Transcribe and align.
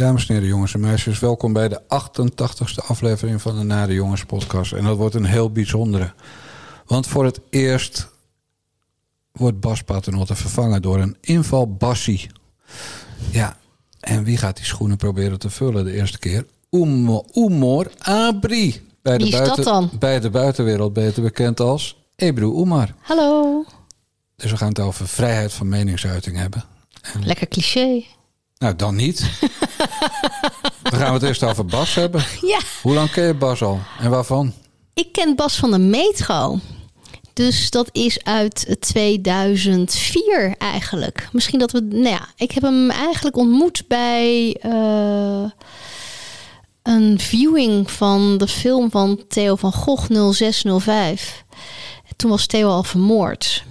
Dames 0.00 0.26
en 0.26 0.34
heren, 0.34 0.48
jongens 0.48 0.74
en 0.74 0.80
meisjes, 0.80 1.18
welkom 1.18 1.52
bij 1.52 1.68
de 1.68 1.80
88ste 1.82 2.86
aflevering 2.86 3.42
van 3.42 3.58
de 3.58 3.64
Nare 3.64 3.92
Jongens 3.94 4.24
podcast. 4.24 4.72
En 4.72 4.84
dat 4.84 4.96
wordt 4.96 5.14
een 5.14 5.24
heel 5.24 5.50
bijzondere. 5.50 6.12
Want 6.86 7.06
voor 7.06 7.24
het 7.24 7.40
eerst 7.50 8.08
wordt 9.32 9.60
Bas 9.60 9.82
Paternotte 9.82 10.34
vervangen 10.34 10.82
door 10.82 10.98
een 10.98 11.16
inval 11.20 11.74
Bassie. 11.74 12.30
Ja, 13.30 13.56
en 14.00 14.24
wie 14.24 14.36
gaat 14.36 14.56
die 14.56 14.64
schoenen 14.64 14.96
proberen 14.96 15.38
te 15.38 15.50
vullen 15.50 15.84
de 15.84 15.92
eerste 15.92 16.18
keer? 16.18 16.46
Oemo- 16.74 17.24
Oemor 17.34 17.90
Abri. 17.98 18.88
Bij 19.02 19.18
de, 19.18 19.24
Wie 19.24 19.32
is 19.32 19.48
dat 19.48 19.64
dan? 19.64 19.90
bij 19.98 20.20
de 20.20 20.30
buitenwereld 20.30 20.92
beter 20.92 21.22
bekend 21.22 21.60
als 21.60 21.96
Ebru 22.16 22.46
Oemar. 22.46 22.94
Hallo. 23.00 23.64
Dus 24.36 24.50
we 24.50 24.56
gaan 24.56 24.68
het 24.68 24.80
over 24.80 25.08
vrijheid 25.08 25.52
van 25.52 25.68
meningsuiting 25.68 26.36
hebben. 26.36 26.64
Lekker 27.24 27.48
cliché. 27.48 28.04
Nou, 28.60 28.76
dan 28.76 28.94
niet. 28.96 29.20
Dan 30.82 30.98
gaan 30.98 31.08
we 31.08 31.12
het 31.14 31.22
eerst 31.22 31.42
over 31.42 31.64
Bas 31.64 31.94
hebben. 31.94 32.24
Ja, 32.40 32.58
Hoe 32.82 32.94
lang 32.94 33.10
ken 33.10 33.26
je 33.26 33.34
Bas 33.34 33.62
al? 33.62 33.80
En 34.00 34.10
waarvan? 34.10 34.52
ik 34.94 35.12
ken 35.12 35.36
Bas 35.36 35.56
van 35.56 35.70
de 35.70 35.78
Metro. 35.78 36.58
Dus 37.32 37.70
dat 37.70 37.88
is 37.92 38.24
uit 38.24 38.76
2004 38.80 40.54
eigenlijk. 40.58 41.28
Misschien 41.32 41.58
dat 41.58 41.72
we... 41.72 41.80
Nou 41.80 42.08
ja, 42.08 42.28
ik 42.36 42.50
heb 42.52 42.62
hem 42.62 42.90
eigenlijk 42.90 43.36
ontmoet 43.36 43.84
bij 43.88 44.56
eh, 44.60 45.50
een 46.82 47.18
viewing 47.20 47.90
van 47.90 48.38
de 48.38 48.48
film 48.48 48.90
van 48.90 49.20
Theo 49.28 49.56
van 49.56 49.72
Gogh 49.72 50.32
0605. 50.32 51.44
Toen 52.16 52.30
was 52.30 52.46
Theo 52.46 52.68
al 52.68 52.82
vermoord. 52.82 53.64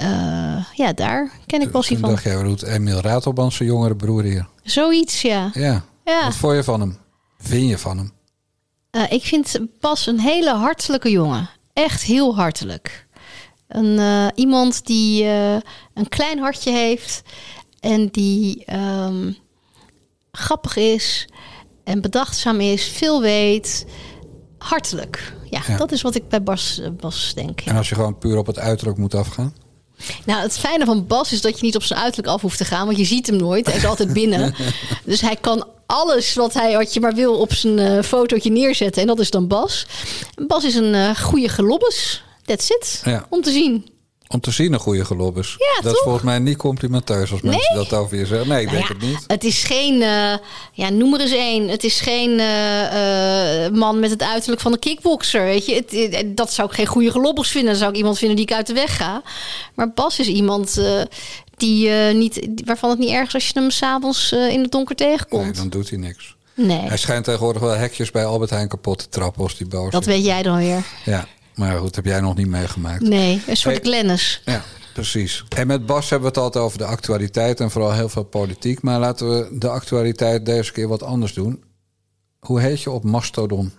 Eh, 0.00 0.64
ja, 0.74 0.92
daar 0.92 1.30
ken 1.46 1.60
ik 1.60 1.70
Bassie 1.70 1.96
Toen 1.96 2.04
van. 2.04 2.14
dacht 2.14 2.24
jij, 2.24 2.36
wat 2.36 2.44
doet 2.44 2.62
Emiel 2.62 3.00
Ratelband 3.00 3.52
zijn 3.52 3.68
jongere 3.68 3.96
broer 3.96 4.22
hier? 4.22 4.48
Zoiets, 4.62 5.22
ja. 5.22 5.50
Ja. 5.54 5.84
Ja. 6.04 6.24
Wat 6.24 6.34
vond 6.36 6.54
je 6.54 6.64
van 6.64 6.80
hem? 6.80 6.98
Vind 7.38 7.68
je 7.68 7.78
van 7.78 7.96
hem? 7.98 8.12
Eh, 8.90 9.12
ik 9.12 9.24
vind 9.24 9.58
Bas 9.80 10.06
een 10.06 10.20
hele 10.20 10.54
hartelijke 10.54 11.10
jongen. 11.10 11.50
Echt 11.72 12.02
heel 12.02 12.34
hartelijk. 12.36 13.06
Een, 13.68 13.98
eh, 13.98 14.26
iemand 14.34 14.86
die 14.86 15.24
een 15.94 16.08
klein 16.08 16.38
hartje 16.38 16.70
heeft 16.72 17.22
en 17.80 18.06
die 18.08 18.64
ehm, 18.64 19.32
grappig 20.32 20.76
is 20.76 21.28
en 21.84 22.00
bedachtzaam 22.00 22.60
is, 22.60 22.88
veel 22.88 23.20
weet. 23.20 23.86
Hartelijk. 24.58 25.34
Ja, 25.50 25.60
Ja. 25.66 25.76
dat 25.76 25.92
is 25.92 26.02
wat 26.02 26.14
ik 26.14 26.28
bij 26.28 26.42
Bas, 26.42 26.80
Bas 27.00 27.32
denk. 27.34 27.60
ja. 27.60 27.70
En 27.70 27.76
als 27.76 27.88
je 27.88 27.94
gewoon 27.94 28.18
puur 28.18 28.36
op 28.38 28.46
het 28.46 28.58
uiterlijk 28.58 28.98
moet 28.98 29.14
afgaan? 29.14 29.54
Nou, 30.24 30.42
het 30.42 30.58
fijne 30.58 30.84
van 30.84 31.06
Bas 31.06 31.32
is 31.32 31.40
dat 31.40 31.58
je 31.58 31.64
niet 31.64 31.76
op 31.76 31.82
zijn 31.82 32.00
uiterlijk 32.00 32.32
af 32.32 32.40
hoeft 32.40 32.58
te 32.58 32.64
gaan, 32.64 32.86
want 32.86 32.98
je 32.98 33.04
ziet 33.04 33.26
hem 33.26 33.36
nooit. 33.36 33.66
Hij 33.66 33.76
is 33.76 33.84
altijd 33.84 34.12
binnen. 34.12 34.54
Dus 35.04 35.20
hij 35.20 35.36
kan 35.36 35.66
alles 35.86 36.34
wat, 36.34 36.54
hij, 36.54 36.76
wat 36.76 36.94
je 36.94 37.00
maar 37.00 37.14
wil 37.14 37.38
op 37.38 37.52
zijn 37.52 37.78
eh, 37.78 38.02
fotootje 38.02 38.50
neerzetten. 38.50 39.02
En 39.02 39.08
dat 39.08 39.18
is 39.18 39.30
dan 39.30 39.46
Bas. 39.46 39.86
Bas 40.46 40.64
is 40.64 40.74
een 40.74 40.94
eh 40.94 41.16
goede 41.16 41.48
gelobbes. 41.48 42.22
That's 42.44 42.70
it. 42.70 43.02
Ja. 43.04 43.26
Om 43.28 43.42
te 43.42 43.50
zien. 43.50 43.86
Om 44.32 44.40
te 44.40 44.50
zien 44.50 44.72
een 44.72 44.78
goede 44.78 45.04
gelobbes. 45.04 45.56
Ja, 45.58 45.82
dat 45.82 45.92
is 45.94 46.00
volgens 46.02 46.24
mij 46.24 46.38
niet 46.38 46.56
complimenteus 46.56 47.32
als 47.32 47.40
mensen 47.40 47.74
dat 47.74 47.92
over 47.92 48.16
je 48.18 48.26
zeggen. 48.26 48.48
Nee, 48.48 48.60
ik 48.60 48.66
Nou 48.66 48.76
denk 48.76 48.88
ja, 48.88 48.94
het 48.94 49.02
niet. 49.06 49.24
Het 49.26 49.44
is 49.44 49.62
geen, 49.62 50.02
eh, 50.02 50.34
ja, 50.72 50.88
noem 50.88 51.14
er 51.14 51.20
eens 51.20 51.32
één. 51.32 51.68
Het 51.68 51.84
is 51.84 52.00
geen 52.00 52.38
eh, 52.40 53.64
eh, 53.66 53.72
man 53.72 54.00
met 54.00 54.10
het 54.10 54.22
uiterlijk 54.22 54.60
van 54.60 54.72
een 54.72 54.78
kickboxer. 54.78 55.44
Weet 55.44 55.66
je? 55.66 55.74
Het, 55.74 56.36
dat 56.36 56.52
zou 56.52 56.68
ik 56.68 56.74
geen 56.74 56.86
goede 56.86 57.10
gelobbers 57.10 57.50
vinden. 57.50 57.70
Dan 57.70 57.78
zou 57.78 57.90
ik 57.90 57.96
iemand 57.96 58.18
vinden 58.18 58.36
die 58.36 58.44
ik 58.46 58.52
uit 58.52 58.66
de 58.66 58.72
weg 58.72 58.96
ga. 58.96 59.22
Maar 59.74 59.90
Bas 59.92 60.18
is 60.18 60.26
iemand 60.28 60.80
die, 61.56 61.90
niet, 61.90 62.62
waarvan 62.64 62.90
het 62.90 62.98
niet 62.98 63.10
erg 63.10 63.26
is 63.26 63.34
als 63.34 63.46
je 63.46 63.52
hem 63.54 63.70
s'avonds 63.70 64.32
avonds 64.32 64.52
in 64.54 64.62
het 64.62 64.72
donker 64.72 64.94
Nee, 64.98 65.08
tegenkomt. 65.10 65.56
dan 65.56 65.68
doet 65.68 65.88
hij 65.90 65.98
niks. 65.98 66.34
Nee, 66.54 66.78
Hij 66.78 66.96
schijnt 66.96 67.24
tegenwoordig 67.24 67.62
wel 67.62 67.70
hekjes 67.76 68.10
bij 68.10 68.24
Albert 68.24 68.50
Heijn 68.50 68.68
kapot 68.68 68.98
te 68.98 69.08
trappen 69.08 69.42
als 69.42 69.56
die 69.56 69.66
boos 69.66 69.90
dat 69.92 70.00
is. 70.00 70.06
weet 70.06 70.24
jij 70.24 70.42
dan 70.42 70.56
weer. 70.56 70.82
Ja, 71.04 71.26
maar 71.54 71.78
goed, 71.78 71.96
heb 71.96 72.04
jij 72.04 72.20
nog 72.20 72.36
niet 72.36 72.46
meegemaakt. 72.48 73.02
Nee, 73.02 73.42
een 73.46 73.56
soort 73.56 73.74
Hey. 73.74 73.84
Glennis. 73.84 74.42
Ja, 74.44 74.62
precies. 74.94 75.44
En 75.56 75.66
met 75.66 75.86
Bas 75.86 76.10
hebben 76.10 76.32
we 76.32 76.34
het 76.34 76.44
altijd 76.44 76.64
over 76.64 76.78
de 76.78 76.84
actualiteit 76.84 77.60
en 77.60 77.70
vooral 77.70 77.92
heel 77.92 78.08
veel 78.08 78.24
politiek. 78.24 78.82
Maar 78.82 78.98
laten 78.98 79.28
we 79.30 79.58
de 79.58 79.68
actualiteit 79.68 80.46
deze 80.46 80.72
keer 80.72 80.88
wat 80.88 81.02
anders 81.02 81.32
doen. 81.34 81.62
Hoe 82.40 82.60
heet 82.60 82.82
je 82.82 82.90
op 82.90 83.04
Mastodon? 83.04 83.72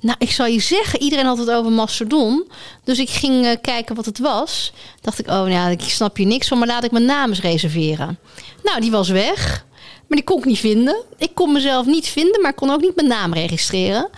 Nou, 0.00 0.16
ik 0.18 0.30
zal 0.30 0.46
je 0.46 0.60
zeggen, 0.60 1.00
iedereen 1.02 1.26
had 1.26 1.38
het 1.38 1.50
over 1.50 1.72
Mastodon. 1.72 2.50
Dus 2.84 2.98
ik 2.98 3.10
ging 3.10 3.46
eh, 3.46 3.56
kijken 3.60 3.94
wat 3.94 4.04
het 4.04 4.18
was. 4.18 4.72
Dacht 5.00 5.18
ik, 5.18 5.26
oh, 5.26 5.32
nou, 5.32 5.50
ja, 5.50 5.68
ik 5.68 5.80
snap 5.80 6.16
hier 6.16 6.26
niks 6.26 6.48
van, 6.48 6.58
maar 6.58 6.66
laat 6.68 6.84
ik 6.84 6.90
mijn 6.90 7.04
naam 7.04 7.28
eens 7.28 7.40
reserveren. 7.40 8.18
Nou, 8.62 8.80
die 8.80 8.90
was 8.90 9.08
weg. 9.08 9.66
Maar 10.06 10.16
die 10.18 10.24
kon 10.26 10.38
ik 10.38 10.44
niet 10.44 10.58
vinden. 10.58 11.02
Ik 11.16 11.34
kon 11.34 11.52
mezelf 11.52 11.86
niet 11.86 12.08
vinden, 12.08 12.40
maar 12.40 12.54
kon 12.54 12.70
ook 12.70 12.80
niet 12.80 12.94
mijn 12.96 13.08
naam 13.08 13.32
registreren. 13.32 14.08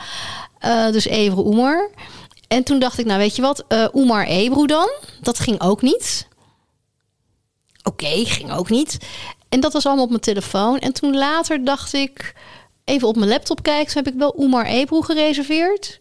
Eh, 0.58 0.90
dus 0.90 1.04
Ebru 1.06 1.40
Oemar. 1.42 1.90
En 2.52 2.64
toen 2.64 2.78
dacht 2.78 2.98
ik, 2.98 3.06
nou 3.06 3.18
weet 3.18 3.36
je 3.36 3.42
wat, 3.42 3.64
eh 3.68 3.86
Oemar 3.92 4.26
Ebru 4.26 4.66
dan? 4.66 4.90
Dat 5.20 5.38
ging 5.38 5.60
ook 5.60 5.82
niet. 5.82 6.28
Oké, 7.82 8.24
ging 8.24 8.52
ook 8.52 8.70
niet. 8.70 8.98
En 9.48 9.60
dat 9.60 9.72
was 9.72 9.86
allemaal 9.86 10.04
op 10.04 10.10
mijn 10.10 10.22
telefoon. 10.22 10.78
En 10.78 10.92
toen 10.92 11.16
later 11.16 11.64
dacht 11.64 11.92
ik, 11.92 12.34
even 12.84 13.08
op 13.08 13.16
mijn 13.16 13.30
laptop 13.30 13.62
kijken, 13.62 13.92
toen 13.92 14.02
heb 14.04 14.12
ik 14.12 14.18
wel 14.18 14.34
Oemar 14.38 14.64
Ebru 14.66 15.02
gereserveerd. 15.02 16.00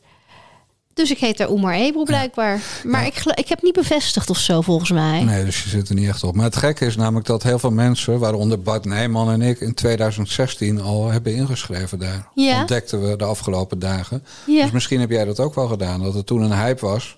Dus 1.00 1.12
ik 1.12 1.18
heet 1.18 1.38
daar 1.38 1.50
Oemar 1.50 1.74
Ebru 1.74 2.04
blijkbaar. 2.04 2.62
Maar 2.84 3.06
ik, 3.06 3.24
ik 3.34 3.50
heb 3.50 3.62
niet 3.62 3.74
bevestigd 3.74 4.30
of 4.30 4.38
zo, 4.38 4.62
volgens 4.62 4.92
mij. 4.92 5.24
Nee, 5.24 5.46
dus 5.46 5.64
je 5.64 5.70
zit 5.70 5.90
er 5.90 5.96
niet 5.96 6.08
echt 6.08 6.24
op. 6.24 6.36
Maar 6.36 6.46
het 6.46 6.56
gekke 6.56 6.86
is 6.86 6.96
namelijk 6.96 7.28
dat 7.28 7.44
heel 7.44 7.60
veel 7.60 7.72
mensen, 7.72 8.20
waaronder 8.20 8.62
Bart 8.62 8.86
Nijman 8.86 9.32
en 9.32 9.42
ik, 9.42 9.60
in 9.60 9.74
2016 9.74 10.82
al 10.82 11.10
hebben 11.10 11.36
ingeschreven 11.36 12.00
daar. 12.00 12.28
Ja. 12.36 12.60
Ontdekten 12.60 13.10
we 13.10 13.16
de 13.16 13.24
afgelopen 13.24 13.80
dagen. 13.80 14.24
Ja. 14.46 14.62
Dus 14.64 14.72
misschien 14.72 15.00
heb 15.00 15.10
jij 15.10 15.26
dat 15.26 15.40
ook 15.40 15.56
wel 15.56 15.68
gedaan. 15.68 16.02
Dat 16.02 16.14
het 16.14 16.26
toen 16.26 16.42
een 16.42 16.58
hype 16.58 16.86
was. 16.86 17.18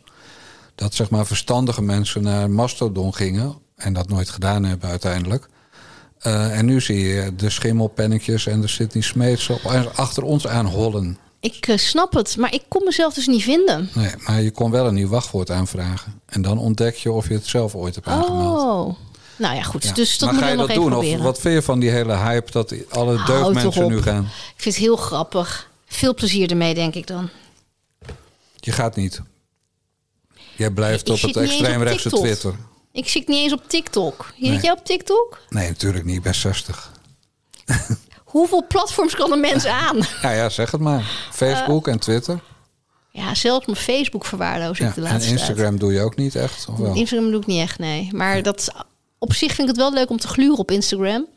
Dat 0.76 0.94
zeg 0.94 1.10
maar 1.10 1.26
verstandige 1.26 1.82
mensen 1.82 2.24
naar 2.24 2.50
Mastodon 2.50 3.14
gingen. 3.14 3.56
En 3.76 3.94
dat 3.94 4.10
nooit 4.10 4.30
gedaan 4.30 4.64
hebben 4.64 4.90
uiteindelijk. 4.90 5.48
Eh, 6.20 6.58
en 6.58 6.66
nu 6.66 6.82
zie 6.82 7.00
je 7.00 7.36
de 7.36 7.50
schimmelpennetjes 7.50 8.48
en 8.48 8.62
de 8.62 8.68
Sydney 8.68 9.04
Smeets 9.04 9.50
achter 9.96 10.24
ons 10.24 10.48
aan 10.48 10.66
hollen. 10.66 11.18
Ik 11.42 11.68
eh, 11.68 11.78
snap 11.78 12.14
het, 12.14 12.38
maar 12.38 12.54
ik 12.54 12.64
kon 12.68 12.84
mezelf 12.84 13.14
dus 13.14 13.28
niet 13.28 13.44
vinden. 13.44 13.90
Nee, 13.94 14.12
maar 14.18 14.42
je 14.42 14.52
kon 14.52 14.72
wel 14.72 14.88
een 14.88 14.94
nieuw 14.94 15.08
wachtwoord 15.08 15.50
aanvragen. 15.52 16.22
En 16.26 16.42
dan 16.42 16.58
ontdek 16.58 16.96
je 16.96 17.12
of 17.12 17.28
je 17.28 17.34
het 17.34 17.46
zelf 17.48 17.76
ooit 17.76 17.96
hebt 17.96 18.08
aangemeld. 18.08 18.60
Oh. 18.62 18.96
Nou 19.38 19.56
ja, 19.56 19.64
goed. 19.64 19.84
Ja. 19.84 19.94
Dus 19.94 20.18
dat 20.18 20.30
maar 20.30 20.34
moet 20.34 20.44
ga 20.44 20.50
je 20.50 20.56
nog 20.58 20.68
dat 20.68 20.78
even 20.78 20.90
doen? 20.90 21.18
Of 21.18 21.22
wat 21.24 21.40
vind 21.40 21.54
je 21.54 21.62
van 21.62 21.80
die 21.80 21.90
hele 21.90 22.16
hype 22.16 22.52
dat 22.52 22.74
alle 22.90 23.24
deugdmensen 23.26 23.88
nu 23.88 24.02
gaan? 24.02 24.24
Ik 24.24 24.62
vind 24.62 24.76
het 24.76 24.84
heel 24.84 24.96
grappig. 24.96 25.70
Veel 25.86 26.14
plezier 26.14 26.50
ermee, 26.50 26.74
denk 26.74 26.96
ik 26.96 27.08
dan. 27.08 27.30
Je 28.56 28.72
gaat 28.72 28.96
niet. 28.96 29.22
Jij 30.56 30.72
blijft 30.72 31.08
Ik 31.08 31.14
op 31.14 31.22
het 31.22 31.38
extreemrechtse. 31.38 32.10
Twitter. 32.10 32.56
Ik 32.92 33.08
zit 33.08 33.28
niet 33.28 33.38
eens 33.38 33.54
op 33.54 33.64
TikTok. 33.70 34.34
Zit 34.40 34.50
Nee. 34.50 34.60
jij 34.62 34.72
op 34.72 34.86
TikTok? 34.86 35.40
Nee, 35.50 35.68
natuurlijk 35.68 36.06
niet. 36.06 36.16
Ik 36.16 36.22
ben 36.24 36.36
60. 36.36 36.92
Hoeveel 38.32 38.68
platforms 38.68 39.16
kan 39.16 39.32
een 39.32 39.40
mens 39.40 39.66
aan? 39.86 39.98
Ja, 40.22 40.32
ja, 40.32 40.50
zeg 40.50 40.72
het 40.72 40.82
maar. 40.82 41.04
Facebook 41.32 41.88
en 41.88 42.00
Twitter. 42.00 42.40
Ja, 43.12 43.36
zelfs 43.36 43.66
mijn 43.66 43.78
Facebook 43.78 44.26
verwaarloos 44.26 44.80
ik 44.80 44.86
Ja, 44.86 44.92
de 44.96 45.02
en 45.02 45.12
laatste 45.12 45.32
Instagram 45.32 45.80
doe 45.80 45.94
je 45.94 46.02
ook 46.02 46.16
niet 46.16 46.36
echt? 46.36 46.68
Of 46.70 46.78
wel? 46.78 46.94
Instagram 46.96 47.32
doe 47.32 47.42
ik 47.42 47.48
niet 47.48 47.62
echt, 47.62 47.80
nee. 47.80 48.10
Maar 48.12 48.44
dat, 48.44 48.72
op 49.20 49.34
zich 49.34 49.54
vind 49.54 49.70
ik 49.70 49.76
het 49.76 49.84
wel 49.84 49.94
leuk 49.94 50.10
om 50.10 50.18
te 50.18 50.28
gluren 50.28 50.58
op 50.58 50.72
Instagram. 50.72 51.28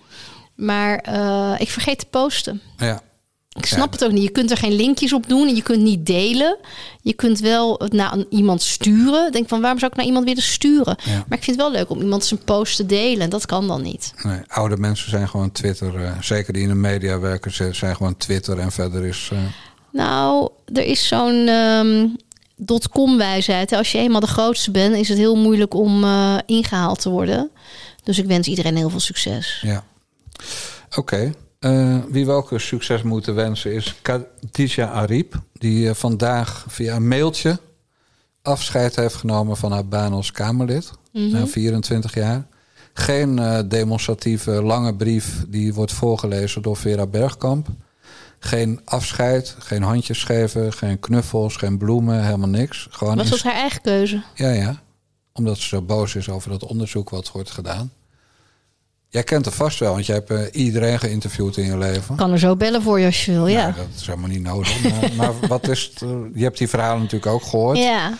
Maar 0.55 0.99
eh, 0.99 1.55
ik 1.59 1.71
vergeet 1.71 1.99
te 1.99 2.07
posten. 2.07 2.61
Ja. 2.77 3.01
Ik 3.55 3.67
snap 3.67 3.93
het 3.93 4.05
ook 4.05 4.13
niet. 4.13 4.23
Je 4.23 4.29
kunt 4.29 4.51
er 4.51 4.57
geen 4.57 4.73
linkjes 4.73 5.13
op 5.13 5.29
doen 5.29 5.49
en 5.49 5.55
je 5.55 5.63
kunt 5.63 5.83
niet 5.83 6.07
delen. 6.07 6.57
Je 7.03 7.13
kunt 7.13 7.39
wel 7.41 7.75
het 7.79 7.93
naar 7.93 8.17
iemand 8.31 8.63
sturen. 8.63 9.33
Denk 9.33 9.49
van 9.49 9.61
waarom 9.61 9.79
zou 9.79 9.91
ik 9.91 9.97
naar 9.97 10.07
iemand 10.07 10.25
willen 10.25 10.43
sturen? 10.43 10.97
Ja. 11.05 11.13
Maar 11.29 11.39
ik 11.39 11.45
vind 11.45 11.57
het 11.57 11.67
wel 11.67 11.71
leuk 11.71 11.91
om 11.91 12.01
iemand 12.01 12.25
zijn 12.25 12.45
post 12.45 12.77
te 12.77 12.87
delen. 12.87 13.21
En 13.23 13.31
dat 13.31 13.47
kan 13.47 13.67
dan 13.67 13.83
niet. 13.83 14.13
Nee, 14.23 14.41
oude 14.49 14.77
mensen 14.77 15.11
zijn 15.11 15.29
gewoon 15.29 15.53
Twitter. 15.53 16.05
eh, 16.05 16.13
zeker 16.21 16.53
die 16.53 16.63
in 16.63 16.69
de 16.69 16.75
media 16.75 17.19
werken, 17.19 17.75
zijn 17.75 17.97
gewoon 17.97 18.17
Twitter. 18.17 18.59
En 18.59 18.73
verder 18.73 19.05
is. 19.05 19.29
eh, 19.33 19.39
Nou, 19.93 20.49
er 20.73 20.85
is 20.85 21.09
zo'n 21.09 21.49
ehm 21.49 22.07
dotcom 22.57 23.17
wijsheid. 23.17 23.73
Als 23.73 23.93
je 23.93 23.99
eenmaal 23.99 24.21
de 24.21 24.27
grootste 24.27 24.71
bent, 24.71 24.97
is 24.97 25.09
het 25.09 25.19
heel 25.19 25.37
moeilijk 25.37 25.75
om 25.75 26.05
eh, 26.05 26.37
ingehaald 26.47 27.01
te 27.01 27.11
worden. 27.11 27.51
Dus 28.03 28.19
ik 28.19 28.27
wens 28.27 28.47
iedereen 28.49 28.77
heel 28.77 28.91
veel 28.91 29.01
succes. 29.01 29.59
ja. 29.63 29.85
Oké. 30.97 31.33
Eh, 31.65 31.97
wie 32.09 32.27
we 32.27 32.33
ook 32.33 32.51
succes 32.57 33.03
moeten 33.03 33.35
wensen 33.35 33.73
is 33.73 33.95
Khadija 34.03 34.89
Ariep. 34.89 35.41
Die 35.53 35.89
eh, 35.89 35.95
vandaag 35.95 36.65
via 36.69 36.97
een 36.97 37.09
mailtje 37.09 37.59
afscheid 38.43 38.97
heeft 38.97 39.15
genomen 39.15 39.57
van 39.57 39.73
haar 39.73 39.89
baan 39.89 40.13
als 40.13 40.33
Kamerlid. 40.33 40.91
Na 41.13 41.47
24 41.47 42.15
jaar. 42.15 42.47
Geen 42.93 43.39
eh, 43.39 43.59
demonstratieve 43.69 44.51
lange 44.51 44.95
brief 44.95 45.45
die 45.49 45.75
wordt 45.75 45.93
voorgelezen 45.93 46.63
door 46.63 46.77
Vera 46.77 47.07
Bergkamp. 47.07 47.69
Geen 48.39 48.81
afscheid, 48.85 49.57
geen 49.59 49.83
handjes 49.83 50.25
geven, 50.25 50.73
geen 50.73 51.01
knuffels, 51.01 51.57
geen 51.57 51.79
bloemen, 51.79 52.25
helemaal 52.25 52.49
niks. 52.49 52.89
Gewoon 52.91 53.17
Was 53.17 53.31
dat 53.31 53.43
haar 53.43 53.55
eigen 53.55 53.81
keuze? 53.81 54.23
Ja, 54.35 54.51
ja. 54.51 54.83
Omdat 55.33 55.59
ze 55.59 55.69
zo 55.69 55.83
boos 55.83 56.15
is 56.15 56.29
over 56.29 56.51
dat 56.51 56.65
onderzoek 56.65 57.11
wat 57.11 57.33
wordt 57.33 57.51
gedaan. 57.51 57.93
Jij 59.15 59.23
kent 59.23 59.45
het 59.45 59.55
vast 59.55 59.79
wel, 59.79 59.93
want 59.93 60.07
jij 60.07 60.15
hebt 60.15 60.31
eh, 60.31 60.63
iedereen 60.65 60.99
geïnterviewd 60.99 61.57
in 61.57 61.65
je 61.65 61.79
leven. 61.79 62.17
Kan 62.17 62.33
er 62.33 62.39
zo 62.39 62.57
bellen 62.57 62.83
voor 62.83 63.01
je 63.01 63.07
als 63.07 63.25
je 63.25 63.33
wil, 63.33 63.47
ja. 63.47 63.63
Nou, 63.63 63.75
dat 63.75 64.01
is 64.01 64.07
helemaal 64.07 64.29
niet 64.29 64.43
nodig. 64.43 64.83
Maar, 64.83 65.11
maar 65.17 65.49
wat 65.49 65.69
is 65.69 65.91
het, 65.93 66.03
eh, 66.03 66.09
je 66.35 66.43
hebt 66.43 66.59
die 66.59 66.69
verhalen 66.69 67.03
natuurlijk 67.03 67.33
ook 67.33 67.43
gehoord. 67.43 67.79
Ja, 67.79 68.13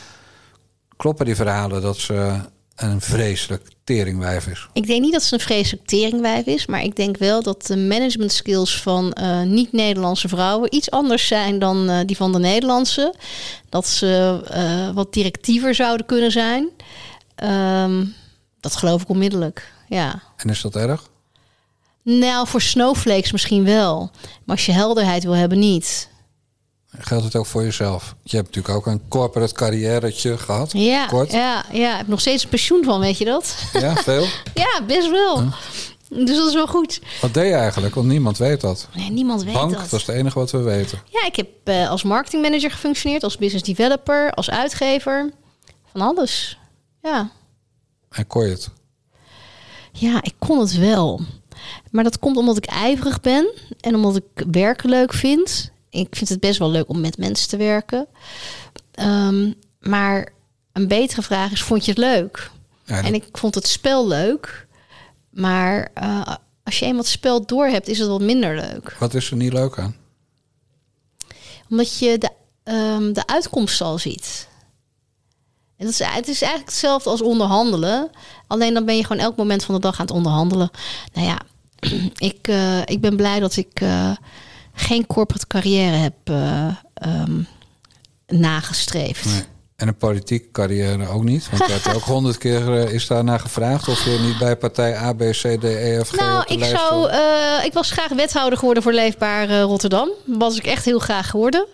Kloppen 0.97 1.27
die 1.27 1.35
verhalen 1.35 1.83
dat 1.83 1.97
ze 1.97 2.41
een 2.77 3.01
vreselijk 3.01 3.69
teringwijf 3.85 4.47
is? 4.47 4.69
ik 4.73 4.87
denk 4.87 5.01
niet 5.03 5.13
dat 5.13 5.23
ze 5.23 5.35
een 5.35 5.41
vreselijk 5.41 5.87
teringwijf 5.87 6.47
is, 6.47 6.67
maar 6.67 6.83
ik 6.83 6.97
denk 6.97 7.17
wel 7.17 7.43
dat 7.43 7.67
de 7.67 7.77
management 7.77 8.33
skills 8.33 8.83
van 8.83 9.13
eh, 9.13 9.43
niet-Nederlandse 9.43 10.29
vrouwen 10.29 10.75
iets 10.75 10.91
anders 10.91 11.27
zijn 11.27 11.59
dan 11.59 12.05
die 12.07 12.17
van 12.17 12.33
de 12.33 12.39
Nederlandse. 12.39 13.15
Dat 13.69 13.87
ze 13.87 14.93
wat 14.95 15.13
directiever 15.13 15.75
zouden 15.75 16.07
kunnen 16.07 16.31
zijn. 16.31 16.69
Ehm, 17.35 18.05
dat 18.61 18.77
geloof 18.77 19.03
ik 19.03 19.09
onmiddellijk, 19.09 19.73
ja. 19.89 20.23
En 20.37 20.49
is 20.49 20.61
dat 20.61 20.77
erg? 20.77 21.09
Nou, 22.03 22.47
voor 22.47 22.61
snowflakes 22.61 23.33
misschien 23.33 23.65
wel. 23.65 24.11
Maar 24.23 24.57
als 24.57 24.67
je 24.67 24.73
helderheid 24.73 25.25
wil 25.25 25.33
hebben, 25.33 25.59
niet. 25.59 26.09
Geldt 26.99 27.25
het 27.25 27.37
ook 27.37 27.47
voor 27.47 27.63
jezelf? 27.63 28.15
Je 28.23 28.37
hebt 28.37 28.55
natuurlijk 28.55 28.75
ook 28.75 28.87
een 28.87 29.09
corporate 29.09 29.55
carrièretje 29.55 30.39
gehad. 30.39 30.73
Ja, 30.73 31.07
Kort. 31.07 31.33
ja, 31.33 31.65
ja, 31.73 31.93
ik 31.93 31.97
heb 31.99 32.07
nog 32.07 32.21
steeds 32.21 32.43
een 32.45 32.49
pensioen 32.49 32.85
van, 32.85 33.01
weet 33.01 33.19
je 33.19 33.25
dat? 33.25 33.57
Ja, 33.73 33.95
veel. 33.95 34.27
ja, 34.65 34.81
best 34.87 35.11
wel. 35.11 35.45
Dus 36.09 36.37
dat 36.37 36.49
is 36.49 36.55
wel 36.55 36.67
goed. 36.67 37.01
Wat 37.21 37.35
deed 37.35 37.47
je 37.47 37.55
eigenlijk? 37.55 37.95
Want 37.95 38.07
niemand 38.07 38.39
weet 38.39 38.61
dat. 38.61 38.89
Nee, 38.95 39.11
niemand 39.11 39.45
weet 39.45 39.55
Bank, 39.55 39.71
dat. 39.71 39.91
dat 39.91 40.01
is 40.01 40.07
het 40.07 40.17
enige 40.17 40.39
wat 40.39 40.51
we 40.51 40.59
weten. 40.59 41.01
Ja, 41.11 41.27
ik 41.27 41.37
heb 41.37 41.49
eh, 41.65 41.91
als 41.91 42.03
marketingmanager 42.03 42.71
gefunctioneerd, 42.71 43.23
als 43.23 43.37
business 43.37 43.65
developer, 43.65 44.33
als 44.35 44.51
uitgever. 44.51 45.33
Van 45.93 46.01
alles. 46.01 46.59
Ja. 47.03 47.31
En 48.11 48.27
kon 48.27 48.45
je 48.45 48.51
het? 48.51 48.71
Ja, 49.97 50.23
ik 50.23 50.35
kon 50.39 50.59
het 50.61 50.77
wel. 50.79 51.21
Maar 51.91 52.05
dat 52.05 52.19
komt 52.19 52.37
omdat 52.37 52.57
ik 52.57 52.67
ijverig 52.67 53.21
ben 53.21 53.47
en 53.81 53.95
omdat 53.95 54.17
ik 54.17 54.45
werken 54.51 54.89
leuk 54.91 55.13
vind. 55.13 55.71
Ik 55.91 56.17
vind 56.17 56.29
het 56.29 56.41
best 56.41 56.59
wel 56.59 56.71
leuk 56.71 56.89
om 56.89 57.01
met 57.01 57.19
mensen 57.19 57.49
te 57.49 57.57
werken. 57.57 58.07
Ehm, 58.93 59.53
maar 59.81 60.33
een 60.73 60.89
betere 60.89 61.23
vraag 61.23 61.51
is, 61.53 61.63
vond 61.63 61.85
je 61.85 61.91
het 61.91 62.01
leuk? 62.01 62.51
Ja, 62.85 62.97
dat- 62.97 63.05
En 63.05 63.15
ik 63.15 63.25
vond 63.33 63.55
het 63.55 63.67
spel 63.67 64.09
leuk. 64.09 64.67
Maar 65.31 65.91
eh, 65.95 66.35
als 66.63 66.79
je 66.79 66.85
eenmaal 66.85 67.01
het 67.01 67.11
spel 67.11 67.47
door 67.47 67.67
hebt, 67.67 67.89
is 67.89 67.99
het 67.99 68.09
wat 68.09 68.21
minder 68.21 68.55
leuk. 68.57 68.97
Wat 68.99 69.15
is 69.15 69.31
er 69.31 69.37
niet 69.37 69.53
leuk 69.53 69.79
aan? 69.79 69.97
Omdat 71.71 71.99
je 71.99 72.19
de, 72.19 72.31
ehm, 72.63 73.13
de 73.13 73.27
uitkomst 73.27 73.81
al 73.81 73.99
ziet. 73.99 74.49
Dat 75.79 75.89
is, 75.89 75.99
het 75.99 76.29
is 76.29 76.43
eigenlijk 76.43 76.71
hetzelfde 76.71 77.11
als 77.11 77.23
onderhandelen. 77.23 78.11
Alleen 78.47 78.75
dan 78.75 78.85
ben 78.85 78.97
je 78.97 79.05
gewoon 79.05 79.23
elk 79.23 79.37
moment 79.37 79.65
van 79.65 79.75
de 79.75 79.81
dag 79.81 80.01
aan 80.01 80.07
het 80.07 80.15
onderhandelen. 80.15 80.71
Nou 81.13 81.27
ja, 81.27 81.41
ik, 82.31 82.49
eh, 82.49 82.81
ik 82.85 83.01
ben 83.01 83.17
blij 83.17 83.41
dat 83.41 83.57
ik 83.57 83.81
eh, 83.81 84.11
geen 84.73 85.07
corporate 85.07 85.47
carrière 85.47 85.97
heb 85.97 86.15
ehm, 86.95 87.43
nagestreefd. 88.27 89.47
En 89.85 89.91
een 89.91 89.97
politieke 89.97 90.51
carrière 90.53 91.09
ook 91.09 91.25
niet? 91.25 91.49
Want 91.51 91.67
je 91.67 91.73
hebt 91.73 91.97
ook 91.97 92.03
honderd 92.17 92.39
keer 92.39 92.75
eh, 92.75 92.93
is 92.93 93.07
daarna 93.07 93.39
gevraagd... 93.39 93.89
of 93.89 94.05
je 94.05 94.19
niet 94.27 94.39
bij 94.39 94.57
partij 94.57 94.97
A, 94.97 95.13
B, 95.13 95.19
C, 95.19 95.41
D, 95.41 95.65
E, 95.65 96.01
F, 96.05 96.09
G 96.09 96.17
Nou, 96.17 96.45
ik, 96.47 96.59
lijst 96.59 96.77
zou, 96.77 97.11
eh, 97.11 97.65
ik 97.65 97.73
was 97.73 97.91
graag 97.91 98.09
wethouder 98.09 98.59
geworden 98.59 98.83
voor 98.83 98.93
Leefbaar 98.93 99.49
eh, 99.49 99.63
Rotterdam. 99.63 100.11
Was 100.25 100.57
ik 100.57 100.67
echt 100.67 100.85
heel 100.85 100.99
graag 100.99 101.31
geworden. 101.31 101.67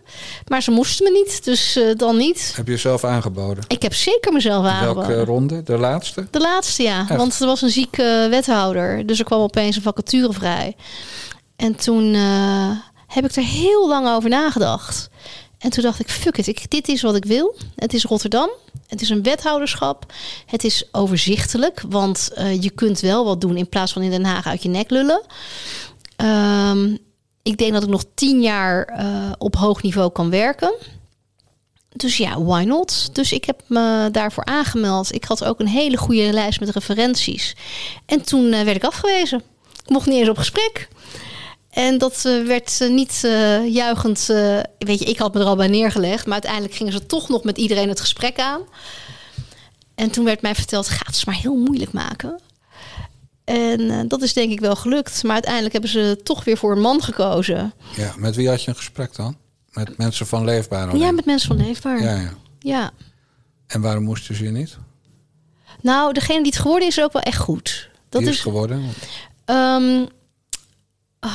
Maar 0.47 0.62
ze 0.62 0.71
moesten 0.71 1.12
me 1.12 1.19
niet, 1.19 1.45
dus 1.45 1.79
dan 1.97 2.17
niet. 2.17 2.53
Heb 2.57 2.67
je 2.67 2.73
jezelf 2.73 3.05
aangeboden? 3.05 3.65
Ik 3.67 3.83
heb 3.83 3.95
zeker 3.95 4.33
mezelf 4.33 4.67
aangeboden. 4.67 5.09
Welke 5.09 5.25
ronde? 5.25 5.62
De 5.62 5.79
laatste? 5.79 6.27
De 6.31 6.41
laatste, 6.41 6.83
ja. 6.83 7.01
Echt? 7.01 7.17
Want 7.17 7.41
er 7.41 7.47
was 7.47 7.62
een 7.62 7.71
zieke 7.71 8.27
wethouder. 8.31 9.07
Dus 9.07 9.19
er 9.19 9.25
kwam 9.25 9.41
opeens 9.41 9.77
een 9.77 9.83
vacature 9.83 10.33
vrij. 10.33 10.77
En 11.57 11.77
toen 11.77 12.15
heb 13.07 13.25
ik 13.25 13.37
er 13.37 13.43
heel 13.43 13.89
lang 13.89 14.09
over 14.09 14.31
nagedacht. 14.31 15.11
En 15.61 15.71
toen 15.71 15.83
dacht 15.83 16.01
ik, 16.01 16.09
fuck 16.09 16.37
it, 16.37 16.71
dit 16.71 16.89
is 16.89 17.03
wat 17.03 17.15
ik 17.17 17.25
wil. 17.25 17.57
Het 17.77 17.95
is 17.95 18.05
Rotterdam. 18.05 18.51
Het 18.87 19.01
is 19.01 19.09
een 19.09 19.23
wethouderschap. 19.23 20.12
Het 20.47 20.65
is 20.65 20.85
overzichtelijk, 20.93 21.83
want 21.89 22.31
eh, 22.35 22.62
je 22.62 22.71
kunt 22.71 23.01
wel 23.01 23.25
wat 23.25 23.41
doen 23.41 23.57
in 23.57 23.69
plaats 23.69 23.93
van 23.93 24.03
in 24.03 24.11
Den 24.11 24.25
Haag 24.25 24.47
uit 24.47 24.62
je 24.62 24.69
nek 24.69 24.91
lullen. 24.91 25.23
Ehm, 26.17 26.97
ik 27.43 27.59
denk 27.59 27.73
dat 27.73 27.83
ik 27.83 27.89
nog 27.89 28.05
tien 28.15 28.41
jaar 28.43 28.85
eh, 28.85 29.33
op 29.39 29.57
hoog 29.57 29.83
niveau 29.83 30.11
kan 30.11 30.31
werken. 30.31 30.75
Dus 31.89 32.17
ja, 32.17 32.43
why 32.43 32.62
not? 32.62 33.11
Dus 33.12 33.33
ik 33.33 33.45
heb 33.45 33.62
me 33.67 34.09
daarvoor 34.12 34.45
aangemeld. 34.45 35.15
Ik 35.15 35.25
had 35.25 35.45
ook 35.45 35.61
een 35.61 35.69
hele 35.69 35.97
goede 35.97 36.33
lijst 36.33 36.61
met 36.61 36.71
referenties. 36.71 37.57
En 38.07 38.23
toen 38.23 38.53
eh, 38.53 38.62
werd 38.65 38.77
ik 38.77 38.85
afgewezen. 38.85 39.43
Ik 39.85 39.91
mocht 39.91 40.07
niet 40.07 40.19
eens 40.19 40.29
op 40.29 40.39
gesprek. 40.39 40.89
En 41.71 41.99
dat 41.99 42.25
eh, 42.25 42.47
werd 42.47 42.81
eh, 42.81 42.91
niet 42.91 43.21
eh, 43.25 43.75
juichend. 43.75 44.27
weet 44.79 44.99
je, 44.99 45.05
ik 45.05 45.19
had 45.19 45.35
me 45.35 45.41
er 45.41 45.47
al 45.47 45.57
bij 45.57 45.69
neergelegd. 45.69 46.25
Maar 46.25 46.33
uiteindelijk 46.33 46.75
gingen 46.75 46.93
ze 46.93 47.07
toch 47.07 47.29
nog 47.29 47.45
met 47.45 47.59
iedereen 47.59 47.89
het 47.89 48.01
gesprek 48.01 48.39
aan. 48.39 48.61
En 49.95 50.11
toen 50.11 50.25
werd 50.25 50.43
mij 50.43 50.55
verteld: 50.55 50.89
ga 50.89 50.99
het 50.99 51.15
eens 51.15 51.25
maar 51.25 51.35
heel 51.35 51.57
moeilijk 51.57 51.93
maken. 51.93 52.41
En 53.45 54.09
dat 54.09 54.23
is 54.23 54.33
denk 54.33 54.51
ik 54.51 54.61
wel 54.61 54.77
gelukt. 54.77 55.23
Maar 55.23 55.33
uiteindelijk 55.33 55.73
hebben 55.73 55.91
ze 55.91 56.21
toch 56.23 56.45
weer 56.45 56.57
voor 56.57 56.73
een 56.73 56.81
man 56.81 57.03
gekozen. 57.03 57.73
Ja, 57.97 58.15
met 58.17 58.37
wie 58.37 58.49
had 58.49 58.63
je 58.63 58.69
een 58.69 58.77
gesprek 58.77 59.15
dan? 59.17 59.37
Met 59.71 59.99
mensen 59.99 60.27
van 60.27 60.45
Leefbaar? 60.45 60.89
alleen? 60.89 61.01
Ja, 61.01 61.11
met 61.11 61.25
mensen 61.25 61.49
van 61.49 61.67
Leefbaar. 61.67 62.03
ja, 62.03 62.15
ja. 62.15 62.33
ja. 62.59 62.91
En 63.67 63.81
waarom 63.81 64.05
moesten 64.05 64.35
ze 64.35 64.45
je 64.45 64.51
niet? 64.51 64.79
Nou, 65.81 66.13
degene 66.13 66.43
die 66.43 66.53
het 66.53 66.61
geworden 66.61 66.89
is, 66.89 66.97
is 66.97 67.05
ook 67.05 67.13
wel 67.13 67.23
echt 67.23 67.39
goed. 67.39 67.89
Dat 68.09 68.21
Die 68.21 68.31
is 68.31 68.37
is 68.37 68.43
geworden? 68.43 68.85
Ehm, 71.21 71.33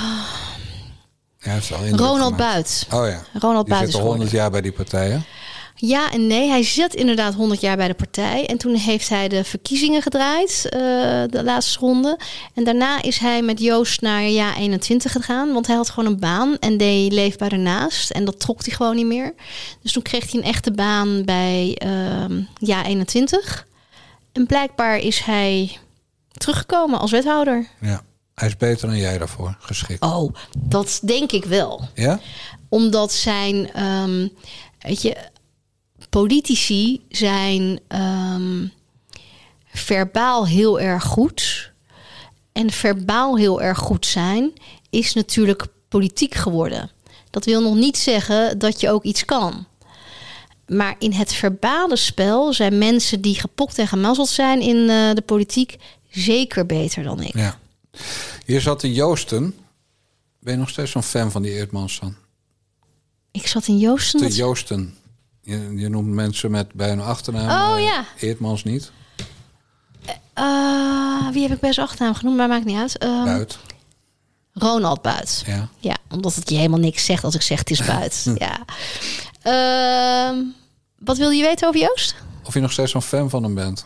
Ja, 1.39 1.59
Ronald. 1.91 2.35
Buit. 2.35 2.87
Oh 2.91 3.07
ja. 3.07 3.23
Ronald 3.33 3.67
Buit 3.67 3.79
zit 3.79 3.89
is 3.89 3.95
al 3.95 4.01
100 4.01 4.19
geworden. 4.21 4.37
jaar 4.37 4.51
bij 4.51 4.61
die 4.61 4.71
partijen. 4.71 5.25
Ja 5.77 6.11
en 6.11 6.27
nee, 6.27 6.49
hij 6.49 6.63
zit 6.63 6.93
inderdaad 6.93 7.33
100 7.33 7.61
jaar 7.61 7.77
bij 7.77 7.87
de 7.87 7.93
partij. 7.93 8.45
En 8.45 8.57
toen 8.57 8.75
heeft 8.75 9.09
hij 9.09 9.27
de 9.27 9.43
verkiezingen 9.43 10.01
gedraaid, 10.01 10.65
eh, 10.69 10.79
de 11.29 11.41
laatste 11.43 11.79
ronde. 11.79 12.19
En 12.53 12.63
daarna 12.63 13.01
is 13.01 13.17
hij 13.17 13.41
met 13.41 13.59
Joost 13.59 14.01
naar 14.01 14.23
Ja 14.23 14.55
21 14.55 15.11
gegaan. 15.11 15.53
Want 15.53 15.67
hij 15.67 15.75
had 15.75 15.89
gewoon 15.89 16.11
een 16.13 16.19
baan 16.19 16.57
en 16.59 16.77
deed 16.77 17.11
leefbaar 17.13 17.51
ernaast. 17.51 18.09
En 18.11 18.25
dat 18.25 18.39
trok 18.39 18.65
hij 18.65 18.73
gewoon 18.73 18.95
niet 18.95 19.05
meer. 19.05 19.33
Dus 19.81 19.91
toen 19.91 20.03
kreeg 20.03 20.31
hij 20.31 20.39
een 20.41 20.47
echte 20.47 20.71
baan 20.71 21.23
bij 21.25 21.75
ehm, 21.77 22.41
Ja 22.57 22.85
21. 22.85 23.67
En 24.31 24.45
blijkbaar 24.45 24.97
is 24.97 25.19
hij 25.19 25.77
teruggekomen 26.31 26.99
als 26.99 27.11
wethouder. 27.11 27.67
Ja. 27.81 28.01
Hij 28.35 28.47
is 28.47 28.57
beter 28.57 28.87
dan 28.87 28.97
jij 28.97 29.17
daarvoor 29.17 29.55
geschikt. 29.59 30.03
Oh, 30.03 30.33
dat 30.57 30.99
denk 31.03 31.31
ik 31.31 31.45
wel. 31.45 31.87
Ja? 31.93 32.19
Omdat 32.69 33.13
zijn, 33.13 33.71
ehm, 33.71 34.27
weet 34.79 35.01
je, 35.01 35.17
politici 36.09 37.05
zijn 37.09 37.79
ehm, 37.87 38.67
verbaal 39.65 40.47
heel 40.47 40.79
erg 40.79 41.03
goed. 41.03 41.71
En 42.51 42.71
verbaal 42.71 43.37
heel 43.37 43.61
erg 43.61 43.77
goed 43.77 44.05
zijn 44.05 44.53
is 44.89 45.13
natuurlijk 45.13 45.65
politiek 45.89 46.33
geworden. 46.33 46.91
Dat 47.29 47.45
wil 47.45 47.61
nog 47.61 47.75
niet 47.75 47.97
zeggen 47.97 48.59
dat 48.59 48.81
je 48.81 48.89
ook 48.89 49.03
iets 49.03 49.25
kan. 49.25 49.65
Maar 50.67 50.95
in 50.99 51.11
het 51.11 51.33
verbale 51.33 51.95
spel 51.95 52.53
zijn 52.53 52.77
mensen 52.77 53.21
die 53.21 53.39
gepokt 53.39 53.77
en 53.77 53.87
gemazzeld 53.87 54.29
zijn 54.29 54.61
in 54.61 54.89
eh, 54.89 55.13
de 55.13 55.23
politiek 55.25 55.77
zeker 56.09 56.65
beter 56.65 57.03
dan 57.03 57.21
ik. 57.21 57.35
Ja. 57.35 57.59
Hier 58.45 58.61
zat 58.61 58.81
de 58.81 58.93
Joosten. 58.93 59.55
Ben 60.39 60.53
je 60.53 60.59
nog 60.59 60.69
steeds 60.69 60.91
zo'n 60.91 61.03
fan 61.03 61.31
van 61.31 61.41
die 61.41 61.51
Eertmans 61.51 61.99
dan? 61.99 62.15
Ik 63.31 63.47
zat 63.47 63.67
in 63.67 63.77
Joosten. 63.77 64.19
De 64.19 64.35
Joosten. 64.35 64.97
Je, 65.41 65.71
je 65.75 65.89
noemt 65.89 66.07
mensen 66.07 66.51
met 66.51 66.73
bij 66.73 66.89
hun 66.89 67.01
achternaam. 67.01 67.71
Oh, 67.71 67.77
eh, 67.77 67.83
ja. 67.83 68.05
Eertmans 68.19 68.63
niet. 68.63 68.91
Ah, 70.33 71.29
wie 71.31 71.41
heb 71.41 71.51
ik 71.51 71.59
bij 71.59 71.73
zijn 71.73 71.87
achternaam 71.87 72.13
genoemd? 72.13 72.37
Maar 72.37 72.47
maakt 72.47 72.65
niet 72.65 72.77
uit. 72.77 72.97
Ehm, 72.97 73.23
Buit. 73.23 73.57
Ronald 74.53 75.01
Buit. 75.01 75.43
Ja. 75.45 75.69
Ja, 75.79 75.97
omdat 76.09 76.35
het 76.35 76.49
je 76.49 76.55
helemaal 76.55 76.79
niks 76.79 77.05
zegt 77.05 77.23
als 77.23 77.35
ik 77.35 77.41
zeg 77.41 77.59
het 77.59 77.69
is 77.69 77.85
Buit. 77.93 78.25
ja. 78.37 78.65
Ehm, 79.41 80.43
wat 80.99 81.17
wil 81.17 81.29
je 81.29 81.43
weten 81.43 81.67
over 81.67 81.79
Joost? 81.79 82.15
Of 82.43 82.53
je 82.53 82.59
nog 82.59 82.71
steeds 82.71 82.91
zo'n 82.91 83.01
fan 83.01 83.29
van 83.29 83.43
hem 83.43 83.53
bent. 83.55 83.85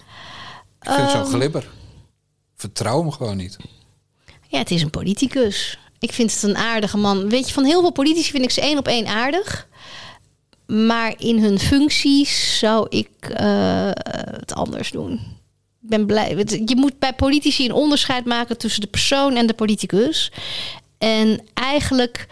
Ik 0.82 0.92
vind 0.92 1.10
Ehm. 1.10 1.18
zo'n 1.18 1.25
glibber. 1.34 1.70
Vertrouw 2.56 3.00
hem 3.01 3.12
gewoon 3.12 3.38
niet. 3.38 3.58
Ja, 4.50 4.58
het 4.58 4.72
is 4.72 4.82
een 4.82 4.89
politicus. 4.89 5.79
Ik 6.00 6.13
vind 6.13 6.34
het 6.34 6.44
een 6.44 6.58
aardige 6.58 6.98
man. 6.98 7.29
Weet 7.29 7.48
je, 7.48 7.53
van 7.53 7.63
heel 7.63 7.82
veel 7.82 7.91
politici 7.91 8.32
vind 8.32 8.44
ik 8.44 8.51
ze 8.51 8.62
één 8.62 8.77
op 8.77 8.88
één 8.88 9.08
aardig. 9.08 9.68
Maar 10.65 11.13
in 11.18 11.44
hun 11.44 11.60
functies 11.60 12.58
zou 12.58 12.88
ik 12.89 13.10
eh, 13.20 13.91
het 14.39 14.53
anders 14.53 14.91
doen. 14.91 15.13
Ik 15.82 15.89
ben 15.89 16.06
blij. 16.06 16.36
Je 16.65 16.75
moet 16.75 17.00
bij 17.00 17.13
politici 17.13 17.65
een 17.65 17.74
onderscheid 17.74 18.25
maken 18.25 18.58
tussen 18.58 18.82
de 18.82 18.88
persoon 18.88 19.36
en 19.36 19.48
de 19.48 19.53
politicus. 19.53 20.32
En 20.98 21.41
eigenlijk 21.53 22.27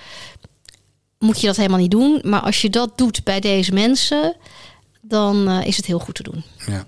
moet 1.19 1.41
je 1.41 1.47
dat 1.47 1.55
helemaal 1.55 1.79
niet 1.79 1.91
doen. 1.91 2.21
Maar 2.23 2.41
als 2.41 2.61
je 2.61 2.69
dat 2.69 2.97
doet 2.97 3.23
bij 3.23 3.39
deze 3.39 3.73
mensen, 3.73 4.35
dan 5.01 5.47
eh, 5.47 5.67
is 5.67 5.77
het 5.77 5.85
heel 5.85 5.99
goed 5.99 6.15
te 6.15 6.23
doen. 6.23 6.43
Ja. 6.57 6.85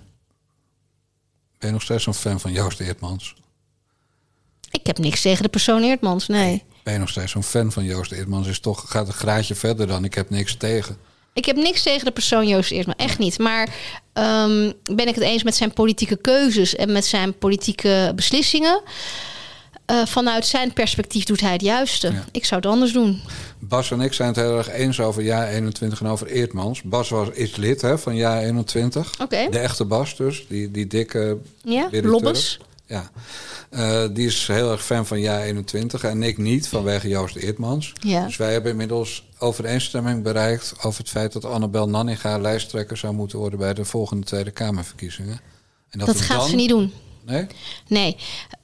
Ben 1.58 1.68
je 1.68 1.72
nog 1.72 1.82
steeds 1.82 2.04
zo'n 2.04 2.14
fan 2.14 2.40
van 2.40 2.52
Joost 2.52 2.80
Eertmans? 2.80 3.36
Heb 4.84 4.98
niks 4.98 5.22
tegen 5.22 5.44
de 5.44 5.50
persoon 5.50 5.84
Eertmans, 5.84 6.28
nee. 6.28 6.64
Ben 6.84 6.94
je 6.94 7.00
nog 7.00 7.10
steeds 7.10 7.32
zo'n 7.32 7.44
fan 7.44 7.72
van 7.72 7.84
Joost 7.84 8.12
Eertmans? 8.12 8.48
Is 8.48 8.60
toch, 8.60 8.84
gaat 8.88 9.08
een 9.08 9.14
graadje 9.14 9.56
verder 9.56 9.88
dan 9.88 10.04
ik 10.04 10.14
heb 10.14 10.30
niks 10.30 10.56
tegen. 10.56 10.98
Ik 11.34 11.46
heb 11.46 11.56
niks 11.56 11.84
tegen 11.84 12.06
de 12.06 12.12
persoon 12.12 12.48
Joost 12.48 12.72
Eertman, 12.72 12.96
echt 12.96 13.18
niet. 13.18 13.38
Maar 13.38 13.70
ehm, 14.14 14.72
ben 14.84 15.08
ik 15.08 15.16
het 15.16 15.24
eens 15.24 15.44
met 15.44 15.56
zijn 15.56 15.74
politieke 15.74 16.18
keuzes 16.18 16.76
en 16.76 16.92
met 16.92 17.06
zijn 17.06 17.38
politieke 17.38 18.12
beslissingen? 18.16 18.82
Eh, 19.86 20.06
vanuit 20.06 20.46
zijn 20.46 20.74
perspectief 20.74 21.24
doet 21.24 21.42
hij 21.42 21.52
het 21.52 21.62
juiste. 21.62 22.12
Ja. 22.12 22.26
Ik 22.32 22.46
zou 22.46 22.62
het 22.62 22.70
anders 22.70 22.92
doen. 22.92 23.22
Bas 23.60 23.92
en 23.92 24.02
ik 24.02 24.14
zijn 24.14 24.28
het 24.28 24.38
heel 24.38 24.58
erg 24.58 24.70
eens 24.70 25.00
over 25.00 25.22
jaar 25.24 25.48
21 25.48 26.00
en 26.00 26.08
over 26.08 26.28
Eertmans. 26.28 26.82
Bas 26.82 27.10
was, 27.10 27.28
is 27.30 27.56
lid 27.56 27.82
hè, 27.82 27.98
van 27.98 28.16
jaar 28.16 28.42
21. 28.42 29.12
Oké. 29.22 29.48
De 29.50 29.60
echte 29.60 29.86
Bas 29.86 30.16
dus, 30.16 30.46
die, 30.48 30.72
die 30.72 30.88
dikke 30.88 31.38
Ja. 31.64 31.90
Lobbes. 31.92 32.60
Ja, 32.90 33.10
Eh, 33.70 34.04
die 34.12 34.28
is 34.28 34.48
heel 34.48 34.72
erg 34.72 34.86
fan 34.86 35.06
van 35.06 35.20
jaar 35.20 35.42
21 35.42 36.04
en 36.04 36.24
ik 36.24 36.38
niet 36.38 36.68
vanwege 36.68 37.08
Joost 37.08 37.36
Eertmans. 37.36 37.94
Ja. 38.02 38.26
Dus 38.26 38.38
wij 38.38 38.52
hebben 38.52 38.72
inmiddels 38.72 39.24
overeenstemming 39.40 40.24
bereikt 40.24 40.74
over 40.82 41.00
het 41.00 41.10
feit 41.10 41.34
dat 41.34 41.46
Annabel 41.46 41.90
Nanninga 41.90 42.38
lijsttrekker 42.38 42.98
zou 42.98 43.14
moeten 43.14 43.40
worden 43.40 43.60
bij 43.60 43.74
de 43.74 43.86
volgende 43.86 44.26
Tweede 44.26 44.52
Kamerverkiezingen. 44.52 45.40
En 45.90 46.00
Dat 46.00 46.08
we 46.18 46.24
gaat 46.24 46.40
dan- 46.40 46.50
ze 46.50 46.56
niet 46.56 46.70
doen. 46.70 46.94
Nee? 47.26 47.48
Nee, 47.88 48.16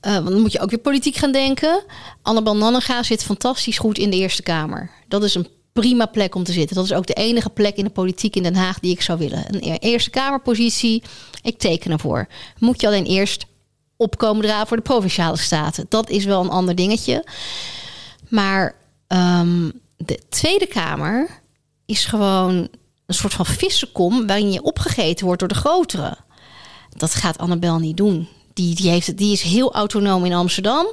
Eh, 0.01 0.13
want 0.13 0.27
dan 0.29 0.41
moet 0.41 0.51
je 0.51 0.59
ook 0.59 0.69
weer 0.69 0.79
politiek 0.79 1.15
gaan 1.15 1.31
denken. 1.31 1.83
Annabel 2.21 2.55
Nannega 2.57 3.03
zit 3.03 3.23
fantastisch 3.23 3.77
goed 3.77 3.97
in 3.97 4.09
de 4.09 4.17
Eerste 4.17 4.41
Kamer. 4.43 4.89
Dat 5.07 5.23
is 5.23 5.35
een 5.35 5.47
prima 5.73 6.05
plek 6.05 6.35
om 6.35 6.43
te 6.43 6.51
zitten. 6.51 6.75
Dat 6.75 6.85
is 6.85 6.93
ook 6.93 7.07
de 7.07 7.13
enige 7.13 7.49
plek 7.49 7.75
in 7.75 7.83
de 7.83 7.89
politiek 7.89 8.35
in 8.35 8.43
Den 8.43 8.55
Haag 8.55 8.79
die 8.79 8.91
ik 8.91 9.01
zou 9.01 9.19
willen. 9.19 9.43
Een 9.55 9.71
e- 9.71 9.77
Eerste 9.79 10.09
Kamerpositie, 10.09 11.03
ik 11.41 11.57
teken 11.59 11.91
ervoor. 11.91 12.27
Moet 12.59 12.81
je 12.81 12.87
alleen 12.87 13.05
eerst 13.05 13.45
opkomen 13.97 14.43
dragen 14.43 14.67
voor 14.67 14.77
de 14.77 14.83
Provinciale 14.83 15.37
Staten. 15.37 15.85
Dat 15.89 16.09
is 16.09 16.25
wel 16.25 16.43
een 16.43 16.49
ander 16.49 16.75
dingetje. 16.75 17.25
Maar 18.29 18.75
ehm, 19.07 19.69
de 19.97 20.19
Tweede 20.29 20.67
Kamer 20.67 21.29
is 21.85 22.05
gewoon 22.05 22.67
een 23.05 23.13
soort 23.15 23.33
van 23.33 23.45
vissenkom... 23.45 24.27
waarin 24.27 24.51
je 24.51 24.63
opgegeten 24.63 25.25
wordt 25.25 25.39
door 25.39 25.49
de 25.49 25.55
grotere. 25.55 26.17
Dat 26.89 27.13
gaat 27.13 27.37
Annabel 27.37 27.79
niet 27.79 27.97
doen. 27.97 28.27
Die, 28.55 28.75
die, 28.75 28.89
heeft, 28.89 29.17
die 29.17 29.31
is 29.31 29.41
heel 29.41 29.73
autonoom 29.73 30.25
in 30.25 30.33
Amsterdam. 30.33 30.85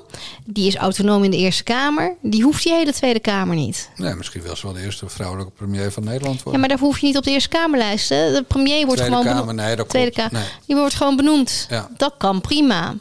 Die 0.44 0.66
is 0.66 0.76
autonoom 0.76 1.24
in 1.24 1.30
de 1.30 1.36
Eerste 1.36 1.62
Kamer. 1.62 2.14
Die 2.22 2.42
hoeft 2.42 2.62
die 2.62 2.72
hele 2.72 2.92
Tweede 2.92 3.20
Kamer 3.20 3.56
niet. 3.56 3.90
Nee, 3.96 4.14
misschien 4.14 4.42
wil 4.42 4.56
ze 4.56 4.66
wel 4.66 4.74
de 4.74 4.80
eerste 4.82 5.08
vrouwelijke 5.08 5.52
premier 5.52 5.92
van 5.92 6.04
Nederland 6.04 6.36
Ja, 6.36 6.42
worden. 6.42 6.60
maar 6.60 6.68
daarvoor 6.68 6.88
hoef 6.88 6.98
je 6.98 7.06
niet 7.06 7.16
op 7.16 7.24
de 7.24 7.30
Eerste 7.30 7.48
Kamerlijst. 7.48 8.08
Hè. 8.08 8.32
De 8.32 8.42
premier 8.42 8.86
wordt 8.86 8.96
Tweede 9.00 9.04
gewoon 9.16 9.24
Kamer, 9.32 9.46
benoemd. 9.46 9.66
nee, 9.66 9.76
dat 9.76 9.88
Tweede. 9.88 10.10
Kamer. 10.10 10.32
Nee. 10.32 10.42
Die 10.66 10.76
wordt 10.76 10.94
gewoon 10.94 11.16
benoemd. 11.16 11.66
Ja. 11.70 11.88
Dat 11.96 12.14
kan 12.18 12.40
prima. 12.40 12.94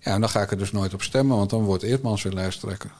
Ja, 0.00 0.12
en 0.12 0.20
dan 0.20 0.28
ga 0.30 0.40
ik 0.42 0.50
er 0.50 0.58
dus 0.58 0.72
nooit 0.72 0.94
op 0.94 1.02
stemmen, 1.02 1.36
want 1.36 1.50
dan 1.50 1.62
wordt 1.64 1.82
Eertmans 1.82 2.22
weer 2.22 2.32
lijsttrekker. 2.32 2.90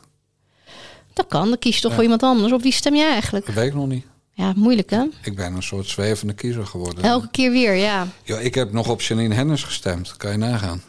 Dat 1.12 1.26
kan. 1.28 1.48
Dan 1.48 1.58
kies 1.58 1.74
je 1.76 1.82
toch 1.82 1.92
voor 1.94 2.02
iemand 2.02 2.22
anders. 2.22 2.52
Op 2.52 2.62
wie 2.62 2.72
stem 2.72 2.94
jij 2.94 3.10
eigenlijk? 3.10 3.46
Dat 3.46 3.54
weet 3.54 3.66
ik 3.68 3.74
nog 3.74 3.86
niet. 3.86 4.04
Ja, 4.32 4.52
moeilijk 4.56 4.90
hè? 4.90 5.04
Ik 5.22 5.36
ben 5.36 5.54
een 5.54 5.62
soort 5.62 5.86
zwevende 5.86 6.32
kiezer 6.32 6.66
geworden. 6.66 7.04
Elke 7.04 7.28
keer 7.30 7.50
weer, 7.50 7.74
ja. 7.74 8.06
Ja, 8.22 8.38
ik 8.38 8.54
heb 8.54 8.72
nog 8.72 8.88
op 8.88 9.00
Janine 9.02 9.34
Hennis 9.34 9.62
gestemd. 9.62 10.16
Kan 10.16 10.30
je 10.30 10.36
nagaan. 10.36 10.82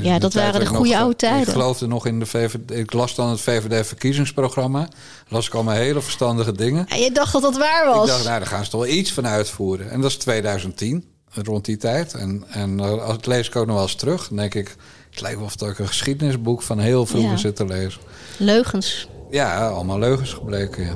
Ja, 0.00 0.18
dat 0.18 0.34
waren 0.34 0.60
de 0.60 0.66
goede 0.66 0.90
nog- 0.90 0.98
oude 1.00 1.16
tijden. 1.16 1.40
Ik 1.46 1.48
geloofde 1.48 1.86
nog 1.86 2.06
in 2.06 2.18
de 2.18 2.26
VVD. 2.26 2.70
Ik 2.70 2.92
las 2.92 3.14
dan 3.14 3.28
het 3.28 3.40
VVD-verkiezingsprogramma. 3.40 4.88
Las 5.28 5.46
ik 5.46 5.54
allemaal 5.54 5.74
hele 5.74 6.00
verstandige 6.00 6.52
dingen. 6.52 6.86
En 6.88 6.98
je 7.00 7.12
dacht 7.12 7.32
dat 7.32 7.42
dat 7.42 7.56
waar 7.56 7.86
was. 7.86 8.02
Ik 8.02 8.08
dacht, 8.12 8.24
nou, 8.24 8.38
daar 8.38 8.48
gaan 8.48 8.64
ze 8.64 8.70
toch 8.70 8.80
wel 8.80 8.90
iets 8.90 9.12
van 9.12 9.26
uitvoeren. 9.26 9.90
En 9.90 10.00
dat 10.00 10.10
is 10.10 10.16
2010, 10.16 11.04
rond 11.42 11.64
die 11.64 11.76
tijd. 11.76 12.14
En, 12.14 12.44
en 12.48 12.80
eh, 12.80 13.02
als 13.02 13.12
het 13.16 13.26
lees 13.26 13.46
ik 13.48 13.56
ook 13.56 13.66
nog 13.66 13.74
wel 13.74 13.84
eens 13.84 13.94
terug. 13.94 14.28
Dan 14.28 14.36
denk 14.36 14.54
ik, 14.54 14.76
het 15.10 15.20
lijkt 15.20 15.36
wel 15.38 15.46
of 15.46 15.70
ik 15.70 15.78
een 15.78 15.86
geschiedenisboek 15.88 16.62
van 16.62 16.78
heel 16.78 17.06
vroeger 17.06 17.30
Ja. 17.30 17.36
zit 17.36 17.56
te 17.56 17.64
lezen. 17.66 18.00
Leugens. 18.38 19.08
Ja, 19.30 19.68
allemaal 19.68 19.98
leugens 19.98 20.32
gebleken. 20.32 20.84
Ja. 20.84 20.94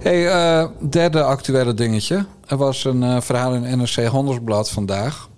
Hey, 0.00 0.28
eh, 0.28 0.68
derde 0.90 1.22
actuele 1.22 1.74
dingetje. 1.74 2.26
Er 2.46 2.56
was 2.56 2.84
een 2.84 3.02
eh, 3.02 3.20
verhaal 3.20 3.54
in 3.54 3.78
NRC 3.78 4.04
Handelsblad 4.04 4.70
vandaag. 4.70 5.28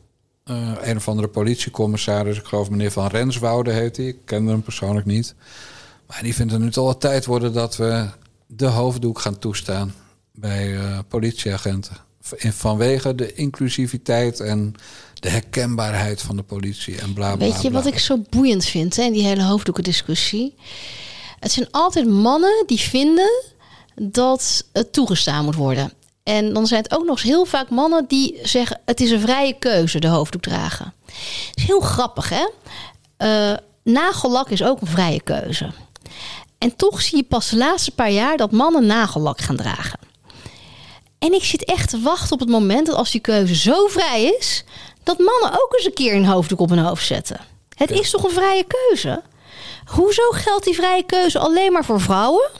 Eh, 0.44 0.70
een 0.80 0.96
of 0.96 1.08
andere 1.08 1.28
politiecommissaris, 1.28 2.38
ik 2.38 2.44
geloof 2.44 2.70
meneer 2.70 2.90
Van 2.90 3.06
Renswoude 3.06 3.72
heet 3.72 3.96
hij. 3.96 4.06
Ik 4.06 4.18
kende 4.24 4.50
hem 4.50 4.62
persoonlijk 4.62 5.06
niet. 5.06 5.34
Maar 6.06 6.22
die 6.22 6.34
vindt 6.34 6.52
het 6.52 6.60
nu 6.60 6.70
toch 6.70 6.84
wel 6.84 6.98
tijd 6.98 7.26
worden 7.26 7.52
dat 7.52 7.76
we 7.76 8.08
de 8.46 8.66
hoofddoek 8.66 9.18
gaan 9.18 9.38
toestaan 9.38 9.94
bij 10.32 10.76
eh, 10.76 10.98
politieagenten. 11.08 11.96
Vanwege 12.36 13.14
de 13.14 13.34
inclusiviteit 13.34 14.40
en 14.40 14.74
de 15.14 15.28
herkenbaarheid 15.28 16.22
van 16.22 16.36
de 16.36 16.42
politie 16.42 16.98
en 17.00 17.12
bla 17.12 17.36
bla 17.36 17.46
Weet 17.46 17.62
je 17.62 17.68
bla. 17.68 17.82
wat 17.82 17.92
ik 17.92 17.98
zo 17.98 18.22
boeiend 18.30 18.64
vind 18.64 18.96
hè, 18.96 19.02
in 19.02 19.12
die 19.12 19.26
hele 19.26 19.42
hoofddoekendiscussie? 19.42 20.54
Het 21.40 21.52
zijn 21.52 21.68
altijd 21.70 22.08
mannen 22.08 22.64
die 22.66 22.80
vinden 22.80 23.42
dat 23.94 24.64
het 24.72 24.92
toegestaan 24.92 25.44
moet 25.44 25.54
worden. 25.54 25.92
En 26.24 26.52
dan 26.52 26.66
zijn 26.66 26.82
het 26.82 26.94
ook 26.94 27.04
nog 27.04 27.16
eens 27.16 27.26
heel 27.26 27.44
vaak 27.44 27.70
mannen 27.70 28.04
die 28.08 28.38
zeggen: 28.42 28.80
het 28.84 29.00
is 29.00 29.10
een 29.10 29.20
vrije 29.20 29.58
keuze, 29.58 29.98
de 29.98 30.08
hoofddoek 30.08 30.42
dragen. 30.42 30.94
Het 31.06 31.56
is 31.56 31.64
heel 31.64 31.80
grappig, 31.80 32.28
hè? 32.28 32.48
Eh, 33.16 33.56
nagellak 33.82 34.50
is 34.50 34.62
ook 34.62 34.80
een 34.80 34.86
vrije 34.86 35.22
keuze. 35.22 35.70
En 36.58 36.76
toch 36.76 37.02
zie 37.02 37.16
je 37.16 37.24
pas 37.24 37.50
de 37.50 37.56
laatste 37.56 37.90
paar 37.90 38.10
jaar 38.10 38.36
dat 38.36 38.50
mannen 38.50 38.86
nagellak 38.86 39.40
gaan 39.40 39.56
dragen. 39.56 39.98
En 41.18 41.32
ik 41.32 41.44
zit 41.44 41.64
echt 41.64 41.90
te 41.90 42.00
wachten 42.00 42.32
op 42.32 42.40
het 42.40 42.48
moment 42.48 42.86
dat 42.86 42.96
als 42.96 43.10
die 43.10 43.20
keuze 43.20 43.54
zo 43.54 43.86
vrij 43.86 44.34
is, 44.38 44.64
dat 45.02 45.18
mannen 45.18 45.60
ook 45.62 45.74
eens 45.76 45.86
een 45.86 45.92
keer 45.92 46.14
een 46.14 46.26
hoofddoek 46.26 46.60
op 46.60 46.68
hun 46.68 46.78
hoofd 46.78 47.06
zetten. 47.06 47.40
Het 47.74 47.90
is 47.90 48.10
toch 48.10 48.24
een 48.24 48.30
vrije 48.30 48.64
keuze? 48.64 49.22
Hoezo 49.84 50.30
geldt 50.30 50.64
die 50.64 50.74
vrije 50.74 51.02
keuze 51.02 51.38
alleen 51.38 51.72
maar 51.72 51.84
voor 51.84 52.00
vrouwen? 52.00 52.50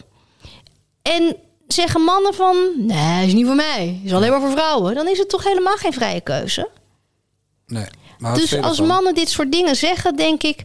En 1.03 1.37
zeggen 1.67 2.01
mannen 2.01 2.35
van, 2.35 2.57
nee, 2.77 3.27
is 3.27 3.33
niet 3.33 3.47
voor 3.47 3.55
mij, 3.55 4.01
is 4.05 4.13
alleen 4.13 4.31
maar 4.31 4.41
voor 4.41 4.51
vrouwen. 4.51 4.95
Dan 4.95 5.09
is 5.09 5.19
het 5.19 5.29
toch 5.29 5.45
helemaal 5.45 5.77
geen 5.77 5.93
vrije 5.93 6.21
keuze? 6.21 6.69
Nee. 7.67 7.87
Maar 8.19 8.35
Dus 8.35 8.61
als 8.61 8.81
mannen 8.81 9.15
dit 9.15 9.29
soort 9.29 9.53
dingen 9.53 9.77
zeggen, 9.77 10.17
denk 10.17 10.43
ik, 10.43 10.63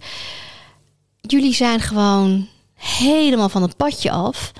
jullie 1.21 1.53
zijn 1.53 1.79
gewoon 1.79 2.47
helemaal 2.73 3.49
van 3.49 3.61
het 3.61 3.77
padje 3.77 4.11
af. 4.11 4.51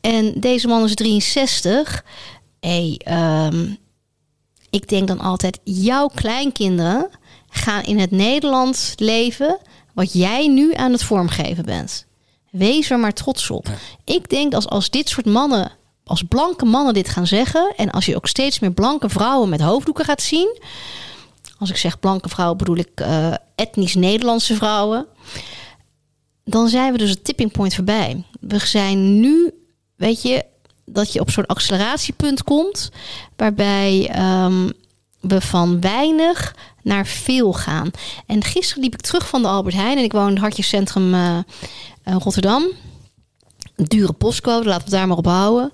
En 0.00 0.40
deze 0.40 0.68
man 0.68 0.84
is 0.84 0.94
63. 0.94 2.04
Hey, 2.60 3.00
ehm, 3.04 3.66
ik 4.70 4.88
denk 4.88 5.08
dan 5.08 5.20
altijd, 5.20 5.60
jouw 5.64 6.08
kleinkinderen 6.14 7.08
gaan 7.48 7.82
in 7.82 7.98
het 7.98 8.10
Nederland 8.10 8.92
leven 8.96 9.58
wat 9.94 10.12
jij 10.12 10.48
nu 10.48 10.74
aan 10.74 10.92
het 10.92 11.02
vormgeven 11.02 11.64
bent. 11.64 12.06
Wees 12.54 12.90
er 12.90 12.98
maar 12.98 13.12
trots 13.12 13.50
op. 13.50 13.68
Ik 14.04 14.28
denk 14.28 14.54
als, 14.54 14.68
als 14.68 14.90
dit 14.90 15.08
soort 15.08 15.26
mannen, 15.26 15.72
als 16.04 16.22
blanke 16.22 16.64
mannen 16.64 16.94
dit 16.94 17.08
gaan 17.08 17.26
zeggen... 17.26 17.72
en 17.76 17.90
als 17.90 18.06
je 18.06 18.16
ook 18.16 18.26
steeds 18.26 18.58
meer 18.58 18.72
blanke 18.72 19.08
vrouwen 19.08 19.48
met 19.48 19.60
hoofddoeken 19.60 20.04
gaat 20.04 20.22
zien... 20.22 20.60
als 21.58 21.70
ik 21.70 21.76
zeg 21.76 22.00
blanke 22.00 22.28
vrouwen 22.28 22.58
bedoel 22.58 22.76
ik 22.76 22.90
eh, 22.94 23.34
etnisch 23.54 23.94
Nederlandse 23.94 24.54
vrouwen... 24.54 25.06
dan 26.44 26.68
zijn 26.68 26.92
we 26.92 26.98
dus 26.98 27.10
het 27.10 27.24
tipping 27.24 27.52
point 27.52 27.74
voorbij. 27.74 28.24
We 28.40 28.58
zijn 28.58 29.20
nu, 29.20 29.54
weet 29.96 30.22
je, 30.22 30.44
dat 30.84 31.12
je 31.12 31.20
op 31.20 31.30
zo'n 31.30 31.46
acceleratiepunt 31.46 32.42
komt... 32.42 32.90
waarbij 33.36 34.08
ehm, 34.12 34.68
we 35.26 35.40
van 35.40 35.80
weinig 35.80 36.54
naar 36.82 37.06
veel 37.06 37.52
gaan. 37.52 37.90
En 38.26 38.44
gisteren 38.44 38.82
liep 38.82 38.94
ik 38.94 39.00
terug 39.00 39.28
van 39.28 39.42
de 39.42 39.48
Albert 39.48 39.74
Heijn... 39.74 39.98
en 39.98 40.04
ik 40.04 40.12
woon 40.12 40.26
in 40.26 40.32
het 40.32 40.40
hartjescentrum 40.40 41.14
eh, 41.14 41.38
eh, 41.38 41.44
Rotterdam. 42.18 42.64
Een 43.76 43.84
dure 43.84 44.12
postcode, 44.12 44.68
laten 44.68 44.84
we 44.84 44.90
daar 44.90 45.08
maar 45.08 45.16
op 45.16 45.26
houden. 45.26 45.70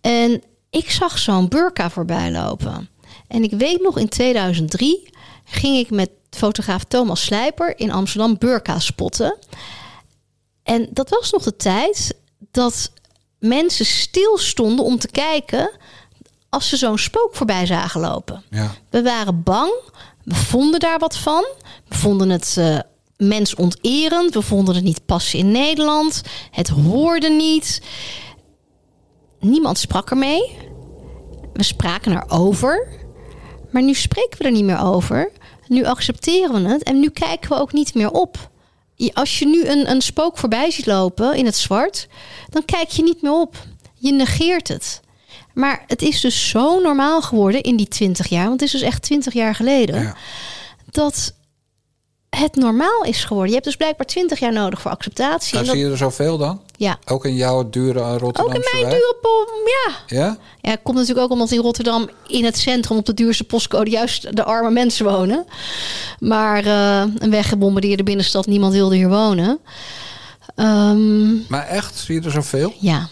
En 0.00 0.42
ik 0.70 0.90
zag 0.90 1.18
zo'n 1.18 1.48
burka 1.48 1.90
voorbij 1.90 2.30
lopen. 2.30 2.88
En 3.28 3.42
ik 3.42 3.50
weet 3.50 3.82
nog, 3.82 3.98
in 3.98 4.08
2003 4.08 5.10
ging 5.44 5.76
ik 5.76 5.90
met 5.90 6.10
fotograaf 6.30 6.84
Thomas 6.84 7.24
Slijper 7.24 7.78
in 7.78 7.90
Amsterdam 7.90 8.38
burka 8.38 8.78
spotten. 8.78 9.38
En 10.62 10.88
dat 10.90 11.08
was 11.08 11.32
nog 11.32 11.42
de 11.42 11.56
tijd 11.56 12.14
dat 12.50 12.92
mensen 13.38 13.86
stilstonden 13.86 14.84
om 14.84 14.98
te 14.98 15.08
kijken 15.10 15.70
als 16.48 16.68
ze 16.68 16.76
zo'n 16.76 16.98
spook 16.98 17.30
voorbij 17.32 17.66
zagen 17.66 18.00
lopen. 18.00 18.42
Ja. 18.50 18.70
We 18.90 19.02
waren 19.02 19.42
bang. 19.42 19.72
We 20.24 20.34
vonden 20.34 20.80
daar 20.80 20.98
wat 20.98 21.16
van. 21.16 21.44
We 21.88 21.94
vonden 21.94 22.30
het 22.30 22.54
eh 22.58 22.78
mensonterend. 23.16 24.34
We 24.34 24.42
vonden 24.42 24.74
het 24.74 24.84
niet 24.84 25.06
passen 25.06 25.38
in 25.38 25.50
Nederland. 25.50 26.22
Het 26.50 26.68
hoorde 26.68 27.28
niet. 27.28 27.82
Niemand 29.40 29.78
sprak 29.78 30.10
ermee. 30.10 30.56
We 31.52 31.62
spraken 31.62 32.12
erover. 32.12 32.88
Maar 33.70 33.82
nu 33.82 33.94
spreken 33.94 34.38
we 34.38 34.44
er 34.44 34.50
niet 34.50 34.64
meer 34.64 34.80
over. 34.80 35.32
Nu 35.66 35.84
accepteren 35.84 36.62
we 36.62 36.68
het. 36.68 36.82
En 36.82 37.00
nu 37.00 37.10
kijken 37.10 37.50
we 37.50 37.56
ook 37.56 37.72
niet 37.72 37.94
meer 37.94 38.10
op. 38.10 38.50
Als 39.12 39.38
je 39.38 39.46
nu 39.46 39.66
een, 39.66 39.90
een 39.90 40.02
spook 40.02 40.38
voorbij 40.38 40.70
ziet 40.70 40.86
lopen 40.86 41.36
in 41.36 41.44
het 41.44 41.56
zwart, 41.56 42.08
dan 42.48 42.64
kijk 42.64 42.88
je 42.88 43.02
niet 43.02 43.22
meer 43.22 43.32
op. 43.32 43.56
Je 43.94 44.12
negeert 44.12 44.68
het. 44.68 45.00
Maar 45.54 45.84
het 45.86 46.02
is 46.02 46.20
dus 46.20 46.48
zo 46.48 46.80
normaal 46.80 47.22
geworden 47.22 47.60
in 47.62 47.76
die 47.76 47.88
20 47.88 48.26
jaar, 48.28 48.46
want 48.48 48.60
het 48.60 48.62
is 48.74 48.80
dus 48.80 48.88
echt 48.88 49.02
20 49.02 49.32
jaar 49.32 49.54
geleden, 49.54 50.00
Ja. 50.02 50.14
dat 50.90 51.32
het 52.28 52.54
normaal 52.56 53.02
is 53.04 53.20
geworden. 53.24 53.48
Je 53.48 53.54
hebt 53.54 53.64
dus 53.66 53.76
blijkbaar 53.76 54.06
20 54.06 54.38
jaar 54.38 54.52
nodig 54.52 54.80
voor 54.80 54.90
acceptatie. 54.90 55.54
Nou, 55.54 55.58
En 55.64 55.70
dat- 55.70 55.74
zie 55.74 55.84
je 55.84 55.90
er 55.90 55.96
zoveel 55.98 56.38
dan? 56.38 56.60
ja. 56.76 56.98
Ook 57.06 57.24
in 57.24 57.34
jouw 57.34 57.70
dure 57.70 57.98
eh, 58.00 58.12
Ook 58.22 58.54
in 58.54 58.64
mijn 58.72 58.88
dure 58.90 59.16
pom, 59.20 59.46
ja. 59.66 60.16
Ja? 60.18 60.36
Ja, 60.60 60.76
komt 60.82 60.96
natuurlijk 60.96 61.24
ook 61.26 61.32
omdat 61.32 61.50
in 61.50 61.60
Rotterdam 61.60 62.10
in 62.26 62.44
het 62.44 62.58
centrum 62.58 62.96
op 62.98 63.06
de 63.06 63.14
duurste 63.14 63.44
postcode 63.44 63.90
juist 63.90 64.36
de 64.36 64.44
arme 64.44 64.70
mensen 64.70 65.04
wonen. 65.06 65.46
Maar 66.18 66.64
eh, 66.66 67.04
een 67.18 67.30
weggebombardeerde 67.30 68.02
binnenstad, 68.02 68.46
niemand 68.46 68.72
wilde 68.72 68.96
hier 68.96 69.08
wonen. 69.08 69.58
Ehm, 70.54 71.34
Maar 71.48 71.66
echt, 71.66 71.96
zie 71.98 72.14
je 72.14 72.20
er 72.26 72.30
zoveel? 72.30 72.72
ja. 72.78 73.08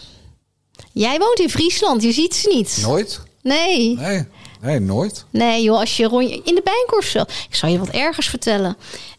Jij 0.93 1.19
woont 1.19 1.39
in 1.39 1.51
Friesland, 1.51 2.03
je 2.03 2.13
ziet 2.13 2.35
ze 2.35 2.49
niet. 2.55 2.79
Nooit? 2.83 3.21
Nee. 3.43 3.97
Nee, 3.97 4.25
nee 4.61 4.79
nooit. 4.81 5.25
Nee 5.31 5.63
joh, 5.63 5.79
als 5.79 5.97
je 5.97 6.07
rondje 6.07 6.41
in 6.45 6.55
de 6.55 6.63
Bijenkorf 6.65 7.07
zo. 7.09 7.21
Ik 7.21 7.55
zal 7.55 7.69
je 7.69 7.79
wat 7.79 7.89
ergers 7.89 8.29
vertellen. 8.29 8.77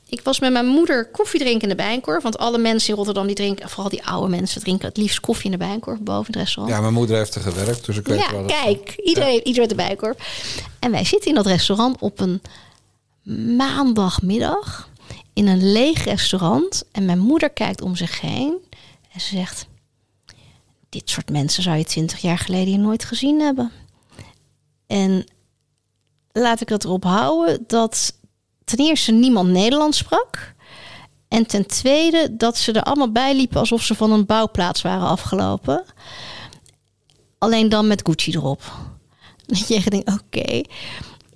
Ik 0.09 0.21
was 0.23 0.39
met 0.39 0.51
mijn 0.51 0.65
moeder 0.65 1.05
koffie 1.11 1.39
drinken 1.39 1.61
in 1.61 1.69
de 1.77 1.83
Bijenkorf. 1.83 2.23
Want 2.23 2.37
alle 2.37 2.57
mensen 2.57 2.89
in 2.89 2.95
Rotterdam, 2.95 3.25
die 3.27 3.35
drinken, 3.35 3.69
vooral 3.69 3.89
die 3.89 4.05
oude 4.05 4.27
mensen, 4.29 4.61
drinken 4.61 4.87
het 4.87 4.97
liefst 4.97 5.19
koffie 5.19 5.45
in 5.45 5.51
de 5.51 5.57
Bijenkorf 5.65 5.99
boven 5.99 6.25
het 6.25 6.35
restaurant. 6.35 6.75
Ja, 6.75 6.81
mijn 6.81 6.93
moeder 6.93 7.17
heeft 7.17 7.35
er 7.35 7.41
gewerkt, 7.41 7.85
dus 7.85 7.97
ik 7.97 8.07
weet 8.07 8.19
Ja, 8.19 8.31
wel. 8.31 8.41
dat- 8.47 8.51
kijk, 8.63 8.93
iedereen, 9.03 9.47
iedereen 9.47 9.67
de 9.69 9.75
Bijenkorf. 9.75 10.17
En 10.79 10.91
wij 10.91 11.05
zitten 11.05 11.29
in 11.29 11.35
dat 11.35 11.45
restaurant 11.45 11.99
op 11.99 12.19
een 12.19 12.41
maandagmiddag 13.57 14.89
in 15.33 15.47
een 15.47 15.71
leeg 15.71 16.03
restaurant. 16.03 16.83
En 16.91 17.05
mijn 17.05 17.19
moeder 17.19 17.49
kijkt 17.49 17.81
om 17.81 17.95
zich 17.95 18.21
heen 18.21 18.53
en 19.13 19.19
ze 19.21 19.27
zegt: 19.35 19.67
Dit 20.89 21.09
soort 21.09 21.29
mensen 21.29 21.63
zou 21.63 21.77
je 21.77 21.83
twintig 21.83 22.19
jaar 22.19 22.37
geleden 22.37 22.67
hier 22.67 22.79
nooit 22.79 23.03
gezien 23.03 23.39
hebben. 23.39 23.71
En 24.87 25.25
laat 26.31 26.61
ik 26.61 26.69
het 26.69 26.83
erop 26.83 27.03
houden 27.03 27.63
dat 27.67 28.13
ten 28.63 28.77
eerste 28.77 29.11
niemand 29.11 29.49
Nederlands 29.49 29.97
sprak. 29.97 30.55
En 31.27 31.47
ten 31.47 31.65
tweede 31.67 32.37
dat 32.37 32.57
ze 32.57 32.71
er 32.71 32.83
allemaal 32.83 33.11
bij 33.11 33.35
liepen 33.35 33.59
alsof 33.59 33.81
ze 33.81 33.95
van 33.95 34.11
een 34.11 34.25
bouwplaats 34.25 34.81
waren 34.81 35.07
afgelopen. 35.07 35.85
Alleen 37.37 37.69
dan 37.69 37.87
met 37.87 38.01
Gucci 38.05 38.31
erop. 38.31 38.61
Dat 39.45 39.67
je 39.67 39.89
denkt, 39.89 40.11
oké. 40.11 40.61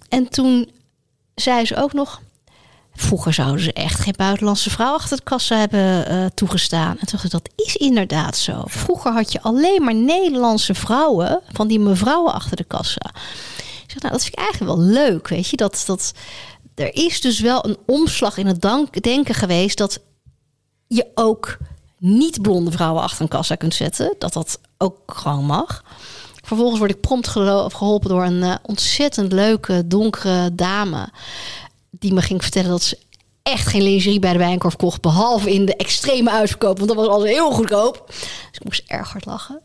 En 0.10 0.30
toen 0.30 0.72
zei 1.36 1.66
ze 1.66 1.76
ook 1.76 1.94
nog... 1.94 2.22
Vroeger 2.96 3.34
zouden 3.34 3.64
ze 3.64 3.74
echt 3.74 4.00
geen 4.00 4.14
buitenlandse 4.18 4.70
vrouw 4.70 4.94
achter 4.94 5.18
de 5.18 5.24
kassa 5.24 5.58
hebben 5.58 6.08
eh, 6.08 6.26
toegestaan. 6.34 6.92
En 6.92 7.08
toen 7.08 7.08
dacht 7.12 7.24
ik, 7.24 7.32
dat 7.32 7.50
is 7.56 7.76
inderdaad 7.76 8.38
zo. 8.38 8.64
Vroeger 8.66 9.12
had 9.12 9.32
je 9.32 9.42
alleen 9.42 9.84
maar 9.84 9.96
Nederlandse 9.96 10.74
vrouwen... 10.74 11.42
van 11.52 11.68
die 11.68 11.80
mevrouwen 11.80 12.34
achter 12.34 12.58
de 12.58 12.64
kassa. 12.64 13.12
Ik 13.84 13.92
zeg, 13.92 14.02
nou, 14.02 14.14
dat 14.14 14.24
vind 14.24 14.34
ik 14.34 14.40
eigenlijk 14.40 14.78
wel 14.78 14.86
leuk, 14.86 15.28
weet 15.28 15.48
je. 15.48 15.58
Dat, 15.58 15.84
dat, 15.86 16.14
er 16.76 16.96
is 16.96 17.22
dus 17.22 17.40
wel 17.40 17.66
een 17.66 17.78
omslag 17.86 18.38
in 18.38 18.48
het 18.48 18.62
dank, 18.62 19.04
denken 19.04 19.36
geweest... 19.36 19.78
dat 19.78 20.00
je 20.88 21.08
ook 21.16 21.58
niet 21.98 22.42
blonde 22.42 22.72
vrouwen 22.72 23.04
achter 23.04 23.22
een 23.22 23.28
kassa 23.28 23.56
kunt 23.56 23.74
zetten. 23.74 24.16
Dat 24.18 24.34
dat 24.34 24.60
ook 24.78 25.00
gewoon 25.06 25.46
mag. 25.46 25.84
Vervolgens 26.44 26.80
word 26.80 26.92
ik 26.92 27.02
prompt 27.02 27.28
geholpen 27.28 28.10
door 28.10 28.24
een 28.24 28.44
eh, 28.44 28.56
ontzettend 28.62 29.32
leuke, 29.32 29.88
donkere 29.88 30.56
dame. 30.56 31.10
Die 31.92 32.14
me 32.14 32.22
ging 32.22 32.42
vertellen 32.42 32.70
dat 32.70 32.84
ze 32.84 32.98
echt 33.44 33.68
geen 33.68 33.82
lingerie 33.82 34.20
bij 34.20 34.32
de 34.32 34.38
Bijenkorf 34.38 34.76
kocht. 34.76 35.02
Behalve 35.02 35.54
in 35.54 35.66
de 35.66 35.76
extreme 35.76 36.32
uitverkoop. 36.32 36.78
Want 36.78 36.90
dat 36.90 36.98
was 36.98 37.08
altijd 37.08 37.34
heel 37.34 37.52
goedkoop. 37.52 38.04
Dus 38.08 38.50
ik 38.52 38.64
moest 38.64 38.84
erg 38.88 39.12
hard 39.12 39.26
lachen. 39.26 39.62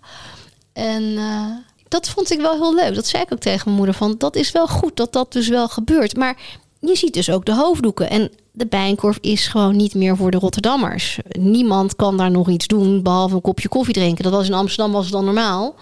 En 0.73 1.17
eh, 1.17 1.50
dat 1.89 2.08
vond 2.08 2.30
ik 2.30 2.41
wel 2.41 2.54
heel 2.54 2.75
leuk. 2.75 2.95
Dat 2.95 3.06
zei 3.06 3.23
ik 3.23 3.32
ook 3.32 3.39
tegen 3.39 3.62
mijn 3.65 3.76
moeder. 3.76 3.95
Van, 3.95 4.15
dat 4.19 4.36
is 4.36 4.52
wel 4.52 4.67
goed 4.69 4.97
dat 4.97 5.12
dat 5.12 5.32
dus 5.32 5.49
wel 5.49 5.69
gebeurt. 5.69 6.17
Maar 6.17 6.36
je 6.80 6.97
ziet 6.97 7.15
dus 7.15 7.30
ook 7.30 7.45
de 7.45 7.54
hoofddoeken. 7.54 8.10
En 8.10 8.30
de 8.52 8.67
Bijenkorf 8.67 9.19
is 9.21 9.47
gewoon 9.47 9.76
niet 9.76 9.95
meer 9.95 10.17
voor 10.17 10.30
de 10.30 10.39
Rotterdammers. 10.39 11.19
Niemand 11.28 11.97
kan 11.97 12.17
daar 12.17 12.30
nog 12.30 12.49
iets 12.49 12.67
doen 12.67 13.02
behalve 13.02 13.34
een 13.34 13.41
kopje 13.41 13.69
koffie 13.69 13.95
drinken. 13.95 14.25
Dat 14.25 14.32
was 14.32 14.47
in 14.47 14.54
Amsterdam 14.54 14.93
was 14.93 15.04
het 15.04 15.12
dan 15.12 15.25
normaal. 15.25 15.75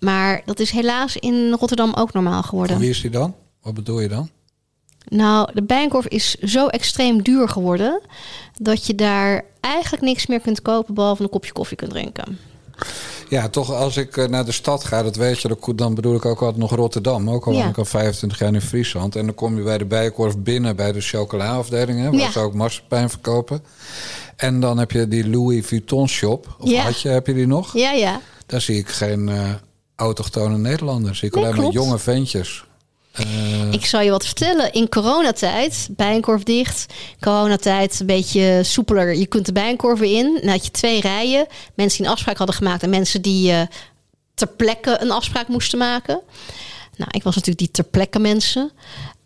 Maar 0.00 0.42
dat 0.44 0.58
is 0.58 0.70
helaas 0.70 1.16
in 1.16 1.50
Rotterdam 1.50 1.94
ook 1.94 2.12
normaal 2.12 2.42
geworden. 2.42 2.72
Van 2.72 2.84
wie 2.84 2.90
is 2.90 3.00
die 3.00 3.10
dan? 3.10 3.34
Wat 3.62 3.74
bedoel 3.74 4.00
je 4.00 4.08
dan? 4.08 4.30
Nou, 5.08 5.48
de 5.54 5.62
Bijenkorf 5.62 6.06
is 6.06 6.34
zo 6.34 6.66
extreem 6.66 7.22
duur 7.22 7.48
geworden... 7.48 8.00
dat 8.58 8.86
je 8.86 8.94
daar 8.94 9.44
eigenlijk 9.60 10.02
niks 10.04 10.26
meer 10.26 10.40
kunt 10.40 10.62
kopen... 10.62 10.94
behalve 10.94 11.22
een 11.22 11.28
kopje 11.28 11.52
koffie 11.52 11.76
kunt 11.76 11.90
drinken. 11.90 12.38
Ja, 13.28 13.48
toch 13.48 13.72
als 13.72 13.96
ik 13.96 14.16
eh, 14.16 14.28
naar 14.28 14.44
de 14.44 14.52
stad 14.52 14.84
ga, 14.84 15.02
dat 15.02 15.16
weet 15.16 15.40
je, 15.40 15.56
dan- 15.74 15.94
bedoel 15.94 16.14
ik 16.14 16.24
ook 16.24 16.40
altijd 16.40 16.60
nog 16.60 16.70
Rotterdam. 16.74 17.30
Ook 17.30 17.46
al 17.46 17.52
Ja. 17.52 17.68
ik 17.68 17.78
al 17.78 17.84
25 17.84 18.38
jaar 18.38 18.54
in 18.54 18.60
Friesland. 18.60 19.16
En 19.16 19.26
dan 19.26 19.34
kom 19.34 19.56
je 19.56 19.62
bij 19.62 19.78
de 19.78 19.84
Bijenkorf 19.84 20.38
binnen 20.38 20.76
bij 20.76 20.92
de 20.92 21.00
chocolaafdeling, 21.00 21.98
hè, 21.98 22.04
waar 22.10 22.14
Ja. 22.20 22.30
ze 22.30 22.38
ook 22.38 22.54
marsepein 22.54 23.10
verkopen. 23.10 23.62
En 24.36 24.60
dan 24.60 24.78
heb 24.78 24.90
je 24.90 25.08
die 25.08 25.28
Louis 25.28 25.66
Vuitton 25.66 26.08
shop. 26.08 26.56
Of 26.58 26.70
Ja. 26.70 26.82
had 26.82 27.00
je, 27.00 27.08
heb 27.08 27.26
je 27.26 27.34
die 27.34 27.46
nog? 27.46 27.72
Ja, 27.76 27.90
ja. 27.92 28.20
Daar 28.46 28.60
zie 28.60 28.78
ik 28.78 28.88
geen 28.88 29.28
eh 29.28 29.50
autochtone 29.96 30.58
Nederlanders. 30.58 31.18
Zie 31.18 31.28
ik 31.28 31.34
Nee, 31.34 31.44
alleen 31.44 31.62
maar 31.62 31.70
jonge 31.72 31.98
ventjes. 31.98 32.64
Eh, 33.12 33.72
Ik 33.72 33.86
zal 33.86 34.00
je 34.00 34.10
wat 34.10 34.24
vertellen. 34.24 34.72
In 34.72 34.88
coronatijd, 34.88 35.88
Bijenkorf 35.90 36.42
dicht. 36.42 36.94
Coronatijd 37.20 38.00
een 38.00 38.06
beetje 38.06 38.60
soepeler. 38.62 39.14
Je 39.14 39.26
kunt 39.26 39.46
de 39.46 39.52
Bijenkorf 39.52 39.98
weer 39.98 40.18
in. 40.18 40.38
Dan 40.40 40.50
had 40.50 40.64
je 40.64 40.70
twee 40.70 41.00
rijen. 41.00 41.46
Mensen 41.74 41.98
die 41.98 42.06
een 42.06 42.12
afspraak 42.12 42.36
hadden 42.36 42.56
gemaakt... 42.56 42.82
en 42.82 42.90
mensen 42.90 43.22
die 43.22 43.52
eh, 43.52 43.60
ter 44.34 44.48
plekke 44.48 44.96
een 45.00 45.10
afspraak 45.10 45.48
moesten 45.48 45.78
maken. 45.78 46.20
Nou, 46.96 47.10
ik 47.10 47.22
was 47.22 47.34
natuurlijk 47.34 47.58
die 47.58 47.70
ter 47.70 47.84
plekke 47.84 48.18
mensen. 48.18 48.70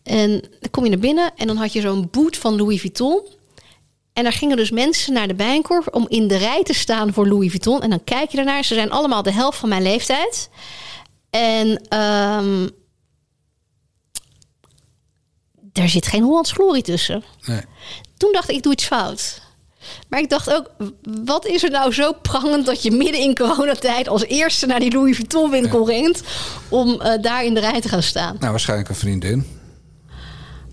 En 0.03 0.31
dan 0.31 0.71
kom 0.71 0.85
je 0.85 0.91
naar 0.91 0.99
binnen 0.99 1.31
en 1.37 1.47
dan 1.47 1.57
had 1.57 1.73
je 1.73 1.81
zo'n 1.81 2.09
boot 2.11 2.37
van 2.37 2.57
Louis 2.57 2.81
Vuitton... 2.81 3.21
En 4.13 4.23
daar 4.23 4.33
gingen 4.33 4.57
dus 4.57 4.71
mensen 4.71 5.13
naar 5.13 5.29
de 5.29 5.35
Bijenkorf 5.35 5.87
om 5.87 6.07
in 6.09 6.29
de 6.29 6.37
rij 6.37 6.63
te 6.63 6.75
staan 6.75 7.13
voor 7.13 7.29
Louis 7.29 7.51
Vuitton. 7.51 7.83
En 7.83 7.91
dan 7.91 8.05
kijk 8.05 8.31
je 8.31 8.39
ernaar. 8.39 8.65
Ze 8.65 8.75
zijn 8.75 8.91
allemaal 8.91 9.23
de 9.23 9.33
helft 9.33 9.59
van 9.59 9.69
mijn 9.69 9.83
leeftijd. 9.83 10.51
En 11.31 11.83
ehm 11.89 12.69
daar 15.77 15.89
zit 15.89 16.07
geen 16.07 16.23
Hollands 16.23 16.53
glorie 16.53 16.83
tussen. 16.83 17.25
nee. 17.47 17.61
Toen 18.17 18.33
dacht 18.33 18.49
ik, 18.51 18.57
ik 18.57 18.63
doe 18.63 18.73
iets 18.73 18.85
fout. 18.85 19.41
Maar 20.09 20.21
ik 20.21 20.31
dacht 20.31 20.53
ook, 20.55 20.71
wat 21.25 21.47
is 21.47 21.63
er 21.63 21.71
nou 21.71 21.93
zo 21.93 22.13
prangend 22.23 22.67
dat 22.67 22.83
je 22.83 22.91
midden 22.91 23.21
in 23.21 23.35
coronatijd 23.35 24.09
als 24.09 24.25
eerste 24.25 24.67
naar 24.67 24.81
die 24.81 24.93
Louis 24.93 25.17
Vuitton 25.17 25.51
winkel 25.51 25.87
rent 25.89 26.23
om 26.69 27.01
eh, 27.01 27.23
daar 27.23 27.45
in 27.45 27.55
de 27.55 27.61
rij 27.61 27.81
te 27.81 27.89
gaan 27.89 28.03
staan? 28.03 28.37
Nou, 28.39 28.51
waarschijnlijk 28.51 28.89
een 28.89 28.95
vriendin. 28.95 29.47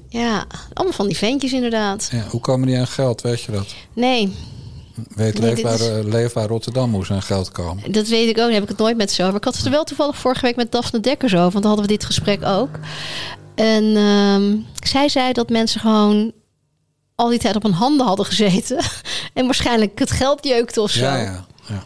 Ja, 0.09 0.45
allemaal 0.73 0.93
van 0.95 1.07
die 1.07 1.17
ventjes 1.17 1.51
inderdaad. 1.53 2.09
Ja, 2.11 2.23
hoe 2.29 2.39
komen 2.41 2.67
die 2.67 2.77
aan 2.77 2.87
geld, 2.87 3.21
weet 3.21 3.41
je 3.41 3.51
dat? 3.51 3.65
Nee, 3.93 4.35
Weet 5.15 5.39
Nee, 5.39 5.53
leefbaar, 5.53 5.73
is- 5.73 5.87
eh, 5.89 6.03
leefbaar 6.03 6.47
Rotterdam 6.47 6.93
hoe 6.93 7.05
ze 7.05 7.13
aan 7.13 7.21
geld 7.21 7.51
komen. 7.51 7.91
dat 7.91 8.07
weet 8.07 8.29
ik 8.29 8.37
ook. 8.37 8.43
Daar 8.43 8.51
heb 8.53 8.63
ik 8.63 8.69
het 8.69 8.77
nooit 8.77 8.97
met 8.97 9.11
zo. 9.11 9.23
over. 9.23 9.35
ik 9.37 9.43
had 9.43 9.55
het 9.55 9.65
er 9.65 9.71
wel 9.71 9.83
toevallig 9.83 10.17
vorige 10.17 10.41
week 10.45 10.55
met 10.55 10.71
Daphne 10.71 10.99
Dekkers 10.99 11.31
over. 11.33 11.43
Want 11.51 11.53
dan 11.53 11.65
hadden 11.65 11.85
we 11.85 11.91
dit 11.91 12.05
gesprek 12.05 12.45
ook. 12.45 12.69
En 13.55 13.95
ehm, 13.95 14.57
zij 14.87 15.09
zei 15.09 15.33
dat 15.33 15.49
mensen 15.49 15.79
gewoon 15.79 16.31
al 17.15 17.29
die 17.29 17.39
tijd 17.39 17.55
op 17.55 17.63
hun 17.63 17.73
handen 17.73 18.05
hadden 18.05 18.25
gezeten. 18.25 18.77
en 19.33 19.45
waarschijnlijk 19.45 19.99
het 19.99 20.11
geld 20.11 20.45
jeukte 20.45 20.81
of 20.81 20.91
zo. 20.91 21.03
Ja, 21.03 21.15
ja, 21.17 21.45
ja. 21.67 21.83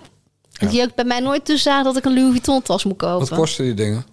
Het 0.52 0.74
jeukt 0.74 0.96
bij 0.96 1.06
mij 1.06 1.20
nooit 1.20 1.46
dus 1.46 1.68
aan 1.68 1.84
dat 1.84 1.98
ik 1.98 2.06
een 2.06 2.14
Louis 2.14 2.32
Vuitton 2.32 2.62
tas 2.62 2.84
moet 2.84 2.98
kopen. 2.98 3.28
Wat 3.28 3.40
kosten 3.40 3.66
die 3.66 3.74
dingen? 3.74 4.06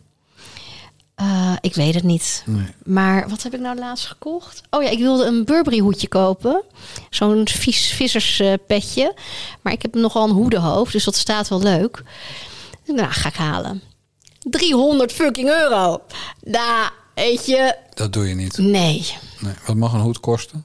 Eh, 1.15 1.53
ik 1.61 1.75
weet 1.75 1.95
het 1.95 2.03
niet. 2.03 2.43
Nee. 2.47 2.67
Maar 2.85 3.29
wat 3.29 3.43
heb 3.43 3.55
ik 3.55 3.61
nou 3.61 3.79
laatst 3.79 4.07
gekocht? 4.07 4.63
Oh 4.71 4.83
ja, 4.83 4.89
ik 4.89 4.99
wilde 4.99 5.25
een 5.25 5.45
Burberry 5.45 5.79
hoedje 5.79 6.09
kopen. 6.09 6.63
Zo'n 7.11 7.49
vies 7.49 7.87
visserspetje. 7.87 9.15
maar 9.63 9.73
ik 9.73 9.83
heb 9.83 9.95
nogal 9.95 10.25
een 10.25 10.35
hoedenhoofd, 10.35 10.93
dus 10.93 11.05
dat 11.05 11.17
staat 11.17 11.49
wel 11.49 11.63
leuk. 11.63 12.03
Nou, 12.87 13.11
ga 13.11 13.29
ik 13.29 13.35
halen. 13.35 13.83
300 14.39 15.13
fucking 15.13 15.49
euro. 15.49 16.03
Nou, 16.41 16.91
weet 17.15 17.47
je, 17.47 17.77
Dat 17.95 18.13
doe 18.13 18.29
je 18.29 18.35
niet. 18.35 18.59
nee. 18.59 19.07
Nee. 19.41 19.55
Wat 19.67 19.77
mag 19.77 19.93
een 19.93 20.01
hoed 20.01 20.21
kosten? 20.21 20.65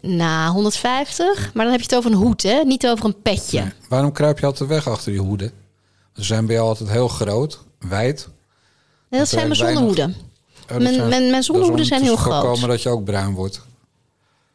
Nou, 0.00 0.52
150. 0.52 1.54
Maar 1.54 1.64
dan 1.64 1.72
heb 1.72 1.80
je 1.80 1.86
het 1.86 1.96
over 1.96 2.10
een 2.10 2.16
hoed, 2.16 2.42
hè? 2.42 2.62
Niet 2.64 2.86
over 2.86 3.04
een 3.04 3.22
petje. 3.22 3.60
Nee. 3.60 3.72
Waarom 3.88 4.12
kruip 4.12 4.38
je 4.38 4.46
altijd 4.46 4.68
weg 4.68 4.88
achter 4.88 5.12
die 5.12 5.20
hoeden? 5.20 5.52
Ze 6.14 6.24
zijn 6.24 6.46
bij 6.46 6.54
jou 6.54 6.68
altijd 6.68 6.90
heel 6.90 7.08
groot, 7.08 7.60
wijd. 7.78 8.28
Nee, 9.08 9.20
dat 9.20 9.28
zijn 9.28 9.42
mijn 9.48 9.56
zonnehoeden. 9.56 10.16
Oh, 10.70 10.76
Mijn- 10.76 10.94
zijn- 10.94 11.08
mijn- 11.08 11.30
mijn 11.30 11.42
zonnehoeden 11.42 11.86
zijn 11.86 12.02
heel 12.02 12.16
groot. 12.16 12.34
voorkomen 12.42 12.68
dat 12.68 12.82
je 12.82 12.88
ook 12.88 13.04
bruin 13.04 13.34
wordt. 13.34 13.60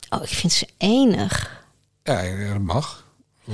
Oh, 0.09 0.21
ik 0.23 0.29
vind 0.29 0.51
ze 0.51 0.67
enig. 0.77 1.63
Ja, 2.03 2.21
dat 2.53 2.61
mag. 2.61 3.05
Eh, 3.47 3.53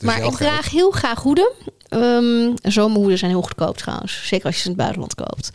Maar 0.00 0.16
ik 0.16 0.22
geld. 0.22 0.36
draag 0.36 0.70
heel 0.70 0.90
graag 0.90 1.22
hoeden. 1.22 1.50
Ehm 1.88 2.52
zomerhoeden 2.62 3.18
zijn 3.18 3.30
heel 3.30 3.42
goedkoop 3.42 3.76
trouwens. 3.76 4.26
Zeker 4.26 4.46
als 4.46 4.54
je 4.54 4.60
ze 4.60 4.66
in 4.68 4.72
het 4.72 4.80
buitenland 4.80 5.14
koopt. 5.14 5.50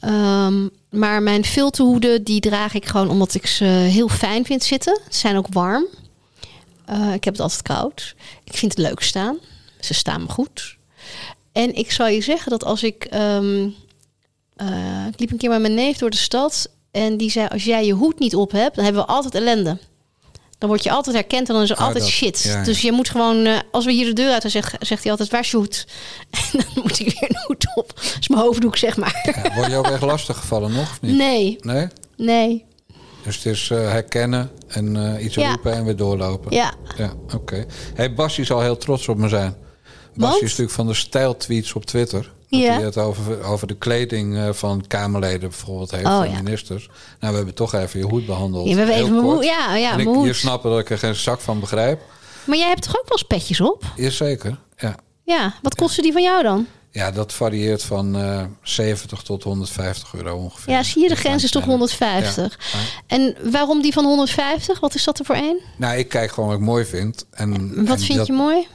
Ehm, 0.00 0.68
maar 0.90 1.22
mijn 1.22 1.44
filterhoeden 1.44 2.24
die 2.24 2.40
draag 2.40 2.74
ik 2.74 2.86
gewoon 2.86 3.10
omdat 3.10 3.34
ik 3.34 3.46
ze 3.46 3.64
heel 3.64 4.08
fijn 4.08 4.44
vind 4.44 4.62
zitten. 4.62 5.00
Ze 5.08 5.18
zijn 5.18 5.36
ook 5.36 5.46
warm. 5.50 5.86
Eh, 6.84 7.14
ik 7.14 7.24
heb 7.24 7.32
het 7.32 7.42
altijd 7.42 7.62
koud. 7.62 8.14
Ik 8.44 8.56
vind 8.56 8.76
het 8.76 8.86
leuk 8.86 9.00
staan. 9.00 9.38
Ze 9.80 9.94
staan 9.94 10.22
me 10.22 10.28
goed. 10.28 10.76
En 11.52 11.74
ik 11.74 11.92
zal 11.92 12.06
je 12.06 12.20
zeggen 12.20 12.50
dat 12.50 12.64
als 12.64 12.82
ik... 12.82 13.04
ehm, 13.04 13.68
eh, 14.56 15.06
ik 15.12 15.20
liep 15.20 15.30
een 15.30 15.38
keer 15.38 15.50
met 15.50 15.60
mijn 15.60 15.74
neef 15.74 15.98
door 15.98 16.10
de 16.10 16.16
stad. 16.16 16.70
En 16.90 17.16
die 17.16 17.30
zei, 17.30 17.48
als 17.48 17.64
jij 17.64 17.86
je 17.86 17.92
hoed 17.92 18.18
niet 18.18 18.34
op 18.34 18.50
hebt, 18.52 18.74
dan 18.74 18.84
hebben 18.84 19.02
we 19.02 19.08
altijd 19.08 19.34
ellende. 19.34 19.78
Dan 20.60 20.68
word 20.68 20.82
je 20.82 20.90
altijd 20.90 21.16
herkend 21.16 21.48
en 21.48 21.54
dan 21.54 21.62
is 21.62 21.70
er 21.70 21.76
altijd 21.76 21.98
dat- 21.98 22.08
shit. 22.08 22.40
ja, 22.42 22.56
ja. 22.58 22.62
Dus 22.64 22.80
je 22.80 22.92
moet 22.92 23.10
gewoon, 23.10 23.44
eh, 23.46 23.58
als 23.70 23.84
we 23.84 23.92
hier 23.92 24.04
de 24.04 24.12
deur 24.12 24.32
uit, 24.32 24.42
dan 24.42 24.50
zegt, 24.50 24.74
zegt 24.80 25.02
hij 25.02 25.10
altijd, 25.10 25.30
waar 25.30 25.48
hoed? 25.52 25.86
En 26.52 26.58
dan 26.58 26.82
moet 26.82 26.98
ik 27.00 27.06
weer 27.20 27.30
een 27.30 27.42
hoed 27.46 27.66
op. 27.74 27.92
Dat 27.94 28.16
is 28.20 28.28
mijn 28.28 28.40
hoofddoek, 28.42 28.76
zeg 28.76 28.96
maar. 28.96 29.42
Ja, 29.44 29.54
word 29.54 29.70
je 29.70 29.76
ook 29.76 29.86
echt 29.90 30.02
lastig 30.02 30.36
gevallen 30.36 30.72
nog 30.72 30.90
of 30.90 31.00
niet? 31.00 31.16
Nee, 31.16 31.58
Nee? 31.60 31.86
nee. 32.16 32.64
Dus 33.24 33.36
het 33.36 33.46
is 33.46 33.70
eh, 33.70 33.78
herkennen 33.78 34.50
en 34.68 35.14
eh, 35.16 35.24
iets 35.24 35.36
roepen 35.36 35.72
en 35.72 35.84
weer 35.84 35.96
doorlopen. 35.96 36.54
Ja, 36.54 36.72
Ja, 36.96 37.12
oké. 37.34 37.64
Hey, 37.94 38.14
Basje 38.14 38.44
zal 38.44 38.60
heel 38.60 38.76
trots 38.76 39.08
op 39.08 39.16
me 39.16 39.28
zijn. 39.28 39.56
Basje 40.14 40.30
Want? 40.30 40.34
is 40.42 40.48
natuurlijk 40.50 40.70
van 40.76 40.86
de 40.86 40.94
stijltweets 40.94 41.72
op 41.72 41.84
Twitter. 41.84 42.32
Dat 42.48 42.60
Ja. 42.60 42.72
hij 42.72 42.82
het 42.82 42.96
over, 42.96 43.42
over 43.44 43.66
de 43.66 43.76
kleding 43.76 44.36
eh, 44.36 44.48
van 44.52 44.84
Kamerleden 44.86 45.48
bijvoorbeeld 45.48 45.90
heeft, 45.90 46.04
Oh, 46.06 46.16
van 46.18 46.30
ja. 46.30 46.42
ministers. 46.42 46.86
Nou, 47.20 47.30
we 47.30 47.36
hebben 47.36 47.54
toch 47.54 47.74
even 47.74 47.98
je 48.00 48.06
hoed 48.06 48.26
behandeld. 48.26 48.68
Ja, 48.68 48.72
we 48.72 48.78
hebben 48.78 48.94
Heel 48.96 49.04
even 49.04 49.16
mijn 49.16 49.26
hoed- 49.34 49.44
ja, 49.44 49.74
ja, 49.76 49.92
en 49.92 49.98
ik, 49.98 50.06
hoed. 50.06 50.26
je 50.26 50.32
snapt 50.32 50.62
dat 50.62 50.78
ik 50.78 50.90
er 50.90 50.98
geen 50.98 51.14
zak 51.14 51.40
van 51.40 51.60
begrijp. 51.60 52.00
maar 52.44 52.56
jij 52.58 52.68
hebt 52.68 52.82
toch 52.82 52.96
ook 52.98 53.08
wel 53.08 53.18
spetjes 53.18 53.60
op? 53.60 53.84
Jazeker, 53.96 54.58
ja. 54.76 54.94
Ja, 55.24 55.54
wat 55.62 55.74
kostte 55.74 56.02
die 56.02 56.12
van 56.12 56.22
jou 56.22 56.42
dan? 56.42 56.66
Ja, 56.92 57.10
dat 57.10 57.32
varieert 57.32 57.82
van 57.82 58.16
eh 58.16 58.42
70 58.62 59.22
tot 59.22 59.42
150 59.42 60.14
euro 60.14 60.36
ongeveer. 60.36 60.72
Ja, 60.72 60.82
zie 60.82 61.02
je, 61.02 61.08
de 61.08 61.16
grens 61.16 61.44
is 61.44 61.50
toch 61.50 61.62
ja. 61.64 61.68
150. 61.68 62.58
Ja. 62.72 62.78
En 63.06 63.36
waarom 63.50 63.82
die 63.82 63.92
van 63.92 64.04
150? 64.04 64.80
Wat 64.80 64.94
is 64.94 65.04
dat 65.04 65.18
er 65.18 65.24
voor 65.24 65.34
één? 65.34 65.58
Nou, 65.76 65.98
ik 65.98 66.08
kijk 66.08 66.30
gewoon 66.32 66.48
wat 66.48 66.58
ik 66.58 66.64
mooi 66.64 66.84
vind. 66.84 67.26
En, 67.30 67.50
Wat 67.86 67.98
en 67.98 68.04
vind 68.04 68.18
dat- 68.18 68.26
je 68.26 68.32
mooi? 68.32 68.66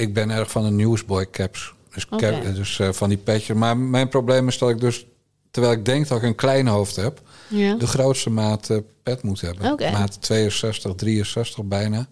Ik 0.00 0.14
ben 0.14 0.30
erg 0.30 0.50
van 0.50 0.64
de 0.64 0.70
Newsboy 0.70 1.30
caps. 1.30 1.72
Dus, 1.94 2.06
cap- 2.08 2.44
dus 2.54 2.78
eh, 2.78 2.88
van 2.92 3.08
die 3.08 3.18
petjes. 3.18 3.56
Maar 3.56 3.76
mijn 3.76 4.08
probleem 4.08 4.48
is 4.48 4.58
dat 4.58 4.70
ik 4.70 4.80
dus, 4.80 5.06
terwijl 5.50 5.74
ik 5.74 5.84
denk 5.84 6.08
dat 6.08 6.18
ik 6.18 6.24
een 6.24 6.34
klein 6.34 6.66
hoofd 6.66 6.96
heb, 6.96 7.20
Ja. 7.48 7.74
de 7.74 7.86
grootste 7.86 8.30
maat 8.30 8.70
eh, 8.70 8.76
pet 9.02 9.22
moet 9.22 9.40
hebben. 9.40 9.76
Maat 9.92 10.22
62, 10.22 10.94
63 10.94 11.64
bijna. 11.64 12.06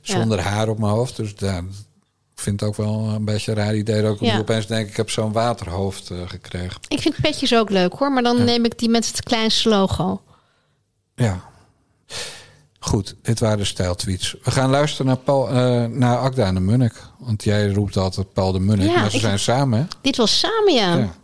Zonder 0.00 0.40
haar 0.40 0.68
op 0.68 0.78
mijn 0.78 0.92
hoofd. 0.92 1.16
Dus 1.16 1.34
daar, 1.34 1.58
ik 2.34 2.40
vind 2.42 2.60
het 2.60 2.68
ook 2.68 2.76
wel 2.76 3.08
een 3.08 3.24
beetje 3.24 3.50
een 3.50 3.56
raar 3.56 3.74
idee 3.76 4.02
dat 4.02 4.14
ik 4.14 4.20
Ja. 4.20 4.38
opeens 4.38 4.66
denk 4.66 4.88
ik 4.88 4.96
heb 4.96 5.10
zo'n 5.10 5.32
waterhoofd 5.32 6.10
eh, 6.10 6.18
gekregen. 6.26 6.80
Ik 6.88 7.00
vind 7.00 7.20
petjes 7.20 7.54
ook 7.54 7.70
leuk 7.70 7.92
hoor, 7.92 8.12
maar 8.12 8.22
dan 8.22 8.44
neem 8.44 8.64
ik 8.64 8.78
die 8.78 8.88
met 8.88 9.06
het 9.06 9.22
kleinste 9.22 9.68
logo. 9.68 10.22
Ja. 11.14 11.44
Goed, 12.86 13.14
dit 13.22 13.40
waren 13.40 13.58
de 13.58 13.64
stijltweets. 13.64 14.36
We 14.42 14.50
gaan 14.50 14.70
luisteren 14.70 15.06
naar, 15.06 15.16
Paul, 15.16 15.48
eh, 15.48 15.84
naar 15.84 16.18
Akda 16.18 16.46
en 16.46 16.54
de 16.54 16.60
Munnik. 16.60 16.92
Want 17.18 17.44
jij 17.44 17.68
roept 17.72 17.96
altijd 17.96 18.32
Paul 18.32 18.52
de 18.52 18.58
Munnik. 18.60 18.88
Ja, 18.90 19.00
maar 19.00 19.10
ze 19.10 19.16
ik- 19.16 19.22
zijn 19.22 19.38
samen, 19.38 19.78
hè? 19.78 19.84
Dit 20.00 20.16
was 20.16 20.38
samen, 20.38 20.74
ja. 20.74 20.96
Ja. 20.96 21.14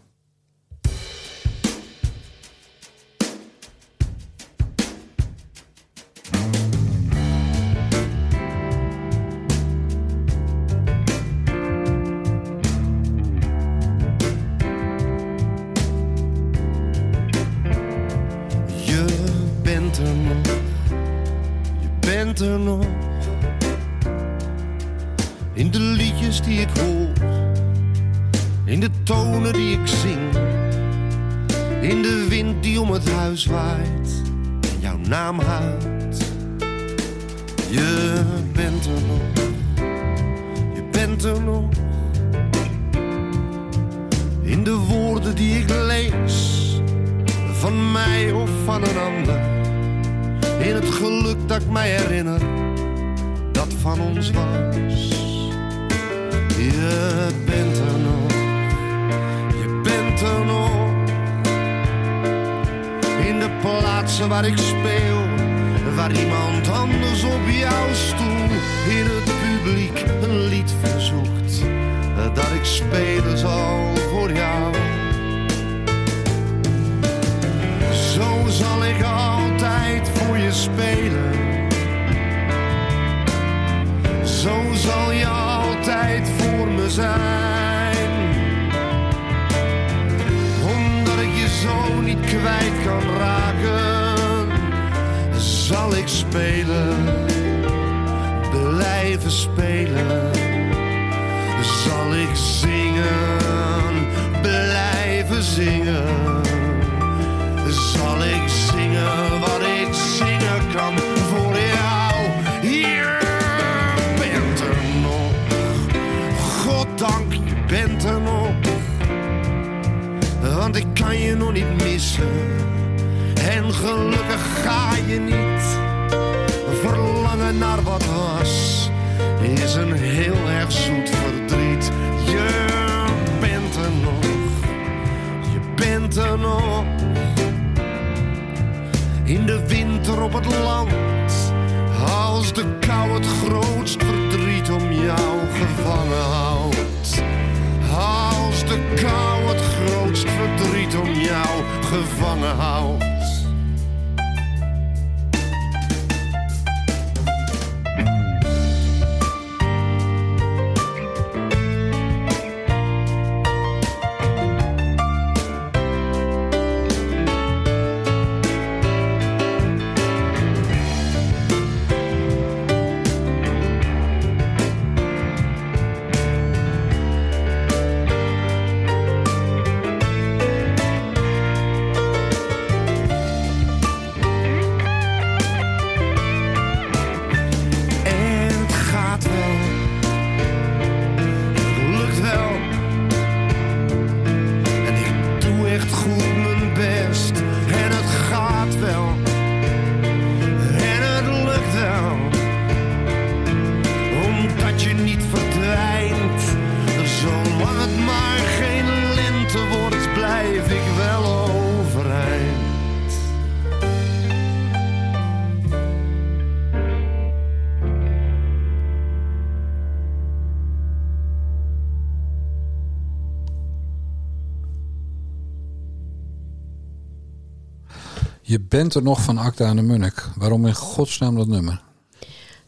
Bent 228.72 228.94
er 228.94 229.02
nog 229.02 229.22
van 229.22 229.38
Acta 229.38 229.66
aan 229.66 229.86
Munnik. 229.86 230.28
Waarom 230.36 230.66
in 230.66 230.74
godsnaam 230.74 231.36
dat 231.36 231.46
nummer? 231.46 231.82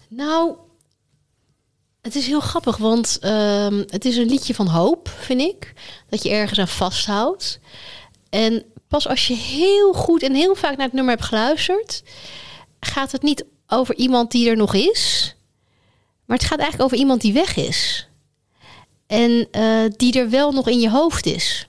Nou, 0.08 0.56
het 2.02 2.14
is 2.14 2.26
heel 2.26 2.40
grappig, 2.40 2.76
want 2.76 3.18
ehm, 3.20 3.84
het 3.86 4.04
is 4.04 4.16
een 4.16 4.28
liedje 4.28 4.54
van 4.54 4.66
hoop, 4.66 5.08
vind 5.08 5.40
ik. 5.40 5.72
Dat 6.08 6.22
je 6.22 6.30
ergens 6.30 6.58
aan 6.58 6.68
vasthoudt. 6.68 7.60
En 8.30 8.64
pas 8.88 9.08
als 9.08 9.26
je 9.26 9.34
heel 9.34 9.92
goed 9.92 10.22
en 10.22 10.34
heel 10.34 10.54
vaak 10.54 10.76
naar 10.76 10.86
het 10.86 10.94
nummer 10.94 11.14
hebt 11.14 11.26
geluisterd, 11.26 12.02
gaat 12.80 13.12
het 13.12 13.22
niet 13.22 13.44
over 13.66 13.94
iemand 13.94 14.30
die 14.30 14.48
er 14.48 14.56
nog 14.56 14.74
is, 14.74 15.34
maar 16.24 16.36
het 16.36 16.46
gaat 16.46 16.58
eigenlijk 16.58 16.88
over 16.88 16.98
iemand 16.98 17.20
die 17.20 17.32
weg 17.32 17.56
is. 17.56 18.08
En 19.06 19.48
eh, 19.50 19.84
die 19.96 20.18
er 20.18 20.30
wel 20.30 20.52
nog 20.52 20.68
in 20.68 20.80
je 20.80 20.90
hoofd 20.90 21.26
is. 21.26 21.66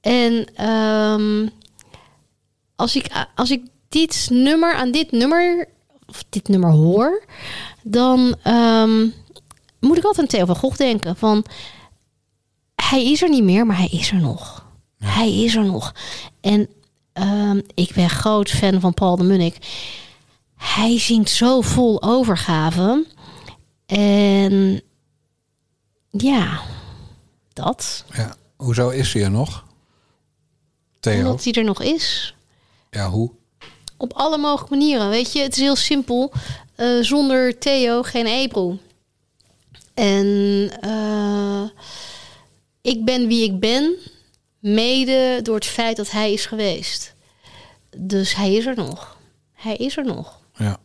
En 0.00 0.46
ehm, 0.54 1.46
als, 2.78 2.96
ik, 2.96 3.26
als 3.34 3.50
ik 3.50 3.62
dit 3.88 4.28
nummer 4.30 4.74
aan 4.74 4.90
dit 4.90 5.12
nummer, 5.12 5.68
of 6.06 6.24
dit 6.28 6.48
nummer 6.48 6.70
hoor, 6.70 7.24
dan 7.82 8.36
ehm, 8.42 9.06
moet 9.80 9.96
ik 9.96 10.04
altijd 10.04 10.18
aan 10.18 10.26
Theo 10.26 10.44
van 10.44 10.56
Gogh 10.56 10.76
denken. 10.76 11.16
Van, 11.16 11.44
hij 12.74 13.04
is 13.04 13.22
er 13.22 13.28
niet 13.28 13.42
meer, 13.42 13.66
maar 13.66 13.76
hij 13.76 13.88
is 13.88 14.10
er 14.10 14.20
nog. 14.20 14.66
Hij 14.98 15.42
is 15.42 15.54
er 15.54 15.64
nog. 15.64 15.94
En 16.40 16.68
ehm, 17.12 17.60
ik 17.74 17.94
ben 17.94 18.10
groot 18.10 18.50
fan 18.50 18.80
van 18.80 18.94
Paul 18.94 19.16
de 19.16 19.24
Munnik. 19.24 19.56
Hij 20.56 20.98
zingt 20.98 21.30
zo 21.30 21.60
vol 21.60 22.02
overgave. 22.02 23.06
En 23.86 24.82
ja, 26.10 26.60
dat. 27.52 28.04
Ja. 28.12 28.34
Hoezo 28.56 28.88
is 28.88 29.12
hij 29.12 29.22
er 29.22 29.30
nog? 29.30 29.64
Theo? 31.00 31.18
Omdat 31.18 31.44
hij 31.44 31.52
er 31.52 31.64
nog 31.64 31.82
is. 31.82 32.36
Ja, 32.90 33.08
hoe? 33.10 33.30
Op 33.96 34.12
alle 34.12 34.38
mogelijke 34.38 34.76
manieren. 34.76 35.08
Weet 35.08 35.32
je, 35.32 35.40
het 35.40 35.56
is 35.56 35.62
heel 35.62 35.76
simpel. 35.76 36.32
Eh, 36.74 37.00
zonder 37.00 37.58
Theo 37.58 38.02
geen 38.02 38.26
Ebro. 38.26 38.78
En 39.94 40.26
uh, 40.84 41.62
ik 42.80 43.04
ben 43.04 43.26
wie 43.26 43.44
ik 43.44 43.60
ben, 43.60 43.94
mede 44.58 45.40
door 45.42 45.54
het 45.54 45.66
feit 45.66 45.96
dat 45.96 46.10
hij 46.10 46.32
is 46.32 46.46
geweest. 46.46 47.14
Dus 47.96 48.34
hij 48.34 48.54
is 48.54 48.66
er 48.66 48.76
nog. 48.76 49.16
Hij 49.52 49.76
is 49.76 49.96
er 49.96 50.04
nog. 50.04 50.40
Ja. 50.54 50.76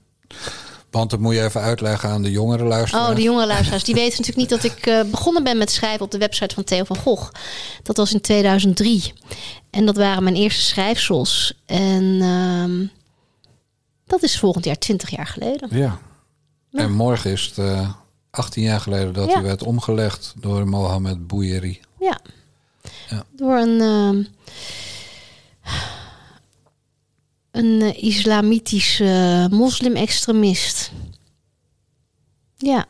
Want 0.94 1.10
dat 1.10 1.20
moet 1.20 1.34
je 1.34 1.44
even 1.44 1.62
uitleggen 1.62 2.10
aan 2.10 2.22
de 2.22 2.32
jongere 2.32 2.64
luisteraars. 2.64 3.10
Oh, 3.10 3.16
de 3.16 3.22
jongere 3.22 3.48
luisteraars. 3.48 3.84
Die 3.84 3.96
weten 4.04 4.22
natuurlijk 4.22 4.38
niet 4.38 4.62
dat 4.62 4.64
ik 4.64 4.86
uh, 4.86 5.12
begonnen 5.12 5.44
ben 5.44 5.58
met 5.58 5.72
schrijven 5.72 6.06
op 6.06 6.12
de 6.12 6.18
website 6.18 6.56
van 6.56 6.64
Theo 6.64 6.84
van 6.84 6.98
Gogh. 6.98 7.32
Dat 7.84 7.98
was 7.98 8.14
in 8.14 8.22
2003. 8.22 9.14
En 9.70 9.86
dat 9.86 9.98
waren 9.98 10.24
mijn 10.24 10.36
eerste 10.36 10.62
schrijfsels. 10.62 11.62
En 11.66 12.04
uh, 12.04 12.90
dat 14.06 14.24
is 14.24 14.40
volgend 14.40 14.66
jaar 14.66 14.78
20 14.78 15.10
jaar 15.10 15.28
geleden. 15.28 15.70
Ja. 15.72 16.00
ja. 16.70 16.80
En 16.80 16.92
morgen 16.92 17.32
is 17.32 17.46
het 17.46 17.58
uh, 17.58 17.90
18 18.30 18.64
jaar 18.64 18.80
geleden 18.80 19.14
dat 19.14 19.28
ja. 19.28 19.34
hij 19.34 19.44
werd 19.44 19.64
omgelegd 19.64 20.34
door 20.38 20.68
Mohamed 20.68 21.28
Bouyeri. 21.28 21.80
Ja. 22.00 22.20
ja. 23.10 23.24
Door 23.36 23.58
een, 23.58 23.80
uh, 23.82 24.26
een 27.54 27.82
uh, 27.82 28.04
islamitische 28.04 29.48
moslim-extremist. 29.52 30.92
Ja. 32.58 32.86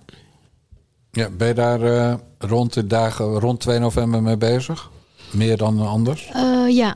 Ja, 1.11 1.29
ben 1.29 1.47
je 1.47 1.53
daar 1.53 1.81
uh, 1.81 2.13
rond 2.37 2.73
de 2.73 2.87
dagen, 2.87 3.25
rond 3.25 3.59
2 3.59 3.79
november 3.79 4.21
mee 4.23 4.37
bezig? 4.37 4.91
Meer 5.31 5.57
dan 5.57 5.87
anders? 5.87 6.29
ja. 6.67 6.95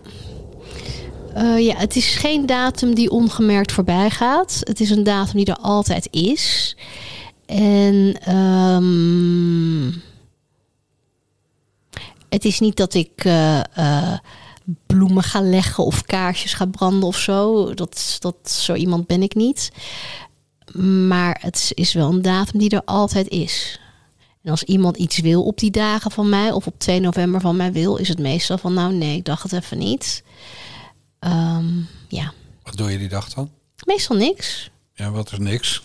Uh, 1.38 1.66
ja, 1.66 1.76
het 1.76 1.96
is 1.96 2.16
geen 2.16 2.46
datum 2.46 2.96
die 2.96 3.10
ongemerkt 3.10 3.72
voorbij 3.72 4.10
gaat. 4.10 4.60
Het 4.60 4.80
is 4.80 4.90
een 4.90 5.04
datum 5.04 5.38
die 5.38 5.46
er 5.46 5.62
altijd 5.62 6.08
is. 6.12 6.78
En 7.46 8.34
um, 8.36 10.02
het 12.30 12.46
is 12.46 12.60
niet 12.60 12.78
dat 12.78 12.94
ik 12.94 13.26
bloemen 14.86 15.24
ga 15.24 15.42
leggen 15.42 15.86
of 15.86 16.02
kaarsjes 16.02 16.54
ga 16.54 16.66
branden 16.66 17.08
of 17.08 17.18
zo. 17.18 17.74
Dat, 17.74 18.18
dat, 18.20 18.52
zo 18.52 18.74
iemand 18.74 19.08
ben 19.08 19.22
ik 19.22 19.36
niet. 19.36 19.72
Maar 21.08 21.38
het 21.42 21.72
is 21.74 21.94
wel 21.94 22.10
een 22.10 22.22
datum 22.22 22.60
die 22.60 22.70
er 22.70 22.82
altijd 22.86 23.28
is. 23.28 23.80
En 24.44 24.52
als 24.52 24.64
iemand 24.64 24.98
iets 24.98 25.20
wil 25.20 25.44
op 25.44 25.60
die 25.60 25.72
dagen 25.72 26.12
van 26.12 26.30
mij 26.30 26.52
of 26.52 26.68
op 26.68 26.80
2 26.80 27.00
november 27.00 27.42
van 27.42 27.56
mij 27.56 27.72
wil, 27.72 27.96
is 27.96 28.08
het 28.08 28.20
meestal 28.20 28.58
van 28.58 28.74
nou 28.74 28.94
nee, 28.94 29.18
ik 29.18 29.26
dacht 29.26 29.44
het 29.44 29.54
even 29.54 29.78
niet. 29.78 30.24
Um, 31.20 31.88
ja. 32.08 32.34
Wat 32.64 32.78
doe 32.78 32.92
je 32.92 32.98
die 32.98 33.10
dag 33.10 33.34
dan? 33.34 33.52
Meestal 33.86 34.16
niks. 34.16 34.70
Ja, 34.94 35.12
wat 35.12 35.32
is 35.32 35.38
niks? 35.38 35.82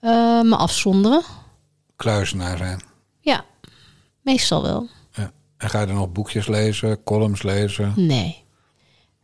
Uh, 0.00 0.42
me 0.42 0.56
afzonderen. 0.56 1.22
Kluisenaar 1.96 2.56
zijn. 2.56 2.82
Ja, 3.20 3.44
meestal 4.22 4.62
wel. 4.62 4.88
En 5.64 5.70
ga 5.70 5.80
je 5.80 5.86
dan 5.86 5.94
nog 5.94 6.12
boekjes 6.12 6.46
lezen, 6.46 7.02
columns 7.04 7.42
lezen? 7.42 7.92
Nee. 7.96 8.44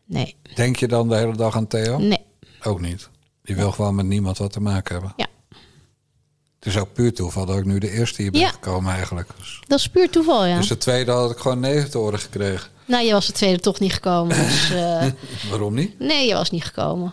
Nee. 0.04 0.36
Denk 0.54 0.76
je 0.76 0.88
dan 0.88 1.08
de 1.08 1.16
hele 1.16 1.36
dag 1.36 1.56
aan 1.56 1.66
Theo? 1.66 1.98
Nee. 1.98 2.24
Ook 2.62 2.80
niet. 2.80 3.08
Je 3.42 3.54
wil 3.54 3.72
gewoon 3.72 3.94
met 3.94 4.06
niemand 4.06 4.38
wat 4.38 4.52
te 4.52 4.60
maken 4.60 4.92
hebben. 4.94 5.12
Ja. 5.16 5.26
Het 6.58 6.66
is 6.68 6.76
ook 6.78 6.92
puur 6.92 7.14
toeval 7.14 7.46
dat 7.46 7.56
ik 7.58 7.64
nu 7.64 7.78
de 7.78 7.90
eerste 7.90 8.22
hier 8.22 8.30
ben 8.30 8.40
Ja. 8.40 8.48
gekomen 8.48 8.92
eigenlijk. 8.94 9.28
Dus, 9.38 9.60
Dat 9.66 9.78
is 9.78 9.88
puur 9.88 10.10
toeval, 10.10 10.44
ja. 10.44 10.56
dus 10.56 10.68
de 10.68 10.78
tweede 10.78 11.10
had 11.10 11.30
ik 11.30 11.38
gewoon 11.38 11.60
negen 11.60 11.90
te 11.90 11.98
horen 11.98 12.18
gekregen. 12.18 12.70
Nou, 12.86 13.04
je 13.04 13.12
was 13.12 13.26
de 13.26 13.32
tweede 13.32 13.60
toch 13.60 13.80
niet 13.80 13.92
gekomen. 13.92 14.36
Dus, 14.36 14.70
eh, 14.74 15.06
Waarom 15.50 15.74
niet? 15.74 15.98
nee, 15.98 16.26
je 16.28 16.34
was 16.34 16.50
niet 16.50 16.64
gekomen. 16.64 17.12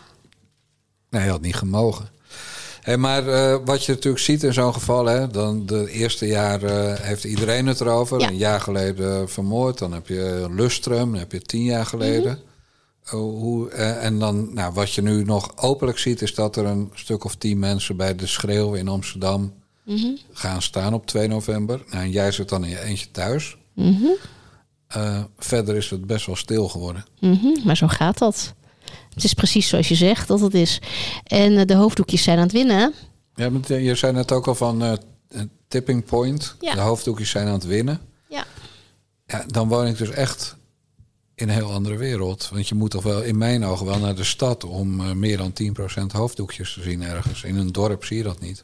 Nee, 1.09 1.21
hij 1.21 1.31
had 1.31 1.41
niet 1.41 1.55
gemogen. 1.55 2.09
Hey, 2.87 2.97
maar 2.97 3.27
eh, 3.27 3.57
wat 3.65 3.85
je 3.85 3.91
natuurlijk 3.91 4.23
ziet 4.23 4.43
in 4.43 4.53
zo'n 4.53 4.73
geval, 4.73 5.05
hè, 5.05 5.27
dan 5.27 5.65
de 5.65 5.89
eerste 5.89 6.27
jaar 6.27 6.63
eh, 6.63 6.93
heeft 6.99 7.23
iedereen 7.23 7.67
het 7.67 7.81
erover. 7.81 8.19
Ja. 8.19 8.27
Een 8.27 8.37
jaar 8.37 8.61
geleden 8.61 9.29
vermoord, 9.29 9.77
dan 9.77 9.93
heb 9.93 10.07
je 10.07 10.47
Lustrum, 10.51 11.11
dan 11.11 11.19
heb 11.19 11.31
je 11.31 11.41
tien 11.41 11.63
jaar 11.63 11.85
geleden. 11.85 12.39
Hoe, 13.03 13.69
eh, 13.69 14.05
en 14.05 14.19
dan, 14.19 14.53
nou, 14.53 14.73
wat 14.73 14.93
je 14.93 15.01
nu 15.01 15.23
nog 15.23 15.51
openlijk 15.57 15.97
ziet, 15.97 16.21
is 16.21 16.35
dat 16.35 16.55
er 16.55 16.65
een 16.65 16.91
stuk 16.93 17.23
of 17.23 17.35
tien 17.35 17.59
mensen 17.59 17.97
bij 17.97 18.15
de 18.15 18.27
Schreeuw 18.27 18.73
in 18.73 18.87
Amsterdam 18.87 19.53
gaan 20.31 20.61
staan 20.61 20.93
op 20.93 21.05
2 21.05 21.27
november. 21.27 21.83
Nou, 21.89 22.03
en 22.03 22.11
jij 22.11 22.31
zit 22.31 22.49
dan 22.49 22.63
in 22.63 22.69
je 22.69 22.81
eentje 22.81 23.11
thuis. 23.11 23.57
Eh, 24.87 25.23
verder 25.37 25.75
is 25.75 25.89
het 25.89 26.05
best 26.05 26.25
wel 26.25 26.35
stil 26.35 26.69
geworden. 26.69 27.05
Mhm, 27.19 27.65
maar 27.65 27.77
zo 27.77 27.87
gaat 27.87 28.17
dat. 28.17 28.53
Het 29.17 29.25
is 29.25 29.33
precies 29.33 29.67
zoals 29.67 29.87
je 29.87 29.95
zegt 29.95 30.27
dat 30.27 30.39
het 30.39 30.53
is. 30.53 30.81
En 31.23 31.57
eh, 31.57 31.65
de 31.65 31.75
hoofddoekjes 31.75 32.23
zijn 32.23 32.37
aan 32.37 32.43
het 32.43 32.51
winnen. 32.51 32.93
Ja, 33.35 33.51
want 33.51 33.67
je 33.67 33.95
zei 33.95 34.13
net 34.13 34.31
ook 34.31 34.47
al 34.47 34.55
van 34.55 34.83
eh, 34.83 34.91
een 35.29 35.49
tipping 35.67 36.05
point. 36.05 36.55
Ja. 36.59 36.73
De 36.73 36.79
hoofddoekjes 36.79 37.29
zijn 37.29 37.47
aan 37.47 37.53
het 37.53 37.65
winnen. 37.65 37.99
Ja. 38.29 38.45
Ja, 39.27 39.43
dan 39.47 39.67
woon 39.67 39.87
ik 39.87 39.97
dus 39.97 40.09
echt 40.09 40.55
in 41.35 41.49
een 41.49 41.55
heel 41.55 41.71
andere 41.71 41.97
wereld. 41.97 42.49
Want 42.53 42.67
je 42.67 42.75
moet 42.75 42.91
toch 42.91 43.03
wel 43.03 43.21
in 43.21 43.37
mijn 43.37 43.65
ogen 43.65 43.85
wel 43.85 43.99
naar 43.99 44.15
de 44.15 44.23
stad 44.23 44.63
om 44.63 44.99
eh, 44.99 45.11
meer 45.11 45.37
dan 45.37 45.53
10% 46.01 46.05
hoofddoekjes 46.11 46.73
te 46.73 46.81
zien 46.81 47.03
ergens. 47.03 47.43
In 47.43 47.57
een 47.57 47.71
dorp 47.71 48.05
zie 48.05 48.17
je 48.17 48.23
dat 48.23 48.39
niet. 48.39 48.63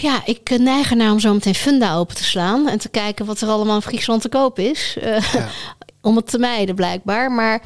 Ja, 0.00 0.22
ik 0.26 0.50
eh, 0.50 0.58
neig 0.58 0.90
ernaar 0.90 1.12
om 1.12 1.20
zo 1.20 1.32
meteen 1.32 1.54
Funda 1.54 1.96
open 1.96 2.16
te 2.16 2.24
slaan. 2.24 2.68
En 2.68 2.78
te 2.78 2.88
kijken 2.88 3.26
wat 3.26 3.40
er 3.40 3.48
allemaal 3.48 3.74
in 3.76 3.82
Friesland 3.82 4.22
te 4.22 4.28
koop 4.28 4.58
is. 4.58 4.96
Eh, 5.00 5.32
Ja. 5.32 5.48
om 6.02 6.16
het 6.16 6.30
te 6.30 6.38
mijden 6.38 6.74
blijkbaar. 6.74 7.32
Maar 7.32 7.62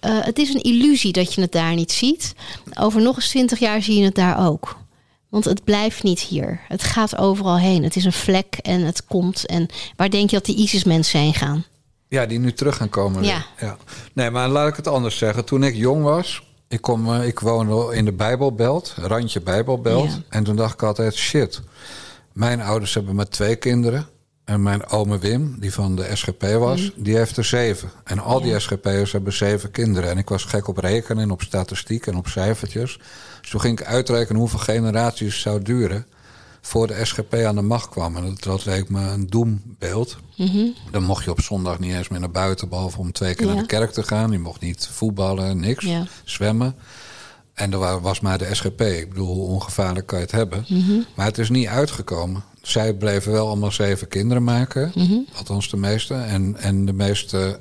eh, 0.00 0.18
het 0.20 0.38
is 0.38 0.54
een 0.54 0.62
illusie 0.62 1.12
dat 1.12 1.34
je 1.34 1.40
het 1.40 1.52
daar 1.52 1.74
niet 1.74 1.92
ziet. 1.92 2.34
Over 2.80 3.02
nog 3.02 3.16
eens 3.16 3.28
twintig 3.28 3.58
jaar 3.58 3.82
zie 3.82 3.98
je 3.98 4.04
het 4.04 4.14
daar 4.14 4.46
ook. 4.46 4.76
Want 5.28 5.44
het 5.44 5.64
blijft 5.64 6.02
niet 6.02 6.20
hier. 6.20 6.60
Het 6.68 6.82
gaat 6.82 7.16
overal 7.16 7.58
heen. 7.58 7.82
Het 7.82 7.96
is 7.96 8.04
een 8.04 8.12
vlek 8.12 8.58
en 8.62 8.80
het 8.80 9.04
komt. 9.04 9.46
En 9.46 9.68
waar 9.96 10.10
denk 10.10 10.30
je 10.30 10.36
dat 10.36 10.44
die 10.44 10.56
ISIS-mensen 10.56 11.20
heen 11.20 11.34
gaan? 11.34 11.64
Ja, 12.08 12.26
die 12.26 12.38
nu 12.38 12.52
terug 12.52 12.76
gaan 12.76 12.88
komen. 12.88 13.24
Ja. 13.24 13.44
ja. 13.60 13.76
Nee, 14.12 14.30
maar 14.30 14.48
laat 14.48 14.68
ik 14.68 14.76
het 14.76 14.86
anders 14.86 15.18
zeggen. 15.18 15.44
Toen 15.44 15.62
ik 15.62 15.74
jong 15.74 16.02
was, 16.02 16.42
ik, 16.68 16.80
kom, 16.80 17.14
eh, 17.14 17.26
ik 17.26 17.40
woonde 17.40 17.96
in 17.96 18.04
de 18.04 18.12
Bijbelbelt, 18.12 18.94
randje 18.96 19.40
Bijbelbelt. 19.40 20.10
Ja. 20.10 20.22
En 20.28 20.44
toen 20.44 20.56
dacht 20.56 20.74
ik 20.74 20.82
altijd, 20.82 21.14
shit. 21.14 21.60
Mijn 22.32 22.60
ouders 22.60 22.94
hebben 22.94 23.14
maar 23.14 23.28
twee 23.28 23.56
kinderen. 23.56 24.08
En 24.48 24.62
mijn 24.62 24.88
ome 24.88 25.18
Wim, 25.18 25.56
die 25.58 25.72
van 25.72 25.96
de 25.96 26.10
SGP 26.16 26.42
was, 26.42 26.90
die 26.96 27.16
heeft 27.16 27.36
er 27.36 27.44
zeven. 27.44 27.90
En 28.04 28.18
al 28.18 28.40
die. 28.40 28.58
SGP'ers 28.58 29.12
hebben 29.12 29.32
zeven 29.32 29.70
kinderen. 29.70 30.10
En 30.10 30.18
ik 30.18 30.28
was 30.28 30.44
gek 30.44 30.68
op 30.68 30.78
rekenen 30.78 31.22
en 31.22 31.30
op 31.30 31.42
statistiek 31.42 32.06
en 32.06 32.16
op 32.16 32.28
cijfertjes. 32.28 32.98
Dus 33.40 33.50
toen 33.50 33.60
ging 33.60 33.80
ik 33.80 33.86
uitrekenen 33.86 34.40
hoeveel 34.40 34.58
generaties 34.58 35.32
het 35.32 35.42
zou 35.42 35.62
duren... 35.62 36.06
voor 36.60 36.86
de 36.86 37.04
SGP 37.04 37.34
aan 37.34 37.54
de 37.54 37.62
macht 37.62 37.88
kwam. 37.88 38.16
En 38.16 38.24
dat, 38.24 38.42
dat 38.42 38.64
leek 38.64 38.88
me 38.88 39.00
een 39.00 39.26
doembeeld. 39.26 40.16
Dan 40.90 41.02
mocht 41.02 41.24
je 41.24 41.30
op 41.30 41.40
zondag 41.40 41.78
niet 41.78 41.94
eens 41.94 42.08
meer 42.08 42.20
naar 42.20 42.30
buiten... 42.30 42.68
behalve 42.68 42.98
om 42.98 43.12
twee 43.12 43.34
keer 43.34 43.46
Ja. 43.46 43.52
naar 43.52 43.62
de 43.62 43.68
kerk 43.68 43.90
te 43.90 44.02
gaan. 44.02 44.30
Je 44.30 44.38
mocht 44.38 44.60
niet 44.60 44.88
voetballen, 44.92 45.60
niks, 45.60 45.84
Ja. 45.84 46.06
zwemmen. 46.24 46.74
En 47.58 47.72
er 47.72 47.78
wa- 47.78 48.00
was 48.00 48.20
maar 48.20 48.38
de 48.38 48.54
SGP. 48.54 48.80
Ik 48.80 49.08
bedoel, 49.08 49.34
hoe 49.34 49.46
ongevaarlijk 49.48 50.06
kan 50.06 50.18
je 50.18 50.24
het 50.24 50.32
hebben? 50.34 50.64
Mhm. 50.68 50.98
Maar 51.16 51.26
het 51.26 51.38
is 51.38 51.50
niet 51.50 51.66
uitgekomen. 51.66 52.42
Zij 52.62 52.94
bleven 52.94 53.32
wel 53.32 53.46
allemaal 53.46 53.72
zeven 53.72 54.08
kinderen 54.08 54.44
maken. 54.44 54.92
Mhm. 54.94 55.18
Althans 55.36 55.70
de 55.70 55.76
meeste. 55.76 56.14
En, 56.14 56.56
en 56.56 56.84
de 56.84 56.92
meeste 56.92 57.58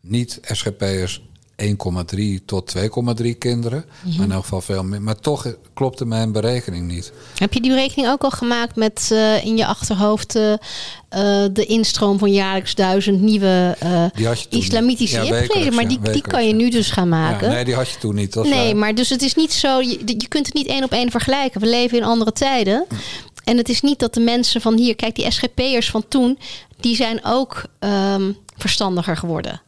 niet-SGP'ers 0.00 1.30
1,3 2.38 2.44
tot 2.44 2.74
2,3 2.76 3.38
kinderen. 3.38 3.84
Mhm. 4.00 4.16
Maar 4.16 4.26
in 4.26 4.32
elk 4.32 4.42
geval 4.42 4.60
veel 4.60 4.84
meer. 4.84 5.02
Maar 5.02 5.16
toch 5.16 5.54
klopte 5.74 6.04
mijn 6.04 6.32
berekening 6.32 6.88
niet. 6.88 7.12
Heb 7.34 7.52
je 7.52 7.60
die 7.60 7.70
berekening 7.70 8.08
ook 8.08 8.22
al 8.22 8.30
gemaakt 8.30 8.76
met 8.76 9.08
eh, 9.12 9.44
in 9.44 9.56
je 9.56 9.66
achterhoofd 9.66 10.36
eh, 10.36 10.52
eh, 10.52 10.58
de 11.52 11.64
instroom 11.66 12.18
van 12.18 12.32
jaarlijks 12.32 12.74
duizend 12.74 13.20
nieuwe 13.20 13.76
islamitische. 14.48 15.22
Ja? 15.22 15.30
Maar 15.70 15.88
die, 15.88 15.98
ja, 16.02 16.12
die 16.12 16.22
kan 16.22 16.46
je 16.46 16.54
nu 16.54 16.70
dus 16.70 16.90
gaan 16.90 17.08
Ja, 17.08 17.10
maken. 17.10 17.50
nee, 17.50 17.64
die 17.64 17.74
had 17.74 17.88
je 17.88 17.98
toen 17.98 18.14
niet. 18.14 18.34
Nee, 18.34 18.50
waar. 18.50 18.76
maar 18.76 18.94
dus 18.94 19.08
het 19.08 19.22
is 19.22 19.34
niet 19.34 19.52
zo. 19.52 19.80
Je, 19.80 20.02
je 20.06 20.28
kunt 20.28 20.46
het 20.46 20.54
niet 20.54 20.66
één 20.66 20.84
op 20.84 20.92
één 20.92 21.10
vergelijken. 21.10 21.60
We 21.60 21.66
leven 21.66 21.98
in 21.98 22.04
andere 22.04 22.32
tijden. 22.32 22.86
En 23.44 23.56
het 23.56 23.68
is 23.68 23.80
niet 23.80 23.98
dat 23.98 24.14
de 24.14 24.20
mensen 24.20 24.60
van 24.60 24.76
hier, 24.76 24.96
kijk, 24.96 25.14
die 25.14 25.30
SGP'ers 25.30 25.90
van 25.90 26.08
toen, 26.08 26.38
die 26.80 26.96
zijn 26.96 27.20
ook 27.24 27.64
ehm, 27.78 28.32
verstandiger 28.56 29.16
geworden. 29.16 29.62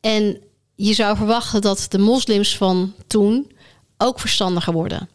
En 0.00 0.40
je 0.76 0.94
zou 0.94 1.16
verwachten 1.16 1.60
dat 1.60 1.86
de 1.88 1.98
moslims 1.98 2.56
van 2.56 2.94
toen 3.06 3.52
ook 3.98 4.20
verstandiger 4.20 4.72
worden. 4.72 5.08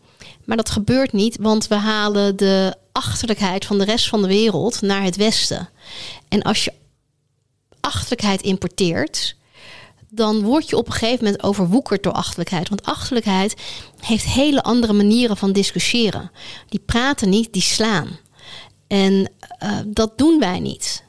Maar 0.45 0.57
dat 0.57 0.69
gebeurt 0.69 1.13
niet, 1.13 1.37
want 1.39 1.67
we 1.67 1.75
halen 1.75 2.35
de 2.35 2.75
achterlijkheid 2.91 3.65
van 3.65 3.77
de 3.77 3.83
rest 3.83 4.07
van 4.07 4.21
de 4.21 4.27
wereld 4.27 4.81
naar 4.81 5.03
het 5.03 5.15
westen. 5.15 5.69
En 6.27 6.41
als 6.41 6.63
je 6.63 6.73
achterlijkheid 7.79 8.41
importeert, 8.41 9.35
dan 10.09 10.41
word 10.41 10.69
je 10.69 10.77
op 10.77 10.87
een 10.87 10.93
gegeven 10.93 11.25
moment 11.25 11.43
overwoekerd 11.43 12.03
door 12.03 12.13
achterlijkheid. 12.13 12.69
Want 12.69 12.83
achterlijkheid 12.83 13.55
heeft 13.99 14.25
hele 14.25 14.63
andere 14.63 14.93
manieren 14.93 15.37
van 15.37 15.51
discussiëren. 15.51 16.31
Die 16.69 16.79
praten 16.79 17.29
niet, 17.29 17.53
die 17.53 17.61
slaan. 17.61 18.19
En 18.87 19.31
eh, 19.39 19.77
dat 19.87 20.17
doen 20.17 20.39
wij 20.39 20.59
niet. 20.59 21.03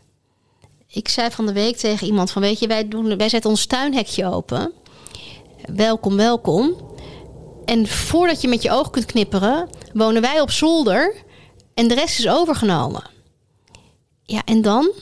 Ik 0.93 1.09
zei 1.09 1.31
van 1.31 1.47
de 1.47 1.53
week 1.53 1.77
tegen 1.77 2.07
iemand 2.07 2.31
van, 2.31 2.43
weet 2.43 2.59
je, 2.59 2.67
wij, 2.67 2.89
doen, 2.89 3.17
wij 3.17 3.29
zetten 3.29 3.51
ons 3.51 3.67
tuinhekje 3.67 4.27
open. 4.27 4.73
Welkom, 5.75 6.17
welkom. 6.17 6.77
En 7.65 7.89
voordat 7.89 8.41
je 8.41 8.49
met 8.49 8.63
je 8.63 8.71
oog 8.71 8.91
kunt 8.91 9.07
knipperen, 9.07 9.69
wonen 9.93 10.23
wij 10.23 10.41
op 10.41 10.51
zolder 10.51 11.17
en 11.75 11.89
de 11.89 11.95
rest 11.95 12.19
is 12.19 12.29
overgenomen. 12.29 13.11
Ja, 14.25 14.43
en 14.45 14.63
dan? 14.63 14.93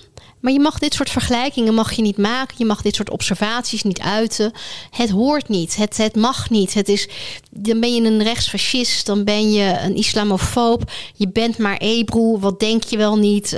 Maar 0.40 0.52
je 0.52 0.60
mag 0.60 0.78
dit 0.78 0.94
soort 0.94 1.10
vergelijkingen 1.10 1.74
mag 1.74 1.92
je 1.92 2.02
niet 2.02 2.16
maken. 2.16 2.54
Je 2.58 2.64
mag 2.64 2.82
dit 2.82 2.94
soort 2.94 3.10
observaties 3.10 3.82
niet 3.82 4.00
uiten. 4.00 4.52
Het 4.90 5.10
hoort 5.10 5.48
niet. 5.48 5.76
Het, 5.76 5.96
het 5.96 6.16
mag 6.16 6.50
niet. 6.50 6.74
Het 6.74 6.88
is, 6.88 7.08
dan 7.50 7.80
ben 7.80 7.94
je 7.94 8.02
een 8.02 8.22
rechtsfascist. 8.22 9.06
Dan 9.06 9.24
ben 9.24 9.52
je 9.52 9.78
een 9.82 9.94
islamofoob. 9.94 10.90
Je 11.14 11.28
bent 11.28 11.58
maar 11.58 11.76
ebro. 11.76 12.38
Wat 12.38 12.60
denk 12.60 12.84
je 12.84 12.96
wel 12.96 13.16
niet? 13.16 13.56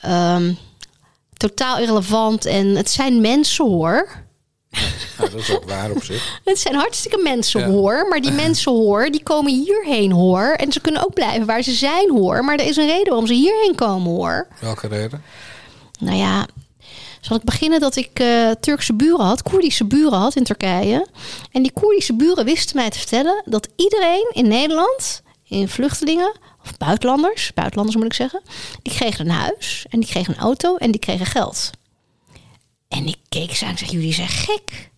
Ehm, 0.00 0.52
totaal 1.38 1.78
irrelevant. 1.78 2.44
En 2.46 2.66
het 2.66 2.90
zijn 2.90 3.20
mensen 3.20 3.64
hoor. 3.64 4.08
Ja, 4.70 4.80
dat 5.18 5.34
is 5.34 5.50
ook 5.54 5.64
waar 5.64 5.90
op 5.90 6.02
zich. 6.04 6.38
Het 6.44 6.58
zijn 6.58 6.74
hartstikke 6.74 7.18
mensen 7.22 7.60
Ja. 7.60 7.66
hoor. 7.66 8.06
Maar 8.08 8.20
die 8.20 8.30
mensen 8.46 8.72
hoor, 8.72 9.10
die 9.10 9.22
komen 9.22 9.52
hierheen 9.52 10.12
hoor. 10.12 10.42
En 10.56 10.72
ze 10.72 10.80
kunnen 10.80 11.04
ook 11.04 11.14
blijven 11.14 11.46
waar 11.46 11.62
ze 11.62 11.72
zijn 11.72 12.10
hoor. 12.10 12.44
Maar 12.44 12.58
er 12.58 12.66
is 12.66 12.76
een 12.76 12.86
reden 12.86 13.06
waarom 13.06 13.26
ze 13.26 13.32
hierheen 13.34 13.74
komen 13.74 14.10
hoor. 14.12 14.46
Welke 14.60 14.86
reden? 14.88 15.22
Nou 16.00 16.16
ja, 16.16 16.46
zal 17.20 17.36
ik 17.36 17.42
beginnen 17.42 17.80
dat 17.80 17.96
ik 17.96 18.10
eh, 18.20 18.50
Turkse 18.60 18.94
buren 18.94 19.24
had, 19.26 19.42
Koerdische 19.42 19.84
buren 19.84 20.18
had 20.18 20.36
in 20.36 20.44
Turkije. 20.44 21.06
En 21.52 21.62
die 21.62 21.72
Koerdische 21.72 22.14
buren 22.14 22.44
wisten 22.44 22.76
mij 22.76 22.90
te 22.90 22.98
vertellen 22.98 23.42
dat 23.44 23.68
iedereen 23.76 24.30
in 24.32 24.48
Nederland, 24.48 25.22
in 25.48 25.68
vluchtelingen, 25.68 26.32
of 26.68 26.76
buitenlanders, 26.76 27.52
buitenlanders 27.54 27.96
moet 27.96 28.06
ik 28.06 28.14
zeggen, 28.14 28.42
die 28.82 28.94
kregen 28.94 29.26
een 29.26 29.32
huis 29.32 29.86
en 29.90 30.00
die 30.00 30.08
kregen 30.08 30.34
een 30.34 30.40
auto 30.40 30.76
en 30.76 30.90
die 30.90 31.00
kregen 31.00 31.26
geld. 31.26 31.70
En 32.88 33.06
ik 33.06 33.18
keek 33.28 33.54
ze 33.54 33.64
aan 33.64 33.70
en 33.70 33.78
zeg, 33.78 33.90
jullie 33.90 34.12
zijn 34.12 34.28
gek. 34.28 34.90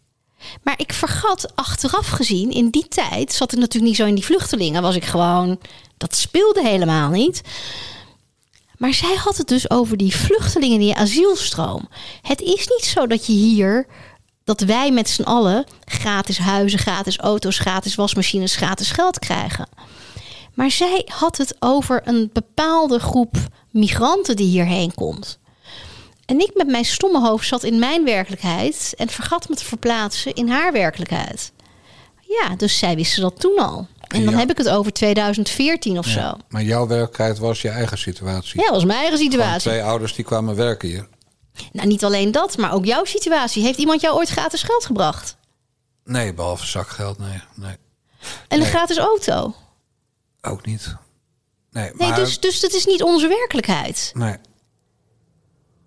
Maar 0.62 0.74
ik 0.76 0.92
vergat 0.92 1.52
achteraf 1.54 2.09
gezien, 2.09 2.50
in 2.50 2.70
die 2.70 2.88
tijd 2.88 3.33
zat 3.33 3.52
ik 3.52 3.59
natuurlijk 3.59 3.87
niet 3.87 3.96
zo 3.96 4.06
in 4.06 4.14
die 4.14 4.24
vluchtelingen. 4.24 4.83
Was 4.83 4.96
ik 4.96 5.04
gewoon, 5.04 5.61
dat 5.96 6.16
speelde 6.16 6.62
helemaal 6.62 7.11
niet. 7.11 7.42
Maar 8.78 8.94
zij 8.94 9.14
had 9.14 9.37
het 9.37 9.48
dus 9.48 9.70
over 9.70 9.96
die 9.96 10.16
vluchtelingen, 10.16 10.78
die 10.78 10.94
asielstroom. 10.94 11.88
Het 12.22 12.40
is 12.40 12.68
niet 12.68 12.85
zo 12.85 13.06
dat 13.06 13.26
je 13.26 13.33
hier, 13.33 13.87
dat 14.44 14.61
wij 14.61 14.90
met 14.90 15.09
z'n 15.09 15.22
allen 15.22 15.64
gratis 15.85 16.38
huizen, 16.38 16.78
gratis 16.78 17.18
auto's, 17.18 17.59
gratis 17.59 17.94
wasmachines, 17.94 18.56
gratis 18.56 18.90
geld 18.90 19.18
krijgen. 19.18 19.68
Maar 20.54 20.70
zij 20.70 21.02
had 21.14 21.36
het 21.36 21.56
over 21.58 22.00
een 22.04 22.30
bepaalde 22.32 22.98
groep 22.98 23.36
migranten 23.70 24.36
die 24.36 24.46
hierheen 24.46 24.94
komt. 24.94 25.38
En 26.24 26.40
ik 26.40 26.50
met 26.54 26.66
mijn 26.66 26.84
stomme 26.84 27.20
hoofd 27.20 27.46
zat 27.46 27.62
in 27.64 27.78
mijn 27.78 28.04
werkelijkheid 28.04 28.94
en 28.96 29.08
vergat 29.08 29.48
me 29.48 29.54
te 29.56 29.64
verplaatsen 29.64 30.34
in 30.34 30.48
haar 30.48 30.72
werkelijkheid. 30.72 31.52
Ja, 32.20 32.56
dus 32.56 32.78
zij 32.78 32.94
wisten 32.94 33.22
dat 33.22 33.40
toen 33.40 33.58
al. 33.58 33.86
En 34.08 34.24
dan 34.24 34.32
Ja. 34.34 34.38
heb 34.40 34.50
ik 34.50 34.58
het 34.58 34.68
over 34.68 34.92
2014 34.92 35.98
of 35.98 36.06
zo. 36.06 36.32
Maar 36.48 36.62
jouw 36.62 36.86
werkelijkheid 36.86 37.38
was 37.38 37.62
je 37.62 37.68
eigen 37.68 37.98
situatie. 37.98 38.60
Ja, 38.62 38.70
was 38.70 38.84
mijn 38.84 38.98
eigen 38.98 39.18
situatie. 39.18 39.70
twee 39.70 39.82
ouders 39.82 40.14
die 40.14 40.24
kwamen 40.24 40.56
werken 40.56 40.88
hier. 40.88 41.08
Nou, 41.72 41.88
niet 41.88 42.04
alleen 42.04 42.32
dat, 42.32 42.56
maar 42.56 42.72
ook 42.72 42.84
jouw 42.84 43.04
situatie. 43.04 43.62
Heeft 43.62 43.78
iemand 43.78 44.00
jou 44.00 44.16
ooit 44.16 44.28
gratis 44.28 44.62
geld 44.62 44.84
gebracht? 44.84 45.36
Nee, 46.04 46.34
behalve 46.34 46.66
zakgeld, 46.66 47.18
nee. 47.18 47.40
Nee, 47.54 47.70
En 47.70 47.78
een 48.48 48.58
Nee. 48.58 48.68
gratis 48.68 48.96
auto? 48.98 49.54
Ook 50.42 50.66
niet. 50.66 50.96
Nee, 51.70 51.90
Nee, 51.94 52.09
maar... 52.09 52.18
dus, 52.18 52.40
dus 52.40 52.61
dat 52.61 52.72
is 52.72 52.87
niet 52.87 53.03
onze 53.03 53.29
werkelijkheid. 53.29 54.11
Nee. 54.14 54.37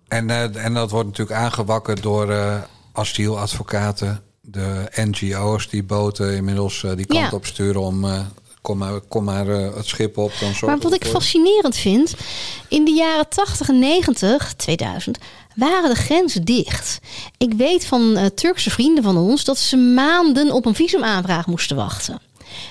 En, 0.08 0.30
eh, 0.30 0.64
en 0.64 0.74
dat 0.74 0.90
wordt 0.90 1.08
natuurlijk 1.08 1.38
aangewakkerd 1.38 2.02
door 2.02 2.30
eh, 2.30 2.62
asieladvocaten, 2.92 4.22
de 4.40 4.90
NGO's 4.94 5.68
die 5.68 5.82
boten 5.82 6.36
inmiddels 6.36 6.84
eh, 6.84 6.96
die 6.96 7.06
kant 7.06 7.30
Ja. 7.30 7.36
op 7.36 7.46
sturen 7.46 7.80
om 7.80 8.06
kom 8.60 8.78
maar, 8.78 9.00
kom 9.00 9.24
maar 9.24 9.46
het 9.46 9.86
schip 9.86 10.18
op. 10.18 10.32
Dan 10.40 10.52
Maar 10.60 10.78
wat 10.78 10.94
ik 10.94 11.04
fascinerend 11.04 11.76
vind, 11.76 12.14
in 12.68 12.84
de 12.84 12.90
jaren 12.90 13.28
80 13.28 13.68
en 13.68 13.78
90, 13.78 14.54
2000, 14.54 15.18
waren 15.54 15.88
de 15.90 15.96
grenzen 15.96 16.44
dicht. 16.44 16.98
Ik 17.38 17.52
weet 17.52 17.86
van 17.86 18.30
Turkse 18.34 18.70
vrienden 18.70 19.04
van 19.04 19.16
ons 19.16 19.44
dat 19.44 19.58
ze 19.58 19.76
maanden 19.76 20.52
op 20.52 20.66
een 20.66 20.74
visumaanvraag 20.74 21.46
moesten 21.46 21.76
wachten. 21.76 22.20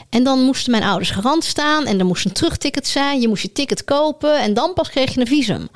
En 0.10 0.24
dan 0.24 0.42
moesten 0.42 0.72
mijn 0.72 0.84
ouders 0.84 1.10
garant 1.10 1.44
staan 1.44 1.86
en 1.86 2.00
er 2.00 2.06
moest 2.06 2.26
een 2.26 2.32
terugticket 2.32 2.88
zijn. 2.88 3.22
Je 3.22 3.28
moest 3.28 3.42
je 3.42 3.52
ticket 3.52 3.84
kopen 3.84 4.40
en 4.40 4.54
dan 4.54 4.74
pas 4.74 4.90
kreeg 4.90 5.14
je 5.14 5.20
een 5.20 5.28
visum. 5.28 5.70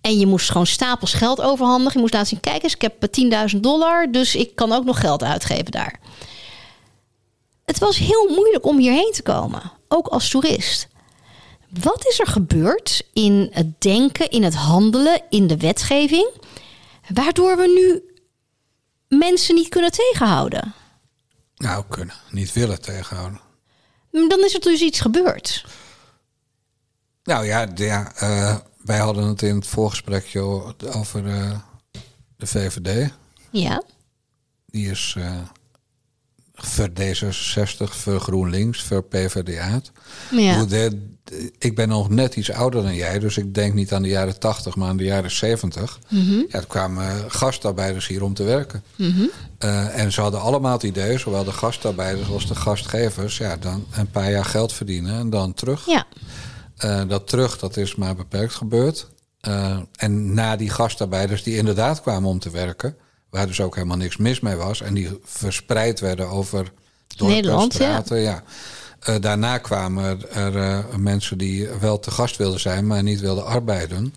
En 0.00 0.18
je 0.18 0.26
moest 0.26 0.50
gewoon 0.50 0.66
stapels 0.66 1.12
geld 1.12 1.40
overhandigen. 1.40 1.92
Je 1.92 2.00
moest 2.00 2.12
laten 2.12 2.28
zien, 2.28 2.40
kijk 2.40 2.62
eens, 2.62 2.74
ik 2.74 2.82
heb 2.82 3.04
eh, 3.04 3.48
10.000 3.54 3.60
dollar, 3.60 4.12
dus 4.12 4.34
ik 4.34 4.56
kan 4.56 4.72
ook 4.72 4.84
nog 4.84 5.00
geld 5.00 5.22
uitgeven 5.22 5.70
daar. 5.70 6.00
Het 7.64 7.78
was 7.78 7.98
heel 7.98 8.28
moeilijk 8.28 8.66
om 8.66 8.78
hierheen 8.78 9.12
te 9.12 9.22
komen, 9.22 9.72
ook 9.88 10.06
als 10.06 10.28
toerist. 10.30 10.88
Wat 11.80 12.06
is 12.08 12.20
er 12.20 12.26
gebeurd 12.26 13.02
in 13.12 13.48
het 13.50 13.80
denken, 13.80 14.30
in 14.30 14.42
het 14.42 14.54
handelen, 14.54 15.22
in 15.30 15.46
de 15.46 15.56
wetgeving, 15.56 16.30
waardoor 17.08 17.56
we 17.56 17.66
nu 17.66 18.02
mensen 19.18 19.54
niet 19.54 19.68
kunnen 19.68 19.90
tegenhouden? 19.90 20.74
Nou, 21.56 21.84
kunnen. 21.88 22.14
Niet 22.30 22.52
willen 22.52 22.80
tegenhouden. 22.80 23.40
Dan 24.10 24.44
is 24.44 24.54
er 24.54 24.60
dus 24.60 24.80
iets 24.80 25.00
gebeurd. 25.00 25.64
Nou 27.24 27.44
ja, 27.46 27.68
ja 27.74 28.12
eh, 28.16 28.56
wij 28.84 28.98
hadden 28.98 29.24
het 29.24 29.42
in 29.42 29.54
het 29.54 29.66
voorgesprekje 29.66 30.40
over 30.92 31.26
eh, 31.26 31.58
de 32.36 32.46
VVD. 32.46 33.12
Ja, 33.50 33.82
Die 34.66 34.90
is 34.90 35.14
eh 35.18 35.40
voor 36.54 36.88
D66, 36.88 37.90
voor 37.90 38.20
GroenLinks, 38.20 38.82
voor 38.82 39.02
PvdA. 39.02 39.80
ja. 40.30 40.66
Ik 41.58 41.74
ben 41.74 41.88
nog 41.88 42.10
net 42.10 42.36
iets 42.36 42.50
ouder 42.50 42.82
dan 42.82 42.94
jij, 42.94 43.18
dus 43.18 43.36
ik 43.36 43.54
denk 43.54 43.74
niet 43.74 43.92
aan 43.92 44.02
de 44.02 44.08
jaren 44.08 44.38
80, 44.38 44.76
maar 44.76 44.88
aan 44.88 44.96
de 44.96 45.04
jaren 45.04 45.30
70. 45.30 45.98
Mhm. 46.08 46.32
Ja, 46.32 46.46
er 46.48 46.66
kwamen 46.66 47.30
gastarbeiders 47.30 48.06
hier 48.06 48.22
om 48.22 48.34
te 48.34 48.42
werken. 48.42 48.82
Eh, 49.58 49.98
en 49.98 50.12
ze 50.12 50.20
hadden 50.20 50.40
allemaal 50.40 50.72
het 50.72 50.82
idee, 50.82 51.18
zowel 51.18 51.44
de 51.44 51.52
gastarbeiders 51.52 52.28
als 52.28 52.46
de 52.48 52.54
gastgevers, 52.54 53.36
ja, 53.38 53.56
dan 53.56 53.86
een 53.90 54.10
paar 54.10 54.30
jaar 54.30 54.44
geld 54.44 54.72
verdienen 54.72 55.18
en 55.18 55.30
dan 55.30 55.54
terug. 55.54 55.86
ja. 55.86 56.06
Eh, 56.76 57.02
dat 57.08 57.28
terug, 57.28 57.58
dat 57.58 57.76
is 57.76 57.94
maar 57.94 58.14
beperkt 58.14 58.54
gebeurd. 58.54 59.08
Eh, 59.40 59.78
en 59.96 60.34
na 60.34 60.56
die 60.56 60.70
gastarbeiders 60.70 61.42
die 61.42 61.56
inderdaad 61.56 62.00
kwamen 62.00 62.28
om 62.28 62.38
te 62.38 62.50
werken, 62.50 62.96
waar 63.34 63.46
dus 63.46 63.60
ook 63.60 63.74
helemaal 63.74 63.96
niks 63.96 64.16
mis 64.16 64.40
mee 64.40 64.56
was, 64.56 64.80
en 64.80 64.94
die 64.94 65.20
verspreid 65.24 66.00
werden 66.00 66.28
over 66.28 66.72
dorpen, 67.06 67.36
Nederland, 67.36 67.72
ja. 67.72 67.78
straten, 67.78 68.18
ja. 68.18 68.42
Eh, 69.00 69.14
daarna 69.20 69.58
kwamen 69.58 70.32
er 70.32 70.56
eh, 70.56 70.84
mensen 70.96 71.38
die 71.38 71.68
wel 71.80 72.00
te 72.00 72.10
gast 72.10 72.36
wilden 72.36 72.60
zijn, 72.60 72.86
maar 72.86 73.02
niet 73.02 73.20
wilden 73.20 73.46
arbeiden. 73.46 74.14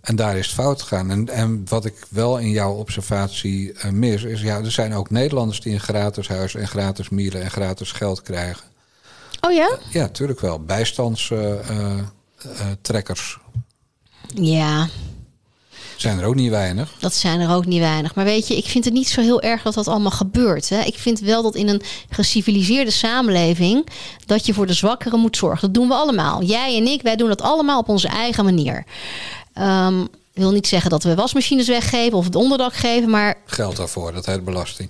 En 0.00 0.16
daar 0.16 0.36
is 0.36 0.46
het 0.46 0.54
fout 0.54 0.82
gegaan. 0.82 1.10
En, 1.10 1.28
en 1.28 1.64
wat 1.68 1.84
ik 1.84 2.06
wel 2.10 2.38
in 2.38 2.50
jouw 2.50 2.72
observatie 2.72 3.72
eh, 3.72 3.90
mis, 3.90 4.22
is 4.22 4.40
ja, 4.40 4.58
er 4.58 4.70
zijn 4.70 4.94
ook 4.94 5.10
Nederlanders 5.10 5.60
die 5.60 5.72
een 5.72 5.80
gratis 5.80 6.28
huis 6.28 6.54
en 6.54 6.68
gratis 6.68 7.08
mielen 7.08 7.42
en 7.42 7.50
gratis 7.50 7.92
geld 7.92 8.22
krijgen. 8.22 8.64
Oh 9.40 9.52
ja? 9.52 9.78
Ja, 9.90 10.00
natuurlijk 10.00 10.40
wel. 10.40 10.64
Bijstandstrekkers. 10.64 13.38
Ja. 14.34 14.88
Zijn 15.98 16.18
er 16.18 16.26
ook 16.26 16.34
niet 16.34 16.50
weinig. 16.50 16.92
Dat 16.98 17.14
zijn 17.14 17.40
er 17.40 17.50
ook 17.54 17.66
niet 17.66 17.80
weinig. 17.80 18.14
Maar 18.14 18.24
weet 18.24 18.48
je, 18.48 18.56
ik 18.56 18.64
vind 18.64 18.84
het 18.84 18.94
niet 18.94 19.08
zo 19.08 19.20
heel 19.20 19.42
erg 19.42 19.62
dat 19.62 19.74
dat 19.74 19.88
allemaal 19.88 20.10
gebeurt. 20.10 20.68
Hè? 20.68 20.80
Ik 20.80 20.98
vind 20.98 21.20
wel 21.20 21.42
dat 21.42 21.54
in 21.54 21.68
een 21.68 21.82
geciviliseerde 22.10 22.90
samenleving... 22.90 23.86
dat 24.26 24.46
je 24.46 24.54
voor 24.54 24.66
de 24.66 24.72
zwakkeren 24.72 25.20
moet 25.20 25.36
zorgen. 25.36 25.60
Dat 25.60 25.74
doen 25.74 25.88
we 25.88 25.94
allemaal. 25.94 26.42
Jij 26.42 26.76
en 26.76 26.86
ik, 26.86 27.02
wij 27.02 27.16
doen 27.16 27.28
dat 27.28 27.42
allemaal 27.42 27.78
op 27.78 27.88
onze 27.88 28.08
eigen 28.08 28.44
manier. 28.44 28.84
Ik 30.34 30.44
wil 30.44 30.52
niet 30.52 30.66
zeggen 30.66 30.90
dat 30.90 31.02
we 31.02 31.14
wasmachines 31.14 31.68
weggeven 31.68 32.18
of 32.18 32.24
het 32.24 32.34
onderdak 32.34 32.74
geven... 32.74 33.10
maar 33.10 33.34
Geld 33.46 33.76
daarvoor, 33.76 34.12
dat 34.12 34.26
heet 34.26 34.44
belasting. 34.44 34.88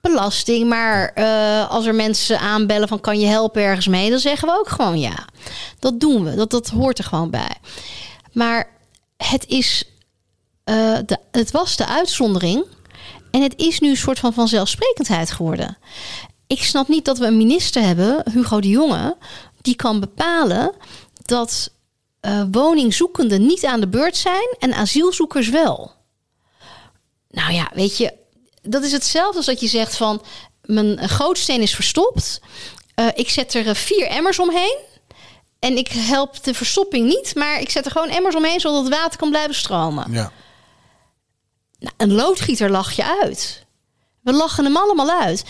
belasting. 0.00 0.68
Maar 0.68 1.12
eh, 1.14 1.70
als 1.70 1.86
er 1.86 1.94
mensen 1.94 2.40
aanbellen 2.40 2.88
van 2.88 3.00
kan 3.00 3.20
je 3.20 3.26
helpen 3.26 3.62
ergens 3.62 3.86
mee, 3.86 4.10
dan 4.10 4.18
zeggen 4.18 4.48
we 4.48 4.58
ook 4.58 4.68
gewoon 4.68 4.98
ja. 4.98 5.26
Dat 5.78 6.00
doen 6.00 6.24
we. 6.24 6.34
Dat, 6.34 6.50
dat 6.50 6.68
hoort 6.68 6.98
er 6.98 7.04
gewoon 7.04 7.30
bij. 7.30 7.56
Maar 8.32 8.68
het 9.16 9.46
is, 9.46 9.84
eh, 10.70 11.16
het 11.30 11.50
was 11.50 11.76
de 11.76 11.86
uitzondering 11.86 12.64
en 13.30 13.42
het 13.42 13.54
is 13.56 13.80
nu 13.80 13.88
een 13.88 13.96
soort 13.96 14.18
van 14.18 14.32
vanzelfsprekendheid 14.32 15.30
geworden. 15.30 15.78
Ik 16.46 16.62
snap 16.62 16.88
niet 16.88 17.04
dat 17.04 17.18
we 17.18 17.26
een 17.26 17.36
minister 17.36 17.82
hebben, 17.82 18.22
Hugo 18.32 18.60
de 18.60 18.68
Jonge, 18.68 19.16
die 19.60 19.74
kan 19.74 20.00
bepalen 20.00 20.72
dat 21.24 21.70
eh, 22.20 22.42
woningzoekenden 22.50 23.46
niet 23.46 23.64
aan 23.64 23.80
de 23.80 23.88
beurt 23.88 24.16
zijn 24.16 24.56
en 24.58 24.74
asielzoekers 24.74 25.48
wel. 25.48 25.92
Nou 27.30 27.52
ja, 27.52 27.70
weet 27.74 27.96
je, 27.96 28.12
dat 28.62 28.82
is 28.82 28.92
hetzelfde 28.92 29.36
als 29.36 29.46
dat 29.46 29.60
je 29.60 29.68
zegt 29.68 29.96
van 29.96 30.22
mijn 30.62 31.08
gootsteen 31.08 31.62
is 31.62 31.74
verstopt. 31.74 32.40
Eh, 32.94 33.06
ik 33.14 33.30
zet 33.30 33.54
er 33.54 33.76
vier 33.76 34.06
emmers 34.06 34.38
omheen. 34.38 34.78
En 35.58 35.76
ik 35.76 35.88
help 35.88 36.44
de 36.44 36.54
verstopping 36.54 37.06
niet, 37.06 37.34
maar 37.34 37.60
ik 37.60 37.70
zet 37.70 37.84
er 37.84 37.90
gewoon 37.90 38.08
emmers 38.08 38.34
omheen 38.34 38.60
zodat 38.60 38.84
het 38.84 38.94
water 38.94 39.18
kan 39.18 39.30
blijven 39.30 39.54
stromen. 39.54 40.12
Ja. 40.12 40.32
Nou, 41.80 41.94
een 41.96 42.12
loodgieter 42.12 42.70
lach 42.70 42.92
je 42.92 43.20
uit. 43.22 43.66
We 44.20 44.32
lachen 44.32 44.64
hem 44.64 44.76
allemaal 44.76 45.10
uit. 45.10 45.44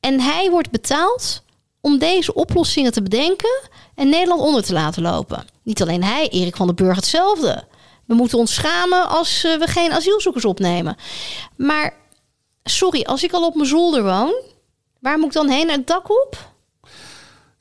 En 0.00 0.20
hij 0.20 0.50
wordt 0.50 0.70
betaald 0.70 1.42
om 1.80 1.98
deze 1.98 2.34
oplossingen 2.34 2.92
te 2.92 3.02
bedenken 3.02 3.60
en 3.94 4.08
Nederland 4.08 4.40
onder 4.40 4.62
te 4.62 4.72
laten 4.72 5.02
lopen. 5.02 5.44
Niet 5.62 5.82
alleen 5.82 6.04
hij, 6.04 6.28
Erik 6.28 6.56
van 6.56 6.66
den 6.66 6.76
Burg 6.76 6.96
hetzelfde. 6.96 7.64
We 8.04 8.14
moeten 8.14 8.38
ons 8.38 8.54
schamen 8.54 9.08
als 9.08 9.44
eh, 9.44 9.58
we 9.58 9.66
geen 9.66 9.92
asielzoekers 9.92 10.44
opnemen. 10.44 10.96
Maar 11.56 11.94
sorry, 12.64 13.02
als 13.02 13.22
ik 13.22 13.32
al 13.32 13.46
op 13.46 13.54
mijn 13.54 13.68
zolder 13.68 14.02
woon, 14.02 14.34
waar 15.00 15.18
moet 15.18 15.26
ik 15.26 15.32
dan 15.32 15.48
heen? 15.48 15.66
Naar 15.66 15.76
het 15.76 15.86
dak 15.86 16.10
op? 16.10 16.53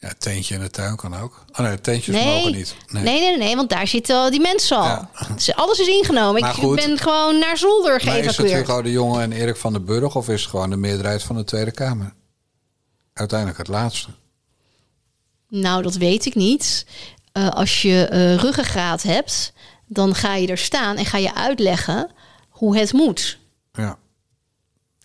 Ja, 0.03 0.13
tentje 0.17 0.55
in 0.55 0.61
de 0.61 0.69
tuin 0.69 0.95
kan 0.95 1.15
ook. 1.19 1.45
Oh 1.51 1.59
nee, 1.59 1.81
tentjes 1.81 2.15
mogen 2.15 2.29
Nee. 2.31 2.53
niet. 2.55 2.75
nee, 2.87 3.03
nee, 3.03 3.37
nee, 3.37 3.55
want 3.55 3.69
daar 3.69 3.87
zitten 3.87 4.15
al 4.15 4.31
die 4.31 4.39
mensen 4.39 4.77
al. 4.77 4.83
Ja. 4.85 5.09
Dus 5.35 5.55
Alles 5.55 5.79
is 5.79 5.87
ingenomen. 5.87 6.41
Maar 6.41 6.49
Ik 6.49 6.55
goed. 6.63 6.75
ben 6.75 6.97
gewoon 6.97 7.39
naar 7.39 7.57
zolder 7.57 7.91
Maar 8.05 8.17
is 8.17 8.25
het 8.25 8.35
geëvacueerd. 8.35 8.67
Hugo 8.67 8.81
de 8.81 8.91
Jonge 8.91 9.21
en 9.21 9.31
Erik 9.31 9.55
van 9.57 9.73
den 9.73 9.85
Burg... 9.85 10.15
of 10.15 10.29
is 10.29 10.41
het 10.41 10.49
gewoon 10.49 10.69
de 10.69 10.75
meerderheid 10.77 11.23
van 11.23 11.35
de 11.35 11.43
Tweede 11.43 11.71
Kamer? 11.71 12.13
Uiteindelijk 13.13 13.57
het 13.59 13.67
laatste. 13.67 14.09
Nou, 15.49 15.81
dat 15.81 15.95
weet 15.95 16.25
ik 16.25 16.35
niet. 16.35 16.85
Eh, 17.31 17.49
als 17.49 17.81
je 17.81 18.05
eh 18.07 18.35
ruggengraat 18.35 19.01
hebt, 19.03 19.53
dan 19.87 20.15
ga 20.15 20.35
je 20.35 20.47
er 20.47 20.57
staan 20.57 20.97
en 20.97 21.05
ga 21.05 21.17
je 21.17 21.35
uitleggen 21.35 22.11
hoe 22.49 22.77
het 22.77 22.93
moet. 22.93 23.37
Ja. 23.71 23.97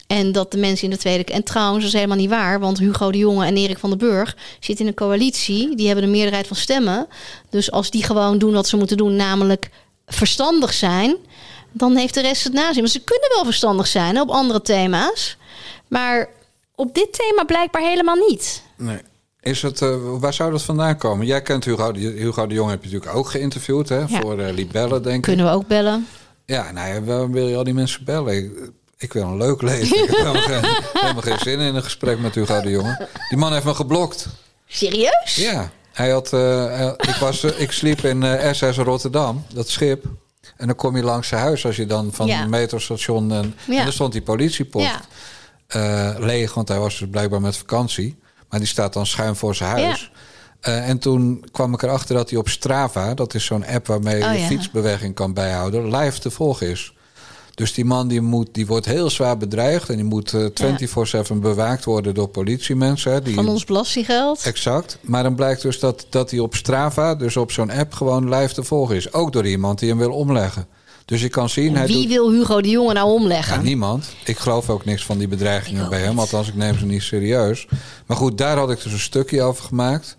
En 0.09 0.33
dat 0.33 0.53
de 0.53 0.59
mensen 0.59 0.85
in 0.85 0.91
de 0.91 0.97
Tweede 0.97 1.25
En 1.33 1.43
trouwens, 1.43 1.79
dat 1.79 1.87
is 1.87 1.93
helemaal 1.93 2.17
niet 2.17 2.31
waar. 2.31 2.61
Want 2.61 2.79
Hugo 2.79 3.11
de 3.11 3.19
Jonge 3.19 3.47
en 3.47 3.57
Erik 3.57 3.79
van 3.79 3.91
den 3.91 3.99
Burg 3.99 4.37
zitten 4.61 4.85
in 4.85 4.91
een 4.91 4.97
coalitie. 4.97 5.77
Die 5.77 5.87
hebben 5.87 6.05
een 6.05 6.11
meerderheid 6.11 6.47
van 6.47 6.57
stemmen. 6.57 7.07
Dus 7.51 7.71
als 7.71 7.91
die 7.91 8.03
gewoon 8.03 8.39
doen 8.39 8.53
wat 8.53 8.69
ze 8.69 8.77
moeten 8.77 8.97
doen, 8.97 9.17
namelijk 9.17 9.71
verstandig 10.07 10.73
zijn, 10.73 11.17
dan 11.73 11.97
heeft 11.97 12.15
de 12.15 12.21
rest 12.21 12.45
het 12.45 12.53
nazien. 12.53 12.81
Maar 12.81 12.91
ze 12.91 13.01
kunnen 13.05 13.29
wel 13.35 13.45
verstandig 13.45 13.87
zijn 13.87 14.15
hè, 14.15 14.21
op 14.21 14.29
andere 14.31 14.63
thema's. 14.63 15.37
Maar 15.89 16.29
op 16.75 16.95
dit 16.95 17.13
thema 17.13 17.45
blijkbaar 17.45 17.83
helemaal 17.83 18.17
niet. 18.29 18.63
Nee. 18.77 18.99
Is 19.41 19.63
het, 19.63 19.83
eh, 19.83 19.97
waar 20.03 20.35
zou 20.35 20.51
dat 20.51 20.63
vandaan 20.63 20.97
komen? 20.99 21.27
Jij 21.27 21.43
kent 21.43 21.65
Hugo 21.65 21.93
de, 21.93 22.01
Hugo 22.01 22.47
de 22.47 22.55
Jong, 22.55 22.71
heb 22.71 22.85
je 22.85 22.91
natuurlijk 22.91 23.17
ook 23.19 23.29
geïnterviewd 23.31 23.89
hè, 23.89 23.99
Ja. 23.99 24.07
voor 24.07 24.39
eh 24.39 24.53
Libelle, 24.55 25.01
denk 25.01 25.17
ik. 25.17 25.23
Kunnen 25.23 25.47
we 25.47 25.53
ook 25.53 25.67
bellen? 25.67 26.07
Ja, 26.47 26.73
nou 26.73 26.95
ja, 26.95 27.03
waarom 27.03 27.33
wil 27.33 27.49
je 27.49 27.57
al 27.57 27.65
die 27.65 27.75
mensen 27.75 28.05
bellen? 28.05 28.53
Ik, 28.99 29.13
wil 29.13 29.23
een 29.23 29.37
leuk 29.37 29.63
leven. 29.63 30.03
ik 30.03 30.09
heb 30.11 30.17
helemaal 30.25 30.43
geen, 30.43 30.65
helemaal 30.93 31.23
geen 31.23 31.39
zin 31.39 31.61
in 31.61 31.75
een 31.75 31.83
gesprek 31.83 32.19
met 32.19 32.35
Hugo 32.35 32.61
de 32.61 32.71
Jonge. 32.71 33.09
Die 33.29 33.39
man 33.39 33.53
heeft 33.53 33.65
me 33.65 33.75
geblokt. 33.75 34.27
Serieus? 34.67 35.35
Ja, 35.37 35.71
hij 35.93 36.11
had, 36.11 36.33
eh, 36.33 36.87
ik, 36.97 37.15
was, 37.21 37.43
eh, 37.45 37.61
ik 37.61 37.73
sliep 37.73 38.01
in 38.05 38.23
eh, 38.23 38.53
SS 38.53 38.77
Rotterdam, 38.77 39.45
dat 39.55 39.69
schip. 39.69 40.05
En 40.57 40.67
dan 40.67 40.77
kom 40.77 40.97
je 40.97 41.03
langs 41.03 41.29
zijn 41.29 41.41
huis 41.41 41.67
als 41.67 41.77
je 41.77 41.87
dan 41.87 42.11
van 42.13 42.27
Ja. 42.27 42.39
het 42.39 42.49
metrostation... 42.49 43.33
En, 43.33 43.55
Ja. 43.67 43.81
en 43.81 43.87
er 43.87 43.93
stond 43.93 44.13
die 44.13 44.23
politiepost 44.23 44.87
Ja. 45.69 46.15
leeg, 46.19 46.55
want 46.55 46.69
hij 46.69 46.79
was 46.79 46.99
dus 46.99 47.09
blijkbaar 47.11 47.41
met 47.41 47.57
vakantie. 47.57 48.19
Maar 48.49 48.59
die 48.59 48.69
staat 48.69 48.93
dan 48.93 49.07
schuin 49.07 49.37
voor 49.37 49.55
zijn 49.55 49.71
huis. 49.71 50.11
En 50.61 50.99
toen 50.99 51.45
kwam 51.53 51.75
ik 51.75 51.83
erachter 51.83 52.15
dat 52.15 52.31
hij 52.31 52.39
op 52.39 52.49
Strava, 52.49 53.15
dat 53.15 53.35
is 53.35 53.45
zo'n 53.45 53.67
app 53.67 53.87
waarmee 53.87 54.17
je 54.17 54.25
Oh, 54.25 54.33
je 54.33 54.39
ja. 54.41 54.47
fietsbeweging 54.47 55.15
kan 55.15 55.35
bijhouden, 55.35 55.97
live 55.97 56.19
te 56.19 56.31
volgen 56.31 56.67
is. 56.71 56.93
Dus 57.59 57.73
die 57.73 57.85
man 57.85 58.09
die 58.09 58.21
moet, 58.21 58.49
die 58.53 58.67
wordt 58.67 58.87
heel 58.87 59.11
zwaar 59.11 59.37
bedreigd 59.37 59.89
en 59.89 59.95
die 59.95 60.05
moet 60.05 60.35
eh, 60.35 61.29
24/7 61.31 61.35
bewaakt 61.35 61.85
worden 61.85 62.15
door 62.15 62.29
politiemensen. 62.29 63.25
Die, 63.25 63.35
Van 63.35 63.49
ons 63.49 63.65
belastinggeld? 63.65 64.43
Exact. 64.43 64.99
Maar 65.01 65.23
dan 65.23 65.35
blijkt 65.35 65.63
dus 65.63 65.79
dat, 65.79 66.07
dat 66.11 66.31
hij 66.31 66.41
op 66.41 66.55
Strava, 66.55 67.15
dus 67.15 67.37
op 67.37 67.53
zo'n 67.53 67.71
app, 67.71 67.93
gewoon 67.93 68.35
live 68.35 68.55
te 68.55 68.63
volgen 68.63 68.97
is. 68.97 69.13
Ook 69.13 69.33
door 69.33 69.47
iemand 69.47 69.79
die 69.79 69.89
hem 69.89 69.99
wil 69.99 70.13
omleggen. 70.13 70.67
Dus 71.05 71.21
je 71.21 71.29
kan 71.29 71.49
zien, 71.49 71.77
hij 71.77 71.87
Wie 71.87 71.97
doet 71.97 72.09
wil 72.09 72.33
Hugo 72.33 72.61
de 72.61 72.69
Jonge 72.69 72.93
nou 72.93 73.11
omleggen? 73.11 73.57
ja, 73.57 73.63
niemand. 73.63 74.09
Ik 74.25 74.39
geloof 74.39 74.71
ook 74.71 74.85
niks 74.85 75.05
van 75.05 75.19
die 75.19 75.29
bedreigingen 75.29 75.89
bij 75.89 76.01
hem. 76.01 76.19
Althans, 76.19 76.49
ik 76.49 76.55
neem 76.55 76.79
ze 76.79 76.87
niet 76.87 77.03
serieus. 77.03 77.69
Maar 78.07 78.17
goed, 78.17 78.39
daar 78.39 78.57
had 78.57 78.71
ik 78.71 78.83
dus 78.83 78.93
een 78.93 78.99
stukje 78.99 79.43
over 79.43 79.65
gemaakt. 79.65 80.17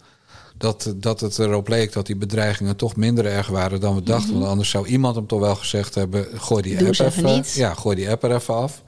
Dat, 0.60 0.93
dat 0.95 1.20
het 1.20 1.39
erop 1.39 1.68
leek 1.68 1.93
dat 1.93 2.05
die 2.05 2.16
bedreigingen 2.16 2.76
toch 2.76 2.95
minder 2.95 3.26
erg 3.26 3.47
waren 3.47 3.80
dan 3.80 3.95
we 3.95 4.03
dachten. 4.03 4.34
Want 4.34 4.45
anders 4.45 4.70
zou 4.70 4.88
iemand 4.88 5.16
hem 5.16 5.28
toch 5.28 5.39
wel 5.39 5.55
gezegd 5.55 5.95
hebben: 5.95 6.28
gooi 6.36 6.62
die 6.62 6.74
Mhm. 6.74 6.84
Doe 6.84 7.05
app 7.05 7.16
even. 7.16 7.43
Ja, 7.53 7.74
gooi 7.74 7.95
die 7.95 8.10
app 8.10 8.24
er 8.24 8.36
even 8.36 8.55
af. 8.55 8.82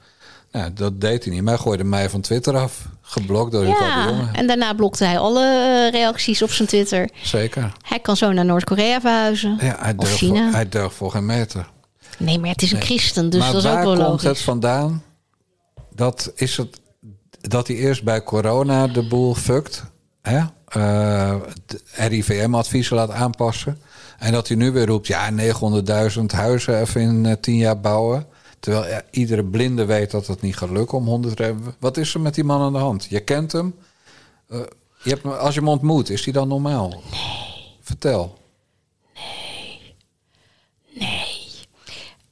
Nou, 0.52 0.72
dat 0.72 1.00
deed 1.00 1.24
hij 1.24 1.32
niet. 1.32 1.42
Maar 1.42 1.54
hij 1.54 1.62
gooide 1.62 1.84
mij 1.84 2.10
van 2.10 2.20
Twitter 2.20 2.56
af. 2.56 2.86
Geblokt 3.00 3.52
door 3.52 3.64
Hugo 3.64 3.78
de 3.78 3.84
ja, 3.84 4.06
Jonge. 4.08 4.28
en 4.32 4.46
daarna 4.46 4.74
blokte 4.74 5.04
hij 5.04 5.18
alle 5.18 5.44
eh, 5.44 5.92
reacties 5.92 6.42
op 6.42 6.50
zijn 6.50 6.68
Twitter. 6.68 7.10
Zeker. 7.22 7.72
Hij 7.82 7.98
kan 7.98 8.16
zo 8.16 8.32
naar 8.32 8.44
Noord-Korea 8.44 9.00
verhuizen. 9.00 9.56
Ja, 9.60 9.76
hij 9.78 9.92
of 9.96 10.04
durft, 10.04 10.16
China. 10.16 10.42
voor, 10.42 10.52
hij 10.52 10.68
durft 10.68 10.96
voor 10.96 11.10
geen 11.10 11.26
meter. 11.26 11.70
Nee, 12.18 12.38
maar 12.38 12.50
het 12.50 12.62
is 12.62 12.72
een 12.72 12.82
christen, 12.82 13.30
dus 13.30 13.40
maar 13.40 13.52
dat 13.52 13.62
is 13.62 13.68
ook 13.68 13.74
waar 13.74 13.84
wel 13.84 13.94
komt 13.94 14.06
logisch. 14.06 14.28
het 14.28 14.40
vandaan? 14.40 15.02
Dat 15.94 16.32
is 16.34 16.56
het 16.56 16.80
dat 17.40 17.66
hij 17.66 17.76
eerst 17.76 18.02
bij 18.02 18.22
corona 18.22 18.86
de 18.86 19.08
boel 19.08 19.34
fuckt. 19.34 19.84
Hè? 20.22 20.38
Eh, 20.66 21.34
de 21.66 21.80
RIVM-adviezen 21.92 22.96
laat 22.96 23.10
aanpassen. 23.10 23.80
En 24.18 24.32
dat 24.32 24.48
hij 24.48 24.56
nu 24.56 24.72
weer 24.72 24.86
roept, 24.86 25.06
ja, 25.06 25.30
900.000 25.30 26.24
huizen 26.26 26.80
even 26.80 27.00
in 27.00 27.26
eh, 27.26 27.32
10 27.40 27.56
jaar 27.56 27.80
bouwen. 27.80 28.26
Terwijl 28.60 28.88
ja, 28.88 29.02
iedere 29.10 29.44
blinde 29.44 29.84
weet 29.84 30.10
dat 30.10 30.26
het 30.26 30.40
niet 30.40 30.56
gaat 30.56 30.70
lukken 30.70 30.98
om 30.98 31.06
100 31.06 31.36
te 31.36 31.42
hebben. 31.42 31.74
Wat 31.78 31.96
is 31.96 32.14
er 32.14 32.20
met 32.20 32.34
die 32.34 32.44
man 32.44 32.60
aan 32.60 32.72
de 32.72 32.78
hand? 32.78 33.06
Je 33.08 33.20
kent 33.20 33.52
hem. 33.52 33.74
Eh, 34.48 34.58
je 35.02 35.10
hebt, 35.10 35.24
als 35.24 35.54
je 35.54 35.60
hem 35.60 35.68
ontmoet, 35.68 36.10
is 36.10 36.24
hij 36.24 36.32
dan 36.32 36.48
normaal? 36.48 36.88
Nee. 36.88 37.76
Vertel. 37.80 38.40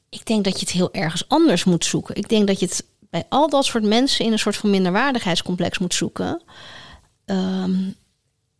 Ik 0.09 0.27
denk 0.27 0.45
dat 0.45 0.53
je 0.53 0.61
het 0.61 0.71
heel 0.71 0.93
ergens 0.93 1.29
anders 1.29 1.65
moet 1.65 1.85
zoeken. 1.85 2.15
Ik 2.15 2.29
denk 2.29 2.47
dat 2.47 2.61
je 2.61 2.67
het 2.67 2.85
bij 3.11 3.25
al 3.29 3.49
dat 3.49 3.65
soort 3.65 3.85
mensen 3.85 4.25
in 4.25 4.33
een 4.33 4.39
soort 4.39 4.57
van 4.57 4.71
minderwaardigheidscomplex 4.71 5.79
moet 5.79 5.95
zoeken. 5.95 6.43
Ehm, 7.31 7.91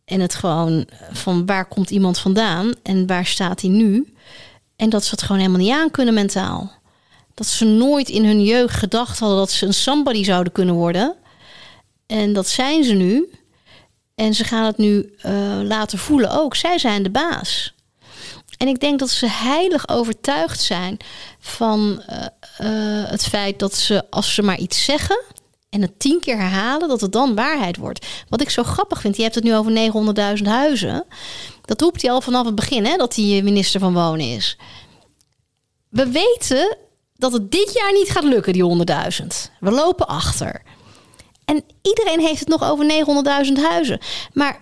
en 0.05 0.19
het 0.19 0.35
gewoon 0.35 0.85
van 1.11 1.45
waar 1.45 1.65
komt 1.65 1.89
iemand 1.89 2.17
vandaan 2.17 2.73
en 2.83 3.07
waar 3.07 3.25
staat 3.25 3.61
hij 3.61 3.69
nu? 3.69 4.13
En 4.75 4.89
dat 4.89 5.03
ze 5.03 5.11
het 5.11 5.21
gewoon 5.21 5.37
helemaal 5.41 5.61
niet 5.61 5.73
aan 5.73 5.91
kunnen 5.91 6.13
mentaal. 6.13 6.71
Dat 7.33 7.47
ze 7.47 7.65
nooit 7.65 8.09
in 8.09 8.25
hun 8.25 8.43
jeugd 8.43 8.75
gedacht 8.75 9.19
hadden 9.19 9.37
dat 9.37 9.51
ze 9.51 9.65
een 9.65 9.73
somebody 9.73 10.23
zouden 10.23 10.53
kunnen 10.53 10.75
worden. 10.75 11.15
En 12.07 12.33
dat 12.33 12.47
zijn 12.47 12.83
ze 12.83 12.93
nu. 12.93 13.29
En 14.15 14.33
ze 14.33 14.43
gaan 14.43 14.65
het 14.65 14.77
nu 14.77 15.13
eh, 15.21 15.59
laten 15.63 15.97
voelen 15.97 16.31
ook. 16.31 16.55
Zij 16.55 16.77
zijn 16.77 17.03
de 17.03 17.09
baas. 17.09 17.73
En 18.57 18.67
ik 18.67 18.79
denk 18.79 18.99
dat 18.99 19.09
ze 19.09 19.27
heilig 19.29 19.89
overtuigd 19.89 20.61
zijn 20.61 20.97
van 21.39 22.01
eh, 22.07 22.25
eh, 22.57 23.09
het 23.09 23.23
feit 23.23 23.59
dat 23.59 23.75
ze, 23.75 24.09
als 24.09 24.33
ze 24.33 24.41
maar 24.41 24.57
iets 24.57 24.83
zeggen 24.83 25.23
en 25.71 25.81
het 25.81 25.99
tien 25.99 26.19
keer 26.19 26.37
herhalen, 26.37 26.87
dat 26.87 27.01
het 27.01 27.11
dan 27.11 27.35
waarheid 27.35 27.77
wordt. 27.77 28.05
Wat 28.29 28.41
ik 28.41 28.49
zo 28.49 28.63
grappig 28.63 29.01
vind, 29.01 29.15
je 29.15 29.21
hebt 29.21 29.35
het 29.35 29.43
nu 29.43 29.55
over 29.55 29.71
900.000 30.37 30.43
huizen. 30.43 31.05
Dat 31.65 31.81
roept 31.81 32.01
hij 32.01 32.11
al 32.11 32.21
vanaf 32.21 32.45
het 32.45 32.55
begin, 32.55 32.85
hè, 32.85 32.97
dat 32.97 33.15
hij 33.15 33.41
minister 33.43 33.79
van 33.79 33.93
Wonen 33.93 34.25
is. 34.25 34.57
We 35.89 36.09
weten 36.09 36.77
dat 37.15 37.33
het 37.33 37.51
dit 37.51 37.73
jaar 37.73 37.93
niet 37.93 38.09
gaat 38.09 38.23
lukken, 38.23 38.53
die 38.53 38.85
100.000. 39.21 39.27
We 39.59 39.71
lopen 39.71 40.07
achter. 40.07 40.61
En 41.45 41.63
iedereen 41.81 42.19
heeft 42.19 42.39
het 42.39 42.47
nog 42.47 42.63
over 42.63 42.85
900.000 43.45 43.61
huizen. 43.61 43.99
Maar 44.33 44.61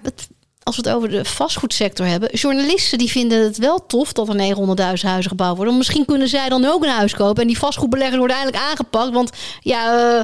als 0.64 0.76
we 0.76 0.82
het 0.82 0.96
over 0.96 1.10
de 1.10 1.26
vastgoedsector 1.26 2.06
hebben, 2.06 2.30
journalisten 2.32 2.98
die 2.98 3.10
vinden 3.10 3.44
het 3.44 3.58
wel 3.58 3.86
tof 3.86 4.14
dat 4.14 4.30
er 4.30 4.56
900.000 4.56 5.02
huizen 5.02 5.30
gebouwd 5.30 5.56
worden. 5.56 5.78
Misschien 5.78 6.06
kunnen 6.06 6.28
zij 6.28 6.50
dan 6.50 6.66
ook 6.66 6.84
een 6.84 6.90
huis 6.90 7.16
kopen 7.16 7.42
en 7.42 7.48
die 7.48 7.58
vastgoedbeleggers 7.58 8.18
worden 8.18 8.36
eindelijk 8.36 8.64
aangepakt. 8.64 9.14
Want 9.14 9.32
ja, 9.60 10.16
uh, 10.18 10.24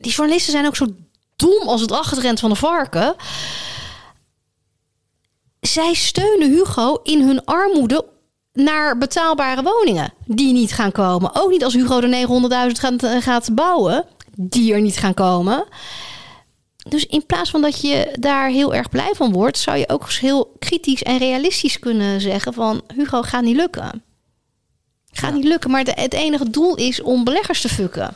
die 0.00 0.12
journalisten 0.12 0.52
zijn 0.52 0.66
ook 0.66 0.76
zo 0.76 0.86
dom 1.36 1.68
als 1.68 1.80
het 1.80 1.92
achterrent 1.92 2.40
van 2.40 2.50
de 2.50 2.56
varken. 2.56 3.14
Zij 5.60 5.94
steunen 5.94 6.50
Hugo 6.50 7.00
in 7.02 7.22
hun 7.22 7.44
armoede 7.44 8.06
naar 8.52 8.98
betaalbare 8.98 9.62
woningen 9.62 10.12
die 10.24 10.52
niet 10.52 10.72
gaan 10.72 10.92
komen. 10.92 11.30
Ook 11.34 11.50
niet 11.50 11.64
als 11.64 11.74
Hugo 11.74 12.00
de 12.00 12.26
900.000 12.72 12.78
gaat, 12.78 13.02
eh, 13.02 13.22
gaat 13.22 13.54
bouwen, 13.54 14.04
die 14.34 14.72
er 14.72 14.80
niet 14.80 14.96
gaan 14.96 15.14
komen. 15.14 15.64
Dus 16.88 17.06
in 17.06 17.26
plaats 17.26 17.50
van 17.50 17.60
dat 17.60 17.80
je 17.80 18.16
daar 18.20 18.48
heel 18.48 18.74
erg 18.74 18.88
blij 18.88 19.12
van 19.14 19.32
wordt, 19.32 19.58
zou 19.58 19.76
je 19.76 19.88
ook 19.88 20.10
heel 20.10 20.52
kritisch 20.58 21.02
en 21.02 21.18
realistisch 21.18 21.78
kunnen 21.78 22.20
zeggen 22.20 22.54
van 22.54 22.82
Hugo 22.94 23.22
gaat 23.22 23.42
niet 23.42 23.56
lukken. 23.56 24.02
Gaat 25.12 25.34
niet 25.34 25.44
lukken, 25.44 25.70
maar 25.70 25.84
het 25.84 26.14
enige 26.14 26.50
doel 26.50 26.74
is 26.74 27.02
om 27.02 27.24
beleggers 27.24 27.60
te 27.60 27.68
fucken. 27.68 28.14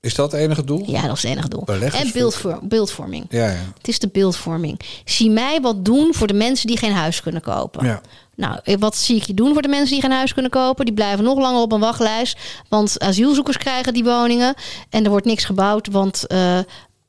Is 0.00 0.14
dat 0.14 0.32
het 0.32 0.40
enige 0.40 0.64
doel? 0.64 0.90
Ja, 0.90 1.02
dat 1.06 1.16
is 1.16 1.22
het 1.22 1.30
enige 1.32 1.48
doel. 1.48 1.64
En 1.66 2.10
beeldvorm, 2.12 2.58
beeldvorming. 2.62 3.26
Ja, 3.28 3.46
ja. 3.46 3.72
Het 3.78 3.88
is 3.88 3.98
de 3.98 4.08
beeldvorming. 4.08 4.80
Zie 5.04 5.30
mij 5.30 5.60
wat 5.60 5.84
doen 5.84 6.14
voor 6.14 6.26
de 6.26 6.34
mensen 6.34 6.66
die 6.66 6.78
geen 6.78 6.92
huis 6.92 7.22
kunnen 7.22 7.42
kopen. 7.42 7.86
ja. 7.86 8.00
Nou, 8.34 8.60
wat 8.78 8.96
zie 8.96 9.16
ik 9.16 9.22
je 9.22 9.34
doen 9.34 9.52
voor 9.52 9.62
de 9.62 9.68
mensen 9.68 9.92
die 9.92 10.00
geen 10.00 10.12
huis 10.12 10.32
kunnen 10.32 10.50
kopen? 10.50 10.84
Die 10.84 10.94
blijven 10.94 11.24
nog 11.24 11.38
langer 11.38 11.60
op 11.60 11.72
een 11.72 11.80
wachtlijst. 11.80 12.38
Want 12.68 13.00
asielzoekers 13.00 13.56
krijgen 13.56 13.92
die 13.92 14.04
woningen. 14.04 14.54
En 14.90 15.04
er 15.04 15.10
wordt 15.10 15.26
niks 15.26 15.44
gebouwd, 15.44 15.88
want 15.88 16.26
eh, 16.26 16.58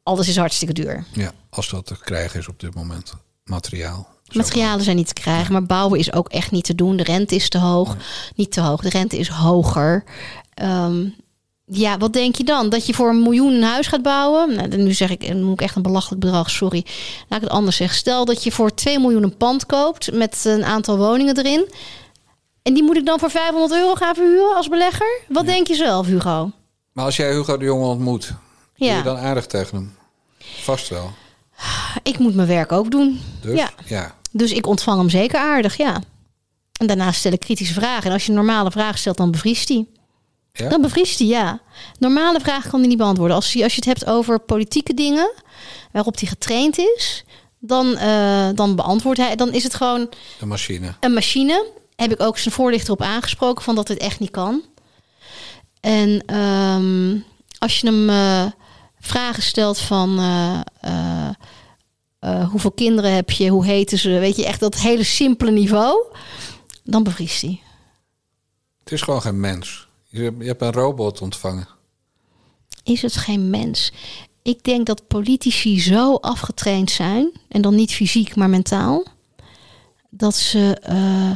alles 0.04 0.28
is 0.28 0.38
hartstikke 0.38 0.74
duur. 0.74 1.06
ja, 1.14 1.32
als 1.50 1.70
dat 1.70 1.86
te 1.86 2.00
krijgen 2.00 2.40
is 2.40 2.48
op 2.48 2.60
dit 2.60 2.76
moment. 2.76 3.14
Materiaal. 3.44 4.08
Materialen 4.34 4.84
zijn 4.84 4.96
niet 4.96 5.08
te 5.08 5.22
krijgen, 5.22 5.52
maar 5.54 5.64
bouwen 5.66 6.00
is 6.00 6.14
ook 6.14 6.30
echt 6.30 6.52
niet 6.52 6.64
te 6.66 6.76
doen. 6.76 6.98
De 6.98 7.04
rente 7.04 7.36
is 7.36 7.50
te 7.50 7.58
hoog. 7.58 7.96
Niet 8.36 8.52
te 8.52 8.62
hoog, 8.62 8.82
de 8.82 8.90
rente 8.90 9.18
is 9.18 9.28
hoger. 9.28 10.04
Ehm, 10.54 11.06
ja, 11.72 11.98
wat 11.98 12.14
denk 12.14 12.36
je 12.36 12.44
dan? 12.44 12.70
Dat 12.70 12.86
je 12.86 12.94
voor 12.94 13.10
een 13.10 13.22
miljoen 13.22 13.54
een 13.54 13.64
huis 13.64 13.88
gaat 13.88 14.02
bouwen? 14.02 14.56
Nou, 14.56 14.68
nu 14.78 14.94
zeg 14.94 15.10
ik, 15.10 15.28
dan 15.28 15.44
moet 15.44 15.54
ik 15.54 15.62
echt 15.62 15.76
een 15.76 15.82
belachelijk 15.82 16.22
bedrag, 16.22 16.50
sorry. 16.50 16.86
Laat 17.28 17.42
ik 17.42 17.48
het 17.48 17.56
anders 17.58 17.76
zeggen. 17.78 17.98
Stel 17.98 18.26
dat 18.26 18.44
je 18.44 18.52
voor 18.52 18.74
2 18.74 19.00
miljoen 19.00 19.24
een 19.24 19.38
pand 19.38 19.66
koopt 19.66 20.12
met 20.14 20.42
een 20.46 20.66
aantal 20.66 20.98
woningen 20.98 21.38
erin. 21.38 21.70
En 22.64 22.74
die 22.74 22.84
moet 22.84 22.98
ik 22.98 23.06
dan 23.06 23.20
voor 23.20 23.30
500 23.30 23.72
euro 23.82 23.96
gaan 23.96 24.16
verhuren 24.16 24.56
als 24.56 24.68
belegger? 24.68 25.20
Wat 25.28 25.46
denk 25.46 25.68
je 25.68 25.76
zelf, 25.76 26.06
Hugo? 26.08 26.52
Maar 26.94 27.06
als 27.06 27.16
jij 27.16 27.32
Hugo 27.34 27.58
de 27.58 27.66
Jonge 27.66 27.86
ontmoet, 27.86 28.28
doe 28.78 28.88
Ja. 28.88 28.98
je 28.98 29.04
dan 29.04 29.18
aardig 29.18 29.46
tegen 29.46 29.78
hem? 29.78 29.96
Vast 30.62 30.90
wel. 30.90 31.12
Ik 32.04 32.20
moet 32.20 32.36
mijn 32.36 32.48
werk 32.48 32.72
ook 32.72 32.92
doen. 32.92 33.22
Dus 33.42 33.58
Ja. 33.60 33.70
ja. 33.86 34.16
Dus 34.32 34.52
ik 34.52 34.68
ontvang 34.68 34.98
hem 35.00 35.10
zeker 35.10 35.40
aardig, 35.40 35.78
ja. 35.78 36.02
En 36.80 36.88
daarnaast 36.88 37.20
stel 37.20 37.32
ik 37.32 37.40
kritische 37.40 37.74
vragen. 37.74 38.04
En 38.06 38.12
als 38.12 38.24
je 38.24 38.30
een 38.30 38.36
normale 38.38 38.72
vraag 38.72 38.98
stelt, 38.98 39.18
dan 39.18 39.32
bevriest 39.32 39.70
hij. 39.70 39.86
Ja? 40.60 40.70
Dan 40.70 40.82
bevriest 40.82 41.20
hij, 41.20 41.28
ja. 41.28 41.62
Normale 42.00 42.40
vragen 42.40 42.70
kan 42.70 42.80
hij 42.80 42.88
niet 42.90 42.98
beantwoorden. 42.98 43.36
Als 43.36 43.54
je, 43.54 43.64
als 43.64 43.76
je 43.76 43.82
het 43.86 44.00
hebt 44.00 44.06
over 44.06 44.40
politieke 44.40 44.94
dingen, 44.94 45.32
waarop 45.92 46.20
hij 46.20 46.28
getraind 46.28 46.78
is, 46.78 47.24
dan, 47.60 47.98
eh, 47.98 48.50
dan 48.56 48.76
beantwoordt 48.76 49.20
hij. 49.20 49.36
Dan 49.36 49.54
is 49.54 49.64
het 49.64 49.74
gewoon 49.74 50.10
De 50.40 50.46
machine. 50.46 50.94
een 51.00 51.14
machine. 51.14 51.66
Heb 51.96 52.12
ik 52.12 52.22
ook 52.22 52.38
zijn 52.38 52.54
voorlichter 52.54 52.94
op 52.94 53.02
aangesproken 53.02 53.64
van 53.64 53.76
dat 53.76 53.88
het 53.88 53.98
echt 53.98 54.20
niet 54.20 54.32
kan. 54.32 54.64
En 55.82 56.24
ehm, 56.26 57.18
als 57.58 57.80
je 57.80 57.88
hem 57.88 58.10
eh, 58.10 58.46
vragen 59.00 59.44
stelt 59.44 59.80
van 59.80 60.20
eh, 60.80 62.50
hoeveel 62.50 62.72
kinderen 62.72 63.14
heb 63.16 63.32
je, 63.32 63.50
hoe 63.50 63.66
heten 63.66 63.98
ze, 63.98 64.10
weet 64.10 64.36
je, 64.36 64.46
echt 64.46 64.60
dat 64.60 64.76
hele 64.76 65.04
simpele 65.04 65.52
niveau, 65.52 66.06
dan 66.84 67.04
bevriest 67.04 67.42
hij. 67.42 67.62
Het 68.84 68.92
is 68.92 69.02
gewoon 69.02 69.22
geen 69.22 69.40
mens. 69.40 69.88
Je 70.12 70.24
hebt, 70.24 70.44
je 70.44 70.56
een 70.58 70.72
robot 70.72 71.22
ontvangen. 71.22 71.68
Is 72.84 73.02
het 73.02 73.16
geen 73.16 73.50
mens? 73.50 73.92
Ik 74.42 74.64
denk 74.64 74.86
dat 74.86 75.08
politici 75.08 75.82
zo 75.82 76.16
afgetraind 76.16 76.92
zijn, 76.92 77.32
en 77.48 77.62
dan 77.62 77.76
niet 77.76 77.94
fysiek, 77.94 78.36
maar 78.36 78.50
mentaal, 78.50 79.06
dat 80.10 80.36
ze. 80.36 80.78
eh, 80.82 81.32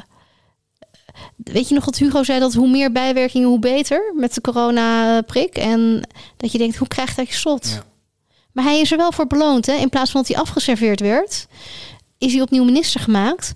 weet 1.36 1.68
je 1.68 1.74
nog 1.76 1.86
dat 1.86 1.98
Hugo 1.98 2.24
zei 2.24 2.40
dat 2.40 2.54
hoe 2.54 2.70
meer 2.70 2.92
bijwerkingen, 2.92 3.48
hoe 3.48 3.60
beter 3.60 4.14
met 4.16 4.34
de 4.34 4.42
coronaprik? 4.42 5.58
En 5.58 6.10
dat 6.38 6.52
je 6.52 6.58
denkt, 6.58 6.76
hoe 6.76 6.88
krijgt 6.88 7.16
hij 7.16 7.26
slot? 7.30 7.70
Ja. 7.70 7.84
Maar 8.52 8.64
hij 8.64 8.80
is 8.80 8.92
er 8.92 8.98
wel 8.98 9.12
voor 9.12 9.28
beloond. 9.28 9.66
Hè? 9.66 9.74
In 9.74 9.90
plaats 9.90 10.12
van 10.12 10.22
dat 10.22 10.30
hij 10.30 10.42
afgeserveerd 10.42 11.00
werd, 11.00 11.48
is 12.18 12.34
hij 12.34 12.42
opnieuw 12.42 12.64
minister 12.64 13.00
gemaakt. 13.00 13.52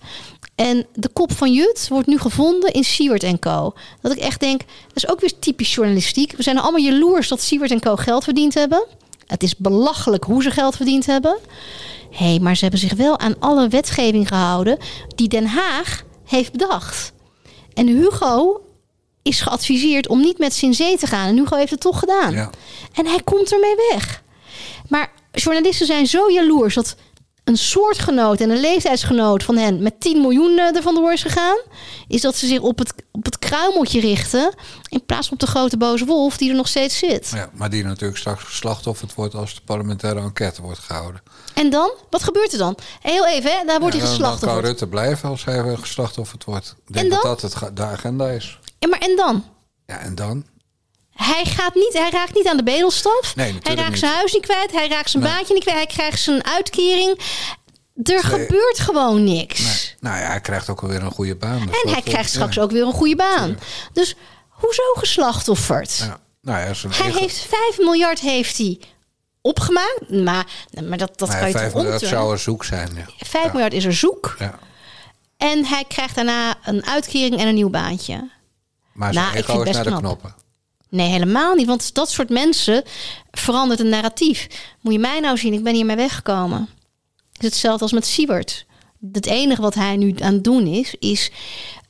En 0.58 0.86
de 0.94 1.10
kop 1.10 1.32
van 1.32 1.54
Jut 1.54 1.88
wordt 1.90 2.08
nu 2.08 2.18
gevonden 2.18 2.74
in 2.74 2.84
Siewert 2.84 3.40
Co. 3.40 3.74
Dat 4.02 4.12
ik 4.12 4.18
echt 4.18 4.40
denk, 4.40 4.60
dat 4.88 4.96
is 4.96 5.10
ook 5.10 5.20
weer 5.20 5.40
typisch 5.40 5.74
journalistiek. 5.74 6.32
We 6.32 6.44
zijn 6.44 6.58
allemaal 6.58 6.82
jaloers 6.82 7.28
dat 7.28 7.42
Siewert 7.42 7.80
Co 7.80 7.96
geld 7.96 8.24
verdiend 8.24 8.54
hebben. 8.54 8.86
Het 9.28 9.44
is 9.44 9.56
belachelijk 9.58 10.24
hoe 10.24 10.42
ze 10.44 10.52
geld 10.52 10.76
verdiend 10.76 11.06
hebben. 11.06 11.38
Hé, 12.12 12.26
hey, 12.26 12.40
maar 12.40 12.56
ze 12.56 12.62
hebben 12.62 12.80
zich 12.80 12.94
wel 12.94 13.20
aan 13.20 13.40
alle 13.40 13.68
wetgeving 13.68 14.28
gehouden 14.28 14.78
die 15.16 15.28
Den 15.28 15.46
Haag 15.46 16.04
heeft 16.26 16.52
bedacht. 16.52 17.12
En 17.74 17.88
Hugo 17.88 18.62
is 19.22 19.42
geadviseerd 19.42 20.08
om 20.08 20.20
niet 20.20 20.38
met 20.38 20.54
Sin 20.54 20.74
Zee 20.74 20.98
te 20.98 21.08
gaan. 21.08 21.28
En 21.28 21.38
Hugo 21.38 21.56
heeft 21.56 21.72
het 21.72 21.80
toch 21.80 22.00
gedaan. 22.00 22.34
Ja. 22.34 22.50
En 22.94 23.06
hij 23.06 23.22
komt 23.24 23.52
ermee 23.52 23.76
weg. 23.92 24.24
Maar 24.90 25.12
journalisten 25.32 25.86
zijn 25.86 26.08
zo 26.08 26.32
jaloers 26.32 26.76
dat 26.76 26.96
een 27.48 27.58
soortgenoot 27.58 28.40
en 28.40 28.50
een 28.50 28.60
leeftijdsgenoot 28.60 29.44
van 29.44 29.58
hen 29.58 29.82
met 29.82 30.00
10 30.00 30.22
miljoen 30.22 30.58
eh, 30.60 30.76
er 30.76 30.82
vandoor 30.82 31.12
is 31.14 31.22
gegaan, 31.22 31.58
is 32.08 32.22
dat 32.22 32.36
ze 32.36 32.48
zich 32.48 32.60
op 32.60 32.78
het, 32.80 32.94
op 33.12 33.26
het 33.26 33.40
kruimeltje 33.40 34.00
richten 34.00 34.54
in 34.90 35.06
plaats 35.06 35.28
van 35.28 35.34
op 35.34 35.40
de 35.40 35.48
grote 35.48 35.78
boze 35.78 36.06
wolf 36.06 36.38
die 36.38 36.50
er 36.50 36.56
nog 36.56 36.68
steeds 36.68 36.98
zit. 36.98 37.32
Ja, 37.36 37.50
maar 37.54 37.70
die 37.70 37.84
natuurlijk 37.84 38.20
straks 38.20 38.44
geslachtofferd 38.44 39.14
wordt 39.14 39.36
als 39.36 39.56
de 39.56 39.62
parlementaire 39.66 40.20
enquête 40.20 40.62
wordt 40.62 40.80
gehouden. 40.80 41.22
En 41.54 41.70
dan? 41.70 41.92
Wat 42.10 42.24
gebeurt 42.24 42.52
er 42.52 42.58
dan? 42.58 42.78
Heel 43.02 43.28
even, 43.28 43.52
hè? 43.52 43.66
daar 43.66 43.80
wordt 43.80 43.96
Ja, 43.96 44.02
hij 44.02 44.10
dan- 44.10 44.20
Dan 44.20 44.30
kan 44.30 44.38
geslachtofferd. 44.40 44.66
Rutte 44.66 44.88
blijven 44.88 45.30
als 45.30 45.46
hij 45.46 45.64
weer 45.64 45.78
geslachtofferd 45.78 46.44
wordt. 46.44 46.76
Ik 46.88 46.94
denk 46.94 47.06
En 47.06 47.12
dat 47.12 47.22
dan? 47.22 47.32
dat 47.40 47.42
het, 47.62 47.76
de 47.78 47.84
agenda 47.84 48.28
is. 48.30 48.60
Ja, 48.80 48.88
maar 48.88 49.00
en 49.00 49.16
dan? 49.16 49.44
Ja, 49.86 50.00
en 50.00 50.16
dan? 50.16 50.46
Hij, 51.18 51.46
gaat 51.46 51.76
niet, 51.76 51.94
hij 51.94 52.10
raakt 52.10 52.34
niet 52.36 52.48
aan 52.48 52.58
de 52.58 52.64
bedelstaf. 52.64 53.36
Nee, 53.36 53.58
hij 53.62 53.76
raakt 53.76 53.90
niet. 53.90 54.00
zijn 54.00 54.14
huis 54.14 54.34
niet 54.34 54.46
kwijt. 54.46 54.72
Hij 54.72 54.88
raakt 54.88 55.10
zijn 55.10 55.24
Nee. 55.24 55.32
baantje 55.34 55.54
niet 55.54 55.64
kwijt. 55.64 55.78
Hij 55.78 55.88
krijgt 55.88 56.20
zijn 56.22 56.46
uitkering. 56.46 57.20
Er 58.04 58.24
gebeurt 58.24 58.80
gewoon 58.80 59.24
niks. 59.24 59.60
Nee. 59.60 59.96
Nou 60.00 60.18
ja, 60.22 60.26
hij 60.28 60.42
krijgt 60.42 60.70
ook 60.70 60.82
alweer 60.82 61.04
een 61.04 61.12
goede 61.12 61.36
baan. 61.36 61.66
Dus 61.66 61.82
En 61.84 61.92
hij 61.92 62.02
krijgt 62.02 62.30
straks 62.30 62.56
ja. 62.56 62.62
ook 62.62 62.72
weer 62.72 62.86
een 62.86 62.94
goede 62.94 63.16
baan. 63.16 63.60
Dus 63.94 64.16
hoezo 64.50 64.84
geslachtofferd? 64.94 65.98
Ja. 65.98 66.20
Nou 66.42 66.60
ja, 66.68 66.74
zijn 66.74 66.94
Hij 66.94 67.02
eigen- 67.02 67.22
heeft 67.22 67.40
5 67.50 67.78
miljard 67.78 68.20
heeft 68.20 68.58
hij 68.58 68.80
opgemaakt. 69.42 70.10
Maar, 70.10 70.46
maar 70.84 70.98
dat, 70.98 71.18
dat 71.20 71.28
nou 71.28 71.40
kan 71.40 71.48
je 71.50 71.54
vijf 71.58 71.66
toch 71.72 71.74
miljard 71.74 71.94
omturnen? 72.02 72.20
zou 72.20 72.32
er 72.34 72.40
zoek 72.40 72.64
zijn. 72.64 72.90
Ja. 72.96 73.06
5 73.26 73.44
Ja. 73.46 73.52
miljard 73.52 73.74
is 73.74 73.86
er 73.86 73.94
zoek. 73.94 74.36
Ja. 74.40 74.60
En 75.38 75.66
hij 75.66 75.84
krijgt 75.88 76.16
daarna 76.16 76.56
een 76.64 76.86
uitkering 76.86 77.40
en 77.40 77.48
een 77.48 77.56
nieuw 77.56 77.70
baantje. 77.70 78.30
Maar 78.94 79.14
zijn 79.14 79.26
Nou, 79.26 79.38
ik 79.38 79.44
ego 79.48 79.62
is 79.62 79.76
het 79.76 79.86
naar 79.86 79.94
de 79.94 80.00
knoppen. 80.00 80.36
Nee, 80.90 81.10
helemaal 81.10 81.56
niet. 81.56 81.68
Want 81.68 81.94
dat 81.94 82.10
soort 82.10 82.30
mensen 82.30 82.84
verandert 83.32 83.80
een 83.80 83.90
narratief. 83.90 84.48
Moet 84.82 84.94
je 84.94 85.00
mij 85.00 85.20
nou 85.20 85.38
zien, 85.38 85.54
ik 85.54 85.64
ben 85.64 85.74
hiermee 85.74 85.96
weggekomen. 85.96 86.70
Het 87.32 87.44
is 87.44 87.50
hetzelfde 87.50 87.84
als 87.84 87.92
met 87.92 88.06
Siebert. 88.06 88.66
Het 89.12 89.26
enige 89.26 89.62
wat 89.62 89.74
hij 89.74 89.96
nu 89.96 90.16
aan 90.22 90.34
het 90.34 90.44
doen 90.44 90.68
is, 90.68 90.96
is 91.00 91.32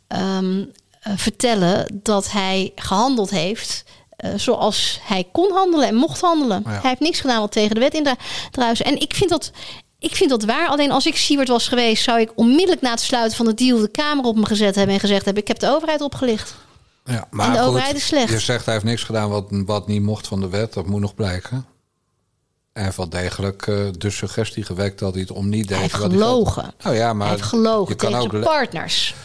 ehm, 0.08 0.66
eh, 1.00 1.14
vertellen 1.16 2.00
dat 2.04 2.32
hij 2.32 2.72
gehandeld 2.76 3.30
heeft 3.30 3.84
eh, 4.18 4.32
zoals 4.36 5.00
hij 5.04 5.28
kon 5.32 5.52
handelen 5.52 5.88
en 5.88 5.96
mocht 5.96 6.22
handelen. 6.22 6.62
Ja. 6.66 6.72
Hij 6.72 6.90
heeft 6.90 7.00
niks 7.00 7.20
gedaan 7.20 7.40
wat 7.40 7.52
tegen 7.52 7.76
de 7.76 7.82
wet 7.82 7.94
indruisen. 7.94 8.86
En 8.86 9.00
ik 9.00 9.14
vind 9.16 9.30
dat... 9.30 9.52
Ik 10.00 10.16
vind 10.16 10.30
dat 10.30 10.44
waar. 10.44 10.68
Alleen 10.68 10.92
als 10.92 11.06
ik 11.06 11.16
Siebert 11.16 11.48
was 11.48 11.68
geweest, 11.68 12.04
zou 12.04 12.20
ik 12.20 12.32
onmiddellijk 12.36 12.82
na 12.82 12.90
het 12.90 13.00
sluiten 13.00 13.38
van 13.38 13.46
de 13.46 13.54
deal 13.54 13.80
de 13.80 13.92
camera 13.92 14.28
op 14.28 14.36
me 14.36 14.46
gezet 14.46 14.76
hebben 14.76 14.94
en 14.94 15.00
gezegd 15.00 15.26
hebben: 15.26 15.42
ik 15.42 15.48
heb 15.48 15.60
de 15.60 15.70
overheid 15.70 16.02
opgelicht. 16.02 16.56
Ja, 17.08 17.28
maar 17.32 17.46
En 17.46 17.52
de 17.52 17.58
goed, 17.58 17.68
overheid 17.68 17.96
is 17.96 18.06
slecht. 18.06 18.30
Je 18.30 18.40
zegt 18.40 18.66
hij 18.66 18.74
heeft 18.74 18.86
niks 18.86 19.04
gedaan 19.04 19.30
wat, 19.30 19.46
wat 19.50 19.88
niet 19.88 20.02
mocht 20.02 20.28
van 20.28 20.40
de 20.40 20.50
wet. 20.50 20.74
Dat 20.74 20.88
moet 20.88 21.02
nog 21.02 21.16
blijken. 21.16 21.66
Hij 22.74 22.84
heeft 22.84 22.98
wel 22.98 23.10
degelijk 23.10 23.68
eh, 23.68 23.86
de 23.98 24.10
suggestie 24.10 24.64
gewekt 24.64 25.00
dat 25.00 25.14
hij 25.14 25.22
het 25.22 25.32
om 25.32 25.50
niet 25.50 25.68
deed. 25.68 25.78
Hij 25.78 25.80
heeft 25.80 25.98
wat 25.98 26.12
gelogen. 26.12 26.74
Nou 26.84 26.96
ja, 26.96 27.14
maar 27.14 27.28
hij 27.28 27.36
heeft 27.36 27.48
gelogen 27.48 27.90
je 27.90 27.96
kan 27.96 28.10
tegen 28.10 28.26
ook 28.26 28.32
zijn 28.32 28.44
partners. 28.44 29.16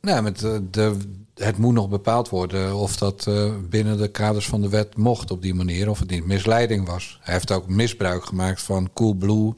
Nee, 0.00 0.22
met 0.22 0.38
de, 0.38 0.70
de, 0.70 0.96
het 1.34 1.58
moet 1.58 1.74
nog 1.74 1.88
bepaald 1.88 2.28
worden 2.28 2.74
of 2.74 2.96
dat 2.96 3.26
eh, 3.26 3.52
binnen 3.68 3.98
de 3.98 4.08
kaders 4.08 4.46
van 4.46 4.60
de 4.60 4.68
wet 4.68 4.96
mocht 4.96 5.30
op 5.30 5.42
die 5.42 5.54
manier. 5.54 5.90
Of 5.90 5.98
het 5.98 6.10
niet 6.10 6.26
misleiding 6.26 6.86
was. 6.86 7.18
Hij 7.20 7.34
heeft 7.34 7.52
ook 7.52 7.68
misbruik 7.68 8.24
gemaakt 8.24 8.62
van 8.62 8.90
Coolblue, 8.92 9.54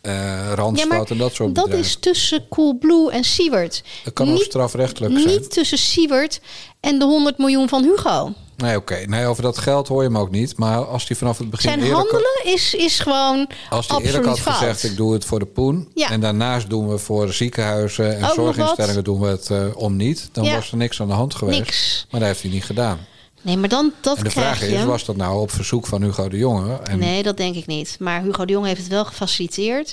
eh 0.00 0.52
Randstad 0.54 1.10
en 1.10 1.18
dat 1.18 1.34
soort 1.34 1.54
dat 1.54 1.64
bedrijven. 1.64 1.90
is 1.90 1.96
tussen 1.96 2.48
Coolblue 2.48 3.10
en 3.10 3.24
Siewert. 3.24 3.84
Dat 4.04 4.12
kan 4.12 4.28
ook 4.28 4.34
niet, 4.34 4.42
strafrechtelijk 4.42 5.18
zijn. 5.18 5.26
niet 5.26 5.50
tussen 5.50 5.78
Siewert 5.78 6.40
en 6.84 6.98
de 6.98 7.04
100 7.04 7.38
miljoen 7.38 7.68
van 7.68 7.82
Hugo. 7.82 8.32
Nee, 8.56 8.76
oké. 8.76 8.94
Nee, 9.06 9.26
over 9.26 9.42
dat 9.42 9.58
geld 9.58 9.88
hoor 9.88 10.02
je 10.02 10.08
hem 10.08 10.18
ook 10.18 10.30
niet. 10.30 10.56
Maar 10.56 10.86
als 10.86 11.08
hij 11.08 11.16
vanaf 11.16 11.38
het 11.38 11.50
begin 11.50 11.70
Zijn 11.70 11.92
handelen 11.92 12.40
is, 12.44 12.74
is 12.74 12.98
gewoon 12.98 13.48
als 13.70 13.88
hij 13.88 14.00
eerlijk 14.00 14.24
had 14.26 14.40
fout. 14.40 14.54
gezegd... 14.56 14.82
ik 14.84 14.96
doe 14.96 15.12
het 15.12 15.24
voor 15.24 15.38
de 15.38 15.46
poen. 15.46 15.88
Ja. 15.94 16.10
En 16.10 16.20
daarnaast 16.20 16.70
doen 16.70 16.88
we 16.88 16.98
voor 16.98 17.32
ziekenhuizen 17.32 18.18
en 18.18 18.30
zorginstellingen 18.34 19.04
doen 19.04 19.20
we 19.20 19.26
het 19.26 19.50
eh, 19.50 19.76
om 19.76 19.96
niet. 19.96 20.28
Dan 20.32 20.44
Ja. 20.44 20.54
was 20.54 20.70
er 20.70 20.76
niks 20.76 21.00
aan 21.00 21.06
de 21.08 21.12
hand 21.12 21.34
geweest. 21.34 21.58
Niks. 21.58 22.06
Maar 22.10 22.20
dat 22.20 22.28
heeft 22.28 22.42
hij 22.42 22.50
niet 22.50 22.64
gedaan. 22.64 22.98
Nee, 23.42 23.56
maar 23.56 23.68
dan 23.68 23.92
dat 24.00 24.16
en 24.18 24.24
de 24.24 24.30
vraag 24.30 24.60
je. 24.60 24.66
is, 24.72 24.84
was 24.84 25.04
dat 25.04 25.16
nou 25.16 25.40
op 25.40 25.50
verzoek 25.50 25.86
van 25.86 26.02
Hugo 26.02 26.28
de 26.28 26.36
Jonge? 26.38 26.78
En 26.82 26.98
Nee, 26.98 27.22
dat 27.22 27.36
denk 27.36 27.54
ik 27.54 27.66
niet. 27.66 27.96
Maar 28.00 28.22
Hugo 28.22 28.44
de 28.44 28.52
Jong 28.52 28.66
heeft 28.66 28.80
het 28.80 28.88
wel 28.90 29.04
gefaciliteerd. 29.04 29.92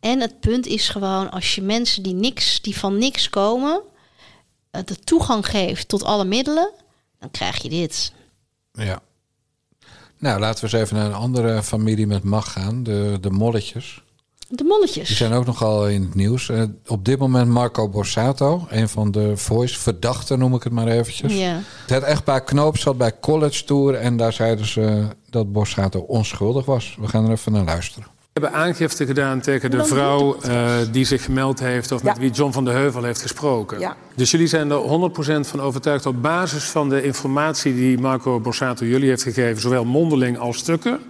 En 0.00 0.20
het 0.20 0.40
punt 0.40 0.66
is 0.66 0.88
gewoon, 0.88 1.30
als 1.30 1.54
je 1.54 1.62
mensen 1.62 2.02
die, 2.02 2.14
niks, 2.14 2.60
die 2.60 2.78
van 2.78 2.98
niks 2.98 3.30
komen... 3.30 3.80
eh, 4.72 4.80
de 4.84 4.96
toegang 4.98 5.46
geeft 5.46 5.88
tot 5.88 6.04
alle 6.04 6.24
middelen... 6.24 6.70
dan 7.18 7.30
krijg 7.30 7.62
je 7.62 7.68
dit. 7.68 8.12
Ja. 8.72 9.00
Nou, 10.18 10.40
laten 10.40 10.64
we 10.64 10.72
eens 10.76 10.84
even 10.84 10.96
naar 10.96 11.06
een 11.06 11.14
andere 11.14 11.62
familie 11.62 12.06
met 12.06 12.24
macht 12.24 12.48
gaan. 12.48 12.82
De, 12.82 13.18
de 13.20 13.30
molletjes. 13.30 14.02
De 14.48 14.56
Die 14.56 14.66
molletjes. 14.66 15.16
zijn 15.16 15.32
ook 15.32 15.46
nogal 15.46 15.88
in 15.88 16.02
het 16.02 16.14
nieuws. 16.14 16.48
Eh, 16.48 16.62
op 16.86 17.04
dit 17.04 17.18
moment 17.18 17.48
Marco 17.48 17.88
Borsato, 17.88 18.66
een 18.68 18.88
van 18.88 19.10
de 19.10 19.36
voice 19.36 19.78
verdachten 19.78 20.38
noem 20.38 20.54
ik 20.54 20.62
het 20.62 20.72
maar 20.72 20.86
eventjes. 20.86 21.32
Ja. 21.34 21.60
Het 21.86 22.02
echtpaar 22.02 22.44
Knoop 22.44 22.78
zat 22.78 22.98
bij 22.98 23.18
College 23.20 23.64
Tour 23.64 23.94
en 23.94 24.16
daar 24.16 24.32
zeiden 24.32 24.66
ze 24.66 25.06
dat 25.30 25.52
Borsato 25.52 26.00
onschuldig 26.00 26.64
was. 26.64 26.96
We 27.00 27.08
gaan 27.08 27.24
er 27.24 27.30
even 27.30 27.52
naar 27.52 27.64
luisteren. 27.64 28.06
We 28.32 28.40
hebben 28.40 28.60
aangifte 28.60 29.06
gedaan 29.06 29.40
tegen 29.40 29.70
de 29.70 29.84
vrouw 29.84 30.40
eh, 30.40 30.76
die 30.92 31.04
zich 31.04 31.24
gemeld 31.24 31.60
heeft... 31.60 31.92
of 31.92 32.02
met 32.02 32.14
Ja. 32.14 32.20
wie 32.20 32.30
John 32.30 32.52
van 32.52 32.64
de 32.64 32.70
Heuvel 32.70 33.02
heeft 33.02 33.22
gesproken. 33.22 33.78
Ja. 33.78 33.96
Dus 34.14 34.30
jullie 34.30 34.46
zijn 34.46 34.70
er 34.70 35.10
100% 35.44 35.46
van 35.48 35.60
overtuigd... 35.60 36.06
op 36.06 36.22
basis 36.22 36.64
van 36.64 36.88
de 36.88 37.02
informatie 37.02 37.74
die 37.74 37.98
Marco 37.98 38.40
Borsato 38.40 38.84
jullie 38.84 39.08
heeft 39.08 39.22
gegeven... 39.22 39.60
zowel 39.62 39.84
mondeling 39.84 40.38
als 40.38 40.58
stukken... 40.58 41.00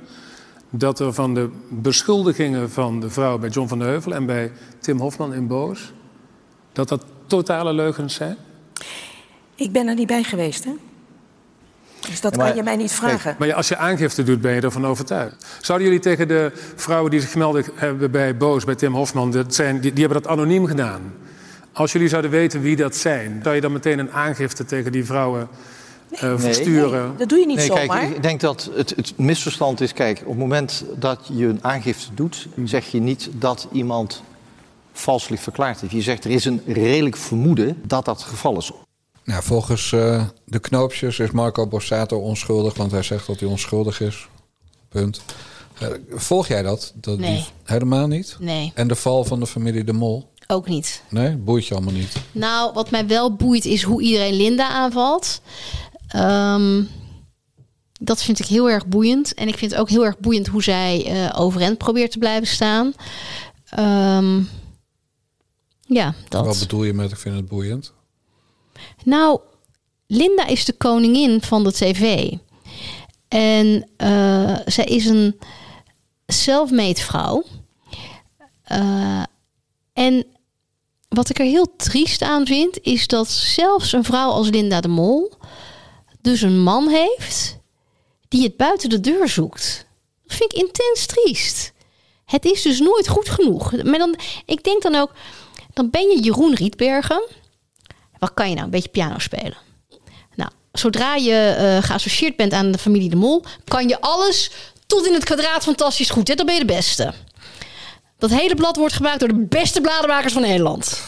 dat 0.71 1.01
er 1.01 1.13
van 1.13 1.35
de 1.35 1.49
beschuldigingen 1.69 2.71
van 2.71 3.01
de 3.01 3.11
vrouw 3.11 3.39
bij 3.39 3.49
John 3.49 3.69
van 3.69 3.79
de 3.79 3.85
Heuvel... 3.85 4.15
en 4.15 4.27
bij 4.27 4.53
Tim 4.79 4.99
Hofman 5.01 5.35
in 5.35 5.47
Boos... 5.47 5.93
dat 6.73 6.89
dat 6.89 7.05
totale 7.27 7.73
leugens 7.73 8.15
zijn? 8.15 8.37
Ik 9.55 9.73
ben 9.73 9.87
er 9.89 9.95
niet 9.95 10.07
bij 10.07 10.23
geweest, 10.23 10.65
hè? 10.65 10.73
Dus 12.09 12.21
dat 12.21 12.37
maar- 12.37 12.47
kan 12.47 12.57
je 12.57 12.63
mij 12.63 12.77
niet 12.77 12.93
vragen. 12.93 13.37
Maar 13.39 13.55
als 13.55 13.69
je 13.69 13.77
aangifte 13.77 14.23
doet, 14.23 14.41
ben 14.41 14.55
je 14.55 14.61
ervan 14.61 14.87
overtuigd. 14.87 15.47
Zouden 15.61 15.87
jullie 15.87 16.03
tegen 16.03 16.29
de 16.29 16.53
vrouwen 16.77 17.11
die 17.11 17.21
zich 17.21 17.31
gemeld 17.31 17.67
hebben 17.75 18.11
bij 18.11 18.37
Boos, 18.37 18.65
bij 18.65 18.75
Tim 18.75 18.95
Hofman... 18.95 19.31
Dat 19.31 19.55
zijn, 19.55 19.81
die, 19.81 19.93
die 19.93 20.05
hebben 20.05 20.23
dat 20.23 20.33
anoniem 20.33 20.67
gedaan. 20.67 21.15
Als 21.73 21.93
jullie 21.93 22.09
zouden 22.09 22.31
weten 22.31 22.61
wie 22.61 22.77
dat 22.77 22.97
zijn... 22.97 23.41
zou 23.43 23.55
je 23.55 23.61
dan 23.61 23.73
meteen 23.73 23.99
een 23.99 24.13
aangifte 24.13 24.65
tegen 24.65 24.93
die 24.93 25.05
vrouwen 25.05 25.49
eh, 26.11 26.33
versturen? 26.37 27.15
Dat 27.17 27.29
doe 27.29 27.39
je 27.39 27.47
niet 27.47 27.57
Nee, 27.57 27.67
zomaar. 27.67 27.87
kijk, 27.99 28.17
ik 28.17 28.23
denk 28.23 28.41
dat 28.41 28.71
het, 28.75 28.91
het 28.97 29.13
misverstand 29.19 29.81
is... 29.81 29.93
Kijk, 29.93 30.21
op 30.21 30.29
het 30.29 30.39
moment 30.39 30.85
dat 30.99 31.31
je 31.33 31.47
een 31.47 31.65
aangifte 31.65 32.15
doet... 32.15 32.49
zeg 32.65 32.87
je 32.87 33.01
niet 33.01 33.29
dat 33.33 33.69
iemand 33.73 34.23
valselijk 34.93 35.43
verklaard 35.43 35.81
heeft. 35.81 35.93
Je 35.93 36.03
zegt 36.03 36.25
er 36.25 36.31
is 36.31 36.45
een 36.45 36.63
redelijk 36.67 37.17
vermoeden 37.17 37.83
dat 37.87 38.05
dat 38.05 38.19
het 38.21 38.29
geval 38.29 38.57
is. 38.59 38.73
Nou, 39.25 39.43
volgens 39.43 39.93
eh, 39.93 40.25
de 40.45 40.59
knoopjes 40.59 41.19
is 41.19 41.31
Marco 41.31 41.67
Borsato 41.67 42.19
onschuldig, 42.19 42.75
want 42.75 42.91
hij 42.91 43.03
zegt 43.03 43.27
dat 43.27 43.41
hij 43.41 43.49
onschuldig 43.49 44.01
is. 44.01 44.29
Punt. 44.89 45.21
Eh, 45.79 45.89
volg 46.11 46.49
jij 46.49 46.63
dat? 46.63 46.93
dat 46.95 47.19
die- 47.19 47.27
Nee. 47.27 47.45
helemaal 47.65 48.07
niet? 48.07 48.37
Nee, 48.41 48.73
En 48.75 48.89
de 48.89 48.95
val 48.95 49.25
van 49.25 49.41
de 49.41 49.47
familie 49.47 49.85
De 49.85 49.93
Mol? 49.93 50.31
ook 50.47 50.69
niet. 50.69 51.03
Nee, 51.09 51.37
boeit 51.37 51.67
je 51.67 51.75
allemaal 51.75 51.93
niet. 51.93 52.13
Nou, 52.33 52.73
wat 52.73 52.91
mij 52.91 53.07
wel 53.07 53.35
boeit 53.37 53.65
is 53.65 53.83
hoe 53.83 54.03
iedereen 54.03 54.35
Linda 54.35 54.69
aanvalt. 54.69 55.41
Ehm, 56.09 56.83
dat 58.01 58.23
vind 58.23 58.39
ik 58.39 58.47
heel 58.47 58.71
erg 58.71 58.87
boeiend. 58.87 59.35
En 59.35 59.49
ik 59.49 59.59
vind 59.59 59.71
het 59.71 59.81
ook 59.81 59.89
heel 59.89 60.05
erg 60.05 60.19
boeiend 60.19 60.47
hoe 60.47 60.63
zij 60.63 61.05
eh 61.07 61.41
overeind 61.41 61.79
probeert 61.79 62.11
te 62.11 62.19
blijven 62.19 62.47
staan. 62.49 62.95
Ehm, 63.69 64.41
ja, 65.87 66.15
dat. 66.29 66.47
Wat 66.47 66.59
bedoel 66.59 66.85
je 66.85 66.93
met 66.93 67.11
ik 67.11 67.17
vind 67.19 67.37
het 67.37 67.49
boeiend? 67.49 67.93
Nou, 69.05 69.41
Linda 70.07 70.47
is 70.47 70.65
de 70.65 70.73
koningin 70.73 71.43
van 71.43 71.65
de 71.65 71.73
tv. 71.73 72.33
En 73.29 73.89
eh, 73.97 74.57
zij 74.67 74.85
is 74.85 75.07
een 75.07 75.39
self-made 76.27 77.01
vrouw. 77.01 77.45
Eh, 78.63 79.23
en 79.93 80.27
wat 81.09 81.31
ik 81.31 81.39
er 81.39 81.45
heel 81.45 81.77
triest 81.77 82.23
aan 82.23 82.47
vind, 82.47 82.79
is 82.83 83.07
dat 83.07 83.29
zelfs 83.29 83.93
een 83.93 84.05
vrouw 84.05 84.31
als 84.31 84.49
Linda 84.49 84.81
de 84.81 84.89
Mol 84.89 85.33
dus 86.23 86.43
een 86.43 86.63
man 86.63 86.89
heeft 86.89 87.59
die 88.29 88.43
het 88.43 88.57
buiten 88.57 88.89
de 88.89 89.01
deur 89.01 89.29
zoekt. 89.29 89.87
Dat 90.27 90.37
vind 90.37 90.53
ik 90.53 90.59
intens 90.59 91.07
triest. 91.07 91.73
Het 92.25 92.45
is 92.45 92.63
dus 92.63 92.81
nooit 92.81 93.09
goed 93.09 93.29
genoeg. 93.29 93.83
Maar 93.83 93.99
dan, 93.99 94.17
ik 94.45 94.65
denk 94.65 94.83
dan 94.83 94.95
ook, 94.95 95.11
dan 95.73 95.91
ben 95.91 96.09
je 96.09 96.21
Jeroen 96.21 96.55
Rietbergen. 96.55 97.23
Wat 98.23 98.35
kan 98.35 98.49
je 98.49 98.55
nou? 98.55 98.65
Een 98.65 98.71
beetje 98.71 98.89
piano 98.89 99.19
spelen. 99.19 99.57
Nou, 100.35 100.51
zodra 100.73 101.15
je 101.15 101.35
eh, 101.35 101.89
geassocieerd 101.89 102.37
bent 102.37 102.53
aan 102.53 102.73
de 102.73 102.79
familie 102.79 103.11
De 103.11 103.17
Mol, 103.17 103.45
kan 103.65 103.89
je 103.89 104.01
alles 104.01 104.51
tot 104.87 105.07
in 105.07 105.15
het 105.15 105.25
kwadraat 105.25 105.63
fantastisch 105.63 106.11
goed. 106.11 106.29
Hè? 106.29 106.35
Dan 106.35 106.47
ben 106.47 106.55
je 106.55 106.61
de 106.61 106.75
beste. 106.75 107.13
Dat 108.19 108.31
hele 108.31 108.55
blad 108.55 108.77
wordt 108.77 108.95
gebruikt 108.95 109.21
door 109.21 109.29
de 109.29 109.47
beste 109.49 109.81
bladenmakers 109.81 110.33
van 110.33 110.43
Nederland. 110.43 111.03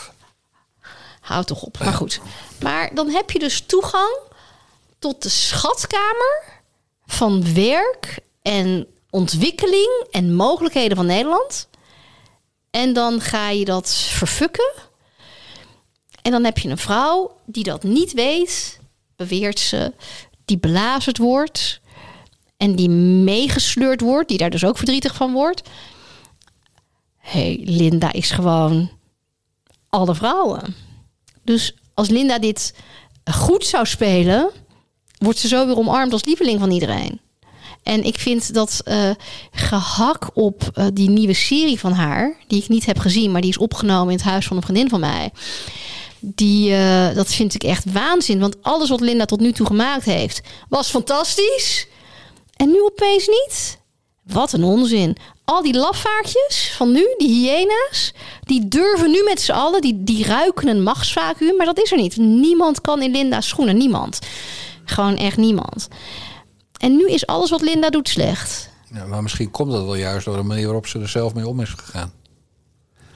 Houd 1.21 1.47
toch 1.47 1.62
op. 1.62 1.79
Maar 1.79 1.93
goed. 1.93 2.21
Maar 2.61 2.95
dan 2.95 3.09
heb 3.09 3.31
je 3.31 3.39
dus 3.39 3.61
toegang 3.67 4.19
tot 4.99 5.23
de 5.23 5.29
schatkamer 5.29 6.43
van 7.07 7.55
werk 7.55 8.19
en 8.43 8.87
ontwikkeling 9.11 10.07
en 10.11 10.35
mogelijkheden 10.35 10.97
van 10.97 11.07
Nederland. 11.07 11.69
En 12.71 12.93
dan 12.93 13.21
ga 13.21 13.51
je 13.51 13.65
dat 13.65 13.95
verfukken. 13.95 14.73
En 16.25 16.31
dan 16.31 16.45
heb 16.45 16.59
je 16.59 16.68
een 16.68 16.79
vrouw 16.79 17.37
die 17.45 17.64
dat 17.64 17.83
niet 17.83 18.12
weet, 18.12 18.81
beweert 19.16 19.59
ze, 19.59 19.93
die 20.45 20.59
belazerd 20.59 21.18
wordt 21.18 21.81
en 22.57 22.75
die 22.75 22.89
meegesleurd 22.89 24.01
wordt, 24.01 24.29
die 24.29 24.39
daar 24.39 24.51
dus 24.51 24.64
ook 24.64 24.77
verdrietig 24.77 25.14
van 25.14 25.33
wordt. 25.33 25.68
hey, 27.18 27.61
Linda 27.64 28.12
is 28.12 28.31
gewoon 28.31 28.91
alle 29.89 30.14
vrouwen. 30.14 30.75
Dus 31.43 31.75
als 31.95 32.09
Linda 32.09 32.39
dit 32.39 32.75
goed 33.25 33.64
zou 33.66 33.87
spelen, 33.87 34.51
wordt 35.18 35.39
ze 35.39 35.49
zo 35.49 35.66
weer 35.66 35.77
omarmd 35.77 36.12
als 36.12 36.25
lieveling 36.25 36.61
van 36.61 36.70
iedereen. 36.70 37.20
En 37.83 38.05
ik 38.05 38.18
vind 38.18 38.55
dat 38.55 38.81
eh, 38.85 39.11
gehak 39.51 40.31
op 40.35 40.70
eh, 40.75 40.87
die 40.93 41.11
nieuwe 41.11 41.35
serie 41.35 41.79
van 41.79 41.93
haar, 41.93 42.37
die 42.47 42.62
ik 42.62 42.68
niet 42.68 42.87
heb 42.87 42.99
gezien, 42.99 43.33
maar 43.33 43.41
die 43.41 43.51
is 43.51 43.59
opgenomen 43.59 44.11
in 44.11 44.16
het 44.16 44.27
huis 44.27 44.47
van 44.47 44.57
een 44.57 44.62
vriendin 44.62 44.89
van 44.89 45.01
mij. 45.01 45.31
Die, 46.35 46.75
eh, 46.75 47.14
dat 47.14 47.33
vind 47.35 47.55
ik 47.55 47.62
echt 47.62 47.93
waanzin. 47.93 48.41
Want 48.41 48.62
alles 48.62 48.89
wat 48.89 49.01
Linda 49.01 49.25
tot 49.25 49.41
nu 49.41 49.53
toe 49.53 49.66
gemaakt 49.66 50.05
heeft, 50.05 50.41
was 50.68 50.91
fantastisch. 50.91 51.87
En 52.57 52.70
nu 52.70 52.83
opeens 52.83 53.27
niet. 53.27 53.79
Wat 54.22 54.53
een 54.53 54.64
onzin. 54.64 55.16
Al 55.45 55.62
die 55.62 55.75
lafaartjes 55.75 56.72
van 56.77 56.93
nu, 56.93 57.14
die 57.16 57.29
hyena's, 57.29 58.12
die 58.41 58.68
durven 58.68 59.11
nu 59.11 59.22
met 59.25 59.41
z'n 59.41 59.53
allen, 59.53 59.81
die, 59.81 60.05
die 60.05 60.25
ruiken 60.25 60.68
een 60.68 60.83
machtsvacuum, 60.83 61.57
maar 61.57 61.66
dat 61.66 61.79
is 61.79 61.93
er 61.93 61.97
niet. 61.97 62.16
Niemand 62.16 62.81
kan 62.81 63.03
in 63.03 63.11
Linda's 63.11 63.49
schoenen, 63.49 63.77
niemand. 63.77 64.18
Gewoon 64.85 65.16
echt 65.16 65.37
niemand. 65.37 65.89
En 66.79 66.97
nu 66.97 67.09
is 67.09 67.27
alles 67.27 67.51
wat 67.51 67.62
Linda 67.62 67.91
doet 67.91 68.09
slecht. 68.09 68.70
Ja, 68.95 69.07
maar 69.07 69.22
misschien 69.22 69.51
komt 69.51 69.72
dat 69.72 69.85
wel 69.85 69.95
juist 69.95 70.25
door 70.25 70.37
de 70.37 70.43
manier 70.43 70.64
waarop 70.64 70.87
ze 70.87 71.01
er 71.01 71.09
zelf 71.09 71.35
mee 71.35 71.49
om 71.49 71.61
is 71.61 71.70
gegaan. 71.70 72.12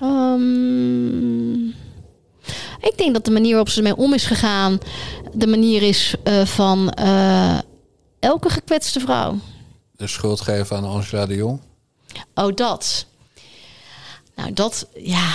Ehm, 0.01 1.88
ik 2.81 2.93
denk 2.97 3.13
dat 3.13 3.25
de 3.25 3.31
manier 3.31 3.49
waarop 3.49 3.69
ze 3.69 3.77
ermee 3.77 3.97
om 3.97 4.15
is 4.15 4.25
gegaan, 4.25 4.79
de 5.33 5.47
manier 5.47 5.83
is 5.83 6.15
eh, 6.25 6.45
van 6.47 6.91
eh, 6.91 7.59
elke 8.19 8.51
gekwetste 8.51 9.01
vrouw. 9.01 9.39
De 9.97 10.07
schuld 10.07 10.41
geven 10.41 10.77
aan 10.77 10.85
Angela 10.85 11.27
de 11.27 11.35
Jong. 11.35 11.61
Oh, 12.35 12.55
dat. 12.55 13.07
Nou, 14.35 14.53
dat, 14.53 14.87
ja. 14.95 15.29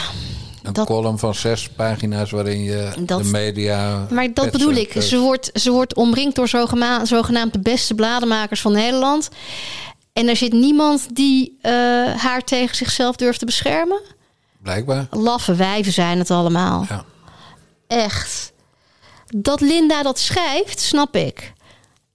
Een 0.63 0.73
Dat- 0.73 0.85
column 0.85 1.19
van 1.19 1.35
zes 1.35 1.69
pagina's 1.69 2.31
waarin 2.31 2.63
je 2.63 2.91
Dat- 2.99 3.23
de 3.23 3.29
media... 3.29 4.07
Maar 4.09 4.33
dat 4.33 4.51
bedoel 4.51 4.71
ik. 4.73 4.93
dus- 4.93 5.09
Ze 5.09 5.17
wordt, 5.19 5.49
ze 5.53 5.71
wordt 5.71 5.95
omringd 5.95 6.35
door 6.35 6.47
zogenaamd 7.03 7.53
de 7.53 7.59
beste 7.59 7.95
bladenmakers 7.95 8.61
van 8.61 8.71
Nederland. 8.71 9.29
En 10.13 10.27
er 10.27 10.35
zit 10.35 10.53
niemand 10.53 11.15
die 11.15 11.57
eh, 11.61 11.71
haar 12.15 12.41
tegen 12.43 12.75
zichzelf 12.75 13.15
durft 13.15 13.39
te 13.39 13.45
beschermen. 13.45 14.01
Blijkbaar. 14.63 15.07
Laffe 15.11 15.55
wijven 15.55 15.93
zijn 15.93 16.17
het 16.19 16.31
allemaal. 16.31 16.85
Ja. 16.89 17.05
Echt. 17.87 18.53
Dat 19.27 19.61
Linda 19.61 20.03
dat 20.03 20.19
schrijft, 20.19 20.79
snap 20.79 21.15
ik. 21.15 21.53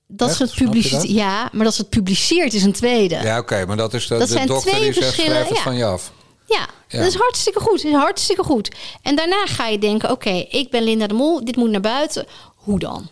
Dat 0.07 0.28
Echt? 0.28 0.36
ze 0.36 0.42
het 0.42 0.55
publiceert. 0.55 1.09
Ja, 1.09 1.49
maar 1.53 1.64
dat 1.64 1.74
ze 1.74 1.80
het 1.80 1.90
publiceert 1.90 2.55
is 2.55 2.62
een 2.62 2.72
tweede. 2.72 3.14
Ja, 3.14 3.38
oké, 3.38 3.66
maar 3.66 3.76
dat 3.76 3.94
is 3.94 4.07
de, 4.07 4.18
Dat 4.18 4.26
de 4.26 4.32
zijn 4.32 4.46
dokter 4.46 4.70
twee 4.70 4.82
die 4.82 4.92
zegt, 4.92 5.07
verschillen, 5.07 5.30
schrijf 5.30 5.49
het 5.49 5.57
ja. 5.57 5.62
van 5.62 5.76
je 5.76 5.84
af. 5.84 6.12
Ja. 6.46 6.66
dat 6.88 7.07
is 7.07 7.14
hartstikke 7.14 7.61
goed. 7.61 7.82
Dat 7.82 7.92
is 7.92 7.99
hartstikke 7.99 8.42
goed. 8.42 8.74
En 9.03 9.16
daarna 9.16 9.46
ga 9.46 9.66
je 9.66 9.78
denken: 9.78 10.11
oké, 10.11 10.30
ik 10.51 10.70
ben 10.70 10.82
Linda 10.82 11.07
de 11.07 11.14
Mol. 11.14 11.44
Dit 11.44 11.57
moet 11.57 11.70
naar 11.70 11.80
buiten. 11.80 12.26
Hoe 12.55 12.78
dan? 12.78 13.09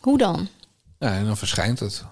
Hoe 0.00 0.18
dan? 0.18 0.48
Ja, 0.98 1.12
en 1.12 1.24
dan 1.26 1.36
verschijnt 1.36 1.80
het. 1.80 2.04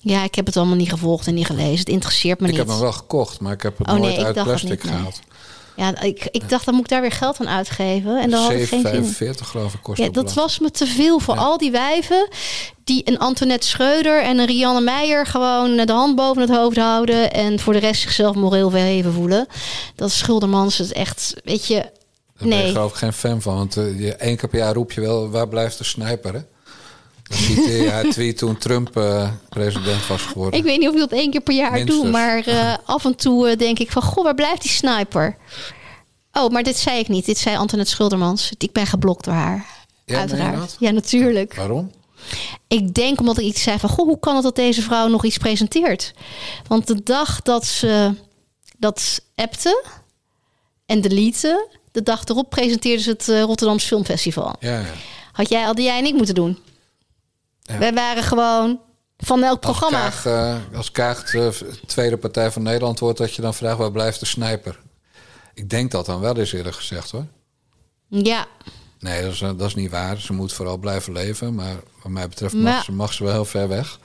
Ja, 0.00 0.22
ik 0.24 0.34
heb 0.34 0.46
het 0.46 0.56
allemaal 0.56 0.76
niet 0.76 0.88
gevolgd 0.90 1.26
en 1.26 1.34
niet 1.34 1.46
gelezen. 1.46 1.78
Het 1.78 1.88
interesseert 1.88 2.40
me 2.40 2.44
Ik 2.46 2.50
niet. 2.50 2.60
heb 2.60 2.68
hem 2.70 2.78
wel 2.80 2.92
gekocht, 2.92 3.40
maar 3.40 3.52
ik 3.52 3.62
heb 3.62 3.78
het 3.78 3.88
Oh, 3.88 3.94
nooit 3.94 4.18
ik 4.18 4.24
uit 4.24 4.42
plastic 4.42 4.68
niet, 4.70 4.84
nee. 4.84 4.92
gehaald. 4.92 5.20
Ja, 5.76 6.00
ik, 6.00 6.28
ik 6.30 6.48
dacht, 6.48 6.64
dan 6.64 6.74
moet 6.74 6.84
ik 6.84 6.90
daar 6.90 7.00
weer 7.00 7.12
geld 7.12 7.40
aan 7.40 7.48
uitgeven. 7.48 8.20
En 8.22 8.30
dan 8.30 8.42
had 8.42 8.50
ik 8.52 8.68
geen 8.68 8.86
zin 8.86 9.26
in. 9.28 9.34
7,45 9.34 9.40
geloof 9.44 9.74
ik 9.74 9.82
kost 9.82 9.98
Ja, 9.98 10.08
dat 10.08 10.32
was 10.34 10.58
me 10.58 10.70
te 10.70 10.86
veel 10.86 11.18
voor 11.18 11.34
Ja. 11.34 11.40
al 11.40 11.58
die 11.58 11.70
wijven 11.70 12.28
die 12.84 13.02
een 13.04 13.18
Antoinette 13.18 13.66
Schreuder 13.66 14.22
en 14.22 14.38
een 14.38 14.46
Rianne 14.46 14.80
Meijer 14.80 15.26
gewoon 15.26 15.76
de 15.76 15.92
hand 15.92 16.16
boven 16.16 16.42
het 16.42 16.50
hoofd 16.50 16.76
houden 16.76 17.32
en 17.32 17.58
voor 17.60 17.72
de 17.72 17.78
rest 17.78 18.00
zichzelf 18.02 18.34
moreel 18.36 18.70
verheven 18.70 19.12
voelen. 19.12 19.46
Dat 19.94 20.10
Schuldermans 20.10 20.78
het 20.78 20.92
echt, 20.92 21.34
weet 21.44 21.66
je, 21.66 21.74
Daar 21.74 21.92
ben 22.38 22.48
nee. 22.48 22.72
geloof 22.72 22.90
ik 22.90 22.96
geen 22.96 23.12
fan 23.12 23.42
van. 23.42 23.54
Want 23.56 23.76
eh, 23.76 23.98
je, 24.00 24.14
één 24.14 24.36
keer 24.36 24.48
per 24.48 24.58
jaar 24.58 24.74
roep 24.74 24.92
je 24.92 25.00
wel, 25.00 25.30
waar 25.30 25.48
blijft 25.48 25.78
de 25.78 25.84
sniper, 25.84 26.34
hè? 26.34 26.40
Je 27.28 27.88
haar 27.90 28.04
tweet 28.10 28.38
toen 28.38 28.58
Trump 28.58 28.96
eh, 28.96 29.30
president 29.48 30.06
was 30.06 30.22
geworden. 30.22 30.58
Ik 30.58 30.64
weet 30.64 30.78
niet 30.78 30.88
of 30.88 30.94
ik 30.94 31.00
dat 31.00 31.12
één 31.12 31.30
keer 31.30 31.40
per 31.40 31.54
jaar 31.54 31.72
Minstens. 31.72 32.00
doe, 32.02 32.10
maar 32.10 32.46
eh, 32.46 32.74
af 32.84 33.04
en 33.04 33.16
toe 33.16 33.48
eh, 33.48 33.56
denk 33.56 33.78
ik 33.78 33.92
van, 33.92 34.02
goh, 34.02 34.24
waar 34.24 34.34
blijft 34.34 34.62
die 34.62 34.70
sniper? 34.70 35.36
Oh, 36.32 36.50
maar 36.50 36.62
dit 36.62 36.76
zei 36.76 36.98
ik 36.98 37.08
niet. 37.08 37.26
Dit 37.26 37.38
zei 37.38 37.56
Antoinette 37.56 37.92
Schuldermans. 37.92 38.52
Ik 38.58 38.72
ben 38.72 38.86
geblokt 38.86 39.24
door 39.24 39.34
haar. 39.34 39.66
Ja, 40.04 40.18
Uiteraard. 40.18 40.76
Ja, 40.78 40.90
natuurlijk. 40.90 41.54
Waarom? 41.54 41.90
Ik 42.68 42.94
denk 42.94 43.20
omdat 43.20 43.38
ik 43.38 43.44
iets 43.44 43.62
zei 43.62 43.78
van... 43.78 43.88
Goh, 43.88 44.06
hoe 44.06 44.18
kan 44.18 44.34
het 44.34 44.42
dat 44.42 44.56
deze 44.56 44.82
vrouw 44.82 45.08
nog 45.08 45.24
iets 45.24 45.38
presenteert? 45.38 46.12
Want 46.66 46.86
de 46.86 47.02
dag 47.02 47.42
dat 47.42 47.66
ze 47.66 48.14
dat 48.78 49.20
appte 49.34 49.84
en 50.86 51.00
delete... 51.00 51.68
de 51.92 52.02
dag 52.02 52.24
erop 52.24 52.50
presenteerde 52.50 53.02
ze 53.02 53.10
het 53.10 53.28
eh, 53.28 53.42
Rotterdams 53.42 53.84
Filmfestival. 53.84 54.54
Ja, 54.60 54.80
ja. 54.80 54.86
Had 55.32 55.48
jij, 55.48 55.62
hadden 55.62 55.84
jij 55.84 55.98
en 55.98 56.06
ik 56.06 56.14
moeten 56.14 56.34
doen. 56.34 56.58
Ja. 57.68 57.78
Wij 57.78 57.92
waren 57.94 58.22
gewoon 58.22 58.80
van 59.16 59.42
elk 59.42 59.64
Als 59.64 59.76
programma. 59.78 59.98
Kaag, 60.08 60.26
eh, 60.26 60.56
als 60.76 60.90
Kaag 60.90 61.30
de 61.30 61.70
tweede 61.86 62.16
partij 62.16 62.50
van 62.50 62.62
Nederland 62.62 62.98
wordt... 62.98 63.18
dat 63.18 63.34
je 63.34 63.42
dan 63.42 63.54
vraagt, 63.54 63.78
waar 63.78 63.92
blijft 63.92 64.20
de 64.20 64.26
sniper? 64.26 64.78
Ik 65.54 65.70
denk 65.70 65.90
dat 65.90 66.06
dan 66.06 66.20
wel 66.20 66.36
eens 66.36 66.52
eerder 66.52 66.72
gezegd, 66.72 67.10
hoor. 67.10 67.24
Ja, 68.08 68.46
Nee, 69.00 69.22
dat 69.22 69.32
is, 69.32 69.40
eh, 69.40 69.48
dat 69.56 69.66
is 69.68 69.74
niet 69.74 69.90
waar. 69.90 70.20
Ze 70.20 70.32
moet 70.32 70.52
vooral 70.52 70.76
blijven 70.76 71.12
leven. 71.12 71.54
Maar 71.54 71.74
wat 72.02 72.12
mij 72.12 72.28
betreft 72.28 72.54
mag, 72.54 72.84
ze, 72.84 72.92
mag 72.92 73.12
ze 73.12 73.24
wel 73.24 73.32
heel 73.32 73.44
ver 73.44 73.68
weg. 73.68 73.98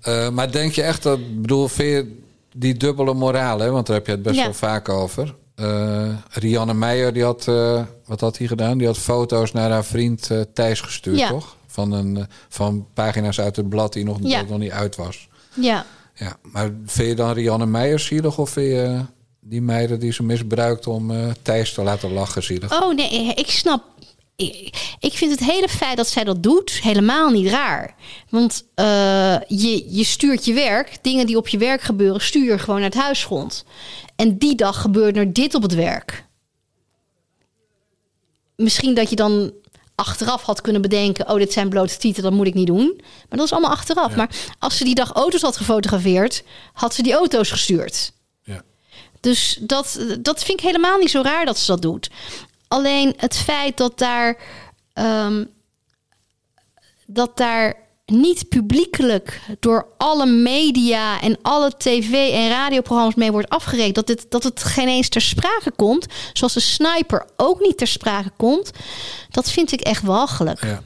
Eh, 0.00 0.28
maar 0.28 0.50
denk 0.52 0.72
je 0.72 0.82
echt 0.82 1.02
dat... 1.02 1.18
Ik 1.18 1.40
bedoel, 1.40 1.68
je 1.76 2.18
die 2.56 2.74
dubbele 2.76 3.14
moraal, 3.14 3.58
hè? 3.58 3.70
Want 3.70 3.86
daar 3.86 3.96
heb 3.96 4.06
je 4.06 4.12
het 4.12 4.22
best 4.22 4.36
Ja. 4.36 4.42
wel 4.44 4.54
vaak 4.54 4.88
over. 4.88 5.34
Eh, 5.54 6.08
Rianne 6.30 6.74
Meijer, 6.74 7.12
die 7.12 7.24
had... 7.24 7.48
eh, 7.48 7.82
wat 8.04 8.20
had 8.20 8.38
hij 8.38 8.46
gedaan? 8.46 8.78
Die 8.78 8.86
had 8.86 8.98
foto's 8.98 9.52
naar 9.52 9.70
haar 9.70 9.84
vriend 9.84 10.30
eh, 10.30 10.40
Thijs 10.54 10.80
gestuurd, 10.80 11.18
Ja. 11.18 11.28
toch? 11.28 11.56
Van, 11.74 11.92
een, 11.92 12.16
eh, 12.16 12.24
van 12.48 12.86
pagina's 12.94 13.40
uit 13.40 13.56
het 13.56 13.68
blad 13.68 13.92
die 13.92 14.04
nog, 14.04 14.18
Ja. 14.22 14.42
nog 14.42 14.58
niet 14.58 14.70
uit 14.70 14.96
was. 14.96 15.28
ja. 15.54 15.86
Ja, 16.16 16.36
maar 16.42 16.70
vind 16.86 17.08
je 17.08 17.14
dan 17.14 17.32
Rianne 17.32 17.66
Meijer 17.66 17.98
zielig... 17.98 18.38
of 18.38 18.50
vind 18.50 18.66
je 18.66 19.00
die 19.40 19.62
meiden 19.62 20.00
die 20.00 20.12
ze 20.12 20.22
misbruikt 20.22 20.86
om 20.86 21.10
eh, 21.10 21.30
Thijs 21.42 21.72
te 21.74 21.82
laten 21.82 22.12
lachen 22.12 22.42
zielig? 22.42 22.82
Oh 22.82 22.94
nee, 22.94 23.34
ik 23.34 23.50
snap. 23.50 23.82
Ik, 24.36 24.96
ik 25.00 25.12
vind 25.12 25.30
het 25.30 25.40
hele 25.50 25.68
feit 25.68 25.96
dat 25.96 26.08
zij 26.08 26.24
dat 26.24 26.42
doet 26.42 26.70
helemaal 26.82 27.30
niet 27.30 27.48
raar. 27.50 27.94
Want 28.28 28.64
eh, 28.74 28.84
je, 29.48 29.84
je 29.88 30.04
stuurt 30.04 30.44
je 30.44 30.52
werk, 30.52 30.98
dingen 31.02 31.26
die 31.26 31.36
op 31.36 31.48
je 31.48 31.58
werk 31.58 31.80
gebeuren, 31.80 32.20
stuur 32.20 32.44
je 32.44 32.58
gewoon 32.58 32.80
naar 32.80 32.90
het 32.90 33.00
huisgrond. 33.02 33.64
En 34.16 34.38
die 34.38 34.54
dag 34.54 34.80
gebeurde 34.80 35.18
er 35.20 35.32
dit 35.32 35.54
op 35.54 35.62
het 35.62 35.74
werk. 35.74 36.24
Misschien 38.56 38.94
dat 38.94 39.10
je 39.10 39.16
dan 39.16 39.52
achteraf 39.94 40.42
had 40.42 40.60
kunnen 40.60 40.82
bedenken: 40.82 41.28
oh, 41.28 41.36
dit 41.36 41.52
zijn 41.52 41.68
blote 41.68 41.96
tieten, 41.96 42.22
dat 42.22 42.32
moet 42.32 42.46
ik 42.46 42.54
niet 42.54 42.66
doen. 42.66 42.92
Maar 42.98 43.38
dat 43.38 43.46
is 43.46 43.52
allemaal 43.52 43.70
achteraf. 43.70 44.16
Maar 44.16 44.30
als 44.58 44.76
ze 44.76 44.84
die 44.84 44.94
dag 44.94 45.12
auto's 45.12 45.42
had 45.42 45.56
gefotografeerd, 45.56 46.42
had 46.72 46.94
ze 46.94 47.02
die 47.02 47.14
auto's 47.14 47.50
gestuurd. 47.50 48.12
Ja. 48.42 48.62
Dus 49.20 49.58
dat, 49.60 49.98
dat 50.20 50.44
vind 50.44 50.58
ik 50.58 50.66
helemaal 50.66 50.98
niet 50.98 51.10
zo 51.10 51.22
raar 51.22 51.44
dat 51.44 51.58
ze 51.58 51.66
dat 51.66 51.82
doet. 51.82 52.10
Alleen 52.68 53.14
het 53.16 53.36
feit 53.36 53.76
dat 53.76 53.98
daar, 53.98 54.38
ehm, 54.92 55.44
dat 57.06 57.36
daar 57.36 57.83
niet 58.14 58.48
publiekelijk 58.48 59.40
door 59.60 59.86
alle 59.98 60.26
media 60.26 61.20
en 61.20 61.38
alle 61.42 61.72
tv- 61.76 62.32
en 62.32 62.48
radioprogramma's 62.48 63.14
mee 63.14 63.32
wordt 63.32 63.48
afgerekend. 63.48 63.94
Dat 63.94 64.08
het, 64.08 64.26
dat 64.28 64.42
het 64.42 64.62
geen 64.64 64.88
eens 64.88 65.08
ter 65.08 65.20
sprake 65.20 65.70
komt. 65.76 66.06
Zoals 66.32 66.52
de 66.54 66.60
sniper 66.60 67.26
ook 67.36 67.60
niet 67.60 67.78
ter 67.78 67.86
sprake 67.86 68.30
komt. 68.36 68.70
Dat 69.30 69.50
vind 69.50 69.72
ik 69.72 69.80
echt 69.80 70.02
walgelijk. 70.02 70.64
Ja. 70.64 70.82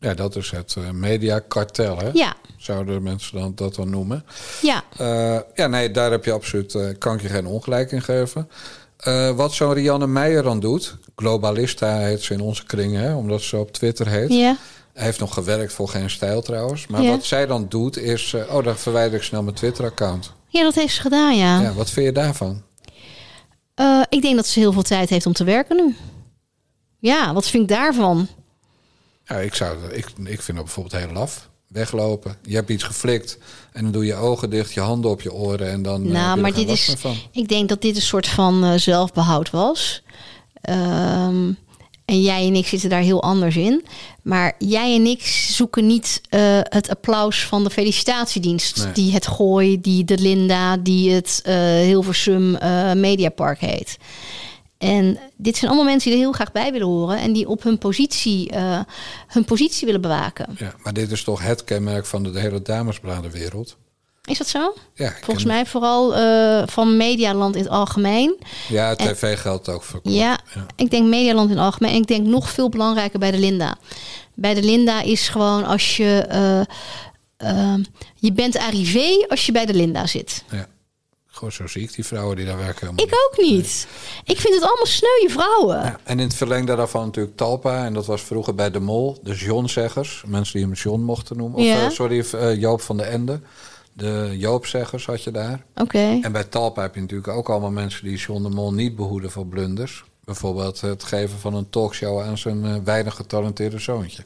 Ja, 0.00 0.14
dat 0.14 0.36
is 0.36 0.50
het 0.50 0.74
eh, 0.78 0.90
mediakartel, 0.90 1.98
hè? 1.98 2.10
Ja, 2.12 2.34
Zouden 2.58 3.02
mensen 3.02 3.38
dan, 3.38 3.52
dat 3.54 3.74
dan 3.74 3.90
noemen. 3.90 4.24
ja. 4.62 4.82
Eh, 4.96 5.38
ja, 5.54 5.66
nee, 5.66 5.90
daar 5.90 6.10
heb 6.10 6.24
je 6.24 6.32
absoluut, 6.32 6.74
eh, 6.74 6.88
kan 6.98 7.14
ik 7.14 7.22
je 7.22 7.28
geen 7.28 7.46
ongelijk 7.46 7.92
in 7.92 8.02
geven. 8.02 8.48
Wat 9.36 9.52
zo'n 9.52 9.72
Rianne 9.72 10.06
Meijer 10.06 10.42
dan 10.42 10.60
doet, 10.60 10.96
globalista 11.16 11.98
heet 11.98 12.22
ze 12.22 12.34
in 12.34 12.40
onze 12.40 12.64
kringen, 12.66 13.02
hè, 13.02 13.14
omdat 13.14 13.42
ze 13.42 13.56
op 13.56 13.72
Twitter 13.72 14.08
heet. 14.08 14.32
ja. 14.32 14.56
Hij 15.00 15.08
heeft 15.08 15.20
nog 15.20 15.34
gewerkt 15.34 15.72
voor 15.72 15.88
geen 15.88 16.10
stijl 16.10 16.42
trouwens. 16.42 16.86
Maar 16.86 17.02
Ja. 17.02 17.10
wat 17.10 17.24
zij 17.24 17.46
dan 17.46 17.66
doet 17.68 17.96
is, 17.96 18.32
eh, 18.34 18.54
oh, 18.54 18.64
dan 18.64 18.76
verwijder 18.76 19.18
ik 19.18 19.24
snel 19.24 19.42
mijn 19.42 19.54
Twitter-account. 19.54 20.32
Ja, 20.48 20.62
dat 20.62 20.74
heeft 20.74 20.94
ze 20.94 21.00
gedaan, 21.00 21.36
ja. 21.36 21.60
Ja, 21.60 21.72
wat 21.72 21.90
vind 21.90 22.06
je 22.06 22.12
daarvan? 22.12 22.62
Eh, 23.74 24.00
ik 24.08 24.22
denk 24.22 24.36
dat 24.36 24.46
ze 24.46 24.58
heel 24.58 24.72
veel 24.72 24.82
tijd 24.82 25.10
heeft 25.10 25.26
om 25.26 25.32
te 25.32 25.44
werken 25.44 25.76
nu. 25.76 25.96
Ja, 26.98 27.32
wat 27.32 27.46
vind 27.48 27.62
ik 27.70 27.76
daarvan? 27.76 28.28
Ja, 29.24 29.36
ik, 29.36 29.54
zou, 29.54 29.76
ik, 29.92 30.06
ik 30.24 30.42
vind 30.42 30.56
dat 30.56 30.66
bijvoorbeeld 30.66 31.02
heel 31.04 31.12
laf. 31.12 31.48
Weglopen. 31.68 32.36
Je 32.42 32.54
hebt 32.54 32.70
iets 32.70 32.82
geflikt 32.84 33.38
en 33.72 33.82
dan 33.82 33.92
doe 33.92 34.04
je 34.06 34.14
ogen 34.14 34.50
dicht, 34.50 34.72
je 34.72 34.80
handen 34.80 35.10
op 35.10 35.20
je 35.20 35.32
oren 35.32 35.70
en 35.70 35.82
dan. 35.82 36.04
je 36.04 36.10
nou, 36.10 36.40
maar 36.40 36.52
dit 36.52 36.68
is. 36.68 36.94
Ik 37.32 37.48
denk 37.48 37.68
dat 37.68 37.82
dit 37.82 37.96
een 37.96 38.02
soort 38.02 38.26
van 38.28 38.64
eh, 38.64 38.72
zelfbehoud 38.74 39.50
was. 39.50 40.02
Ehm, 40.60 41.52
en 42.10 42.22
jij 42.22 42.46
en 42.46 42.54
ik 42.54 42.66
zitten 42.66 42.90
daar 42.90 43.00
heel 43.00 43.22
anders 43.22 43.56
in. 43.56 43.84
Maar 44.22 44.54
jij 44.58 44.94
en 44.94 45.06
ik 45.06 45.22
zoeken 45.26 45.86
niet 45.86 46.20
eh, 46.28 46.40
het 46.62 46.88
applaus 46.88 47.44
van 47.46 47.64
de 47.64 47.70
felicitatiedienst. 47.70 48.84
Nee. 48.84 48.92
Die 48.92 49.12
het 49.12 49.26
Gooi, 49.26 49.80
die 49.80 50.04
de 50.04 50.18
Linda, 50.18 50.76
die 50.76 51.12
het 51.12 51.40
eh, 51.44 51.54
Hilversum 51.64 52.54
eh, 52.54 52.92
Mediapark 52.92 53.60
heet. 53.60 53.98
En 54.78 55.18
dit 55.36 55.56
zijn 55.56 55.70
allemaal 55.70 55.90
mensen 55.90 56.10
die 56.10 56.18
er 56.18 56.24
heel 56.24 56.34
graag 56.34 56.52
bij 56.52 56.72
willen 56.72 56.86
horen. 56.86 57.18
En 57.18 57.32
die 57.32 57.48
op 57.48 57.62
hun 57.62 57.78
positie, 57.78 58.52
hun 59.26 59.44
positie 59.44 59.86
willen 59.86 60.00
bewaken. 60.00 60.46
Ja, 60.58 60.74
maar 60.82 60.92
dit 60.92 61.10
is 61.10 61.24
toch 61.24 61.42
het 61.42 61.64
kenmerk 61.64 62.06
van 62.06 62.22
de, 62.22 62.40
hele 62.40 62.62
damesbladenwereld. 62.62 63.76
Is 64.30 64.38
dat 64.38 64.46
zo? 64.48 64.74
Ja, 64.94 65.12
Volgens 65.22 65.46
mij 65.46 65.66
vooral 65.66 66.14
eh, 66.16 66.62
van 66.66 66.96
Medialand 66.96 67.56
in 67.56 67.62
het 67.62 67.70
algemeen. 67.70 68.36
Ja, 68.68 68.94
tv 68.96 69.38
geldt 69.38 69.68
ook 69.68 69.82
voor. 69.82 70.00
Ja, 70.02 70.38
ik 70.76 70.90
denk 70.90 71.08
Medialand 71.08 71.50
in 71.50 71.56
het 71.56 71.64
algemeen. 71.64 71.92
En 71.92 72.00
ik 72.00 72.06
denk 72.06 72.26
nog 72.26 72.50
veel 72.50 72.68
belangrijker 72.68 73.18
bij 73.18 73.30
de 73.30 73.38
Linda. 73.38 73.76
Bij 74.34 74.54
de 74.54 74.62
Linda 74.62 75.02
is 75.02 75.28
gewoon 75.28 75.64
als 75.64 75.96
je... 75.96 76.24
eh, 76.28 76.60
eh, 77.36 77.74
je 78.14 78.32
bent 78.32 78.56
arrivé 78.58 79.26
als 79.28 79.46
je 79.46 79.52
bij 79.52 79.66
de 79.66 79.74
Linda 79.74 80.06
zit. 80.06 80.44
Ja. 80.50 80.66
Gewoon 81.32 81.52
zo 81.52 81.66
zie 81.66 81.82
ik 81.82 81.94
die 81.94 82.04
vrouwen 82.06 82.36
die 82.36 82.46
daar 82.46 82.56
werken. 82.58 82.80
helemaal 82.86 83.04
Ik 83.04 83.12
ook 83.14 83.44
niet. 83.46 83.86
Ik 84.24 84.38
vind 84.40 84.54
het 84.54 84.62
allemaal 84.62 84.86
sneuwe 84.86 85.26
vrouwen. 85.28 85.76
Ja, 85.76 85.98
en 86.04 86.18
in 86.20 86.26
het 86.26 86.36
verlengde 86.36 86.76
daarvan 86.76 87.04
natuurlijk 87.04 87.36
Talpa. 87.36 87.84
En 87.84 87.92
dat 87.94 88.06
was 88.06 88.22
vroeger 88.22 88.54
bij 88.54 88.70
De 88.70 88.80
Mol. 88.80 89.18
De 89.22 89.34
Johnzeggers. 89.34 90.22
Mensen 90.26 90.52
die 90.58 90.62
hem 90.68 90.74
John 90.74 91.00
mochten 91.00 91.36
noemen. 91.36 91.58
Of, 91.58 91.64
Ja. 91.64 91.84
eh, 91.84 91.90
sorry, 91.90 92.24
Joop 92.58 92.80
van 92.80 92.96
de 92.96 93.02
Ende. 93.02 93.40
De 94.00 94.34
Joopzeggers 94.36 95.06
had 95.06 95.24
je 95.24 95.30
daar. 95.30 95.64
Oké. 95.74 96.18
En 96.22 96.32
bij 96.32 96.44
Talpa 96.44 96.82
heb 96.82 96.94
je 96.94 97.00
natuurlijk 97.00 97.28
ook 97.28 97.48
allemaal 97.48 97.70
mensen 97.70 98.04
die 98.04 98.16
John 98.16 98.42
de 98.42 98.48
Mol 98.48 98.72
niet 98.72 98.96
behoeden 98.96 99.30
voor 99.30 99.46
blunders. 99.46 100.04
Bijvoorbeeld 100.24 100.80
het 100.80 101.04
geven 101.04 101.38
van 101.38 101.54
een 101.54 101.70
talkshow 101.70 102.20
aan 102.20 102.38
zijn 102.38 102.64
eh, 102.64 102.76
weinig 102.84 103.14
getalenteerde 103.14 103.78
zoontje. 103.78 104.24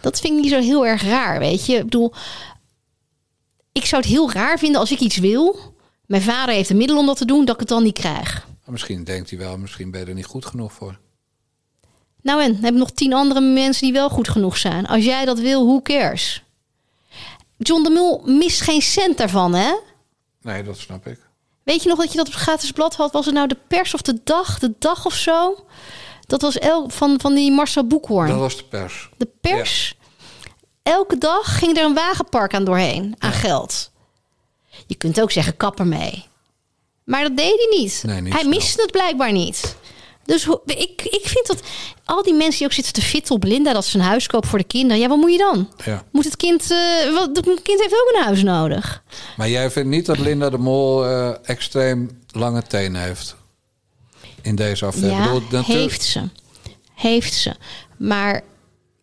Dat 0.00 0.20
vind 0.20 0.36
ik 0.36 0.42
niet 0.42 0.52
zo 0.52 0.60
heel 0.60 0.86
erg 0.86 1.02
raar, 1.02 1.38
weet 1.38 1.66
je. 1.66 1.76
Ik 1.76 1.84
bedoel, 1.84 2.12
ik 3.72 3.84
zou 3.84 4.02
het 4.02 4.10
heel 4.10 4.32
raar 4.32 4.58
vinden 4.58 4.80
als 4.80 4.92
ik 4.92 5.00
iets 5.00 5.16
wil. 5.16 5.58
Mijn 6.06 6.22
vader 6.22 6.54
heeft 6.54 6.68
de 6.68 6.74
middelen 6.74 7.00
om 7.00 7.06
dat 7.06 7.16
te 7.16 7.24
doen, 7.24 7.44
dat 7.44 7.54
ik 7.54 7.60
het 7.60 7.68
dan 7.68 7.82
niet 7.82 7.98
krijg. 7.98 8.46
Misschien 8.66 9.04
denkt 9.04 9.30
hij 9.30 9.38
wel, 9.38 9.58
misschien 9.58 9.90
ben 9.90 10.00
je 10.00 10.06
er 10.06 10.14
niet 10.14 10.26
goed 10.26 10.46
genoeg 10.46 10.72
voor. 10.72 10.98
Nou 12.22 12.42
en, 12.42 12.56
heb 12.56 12.74
nog 12.74 12.90
tien 12.90 13.12
andere 13.12 13.40
mensen 13.40 13.84
die 13.84 13.92
wel 13.92 14.10
goed 14.10 14.28
genoeg 14.28 14.56
zijn. 14.56 14.86
Als 14.86 15.04
jij 15.04 15.24
dat 15.24 15.38
wil, 15.38 15.66
who 15.66 15.82
cares? 15.82 16.44
John 17.62 17.82
de 17.82 17.90
Mul 17.90 18.22
mist 18.24 18.60
geen 18.60 18.82
cent 18.82 19.18
daarvan, 19.18 19.54
hè? 19.54 19.72
Nee, 20.42 20.62
dat 20.62 20.78
snap 20.78 21.06
ik. 21.06 21.18
Weet 21.62 21.82
je 21.82 21.88
nog 21.88 21.98
dat 21.98 22.10
je 22.10 22.16
dat 22.16 22.26
op 22.26 22.32
het 22.32 22.42
gratis 22.42 22.72
blad 22.72 22.94
had? 22.94 23.12
Was 23.12 23.24
het 23.26 23.34
nou 23.34 23.48
de 23.48 23.56
pers 23.68 23.94
of 23.94 24.02
de 24.02 24.20
dag? 24.24 24.58
De 24.58 24.72
dag 24.78 25.06
of 25.06 25.14
zo? 25.14 25.64
Dat 26.26 26.42
was 26.42 26.58
el 26.58 26.88
van, 26.88 27.20
van 27.20 27.34
die 27.34 27.52
Marcel 27.52 27.86
Boekhoorn. 27.86 28.28
Dat 28.28 28.38
was 28.38 28.56
de 28.56 28.64
pers. 28.64 29.08
De 29.16 29.28
pers. 29.40 29.96
Elke 30.82 31.18
dag 31.18 31.58
ging 31.58 31.76
er 31.76 31.84
een 31.84 31.94
wagenpark 31.94 32.54
aan 32.54 32.64
doorheen. 32.64 33.14
Aan 33.18 33.32
geld. 33.32 33.90
Je 34.86 34.94
kunt 34.94 35.20
ook 35.20 35.30
zeggen, 35.30 35.56
kap 35.56 35.78
ermee. 35.78 36.24
Maar 37.04 37.22
dat 37.22 37.36
deed 37.36 37.54
hij 37.56 37.78
niet. 37.78 38.02
Nee, 38.06 38.20
niet 38.20 38.32
hij 38.32 38.44
miste 38.44 38.82
het 38.82 38.90
blijkbaar 38.90 39.32
niet. 39.32 39.76
Dus 40.30 40.46
ik, 40.66 41.02
ik 41.02 41.22
vind 41.24 41.46
dat 41.46 41.60
al 42.04 42.22
die 42.22 42.34
mensen 42.34 42.58
die 42.58 42.66
ook 42.66 42.72
zitten 42.72 42.92
te 42.92 43.02
fitten 43.02 43.34
op 43.34 43.44
Linda... 43.44 43.72
dat 43.72 43.84
ze 43.84 43.98
een 43.98 44.04
huis 44.04 44.26
kopen 44.26 44.48
voor 44.48 44.58
de 44.58 44.64
kinderen. 44.64 44.98
Ja, 45.02 45.08
wat 45.08 45.18
moet 45.18 45.32
je 45.32 45.38
dan? 45.38 45.68
Ja. 45.84 46.04
Moet 46.12 46.24
het 46.24 46.36
kind... 46.36 46.70
eh, 46.70 47.12
wat, 47.14 47.36
het 47.36 47.62
kind 47.62 47.80
heeft 47.80 47.92
ook 47.92 48.12
een 48.14 48.22
huis 48.22 48.42
nodig. 48.42 49.02
Maar 49.36 49.48
jij 49.48 49.70
vindt 49.70 49.88
niet 49.88 50.06
dat 50.06 50.18
Linda 50.18 50.50
de 50.50 50.58
Mol 50.58 51.06
eh, 51.06 51.34
extreem 51.42 52.10
lange 52.32 52.62
tenen 52.62 53.02
heeft? 53.02 53.36
In 54.42 54.54
deze 54.56 54.84
affaire? 54.86 55.10
Ja, 55.10 55.24
Ik 55.24 55.24
bedoel, 55.32 55.40
natuurlijk- 55.40 55.90
heeft 55.90 56.02
ze. 56.02 56.22
Heeft 56.94 57.34
ze. 57.34 57.54
Maar 57.98 58.42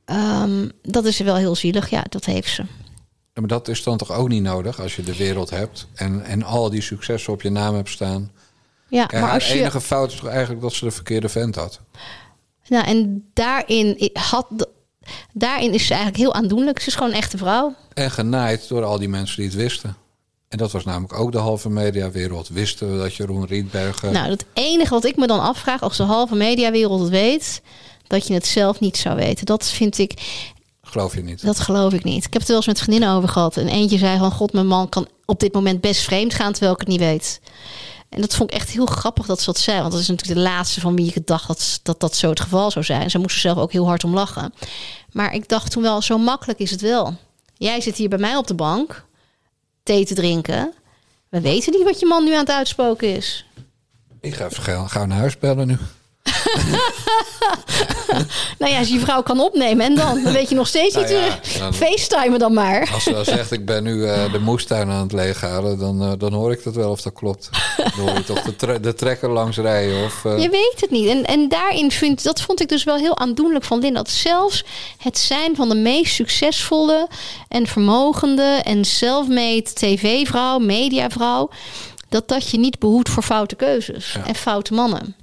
ehm, 0.05 0.69
dat 0.81 1.05
is 1.05 1.19
wel 1.19 1.35
heel 1.35 1.55
zielig. 1.55 1.89
Ja, 1.89 2.05
dat 2.09 2.25
heeft 2.25 2.53
ze. 2.53 2.61
Ja, 3.33 3.41
Maar 3.41 3.47
dat 3.47 3.67
is 3.67 3.83
dan 3.83 3.97
toch 3.97 4.11
ook 4.11 4.27
niet 4.27 4.43
nodig 4.43 4.81
als 4.81 4.95
je 4.95 5.03
de 5.03 5.15
wereld 5.15 5.49
hebt... 5.49 5.87
en, 5.93 6.23
en 6.25 6.43
al 6.43 6.69
die 6.69 6.81
successen 6.81 7.33
op 7.33 7.41
je 7.41 7.49
naam 7.49 7.75
hebt 7.75 7.89
staan. 7.89 8.31
Ja, 8.89 9.07
Ja, 9.11 9.19
maar 9.19 9.31
als 9.31 9.47
je... 9.47 9.59
enige 9.59 9.81
fout 9.81 10.11
is 10.11 10.19
toch 10.19 10.29
eigenlijk 10.29 10.61
dat 10.61 10.73
ze 10.73 10.85
de 10.85 10.91
verkeerde 10.91 11.29
vent 11.29 11.55
had? 11.55 11.79
Nou, 12.67 12.85
en 12.85 13.29
daarin, 13.33 14.09
had, 14.13 14.47
daarin 15.33 15.73
is 15.73 15.85
ze 15.85 15.93
eigenlijk 15.93 16.23
heel 16.23 16.33
aandoenlijk. 16.33 16.79
Ze 16.79 16.87
is 16.87 16.95
gewoon 16.95 17.09
een 17.09 17.17
echte 17.17 17.37
vrouw. 17.37 17.75
En 17.93 18.11
genaaid 18.11 18.67
door 18.67 18.83
al 18.83 18.99
die 18.99 19.09
mensen 19.09 19.35
die 19.35 19.45
het 19.45 19.55
wisten. 19.55 19.95
En 20.47 20.57
dat 20.57 20.71
was 20.71 20.83
namelijk 20.83 21.13
ook 21.19 21.31
de 21.31 21.37
halve 21.37 21.69
mediawereld. 21.69 22.47
Wisten 22.47 22.91
we 22.91 22.97
dat 22.97 23.15
Jeroen 23.15 23.45
Rietbergen... 23.45 24.11
Nou, 24.13 24.29
het 24.29 24.45
enige 24.53 24.89
wat 24.93 25.05
ik 25.05 25.15
me 25.15 25.27
dan 25.27 25.39
afvraag, 25.39 25.81
als 25.81 25.97
de 25.97 26.03
halve 26.03 26.35
mediawereld 26.35 26.99
het 26.99 27.09
weet, 27.09 27.61
dat 28.07 28.27
je 28.27 28.33
het 28.33 28.45
zelf 28.45 28.79
niet 28.79 28.97
zou 28.97 29.15
weten. 29.15 29.45
Dat 29.45 29.65
vind 29.65 29.97
ik, 29.97 30.13
Geloof 30.81 31.15
je 31.15 31.23
niet? 31.23 31.45
dat 31.45 31.59
geloof 31.59 31.93
ik 31.93 32.03
niet. 32.03 32.25
Ik 32.25 32.33
heb 32.33 32.41
het 32.41 32.47
wel 32.47 32.57
eens 32.57 32.67
met 32.67 32.79
vriendinnen 32.79 33.15
over 33.15 33.29
gehad. 33.29 33.57
En 33.57 33.67
eentje 33.67 33.97
zei 33.97 34.17
van, 34.17 34.31
god, 34.31 34.53
mijn 34.53 34.67
man 34.67 34.89
kan 34.89 35.07
op 35.25 35.39
dit 35.39 35.53
moment 35.53 35.81
best 35.81 36.01
vreemd 36.01 36.33
gaan, 36.33 36.51
terwijl 36.51 36.73
ik 36.73 36.79
het 36.79 36.87
niet 36.87 36.99
weet. 36.99 37.39
En 38.17 38.23
dat 38.23 38.35
vond 38.35 38.51
ik 38.51 38.57
echt 38.57 38.69
heel 38.69 38.85
grappig 38.85 39.25
dat 39.25 39.39
ze 39.39 39.45
dat 39.45 39.57
zei. 39.57 39.79
Want 39.79 39.91
dat 39.91 40.01
is 40.01 40.07
natuurlijk 40.07 40.39
de 40.39 40.45
laatste 40.45 40.81
van 40.81 40.95
wie 40.95 41.11
ik 41.13 41.27
dacht 41.27 41.47
dat 41.47 41.79
dat, 41.83 41.99
dat 41.99 42.15
zo 42.15 42.29
het 42.29 42.39
geval 42.39 42.71
zou 42.71 42.85
zijn. 42.85 43.09
Ze 43.09 43.17
moest 43.17 43.35
er 43.35 43.41
zelf 43.41 43.57
ook 43.57 43.71
heel 43.71 43.87
hard 43.87 44.03
om 44.03 44.13
lachen. 44.13 44.53
Maar 45.11 45.33
ik 45.33 45.49
dacht 45.49 45.71
toen 45.71 45.83
wel, 45.83 46.01
zo 46.01 46.17
makkelijk 46.17 46.59
is 46.59 46.71
het 46.71 46.81
wel. 46.81 47.15
Jij 47.53 47.81
zit 47.81 47.95
hier 47.95 48.09
bij 48.09 48.17
mij 48.17 48.35
op 48.35 48.47
de 48.47 48.53
bank, 48.53 49.05
thee 49.83 50.05
te 50.05 50.13
drinken. 50.13 50.73
We 51.29 51.41
weten 51.41 51.71
niet 51.71 51.83
wat 51.83 51.99
je 51.99 52.05
man 52.05 52.23
nu 52.23 52.33
aan 52.33 52.39
het 52.39 52.51
uitspoken 52.51 53.15
is. 53.15 53.45
Ik 54.21 54.33
ga 54.33 54.45
even 54.45 54.89
gauw 54.89 55.05
naar 55.05 55.17
huis 55.17 55.37
bellen 55.37 55.67
nu. 55.67 55.77
Nou 58.59 58.71
ja, 58.71 58.77
als 58.79 58.87
je 58.87 58.93
je 58.93 58.99
vrouw 58.99 59.21
kan 59.23 59.39
opnemen 59.39 59.85
en 59.85 59.95
dan, 59.95 60.23
dan 60.23 60.33
weet 60.33 60.49
je 60.49 60.55
nog 60.55 60.67
steeds 60.67 60.93
Nou 60.95 61.05
niet. 61.07 61.15
ja, 61.15 61.39
eh, 61.53 61.59
dan- 61.59 61.73
FaceTimen 61.73 62.39
dan 62.39 62.53
maar. 62.53 62.89
Als 62.93 63.03
ze 63.03 63.11
dan 63.11 63.25
zegt, 63.25 63.51
ik 63.51 63.65
ben 63.65 63.83
nu 63.83 64.05
eh, 64.05 64.31
de 64.31 64.39
moestuin 64.39 64.89
aan 64.89 65.01
het 65.01 65.11
leeghalen... 65.11 65.79
Dan, 65.79 66.01
eh, 66.01 66.11
dan 66.17 66.33
hoor 66.33 66.51
ik 66.51 66.63
dat 66.63 66.75
wel 66.75 66.91
of 66.91 67.01
dat 67.01 67.13
klopt. 67.13 67.49
Dan 67.77 67.91
hoor 68.07 68.13
je 68.17 68.23
toch 68.23 68.41
de, 68.41 68.55
tre- 68.55 68.79
de 68.79 68.93
trekker 68.93 69.29
langs 69.29 69.57
rijden. 69.57 70.03
Of, 70.05 70.23
Je 70.23 70.49
weet 70.49 70.75
het 70.81 70.89
niet. 70.91 71.07
En, 71.09 71.25
en 71.25 71.49
daarin 71.49 71.91
vind 71.91 72.23
dat 72.23 72.41
vond 72.41 72.61
ik 72.61 72.69
dus 72.69 72.83
wel 72.83 72.95
heel 72.95 73.17
aandoenlijk 73.17 73.65
van 73.65 73.79
Linda. 73.79 73.97
Dat 73.99 74.09
zelfs 74.09 74.63
het 74.97 75.17
zijn 75.17 75.55
van 75.55 75.69
de 75.69 75.75
meest 75.75 76.13
succesvolle 76.15 77.07
en 77.47 77.67
vermogende 77.67 78.61
en 78.63 78.85
self-made 78.85 79.63
tv-vrouw, 79.73 80.57
mediavrouw, 80.59 81.49
dat 82.09 82.27
dat 82.27 82.49
je 82.49 82.57
niet 82.59 82.79
behoedt 82.79 83.09
voor 83.09 83.23
foute 83.23 83.55
keuzes 83.55 84.11
Ja. 84.13 84.25
en 84.25 84.35
foute 84.35 84.73
mannen. 84.73 85.15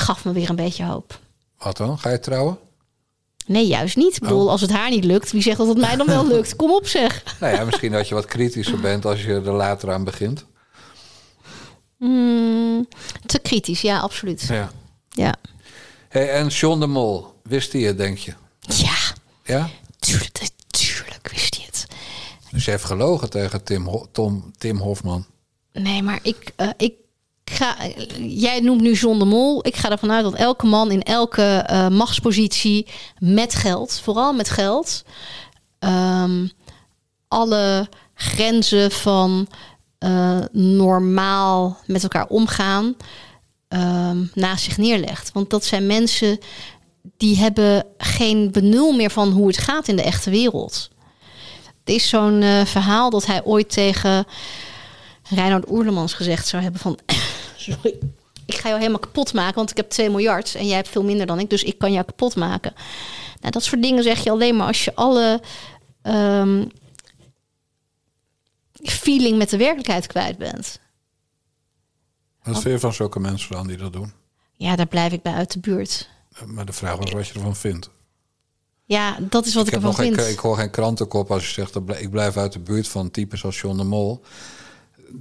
Gaf 0.00 0.24
me 0.24 0.32
weer 0.32 0.50
een 0.50 0.56
beetje 0.56 0.84
hoop. 0.84 1.18
Wat 1.58 1.76
dan? 1.76 1.98
Ga 1.98 2.10
je 2.10 2.18
trouwen? 2.18 2.58
Nee, 3.46 3.66
juist 3.66 3.96
niet. 3.96 4.14
Ik 4.14 4.20
bedoel, 4.22 4.44
Oh. 4.44 4.50
als 4.50 4.60
het 4.60 4.70
haar 4.70 4.90
niet 4.90 5.04
lukt, 5.04 5.32
wie 5.32 5.42
zegt 5.42 5.58
dat 5.58 5.66
het 5.68 5.78
mij 5.78 5.96
dan 5.96 6.06
wel 6.06 6.26
lukt? 6.34 6.56
Kom 6.56 6.70
op 6.70 6.86
zeg. 6.86 7.36
Nou 7.40 7.54
ja, 7.54 7.64
misschien 7.64 7.92
dat 7.92 8.08
je 8.08 8.14
wat 8.14 8.24
kritischer 8.24 8.80
bent 8.80 9.04
als 9.04 9.22
je 9.22 9.32
er 9.34 9.52
later 9.52 9.92
aan 9.92 10.04
begint. 10.04 10.44
Hmm, 11.96 12.88
te 13.26 13.38
kritisch, 13.38 13.80
ja, 13.80 13.98
absoluut. 14.00 14.42
Ja. 14.48 14.70
Ja, 15.10 15.34
Hey, 16.08 16.30
en 16.30 16.46
John 16.46 16.80
de 16.80 16.86
Mol, 16.86 17.26
wist 17.42 17.72
hij 17.72 17.82
het, 17.82 17.96
denk 17.98 18.18
je? 18.18 18.32
ja 18.60 18.94
Ja? 19.44 19.68
tuurlijk, 19.98 20.38
tuurlijk 20.66 21.28
wist 21.32 21.54
hij 21.56 21.64
het. 21.66 21.86
Dus 22.50 22.64
je 22.64 22.70
heeft 22.70 22.84
gelogen 22.84 23.30
tegen 23.30 23.64
Tim, 23.64 23.86
Ho- 23.86 24.06
Tom, 24.12 24.52
Tim 24.58 24.76
Hofman. 24.78 25.26
Nee, 25.72 26.02
maar 26.02 26.18
ik, 26.22 26.52
eh, 26.56 26.68
ik 26.76 26.92
ga. 27.50 27.76
Jij 28.18 28.60
noemt 28.60 28.80
nu 28.80 28.92
John 28.92 29.18
de 29.18 29.24
Mol. 29.24 29.66
Ik 29.66 29.76
ga 29.76 29.90
ervan 29.90 30.12
uit 30.12 30.24
dat 30.24 30.34
elke 30.34 30.66
man 30.66 30.90
in 30.90 31.02
elke 31.02 31.42
eh, 31.42 31.88
machtspositie 31.88 32.86
met 33.18 33.54
geld, 33.54 34.00
vooral 34.02 34.32
met 34.32 34.50
geld, 34.50 35.04
ehm, 35.78 36.46
alle 37.28 37.88
grenzen 38.14 38.90
van 38.90 39.48
eh, 39.98 40.38
normaal 40.52 41.78
met 41.86 42.02
elkaar 42.02 42.26
omgaan 42.26 42.96
ehm, 43.68 44.24
naast 44.34 44.64
zich 44.64 44.78
neerlegt. 44.78 45.32
Want 45.32 45.50
dat 45.50 45.64
zijn 45.64 45.86
mensen 45.86 46.38
die 47.16 47.36
hebben 47.36 47.86
geen 47.98 48.50
benul 48.52 48.92
meer 48.92 49.10
van 49.10 49.30
hoe 49.30 49.46
het 49.46 49.58
gaat 49.58 49.88
in 49.88 49.96
de 49.96 50.02
echte 50.02 50.30
wereld. 50.30 50.90
Het 51.80 51.94
is 51.94 52.08
zo'n 52.08 52.42
eh, 52.42 52.64
verhaal 52.64 53.10
dat 53.10 53.26
hij 53.26 53.44
ooit 53.44 53.70
tegen 53.70 54.26
Reinhard 55.28 55.70
Oerlemans 55.70 56.14
gezegd 56.14 56.46
zou 56.46 56.62
hebben 56.62 56.80
van... 56.80 56.98
Sorry, 57.60 57.98
ik 58.46 58.54
ga 58.54 58.68
jou 58.68 58.78
helemaal 58.78 59.00
kapot 59.00 59.32
maken, 59.32 59.54
want 59.54 59.70
ik 59.70 59.76
heb 59.76 59.90
2 59.90 60.10
miljard... 60.10 60.54
en 60.54 60.66
jij 60.66 60.76
hebt 60.76 60.88
veel 60.88 61.04
minder 61.04 61.26
dan 61.26 61.38
ik, 61.38 61.50
dus 61.50 61.62
ik 61.62 61.78
kan 61.78 61.92
jou 61.92 62.04
kapot 62.04 62.36
maken. 62.36 62.72
Nou, 63.40 63.52
dat 63.52 63.62
soort 63.62 63.82
dingen 63.82 64.02
zeg 64.02 64.24
je 64.24 64.30
alleen 64.30 64.56
maar 64.56 64.66
als 64.66 64.84
je 64.84 64.94
alle 64.94 65.40
ehm, 66.02 66.64
feeling 68.82 69.38
met 69.38 69.50
de 69.50 69.56
werkelijkheid 69.56 70.06
kwijt 70.06 70.38
bent. 70.38 70.80
Wat 72.42 72.60
vind 72.60 72.74
je 72.74 72.80
van 72.80 72.92
zulke 72.92 73.20
mensen 73.20 73.52
dan 73.52 73.66
die 73.66 73.76
dat 73.76 73.92
doen? 73.92 74.12
Ja, 74.56 74.76
daar 74.76 74.86
blijf 74.86 75.12
ik 75.12 75.22
bij 75.22 75.32
uit 75.32 75.52
de 75.52 75.58
buurt. 75.58 76.08
Maar 76.46 76.66
de 76.66 76.72
vraag 76.72 76.96
was 76.96 77.10
wat 77.10 77.28
je 77.28 77.34
ervan 77.34 77.56
vindt. 77.56 77.90
Ja, 78.84 79.16
dat 79.20 79.46
is 79.46 79.54
wat 79.54 79.66
ik, 79.66 79.68
ik, 79.68 79.74
ervan 79.74 79.90
nog 79.90 80.00
geen, 80.00 80.14
vind. 80.14 80.28
ik 80.28 80.38
hoor 80.38 80.56
geen 80.56 80.70
krantenkop 80.70 81.30
als 81.30 81.46
je 81.46 81.52
zegt... 81.52 81.72
dat 81.72 81.82
ik 81.98 82.10
blijf 82.10 82.36
uit 82.36 82.52
de 82.52 82.58
buurt 82.58 82.88
van 82.88 83.10
types 83.10 83.44
als 83.44 83.60
John 83.60 83.76
de 83.76 83.84
Mol. 83.84 84.22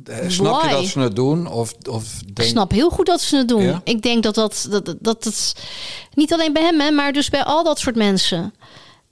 Eh, 0.05 0.29
Snap 0.29 0.61
je 0.63 0.69
dat 0.69 0.85
ze 0.85 0.99
het 0.99 1.15
doen? 1.15 1.47
Of, 1.47 1.73
of 1.89 2.21
Ik 2.27 2.35
denk... 2.35 2.49
snap 2.49 2.71
heel 2.71 2.89
goed 2.89 3.05
dat 3.05 3.21
ze 3.21 3.37
het 3.37 3.47
doen. 3.47 3.61
Ja? 3.63 3.81
Ik 3.83 4.01
denk 4.01 4.23
dat 4.23 4.35
dat, 4.35 4.67
dat, 4.69 4.85
dat, 4.85 4.97
dat 4.99 5.23
het 5.23 5.55
niet 6.13 6.33
alleen 6.33 6.53
bij 6.53 6.63
hem, 6.63 6.79
hè, 6.79 6.91
maar 6.91 7.13
dus 7.13 7.29
bij 7.29 7.43
al 7.43 7.63
dat 7.63 7.79
soort 7.79 7.95
mensen 7.95 8.53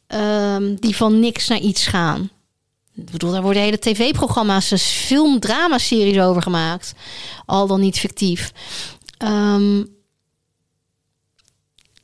ehm, 0.08 0.76
die 0.76 0.96
van 0.96 1.20
niks 1.20 1.48
naar 1.48 1.60
iets 1.60 1.86
gaan. 1.86 2.30
Ik 2.96 3.12
bedoel, 3.12 3.32
daar 3.32 3.42
worden 3.42 3.62
hele 3.62 3.80
tv-programma's, 3.80 4.70
dus 4.70 4.84
film, 4.84 5.40
dramaseries 5.40 6.20
over 6.20 6.42
gemaakt. 6.42 6.94
Al 7.46 7.68
dan 7.68 7.80
niet 7.80 8.00
fictief. 8.00 8.52
Ehm, 9.18 9.78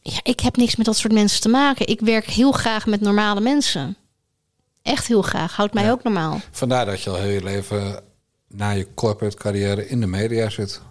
ja, 0.02 0.20
ik 0.24 0.40
heb 0.40 0.56
niks 0.58 0.76
met 0.76 0.86
dat 0.86 0.98
soort 0.98 1.14
mensen 1.14 1.42
te 1.42 1.50
maken. 1.50 1.88
Ik 1.88 2.00
werk 2.00 2.26
heel 2.26 2.52
graag 2.52 2.86
met 2.86 3.02
normale 3.02 3.42
mensen. 3.42 3.98
Echt 4.82 5.08
heel 5.08 5.22
graag. 5.22 5.56
Houdt 5.56 5.74
mij 5.74 5.84
Ja. 5.84 5.92
ook 5.92 6.04
normaal. 6.04 6.42
Vandaar 6.52 6.86
dat 6.86 7.02
je 7.02 7.10
al 7.10 7.16
heel 7.16 7.32
je 7.32 7.44
leven 7.44 8.04
na 8.56 8.70
je 8.72 8.88
corporate 8.94 9.38
carrière 9.38 9.88
in 9.88 10.00
de 10.00 10.08
media 10.08 10.50
zit. 10.50 10.82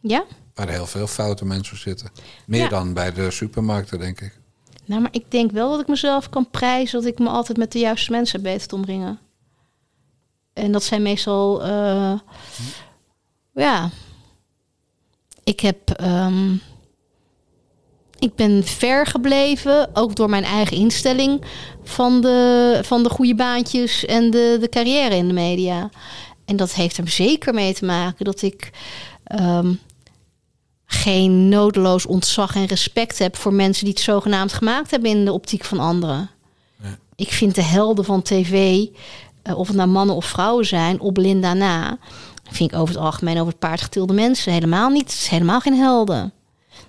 Ja? 0.00 0.24
Waar 0.54 0.68
heel 0.68 0.86
veel 0.86 1.06
foute 1.06 1.44
mensen 1.44 1.76
zitten. 1.78 2.10
Meer 2.46 2.60
Ja. 2.62 2.68
dan 2.68 2.92
bij 2.92 3.12
de 3.12 3.30
supermarkten, 3.30 3.98
denk 3.98 4.20
ik. 4.20 4.38
Nou, 4.84 5.00
maar 5.02 5.12
ik 5.12 5.30
denk 5.30 5.50
wel 5.50 5.70
dat 5.70 5.80
ik 5.80 5.88
mezelf 5.88 6.28
kan 6.28 6.50
prijzen 6.50 7.00
dat 7.02 7.12
ik 7.12 7.18
me 7.18 7.28
altijd 7.28 7.58
met 7.58 7.72
de 7.72 7.78
juiste 7.78 8.10
mensen 8.10 8.42
te 8.68 8.74
omringen. 8.74 9.18
En 10.52 10.72
dat 10.72 10.82
zijn 10.82 11.02
meestal, 11.02 11.62
eh, 11.64 12.18
ja. 13.54 13.90
Ik 15.44 15.60
heb, 15.60 15.90
ehm, 15.90 16.52
ik 18.18 18.34
ben 18.34 18.64
ver 18.64 19.06
gebleven, 19.06 19.90
ook 19.92 20.16
door 20.16 20.28
mijn 20.30 20.44
eigen 20.44 20.76
instelling 20.76 21.44
van 21.82 22.20
de, 22.20 22.80
van 22.82 23.02
de 23.02 23.10
goede 23.10 23.34
baantjes 23.34 24.04
en 24.04 24.30
de, 24.30 24.56
de 24.60 24.68
carrière 24.68 25.14
in 25.16 25.26
de 25.28 25.34
media. 25.34 25.90
En 26.50 26.56
dat 26.56 26.74
heeft 26.74 26.96
er 26.96 27.08
zeker 27.08 27.54
mee 27.54 27.74
te 27.74 27.84
maken 27.84 28.24
dat 28.24 28.42
ik 28.42 28.70
ehm, 29.24 29.74
geen 30.86 31.48
nodeloos 31.48 32.06
ontzag 32.06 32.54
en 32.54 32.66
respect 32.66 33.18
heb 33.18 33.36
voor 33.36 33.54
mensen 33.54 33.84
die 33.84 33.94
het 33.94 34.02
zogenaamd 34.02 34.52
gemaakt 34.52 34.90
hebben 34.90 35.10
in 35.10 35.24
de 35.24 35.32
optiek 35.32 35.64
van 35.64 35.78
anderen. 35.78 36.30
Nee. 36.76 36.92
Ik 37.16 37.28
vind 37.28 37.54
de 37.54 37.62
helden 37.62 38.04
van 38.04 38.22
tv, 38.22 38.86
eh, 39.42 39.58
of 39.58 39.66
het 39.66 39.76
nou 39.76 39.88
mannen 39.88 40.16
of 40.16 40.24
vrouwen 40.24 40.66
zijn, 40.66 41.00
op 41.00 41.16
Linda 41.16 41.54
na, 41.54 41.98
vind 42.50 42.72
ik 42.72 42.78
over 42.78 42.94
het 42.94 43.04
algemeen 43.04 43.36
over 43.36 43.48
het 43.48 43.58
paard 43.58 43.80
getilde 43.80 44.12
mensen 44.12 44.52
helemaal 44.52 44.88
niet. 44.88 45.02
Het 45.10 45.20
is 45.20 45.28
helemaal 45.28 45.60
geen 45.60 45.78
helden. 45.78 46.32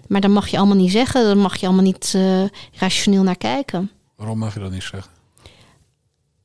Maar 0.08 0.22
dat 0.22 0.32
mag 0.32 0.48
je 0.48 0.58
allemaal 0.58 0.76
niet 0.76 0.92
zeggen, 0.92 1.24
daar 1.24 1.38
mag 1.38 1.56
je 1.56 1.66
allemaal 1.66 1.86
niet 1.86 2.14
eh, 2.16 2.44
rationeel 2.74 3.24
naar 3.24 3.38
kijken. 3.38 3.92
Waarom 4.16 4.38
mag 4.38 4.54
je 4.54 4.60
dat 4.60 4.72
niet 4.72 4.84
zeggen? 4.84 5.12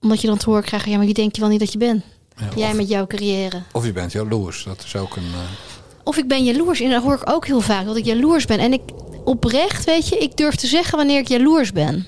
Omdat 0.01 0.21
je 0.21 0.27
dan 0.27 0.37
te 0.37 0.51
horen 0.51 0.65
krijgt, 0.65 0.87
ja, 0.87 0.97
maar 0.97 1.07
wie 1.07 1.15
denk 1.15 1.35
je 1.35 1.41
wel 1.41 1.51
niet 1.51 1.61
dat 1.61 1.73
je 1.73 1.79
bent? 1.79 2.05
Ja, 2.37 2.49
Jij 2.57 2.71
of, 2.71 2.77
met 2.77 2.89
jouw 2.89 3.07
carrière. 3.07 3.63
of 3.73 3.85
je 3.85 3.93
bent 3.93 4.13
jaloers. 4.13 4.65
Dat 4.65 4.83
is 4.85 4.97
ook 4.97 5.17
een... 5.17 5.33
eh, 5.35 5.41
Of 6.05 6.17
ik 6.17 6.29
ben 6.29 6.45
jaloers. 6.45 6.81
En 6.81 6.91
dat 6.91 7.03
hoor 7.03 7.15
ik 7.15 7.31
ook 7.31 7.47
heel 7.47 7.61
vaak, 7.61 7.85
dat 7.87 7.97
ik 7.97 8.05
jaloers 8.05 8.45
ben. 8.45 8.59
En 8.59 8.73
ik 8.73 8.83
oprecht, 9.25 9.85
weet 9.85 10.09
je, 10.09 10.17
ik 10.19 10.37
durf 10.37 10.55
te 10.55 10.67
zeggen 10.67 10.97
wanneer 10.99 11.19
ik 11.19 11.29
jaloers 11.29 11.73
ben. 11.73 12.07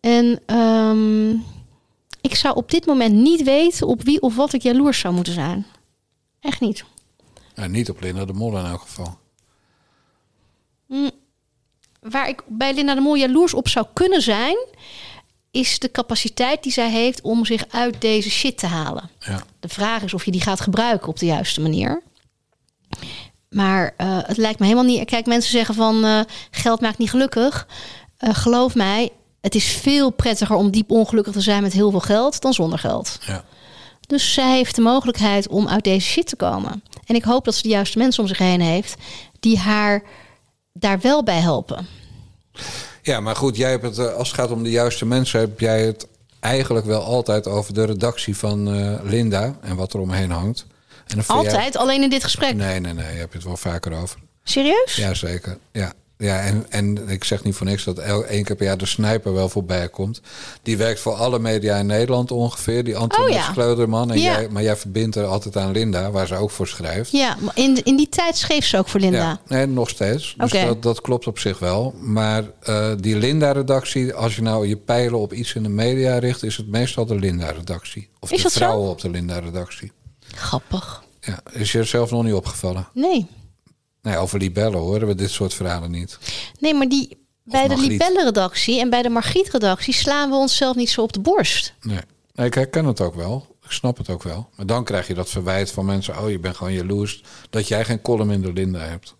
En 0.00 0.40
ehm, 0.46 1.30
ik 2.20 2.34
zou 2.34 2.54
op 2.56 2.70
dit 2.70 2.86
moment 2.86 3.14
niet 3.14 3.42
weten 3.42 3.86
op 3.86 4.02
wie 4.02 4.20
of 4.22 4.36
wat 4.36 4.52
ik 4.52 4.62
jaloers 4.62 4.98
zou 4.98 5.14
moeten 5.14 5.32
zijn. 5.32 5.66
Echt 6.40 6.60
niet. 6.60 6.84
nou, 7.54 7.68
niet 7.68 7.90
op 7.90 8.00
Linda 8.00 8.24
de 8.24 8.32
Mol 8.32 8.58
in 8.58 8.64
elk 8.64 8.80
geval. 8.80 9.18
Waar 12.00 12.28
ik 12.28 12.42
bij 12.46 12.74
Linda 12.74 12.94
de 12.94 13.00
Mol 13.00 13.14
jaloers 13.14 13.54
op 13.54 13.68
zou 13.68 13.86
kunnen 13.92 14.22
zijn... 14.22 14.56
is 15.54 15.78
de 15.78 15.90
capaciteit 15.90 16.62
die 16.62 16.72
zij 16.72 16.90
heeft 16.90 17.20
om 17.20 17.44
zich 17.44 17.64
uit 17.70 18.00
deze 18.00 18.30
shit 18.30 18.58
te 18.58 18.66
halen. 18.66 19.10
Ja. 19.18 19.42
De 19.60 19.68
vraag 19.68 20.02
is 20.02 20.14
of 20.14 20.24
je 20.24 20.30
die 20.30 20.40
gaat 20.40 20.60
gebruiken 20.60 21.08
op 21.08 21.18
de 21.18 21.26
juiste 21.26 21.60
manier. 21.60 22.02
Maar 23.48 23.94
eh, 23.96 24.18
het 24.22 24.36
lijkt 24.36 24.58
me 24.58 24.66
helemaal 24.66 24.86
niet. 24.86 25.04
Kijk, 25.04 25.26
mensen 25.26 25.50
zeggen 25.50 25.74
van 25.74 26.04
eh, 26.04 26.20
geld 26.50 26.80
maakt 26.80 26.98
niet 26.98 27.10
gelukkig. 27.10 27.66
Eh, 28.16 28.34
geloof 28.34 28.74
mij, 28.74 29.10
het 29.40 29.54
is 29.54 29.64
veel 29.64 30.10
prettiger 30.10 30.56
om 30.56 30.70
diep 30.70 30.90
ongelukkig 30.90 31.32
te 31.32 31.40
zijn 31.40 31.62
met 31.62 31.72
heel 31.72 31.90
veel 31.90 32.00
geld 32.00 32.40
dan 32.40 32.52
zonder 32.52 32.78
geld. 32.78 33.18
Ja. 33.26 33.44
Dus 34.06 34.32
zij 34.32 34.56
heeft 34.56 34.74
de 34.74 34.82
mogelijkheid 34.82 35.48
om 35.48 35.68
uit 35.68 35.84
deze 35.84 36.06
shit 36.06 36.26
te 36.26 36.36
komen. 36.36 36.82
En 37.06 37.14
ik 37.14 37.24
hoop 37.24 37.44
dat 37.44 37.54
ze 37.54 37.62
de 37.62 37.68
juiste 37.68 37.98
mensen 37.98 38.22
om 38.22 38.28
zich 38.28 38.38
heen 38.38 38.60
heeft 38.60 38.94
die 39.40 39.58
haar 39.58 40.02
daar 40.72 41.00
wel 41.00 41.22
bij 41.22 41.40
helpen. 41.40 41.86
Ja, 43.06 43.20
maar 43.20 43.36
goed, 43.36 43.56
jij 43.56 43.70
hebt 43.70 43.82
het, 43.82 43.98
eh, 43.98 44.14
als 44.14 44.28
het 44.30 44.40
gaat 44.40 44.50
om 44.50 44.62
de 44.62 44.70
juiste 44.70 45.06
mensen, 45.06 45.40
heb 45.40 45.60
jij 45.60 45.82
het 45.86 46.06
eigenlijk 46.40 46.86
wel 46.86 47.02
altijd 47.02 47.46
over 47.46 47.74
de 47.74 47.84
redactie 47.84 48.36
van 48.36 48.74
eh, 48.74 48.98
Linda 49.02 49.56
en 49.60 49.76
wat 49.76 49.92
er 49.92 50.00
omheen 50.00 50.30
hangt. 50.30 50.66
En 51.06 51.06
vind 51.06 51.26
jij- 51.26 51.36
Altijd, 51.36 51.76
alleen 51.76 52.02
in 52.02 52.10
dit 52.10 52.24
gesprek. 52.24 52.54
Nee, 52.54 52.80
nee, 52.80 52.92
nee, 52.92 53.12
je 53.12 53.18
hebt 53.18 53.32
het 53.32 53.44
wel 53.44 53.56
vaker 53.56 53.92
over. 53.92 54.18
Serieus? 54.44 54.96
Jazeker, 54.96 55.58
ja. 55.72 55.92
Ja, 56.18 56.40
en, 56.40 56.66
en 56.68 57.08
ik 57.08 57.24
zeg 57.24 57.44
niet 57.44 57.54
voor 57.54 57.66
niks 57.66 57.84
dat 57.84 57.98
één 57.98 58.44
keer 58.44 58.56
per 58.56 58.66
jaar 58.66 58.78
de 58.78 58.86
sniper 58.86 59.32
wel 59.32 59.48
voorbij 59.48 59.88
komt. 59.88 60.20
Die 60.62 60.76
werkt 60.76 61.00
voor 61.00 61.12
alle 61.12 61.38
media 61.38 61.76
in 61.76 61.86
Nederland 61.86 62.30
ongeveer, 62.30 62.84
die 62.84 62.96
Antoinette 62.96 63.38
Oh 63.38 63.44
ja. 63.44 63.52
Schleuderman. 63.52 64.10
En 64.10 64.20
Ja. 64.20 64.32
jij, 64.32 64.48
maar 64.48 64.62
jij 64.62 64.76
verbindt 64.76 65.16
er 65.16 65.24
altijd 65.24 65.56
aan 65.56 65.72
Linda, 65.72 66.10
waar 66.10 66.26
ze 66.26 66.34
ook 66.36 66.50
voor 66.50 66.66
schrijft. 66.66 67.10
Ja, 67.10 67.36
in, 67.54 67.84
in 67.84 67.96
die 67.96 68.08
tijd 68.08 68.36
schreef 68.36 68.66
ze 68.66 68.78
ook 68.78 68.88
voor 68.88 69.00
Linda. 69.00 69.18
Ja, 69.18 69.40
nee, 69.56 69.66
nog 69.66 69.88
steeds. 69.88 70.34
Dus 70.38 70.52
Oké. 70.52 70.66
dat, 70.66 70.82
dat 70.82 71.00
klopt 71.00 71.26
op 71.26 71.38
zich 71.38 71.58
wel. 71.58 71.94
Maar 72.00 72.44
eh, 72.60 72.90
die 73.00 73.16
Linda-redactie, 73.16 74.14
als 74.14 74.36
je 74.36 74.42
nou 74.42 74.66
je 74.68 74.76
pijlen 74.76 75.18
op 75.18 75.32
iets 75.32 75.54
in 75.54 75.62
de 75.62 75.68
media 75.68 76.18
richt, 76.18 76.42
is 76.42 76.56
het 76.56 76.66
meestal 76.68 77.06
de 77.06 77.14
Linda-redactie. 77.18 78.08
Of 78.20 78.32
Is 78.32 78.42
de 78.42 78.50
zo? 78.50 78.56
vrouwen 78.56 78.90
op 78.90 79.00
de 79.00 79.10
Linda-redactie. 79.10 79.92
Grappig. 80.34 81.02
Ja, 81.20 81.40
is 81.52 81.72
je 81.72 81.84
zelf 81.84 82.10
nog 82.10 82.22
niet 82.24 82.34
opgevallen? 82.34 82.88
Nee. 82.92 83.26
Nee, 84.04 84.16
over 84.16 84.38
libellen 84.38 84.78
horen 84.78 85.06
we 85.06 85.14
dit 85.14 85.30
soort 85.30 85.54
verhalen 85.54 85.90
niet. 85.90 86.18
Nee, 86.58 86.74
maar 86.74 86.88
die, 86.88 87.16
bij 87.42 87.62
de 87.62 87.68
Margriet. 87.68 87.90
Libelle-redactie 87.90 88.80
en 88.80 88.90
bij 88.90 89.02
de 89.02 89.08
Margriet-redactie 89.08 89.94
slaan 89.94 90.30
we 90.30 90.36
onszelf 90.36 90.76
niet 90.76 90.90
zo 90.90 91.02
op 91.02 91.12
de 91.12 91.20
borst. 91.20 91.74
Nee. 91.80 91.98
nee, 92.34 92.46
ik 92.46 92.54
herken 92.54 92.84
het 92.84 93.00
ook 93.00 93.14
wel. 93.14 93.56
Ik 93.64 93.70
snap 93.70 93.96
het 93.96 94.08
ook 94.10 94.22
wel. 94.22 94.48
Maar 94.56 94.66
dan 94.66 94.84
krijg 94.84 95.06
je 95.06 95.14
dat 95.14 95.28
verwijt 95.28 95.70
van 95.70 95.84
mensen... 95.84 96.18
oh, 96.18 96.30
je 96.30 96.38
bent 96.38 96.56
gewoon 96.56 96.72
jaloers 96.72 97.22
dat 97.50 97.68
jij 97.68 97.84
geen 97.84 98.02
column 98.02 98.30
in 98.30 98.42
de 98.42 98.52
Linda 98.52 98.78
hebt. 98.78 99.14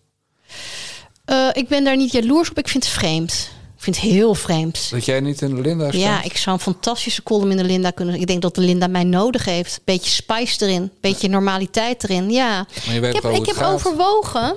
Eh, 1.24 1.48
ik 1.52 1.68
ben 1.68 1.84
daar 1.84 1.96
niet 1.96 2.12
jaloers 2.12 2.50
op. 2.50 2.58
Ik 2.58 2.68
vind 2.68 2.84
het 2.84 2.92
vreemd. 2.92 3.50
Ik 3.86 3.94
vind 3.94 4.04
het 4.04 4.14
heel 4.14 4.34
vreemd. 4.34 4.90
Dat 4.90 5.04
jij 5.04 5.20
niet 5.20 5.42
in 5.42 5.54
de 5.54 5.60
Linda 5.60 5.88
staat? 5.88 6.00
Ja, 6.00 6.22
ik 6.22 6.36
zou 6.36 6.56
een 6.56 6.62
fantastische 6.62 7.22
column 7.22 7.50
in 7.50 7.56
de 7.56 7.64
Linda 7.64 7.90
kunnen. 7.90 8.20
Ik 8.20 8.26
denk 8.26 8.42
dat 8.42 8.54
de 8.54 8.60
Linda 8.60 8.86
mij 8.86 9.04
nodig 9.04 9.44
heeft. 9.44 9.80
Beetje 9.84 10.10
spice 10.10 10.66
erin, 10.66 10.90
beetje 11.00 11.28
normaliteit 11.28 12.04
erin. 12.04 12.30
Ja. 12.30 12.66
Maar 12.86 12.94
je 12.94 13.00
weet 13.00 13.14
ik 13.14 13.22
heb, 13.22 13.32
ik 13.32 13.46
heb 13.46 13.56
gaat. 13.56 13.72
overwogen. 13.72 14.56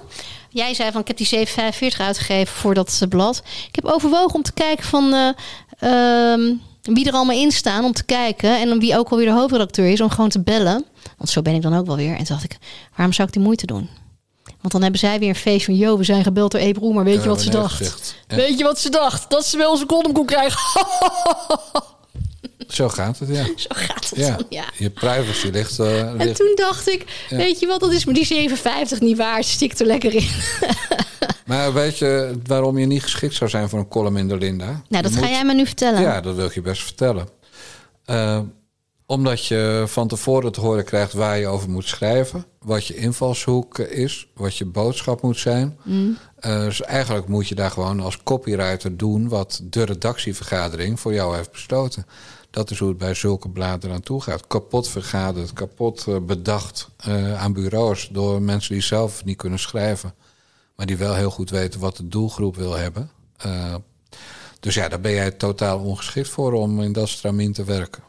Jij 0.49 0.73
zei 0.73 0.91
van 0.91 1.01
ik 1.01 1.07
heb 1.07 1.17
die 1.17 1.25
745 1.25 1.99
uitgegeven 1.99 2.55
voor 2.55 2.73
dat 2.73 2.99
eh, 3.01 3.07
blad. 3.07 3.41
Ik 3.67 3.75
heb 3.75 3.85
overwogen 3.85 4.35
om 4.35 4.43
te 4.43 4.53
kijken 4.53 4.85
van 4.85 5.13
eh, 5.13 5.29
ehm, 5.79 6.53
wie 6.81 7.07
er 7.07 7.13
allemaal 7.13 7.39
in 7.41 7.51
staan 7.51 7.85
om 7.85 7.93
te 7.93 8.05
kijken 8.05 8.59
en 8.59 8.71
om 8.71 8.79
wie 8.79 8.97
ook 8.97 9.09
alweer 9.09 9.25
de 9.25 9.31
hoofdredacteur 9.31 9.91
is 9.91 10.01
om 10.01 10.09
gewoon 10.09 10.29
te 10.29 10.41
bellen. 10.41 10.85
Want 11.17 11.29
zo 11.29 11.41
ben 11.41 11.55
ik 11.55 11.61
dan 11.61 11.77
ook 11.77 11.85
wel 11.85 11.95
weer. 11.95 12.11
En 12.11 12.17
toen 12.17 12.25
dacht 12.25 12.43
ik, 12.43 12.57
waarom 12.95 13.13
zou 13.13 13.27
ik 13.27 13.33
die 13.33 13.43
moeite 13.43 13.65
doen? 13.65 13.89
Want 14.67 14.81
dan 14.81 14.91
hebben 14.91 15.09
zij 15.09 15.19
weer 15.19 15.29
een 15.29 15.35
feest 15.35 15.65
van, 15.65 15.75
yo, 15.75 15.97
we 15.97 16.03
zijn 16.03 16.23
gebeld 16.23 16.51
door 16.51 16.61
Abe 16.61 16.79
Roemer. 16.79 17.03
Weet 17.03 17.23
je 17.23 17.29
wat 17.29 17.41
ze 17.41 17.49
dacht? 17.49 18.15
Weet 18.27 18.57
je 18.57 18.63
wat 18.63 18.79
ze 18.79 18.89
dacht? 18.89 19.29
Dat 19.29 19.45
ze 19.45 19.57
wel 19.57 19.71
onze 19.71 19.85
column 19.85 20.13
kon 20.13 20.25
krijgen. 20.25 20.59
Zo 22.67 22.89
gaat 22.89 23.19
het, 23.19 23.29
ja. 23.29 23.43
Zo 23.55 23.67
gaat 23.69 24.09
het 24.09 24.19
Ja, 24.19 24.35
dan, 24.35 24.45
ja. 24.49 24.63
je 24.77 24.89
privacy 24.89 25.47
ligt... 25.47 25.79
eh, 25.79 25.99
En 25.99 26.17
ligt 26.17 26.35
toen 26.35 26.51
dacht 26.55 26.87
ik, 26.89 27.25
Ja. 27.29 27.37
weet 27.37 27.59
je 27.59 27.67
wat, 27.67 27.79
dat 27.79 27.91
is 27.91 28.05
me 28.05 28.13
die 28.13 28.25
57 28.25 28.99
niet 28.99 29.17
waard. 29.17 29.45
Stikt 29.45 29.79
er 29.79 29.85
lekker 29.85 30.13
in. 30.15 30.29
Maar 31.45 31.73
weet 31.73 31.97
je 31.97 32.39
waarom 32.45 32.77
je 32.77 32.85
niet 32.85 33.03
geschikt 33.03 33.33
zou 33.35 33.49
zijn 33.49 33.69
voor 33.69 33.79
een 33.79 33.87
column 33.87 34.17
in 34.17 34.27
de 34.27 34.37
Linda? 34.37 34.81
Nou, 34.89 35.03
dat 35.03 35.11
Je 35.13 35.17
ga 35.19 35.23
moet- 35.25 35.33
jij 35.33 35.45
me 35.45 35.53
nu 35.53 35.65
vertellen. 35.65 36.01
Ja, 36.01 36.21
dat 36.21 36.35
wil 36.35 36.45
ik 36.45 36.53
je 36.53 36.61
best 36.61 36.81
vertellen. 36.83 37.27
Eh, 38.05 38.39
omdat 39.07 39.45
je 39.45 39.83
van 39.87 40.07
tevoren 40.07 40.51
te 40.51 40.59
horen 40.59 40.85
krijgt 40.85 41.13
waar 41.13 41.37
je 41.37 41.47
over 41.47 41.69
moet 41.69 41.87
schrijven, 41.87 42.45
wat 42.59 42.85
je 42.85 42.95
invalshoek 42.95 43.79
is, 43.79 44.27
wat 44.33 44.57
je 44.57 44.65
boodschap 44.65 45.21
moet 45.21 45.37
zijn. 45.37 45.79
Mm. 45.83 46.17
Eh, 46.39 46.59
dus 46.59 46.81
eigenlijk 46.81 47.27
moet 47.27 47.47
je 47.47 47.55
daar 47.55 47.71
gewoon 47.71 47.99
als 47.99 48.23
copywriter 48.23 48.97
doen 48.97 49.27
wat 49.27 49.61
de 49.63 49.83
redactievergadering 49.83 50.99
voor 50.99 51.13
jou 51.13 51.35
heeft 51.35 51.51
besloten. 51.51 52.05
Dat 52.49 52.71
is 52.71 52.79
hoe 52.79 52.87
het 52.87 52.97
bij 52.97 53.13
zulke 53.13 53.49
bladen 53.49 53.91
aan 53.91 54.01
toe 54.01 54.21
gaat. 54.21 54.47
Kapot 54.47 54.87
vergaderd, 54.89 55.53
kapot 55.53 56.07
eh, 56.07 56.17
bedacht 56.19 56.89
eh, 56.97 57.41
aan 57.41 57.53
bureaus 57.53 58.09
door 58.11 58.41
mensen 58.41 58.73
die 58.73 58.83
zelf 58.83 59.25
niet 59.25 59.37
kunnen 59.37 59.59
schrijven, 59.59 60.13
maar 60.75 60.85
die 60.85 60.97
wel 60.97 61.15
heel 61.15 61.31
goed 61.31 61.49
weten 61.49 61.79
wat 61.79 61.97
de 61.97 62.07
doelgroep 62.07 62.55
wil 62.55 62.75
hebben. 62.75 63.11
Dus 64.59 64.75
ja, 64.75 64.87
daar 64.87 64.99
ben 64.99 65.11
jij 65.11 65.31
totaal 65.31 65.79
ongeschikt 65.79 66.29
voor 66.29 66.53
om 66.53 66.81
in 66.81 66.91
dat 66.91 67.09
stramien 67.09 67.53
te 67.53 67.63
werken. 67.63 68.03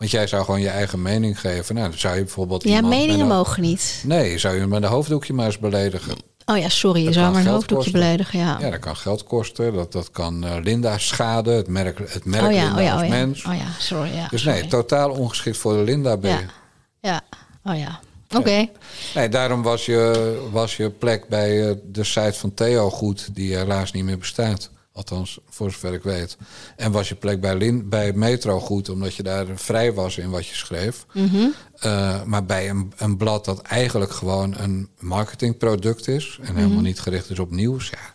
Want 0.00 0.12
jij 0.12 0.26
zou 0.26 0.44
gewoon 0.44 0.60
je 0.60 0.68
eigen 0.68 1.02
mening 1.02 1.40
geven. 1.40 1.74
Nou, 1.74 1.88
dan 1.88 1.98
zou 1.98 2.14
je 2.16 2.22
bijvoorbeeld. 2.22 2.62
Ja, 2.62 2.80
meningen 2.80 3.20
een- 3.20 3.26
mogen 3.26 3.62
niet. 3.62 4.02
Nee, 4.06 4.38
zou 4.38 4.56
je 4.60 4.66
met 4.66 4.82
een 4.82 4.88
hoofddoekje 4.88 5.32
maar 5.32 5.46
eens 5.46 5.58
beledigen. 5.58 6.14
Oh 6.44 6.58
ja, 6.58 6.68
sorry, 6.68 7.04
je 7.04 7.12
zou 7.12 7.32
maar 7.32 7.40
een 7.40 7.46
hoofddoekje 7.46 7.74
kosten. 7.90 7.92
beledigen, 7.92 8.38
ja. 8.38 8.58
Ja, 8.60 8.70
dat 8.70 8.78
kan 8.78 8.96
geld 8.96 9.24
kosten. 9.24 9.74
Dat, 9.74 9.92
dat 9.92 10.10
kan 10.10 10.44
eh, 10.44 10.56
Linda 10.62 10.98
schaden. 10.98 11.56
Het 11.56 11.68
merk, 11.68 11.98
het 12.12 12.24
merk 12.24 12.44
oh 12.44 12.52
ja, 12.52 12.64
Linda 12.64 12.76
oh 12.78 12.82
ja, 12.82 12.92
als 12.92 13.02
oh 13.02 13.08
ja. 13.08 13.14
mens. 13.14 13.44
Oh 13.44 13.54
ja, 13.54 13.66
sorry, 13.78 14.14
ja. 14.14 14.28
dus 14.28 14.42
sorry. 14.42 14.60
nee, 14.60 14.68
totaal 14.68 15.10
ongeschikt 15.10 15.56
voor 15.56 15.72
de 15.76 15.82
Linda 15.82 16.16
ben 16.16 16.30
je. 16.30 16.46
Ja, 17.00 17.10
ja. 17.10 17.20
Oh 17.72 17.78
ja. 17.78 18.00
Oké. 18.36 18.68
Nee, 19.14 19.28
daarom 19.28 19.62
was 19.62 19.86
je, 19.86 20.48
was 20.52 20.76
je 20.76 20.90
plek 20.90 21.28
bij 21.28 21.68
eh, 21.68 21.74
de 21.84 22.04
site 22.04 22.32
van 22.38 22.54
Theo 22.54 22.90
goed, 22.90 23.34
die 23.34 23.56
helaas 23.56 23.92
niet 23.92 24.04
meer 24.04 24.18
bestaat. 24.18 24.70
Althans, 25.00 25.38
voor 25.48 25.70
zover 25.70 25.92
ik 25.92 26.02
weet. 26.02 26.36
En 26.76 26.92
was 26.92 27.08
je 27.08 27.14
plek 27.14 27.40
bij, 27.40 27.56
Lin, 27.56 27.88
bij 27.88 28.12
Metro 28.12 28.60
goed, 28.60 28.88
omdat 28.88 29.14
je 29.14 29.22
daar 29.22 29.46
vrij 29.54 29.92
was 29.92 30.18
in 30.18 30.30
wat 30.30 30.46
je 30.46 30.54
schreef. 30.54 31.06
Mhm. 31.12 31.46
Eh, 31.78 32.22
maar 32.24 32.44
bij 32.44 32.70
een, 32.70 32.92
een 32.96 33.16
blad 33.16 33.44
dat 33.44 33.60
eigenlijk 33.60 34.12
gewoon 34.12 34.54
een 34.58 34.88
marketingproduct 34.98 36.08
is... 36.08 36.38
en 36.42 36.52
Mhm. 36.52 36.56
helemaal 36.62 36.82
niet 36.82 37.00
gericht 37.00 37.30
is 37.30 37.38
op 37.38 37.50
nieuws... 37.50 37.88
ja, 37.90 38.14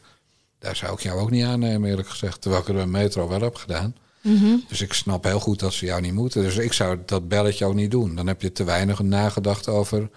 daar 0.59 0.75
zou 0.75 0.93
ik 0.93 0.99
jou 0.99 1.19
ook 1.19 1.31
niet 1.31 1.43
aannemen, 1.45 1.89
eerlijk 1.89 2.09
gezegd. 2.09 2.41
Terwijl 2.41 2.61
ik 2.61 2.67
er 2.67 2.73
bij 2.73 2.85
Metro 2.85 3.27
wel 3.27 3.41
heb 3.41 3.55
gedaan. 3.55 3.95
Mhm. 4.21 4.55
Dus 4.67 4.81
ik 4.81 4.93
snap 4.93 5.23
heel 5.23 5.39
goed 5.39 5.59
dat 5.59 5.73
ze 5.73 5.85
jou 5.85 6.01
niet 6.01 6.13
moeten. 6.13 6.41
Dus 6.41 6.57
ik 6.57 6.73
zou 6.73 6.97
dat 7.05 7.27
belletje 7.27 7.65
ook 7.65 7.73
niet 7.73 7.91
doen. 7.91 8.15
Dan 8.15 8.27
heb 8.27 8.41
je 8.41 8.51
te 8.51 8.63
weinig 8.63 8.99
nagedacht 9.01 9.67
over 9.67 10.09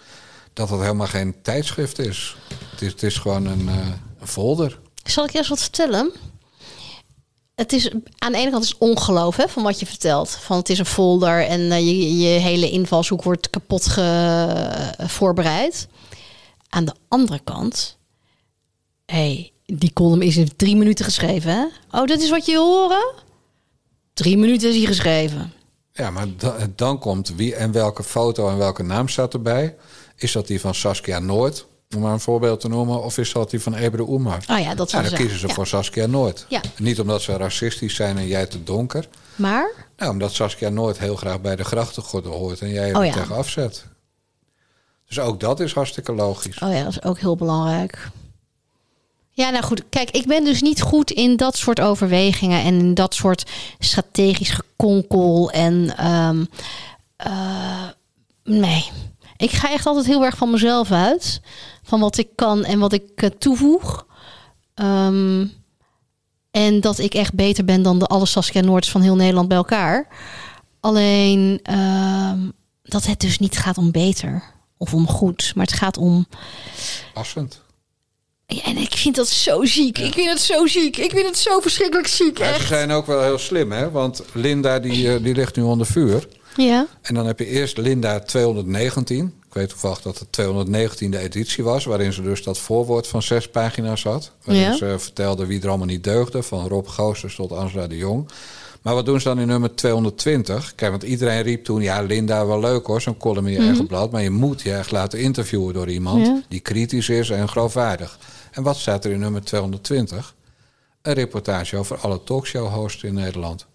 dat 0.53 0.69
het 0.69 0.79
helemaal 0.81 1.07
geen 1.07 1.35
tijdschrift 1.41 1.99
is. 1.99 2.37
Het 2.71 2.81
is, 2.81 2.91
het 2.91 3.03
is 3.03 3.17
gewoon 3.17 3.45
een, 3.45 3.67
eh, 3.67 3.75
een 4.19 4.27
folder. 4.27 4.79
Zal 5.03 5.25
ik 5.25 5.33
eens 5.33 5.47
wat 5.47 5.61
vertellen? 5.61 6.11
Het 7.59 7.73
is 7.73 7.91
aan 8.17 8.31
de 8.31 8.37
ene 8.37 8.51
kant 8.51 8.63
is 8.63 8.77
ongeloof 8.77 9.35
hè, 9.35 9.47
van 9.47 9.63
wat 9.63 9.79
je 9.79 9.85
vertelt. 9.85 10.29
Van 10.29 10.57
het 10.57 10.69
is 10.69 10.79
een 10.79 10.85
folder 10.85 11.45
en 11.45 11.71
eh, 11.71 11.79
je, 11.79 12.17
je 12.17 12.27
hele 12.27 12.69
invalshoek 12.69 13.23
wordt 13.23 13.49
kapot 13.49 13.85
ge, 13.87 14.01
eh, 14.97 15.07
voorbereid. 15.07 15.87
Aan 16.69 16.85
de 16.85 16.93
andere 17.07 17.39
kant, 17.43 17.97
hey, 19.05 19.51
die 19.65 19.93
column 19.93 20.21
is 20.21 20.37
in 20.37 20.55
drie 20.55 20.75
minuten 20.75 21.05
geschreven. 21.05 21.71
Oh, 21.91 22.05
dat 22.05 22.21
is 22.21 22.29
wat 22.29 22.45
je 22.45 22.57
horen? 22.57 23.13
Drie 24.13 24.37
minuten 24.37 24.69
is 24.69 24.75
hij 24.75 24.85
geschreven. 24.85 25.53
Ja, 25.93 26.09
maar 26.09 26.27
da- 26.37 26.67
dan 26.75 26.99
komt 26.99 27.35
wie 27.35 27.55
en 27.55 27.71
welke 27.71 28.03
foto 28.03 28.49
en 28.49 28.57
welke 28.57 28.83
naam 28.83 29.07
staat 29.07 29.33
erbij. 29.33 29.75
Is 30.15 30.31
dat 30.31 30.47
die 30.47 30.59
van 30.59 30.75
Saskia 30.75 31.19
Noord, 31.19 31.65
om 31.95 32.01
maar 32.01 32.13
een 32.13 32.19
voorbeeld 32.19 32.59
te 32.59 32.67
noemen... 32.67 33.03
of 33.03 33.17
is 33.17 33.31
dat 33.33 33.49
die 33.49 33.59
van 33.61 33.73
Ebre 33.75 34.01
Oemar? 34.09 34.43
Oh 34.49 34.59
ja, 34.59 34.75
dat 34.75 34.77
Nou, 34.77 34.89
zal 34.89 35.01
dan 35.03 35.13
kiezen 35.13 35.39
ze 35.39 35.47
Ja. 35.47 35.53
voor 35.53 35.67
Saskia 35.67 36.05
Noord. 36.05 36.45
Ja. 36.49 36.61
Niet 36.77 36.99
omdat 36.99 37.21
ze 37.21 37.37
racistisch 37.37 37.95
zijn 37.95 38.17
en 38.17 38.27
jij 38.27 38.45
te 38.45 38.63
donker. 38.63 39.07
Maar, 39.35 39.71
Nou, 39.97 40.11
omdat 40.11 40.33
Saskia 40.33 40.69
Noord 40.69 40.99
heel 40.99 41.15
graag 41.15 41.41
bij 41.41 41.55
de 41.55 41.63
grachtengordel 41.63 42.31
hoort... 42.33 42.61
en 42.61 42.69
jij 42.69 42.93
Oh 42.95 42.99
er 42.99 43.05
ja. 43.05 43.13
tegen 43.13 43.35
afzet. 43.35 43.85
Dus 45.07 45.19
ook 45.19 45.39
dat 45.39 45.59
is 45.59 45.73
hartstikke 45.73 46.13
logisch. 46.13 46.59
oh 46.59 46.71
ja, 46.73 46.83
dat 46.83 46.91
is 46.91 47.03
ook 47.03 47.19
heel 47.19 47.35
belangrijk. 47.35 48.09
Ja, 49.31 49.49
nou 49.49 49.63
goed. 49.63 49.83
Kijk, 49.89 50.11
ik 50.11 50.25
ben 50.27 50.43
dus 50.43 50.61
niet 50.61 50.81
goed 50.81 51.11
in 51.11 51.35
dat 51.35 51.57
soort 51.57 51.79
overwegingen 51.81 52.61
en 52.63 52.79
in 52.79 52.93
dat 52.93 53.13
soort 53.13 53.49
strategisch 53.79 54.49
gekonkel. 54.49 55.51
En 55.51 55.97
ehm, 55.97 56.45
eh, 57.15 57.87
nee, 58.43 58.89
ik 59.37 59.51
ga 59.51 59.71
echt 59.71 59.85
altijd 59.85 60.05
heel 60.05 60.23
erg 60.25 60.37
van 60.37 60.51
mezelf 60.51 60.91
uit. 60.91 61.41
Van 61.89 61.99
wat 61.99 62.17
ik 62.17 62.27
kan 62.35 62.65
en 62.65 62.79
wat 62.79 62.93
ik 62.93 63.09
eh, 63.15 63.29
toevoeg. 63.29 64.05
Ehm, 64.73 65.45
en 66.51 66.79
dat 66.79 66.99
ik 66.99 67.13
echt 67.13 67.33
beter 67.33 67.65
ben 67.65 67.81
dan 67.81 67.99
de 67.99 68.05
alle 68.05 68.25
Saskia 68.25 68.61
Noords 68.61 68.91
van 68.91 69.01
heel 69.01 69.15
Nederland 69.15 69.47
bij 69.47 69.57
elkaar. 69.57 70.07
Alleen 70.79 71.59
ehm, 71.63 72.39
dat 72.83 73.05
het 73.05 73.19
dus 73.19 73.39
niet 73.39 73.57
gaat 73.57 73.77
om 73.77 73.91
beter 73.91 74.43
of 74.77 74.93
om 74.93 75.07
goed. 75.07 75.51
Maar 75.55 75.65
het 75.65 75.75
gaat 75.75 75.97
om 75.97 76.27
Passend. 77.13 77.61
Ja, 78.45 78.63
en 78.63 78.77
ik 78.77 78.93
vind 78.93 79.15
dat 79.15 79.27
zo 79.27 79.65
ziek. 79.65 79.97
Ik 79.97 80.13
vind 80.13 80.29
het 80.29 80.39
zo 80.39 80.67
ziek. 80.67 80.97
Ik 80.97 81.11
vind 81.11 81.25
het 81.25 81.37
zo 81.37 81.59
verschrikkelijk 81.59 82.07
ziek, 82.07 82.37
ze 82.37 82.43
echt. 82.43 82.67
zijn 82.67 82.91
ook 82.91 83.05
wel 83.05 83.23
heel 83.23 83.37
slim, 83.37 83.71
hè? 83.71 83.91
Want 83.91 84.23
Linda 84.33 84.79
die, 84.79 85.13
eh, 85.13 85.23
die 85.23 85.35
ligt 85.35 85.55
nu 85.55 85.63
onder 85.63 85.87
vuur. 85.87 86.27
Ja. 86.55 86.87
En 87.01 87.13
dan 87.13 87.25
heb 87.25 87.39
je 87.39 87.45
eerst 87.45 87.77
Linda 87.77 88.19
219. 88.19 89.38
Ik 89.49 89.55
weet 89.55 89.69
toevallig 89.69 90.01
dat 90.01 90.19
het 90.19 90.31
219e 90.31 91.17
editie 91.17 91.63
was, 91.63 91.85
waarin 91.85 92.13
ze 92.13 92.21
dus 92.21 92.43
dat 92.43 92.57
voorwoord 92.57 93.07
van 93.07 93.21
zes 93.21 93.49
pagina's 93.49 94.03
had. 94.03 94.31
Waarin 94.43 94.63
Ja. 94.63 94.75
ze 94.75 94.95
vertelde 94.99 95.45
wie 95.45 95.61
er 95.61 95.67
allemaal 95.67 95.87
niet 95.87 96.03
deugde, 96.03 96.43
van 96.43 96.67
Rob 96.67 96.87
Goossens 96.87 97.35
tot 97.35 97.51
Angela 97.51 97.87
de 97.87 97.97
Jong. 97.97 98.29
Maar 98.81 98.93
wat 98.93 99.05
doen 99.05 99.21
ze 99.21 99.27
dan 99.27 99.39
in 99.39 99.47
nummer 99.47 99.75
220? 99.75 100.75
Kijk, 100.75 100.91
want 100.91 101.03
iedereen 101.03 101.41
riep 101.41 101.63
toen, 101.63 101.81
ja, 101.81 102.01
Linda, 102.01 102.45
wel 102.45 102.59
leuk 102.59 102.85
hoor, 102.85 103.01
zo'n 103.01 103.17
column 103.17 103.47
in 103.47 103.53
je 103.53 103.59
eigen 103.67 103.87
blad. 103.87 104.11
Maar 104.11 104.21
je 104.21 104.29
moet 104.29 104.61
je 104.61 104.73
echt 104.73 104.91
laten 104.91 105.19
interviewen 105.19 105.73
door 105.73 105.89
iemand 105.89 106.25
Ja. 106.25 106.41
die 106.47 106.59
kritisch 106.59 107.09
is 107.09 107.29
en 107.29 107.49
geloofwaardig. 107.49 108.17
En 108.51 108.63
wat 108.63 108.77
staat 108.77 109.05
er 109.05 109.11
in 109.11 109.19
nummer 109.19 109.43
220? 109.43 110.35
Een 111.01 111.13
reportage 111.13 111.77
over 111.77 111.97
alle 111.97 112.23
talkshow-hosts 112.23 113.03
in 113.03 113.13
Nederland. 113.13 113.65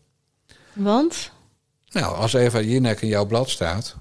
Want? 0.73 1.31
Nou, 1.91 2.17
als 2.17 2.33
Eva 2.33 2.61
Jinek 2.61 3.01
in 3.03 3.09
jouw 3.09 3.25
blad 3.27 3.51
staat, 3.51 3.97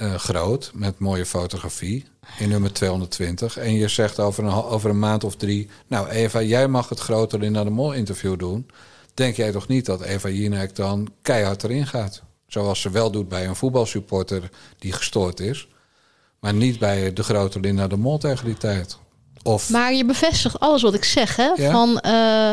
eh, 0.00 0.14
groot, 0.14 0.70
met 0.74 0.98
mooie 0.98 1.26
fotografie, 1.26 2.04
in 2.38 2.48
nummer 2.48 2.72
220, 2.72 3.56
en 3.56 3.72
je 3.72 3.88
zegt 3.88 4.18
over 4.18 4.44
een, 4.44 4.52
over 4.52 4.90
een 4.90 4.98
maand 4.98 5.24
of 5.24 5.36
drie, 5.36 5.68
nou 5.86 6.08
Eva, 6.08 6.42
jij 6.42 6.68
mag 6.68 6.88
het 6.88 7.00
grote 7.00 7.38
Linda 7.38 7.64
de 7.64 7.70
Mol 7.70 7.92
interview 7.92 8.38
doen, 8.38 8.70
denk 9.14 9.36
jij 9.36 9.52
toch 9.52 9.68
niet 9.68 9.86
dat 9.86 10.02
Eva 10.02 10.28
Jinek 10.28 10.76
dan 10.76 11.08
keihard 11.22 11.64
erin 11.64 11.86
gaat? 11.86 12.22
Zoals 12.46 12.80
ze 12.80 12.90
wel 12.90 13.10
doet 13.10 13.28
bij 13.28 13.46
een 13.46 13.56
voetbalsupporter 13.56 14.50
die 14.78 14.92
gestoord 14.92 15.40
is, 15.40 15.68
maar 16.38 16.54
niet 16.54 16.78
bij 16.78 17.12
de 17.12 17.22
grote 17.22 17.60
Linda 17.60 17.86
de 17.86 17.96
Mol 17.96 18.18
tegen 18.18 18.44
die 18.44 18.58
tijd. 18.58 18.98
Of 19.42 19.70
Maar 19.70 19.92
je 19.92 20.04
bevestigt 20.04 20.60
alles 20.60 20.82
wat 20.82 20.94
ik 20.94 21.04
zeg, 21.04 21.36
hè? 21.36 21.52
Ja? 21.56 21.70
Van 21.70 21.98
eh, 21.98 22.50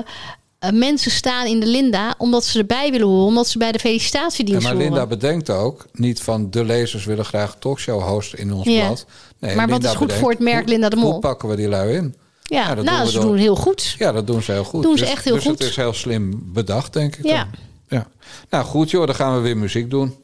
eh, 0.60 0.72
mensen 0.72 1.12
staan 1.12 1.46
in 1.46 1.60
de 1.60 1.66
Linda 1.66 2.16
omdat 2.18 2.46
ze 2.46 2.60
erbij 2.60 2.92
willen 2.92 3.08
horen, 3.08 3.26
omdat 3.26 3.48
ze 3.48 3.58
bij 3.58 3.72
de 3.72 3.80
Ja, 3.82 3.90
felicitatiedienst 3.90 4.64
maar 4.64 4.72
horen. 4.74 4.88
Linda 4.88 5.06
bedenkt 5.08 5.50
ook 5.50 5.86
niet 5.94 6.22
van 6.22 6.50
de 6.52 6.64
lezers 6.66 7.06
willen 7.06 7.26
graag 7.26 7.56
talkshow 7.60 8.02
host 8.02 8.34
in 8.34 8.54
ons 8.54 8.68
Ja. 8.68 8.86
blad. 8.86 9.06
Nee, 9.40 9.56
Maar 9.56 9.68
wat 9.68 9.84
is 9.84 9.90
goed 9.90 10.00
bedenkt, 10.00 10.22
voor 10.22 10.32
het 10.32 10.40
merk 10.40 10.60
hoe- 10.64 10.70
Linda 10.70 10.90
de 10.90 10.96
Mol? 10.96 11.12
Hoe 11.12 11.20
pakken 11.20 11.50
we 11.50 11.56
die 11.56 11.68
lui 11.68 11.96
in? 11.96 12.16
ja, 12.44 12.68
Ja, 12.68 12.76
dat 12.76 12.86
nou, 12.86 12.98
doen 13.02 13.08
ze 13.12 13.14
door- 13.18 13.26
doen 13.26 13.36
heel 13.38 13.56
goed. 13.56 13.96
Ja, 13.98 14.12
dat 14.12 14.28
doen 14.28 14.42
ze 14.42 14.52
heel 14.52 14.64
goed. 14.64 14.84
Doen 14.84 14.98
ze 14.98 15.04
Dus- 15.04 15.14
echt 15.14 15.24
heel 15.24 15.34
dus 15.34 15.44
goed. 15.44 15.60
het 15.60 15.68
is 15.70 15.76
heel 15.76 15.94
slim 15.94 16.42
bedacht, 16.54 16.94
denk 16.94 17.16
ik. 17.16 17.26
Ja. 17.26 17.36
dan. 17.44 18.00
ja. 18.00 18.08
Nou 18.50 18.66
goed, 18.66 18.92
joh, 18.92 19.06
dan 19.06 19.16
gaan 19.16 19.36
we 19.36 19.42
weer 19.42 19.58
muziek 19.58 19.90
doen. 19.90 20.16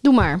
Doe 0.00 0.14
maar. 0.14 0.40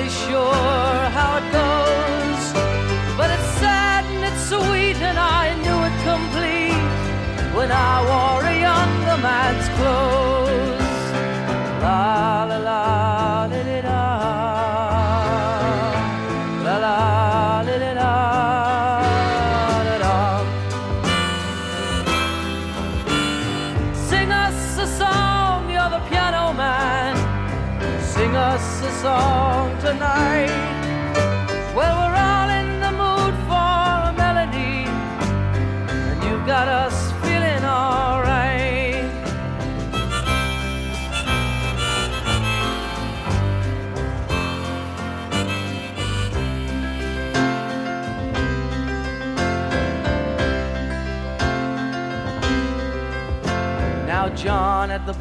Really 0.00 0.10
sure 0.10 0.54
how 1.12 1.36
it 1.36 1.52
goes, 1.52 1.89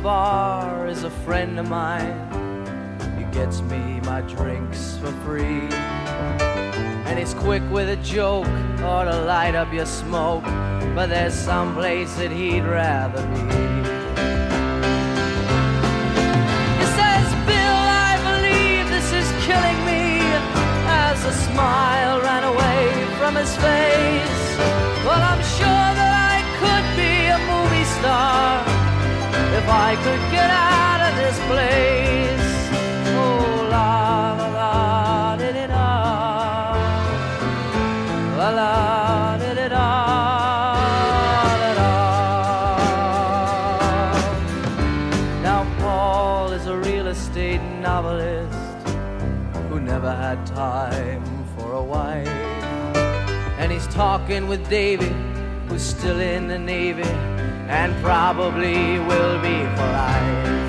bar 0.10 0.88
is 0.88 1.04
a 1.04 1.14
friend 1.26 1.60
of 1.60 1.70
mine. 1.70 2.18
He 3.20 3.26
gets 3.26 3.62
me 3.72 3.84
my 4.12 4.22
drinks 4.22 4.98
for 5.00 5.12
free. 5.24 5.70
And 7.08 7.20
he's 7.20 7.36
quick 7.36 7.62
with 7.70 7.90
a 7.90 8.00
joke 8.18 8.48
or 8.90 9.02
to 9.10 9.16
light 9.34 9.54
up 9.54 9.72
your 9.72 9.86
smoke. 9.86 10.46
But 10.96 11.08
there's 11.14 11.36
some 11.36 11.76
place 11.76 12.12
that 12.16 12.32
he'd 12.32 12.66
rather 12.82 13.22
be. 13.36 13.46
He 16.80 16.86
says, 16.98 17.28
Bill, 17.50 17.82
I 18.10 18.14
believe 18.30 18.86
this 18.96 19.10
is 19.22 19.28
killing 19.48 19.80
me. 19.90 20.06
As 21.06 21.20
a 21.32 21.36
smile 21.48 22.16
ran 22.28 22.46
away 22.54 22.84
from 23.20 23.34
his 23.42 23.54
face. 23.68 24.46
Well, 25.06 25.24
I'm 25.32 25.44
sure 25.58 25.88
that 26.00 26.14
I 26.34 26.38
could 26.62 26.88
be 27.02 27.14
a 27.38 27.40
movie 27.52 27.88
star 28.00 28.79
if 29.58 29.68
I 29.68 29.96
could 29.96 30.22
get 30.32 30.50
out 30.50 31.02
of 31.08 31.16
this 31.16 31.38
place. 31.50 32.50
Oh, 33.16 33.68
la 33.72 34.34
la 34.40 34.48
la, 34.58 35.36
di 35.38 35.52
di 35.58 35.66
da. 35.68 36.74
La 38.38 38.50
la. 38.50 39.00
Now, 45.42 45.66
Paul 45.80 46.52
is 46.52 46.68
a 46.68 46.78
real 46.78 47.08
estate 47.08 47.62
novelist 47.82 48.88
who 49.70 49.80
never 49.80 50.14
had 50.14 50.46
time 50.46 51.24
for 51.58 51.74
a 51.74 51.82
wife. 51.82 52.28
And 53.58 53.72
he's 53.72 53.88
talking 53.88 54.48
with 54.48 54.70
Davy, 54.70 55.14
who's 55.68 55.82
still 55.82 56.20
in 56.20 56.48
the 56.48 56.60
Navy 56.60 57.29
and 57.70 57.96
probably 58.02 58.98
will 59.00 59.40
be 59.42 59.64
for 59.76 59.86
life. 59.86 60.69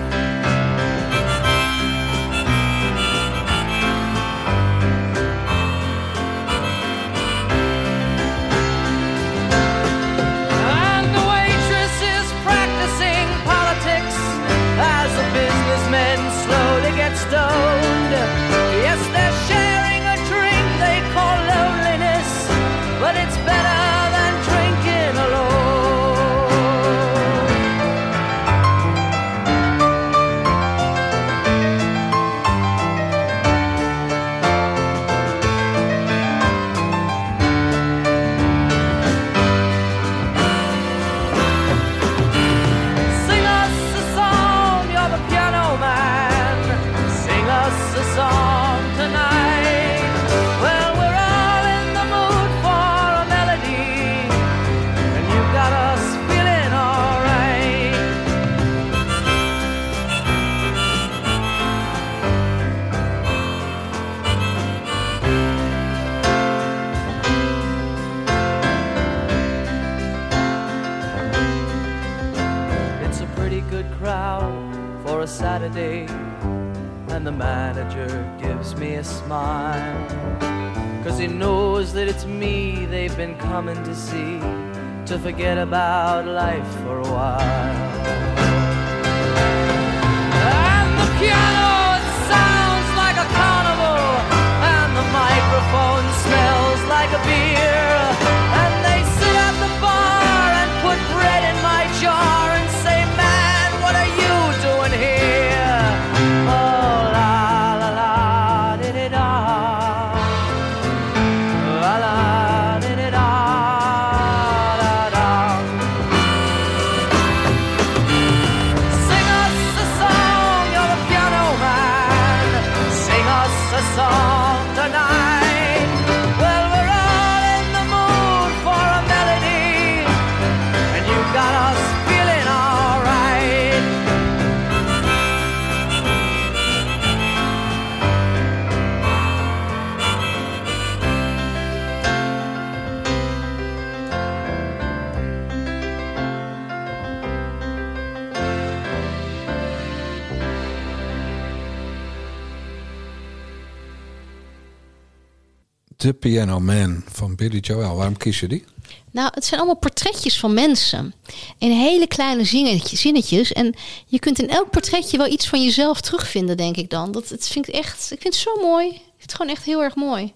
The 156.11 156.16
Piano 156.16 156.61
Man 156.61 157.03
van 157.11 157.35
Billy 157.35 157.59
Joel. 157.59 157.97
Waarom 157.97 158.16
kies 158.16 158.41
je 158.41 158.49
die? 158.49 158.65
Nou, 159.11 159.31
het 159.35 159.45
zijn 159.45 159.61
allemaal 159.61 159.78
portretjes 159.78 160.39
van 160.39 160.55
mensen. 160.55 161.15
In 161.59 161.70
hele 161.70 162.07
kleine 162.07 162.45
zinnetjes. 162.82 163.53
En 163.53 163.74
je 164.07 164.19
kunt 164.19 164.39
in 164.39 164.49
elk 164.49 164.70
portretje 164.70 165.16
wel 165.16 165.27
iets 165.27 165.49
van 165.49 165.62
jezelf 165.62 166.01
terugvinden, 166.01 166.57
denk 166.57 166.77
ik 166.77 166.91
dan. 166.91 167.12
Dat, 167.12 167.28
het 167.28 167.49
vind 167.49 167.69
ik 167.69 167.74
echt, 167.74 168.11
ik 168.11 168.20
vind 168.20 168.35
het 168.35 168.43
zo 168.43 168.61
mooi. 168.61 168.87
Ik 168.87 168.93
vind 168.95 169.23
het 169.23 169.35
gewoon 169.35 169.53
echt 169.53 169.65
heel 169.65 169.82
erg 169.82 169.95
mooi. 169.95 170.32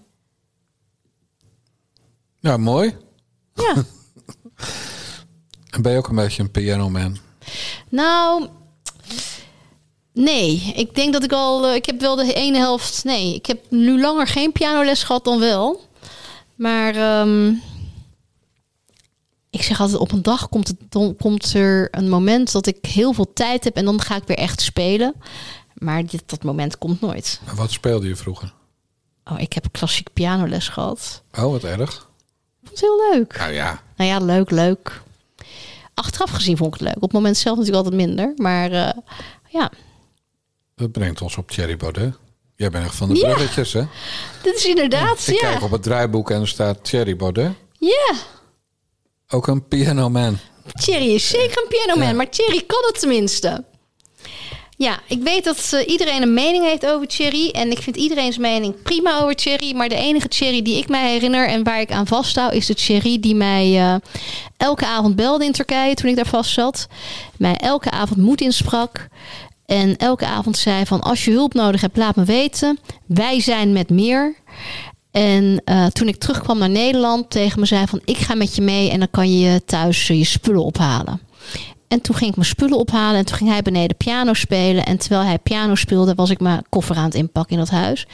Ja, 2.39 2.57
mooi. 2.57 2.95
Ja. 3.53 3.73
En 5.69 5.81
ben 5.81 5.91
je 5.91 5.97
ook 5.97 6.07
een 6.07 6.15
beetje 6.15 6.43
een 6.43 6.51
piano 6.51 6.89
man? 6.89 7.17
Nou, 7.89 8.47
nee. 10.15 10.73
Ik 10.75 10.95
denk 10.95 11.13
dat 11.13 11.23
ik 11.23 11.31
al... 11.31 11.67
eh, 11.67 11.75
ik 11.75 11.85
heb 11.85 11.99
wel 11.99 12.15
de 12.15 12.33
ene 12.33 12.57
helft... 12.57 13.03
Nee, 13.03 13.35
ik 13.35 13.45
heb 13.45 13.59
nu 13.69 13.99
langer 14.01 14.27
geen 14.27 14.51
pianoles 14.51 15.03
gehad 15.03 15.23
dan 15.23 15.39
wel. 15.39 15.81
Maar 16.55 16.95
ehm, 16.95 17.47
ik 19.49 19.61
zeg 19.61 19.79
altijd, 19.81 19.99
op 19.99 20.11
een 20.11 20.21
dag 20.21 20.49
komt, 20.49 20.67
het, 20.67 20.77
dan 20.89 21.15
komt 21.15 21.53
er 21.53 21.87
een 21.91 22.09
moment 22.09 22.51
dat 22.51 22.67
ik 22.67 22.77
heel 22.85 23.13
veel 23.13 23.33
tijd 23.33 23.63
heb... 23.63 23.75
en 23.75 23.85
dan 23.85 24.01
ga 24.01 24.15
ik 24.15 24.23
weer 24.27 24.37
echt 24.37 24.61
spelen. 24.61 25.13
Maar 25.73 26.05
dit, 26.05 26.23
dat 26.25 26.43
moment 26.43 26.77
komt 26.77 27.01
nooit. 27.01 27.39
Wat 27.55 27.71
speelde 27.71 28.07
je 28.07 28.15
vroeger? 28.15 28.53
Oh, 29.31 29.39
ik 29.39 29.53
heb 29.53 29.65
klassiek 29.71 30.13
pianoles 30.13 30.67
gehad. 30.67 31.23
Oh, 31.37 31.51
wat 31.51 31.63
erg. 31.63 32.09
Ik 32.61 32.67
vond 32.67 32.69
het 32.69 32.79
heel 32.79 33.11
leuk. 33.11 33.37
Nou 33.37 33.51
ja, 33.51 33.81
Nou 33.97 34.09
ja, 34.09 34.19
leuk, 34.19 34.51
leuk. 34.51 35.01
Achteraf 35.93 36.29
gezien 36.31 36.57
vond 36.57 36.73
ik 36.73 36.79
het 36.79 36.87
leuk. 36.87 36.95
Op 36.95 37.01
het 37.01 37.11
moment 37.11 37.37
zelf 37.37 37.57
natuurlijk 37.57 37.85
altijd 37.85 38.07
minder. 38.07 38.33
Maar 38.35 38.71
eh, 38.71 38.89
ja, 39.49 39.71
dat 40.75 40.91
brengt 40.91 41.21
ons 41.21 41.37
op 41.37 41.51
Thierry 41.51 41.77
Baudet. 41.77 42.13
Jij 42.55 42.69
bent 42.69 42.85
echt 42.85 42.95
van 42.95 43.09
de 43.09 43.15
Ja. 43.19 43.33
bruggetjes, 43.33 43.73
hè? 43.73 43.83
dit 44.43 44.55
is 44.55 44.65
inderdaad, 44.65 45.27
Ik 45.27 45.41
ja. 45.41 45.49
kijk 45.49 45.63
op 45.63 45.71
het 45.71 45.83
draaiboek 45.83 46.31
en 46.31 46.41
er 46.41 46.47
staat 46.47 46.83
Thierry 46.83 47.15
Baudet. 47.15 47.51
Ja, 47.79 48.13
Ook 49.29 49.47
een 49.47 49.67
piano 49.67 50.09
man. 50.09 50.37
Thierry 50.73 51.13
is 51.13 51.27
zeker 51.27 51.61
een 51.61 51.67
pianoman, 51.69 52.07
Ja. 52.07 52.13
maar 52.13 52.29
Thierry 52.29 52.61
kan 52.67 52.79
het 52.85 52.99
tenminste. 52.99 53.63
Ja, 54.77 54.99
ik 55.07 55.21
weet 55.23 55.43
dat 55.43 55.71
eh, 55.73 55.87
iedereen 55.87 56.21
een 56.21 56.33
mening 56.33 56.65
heeft 56.65 56.85
over 56.85 57.07
Thierry. 57.07 57.49
En 57.49 57.71
ik 57.71 57.79
vind 57.81 57.95
iedereen's 57.95 58.37
mening 58.37 58.81
prima 58.81 59.19
over 59.21 59.35
Thierry. 59.35 59.75
Maar 59.75 59.89
de 59.89 59.95
enige 59.95 60.27
Thierry 60.27 60.61
die 60.61 60.77
ik 60.77 60.87
mij 60.87 61.11
herinner 61.11 61.47
en 61.47 61.63
waar 61.63 61.79
ik 61.81 61.91
aan 61.91 62.07
vasthoud... 62.07 62.53
is 62.53 62.65
de 62.65 62.73
Thierry 62.73 63.19
die 63.19 63.35
mij 63.35 63.79
eh, 63.79 63.95
elke 64.57 64.85
avond 64.85 65.15
belde 65.15 65.45
in 65.45 65.51
Turkije 65.51 65.93
toen 65.93 66.09
ik 66.09 66.15
daar 66.15 66.25
vast 66.27 66.51
zat. 66.51 66.87
Mij 67.37 67.55
elke 67.57 67.91
avond 67.91 68.19
moed 68.19 68.41
insprak. 68.41 69.07
En 69.65 69.97
elke 69.97 70.25
avond 70.25 70.57
zei 70.57 70.85
van 70.85 71.01
als 71.01 71.25
je 71.25 71.31
hulp 71.31 71.53
nodig 71.53 71.81
hebt, 71.81 71.97
laat 71.97 72.15
me 72.15 72.23
weten. 72.23 72.79
Wij 73.05 73.39
zijn 73.41 73.73
met 73.73 73.89
meer. 73.89 74.35
En 75.11 75.61
eh, 75.65 75.85
toen 75.85 76.07
ik 76.07 76.15
terugkwam 76.17 76.57
naar 76.57 76.69
Nederland, 76.69 77.29
tegen 77.29 77.59
me 77.59 77.65
zei 77.65 77.87
van 77.87 78.01
ik 78.05 78.17
ga 78.17 78.35
met 78.35 78.55
je 78.55 78.61
mee 78.61 78.89
en 78.89 78.99
dan 78.99 79.09
kan 79.11 79.39
je 79.39 79.61
thuis 79.65 80.09
eh, 80.09 80.17
je 80.17 80.25
spullen 80.25 80.63
ophalen. 80.63 81.19
En 81.87 82.01
toen 82.01 82.15
ging 82.15 82.29
ik 82.29 82.35
mijn 82.35 82.47
spullen 82.47 82.77
ophalen 82.77 83.19
en 83.19 83.25
toen 83.25 83.37
ging 83.37 83.49
hij 83.49 83.61
beneden 83.61 83.97
piano 83.97 84.33
spelen. 84.33 84.85
En 84.85 84.97
terwijl 84.97 85.21
hij 85.23 85.37
piano 85.39 85.75
speelde, 85.75 86.15
was 86.15 86.29
ik 86.29 86.39
mijn 86.39 86.65
koffer 86.69 86.95
aan 86.95 87.03
het 87.05 87.13
inpakken 87.15 87.53
in 87.53 87.59
dat 87.59 87.69
huis. 87.69 88.07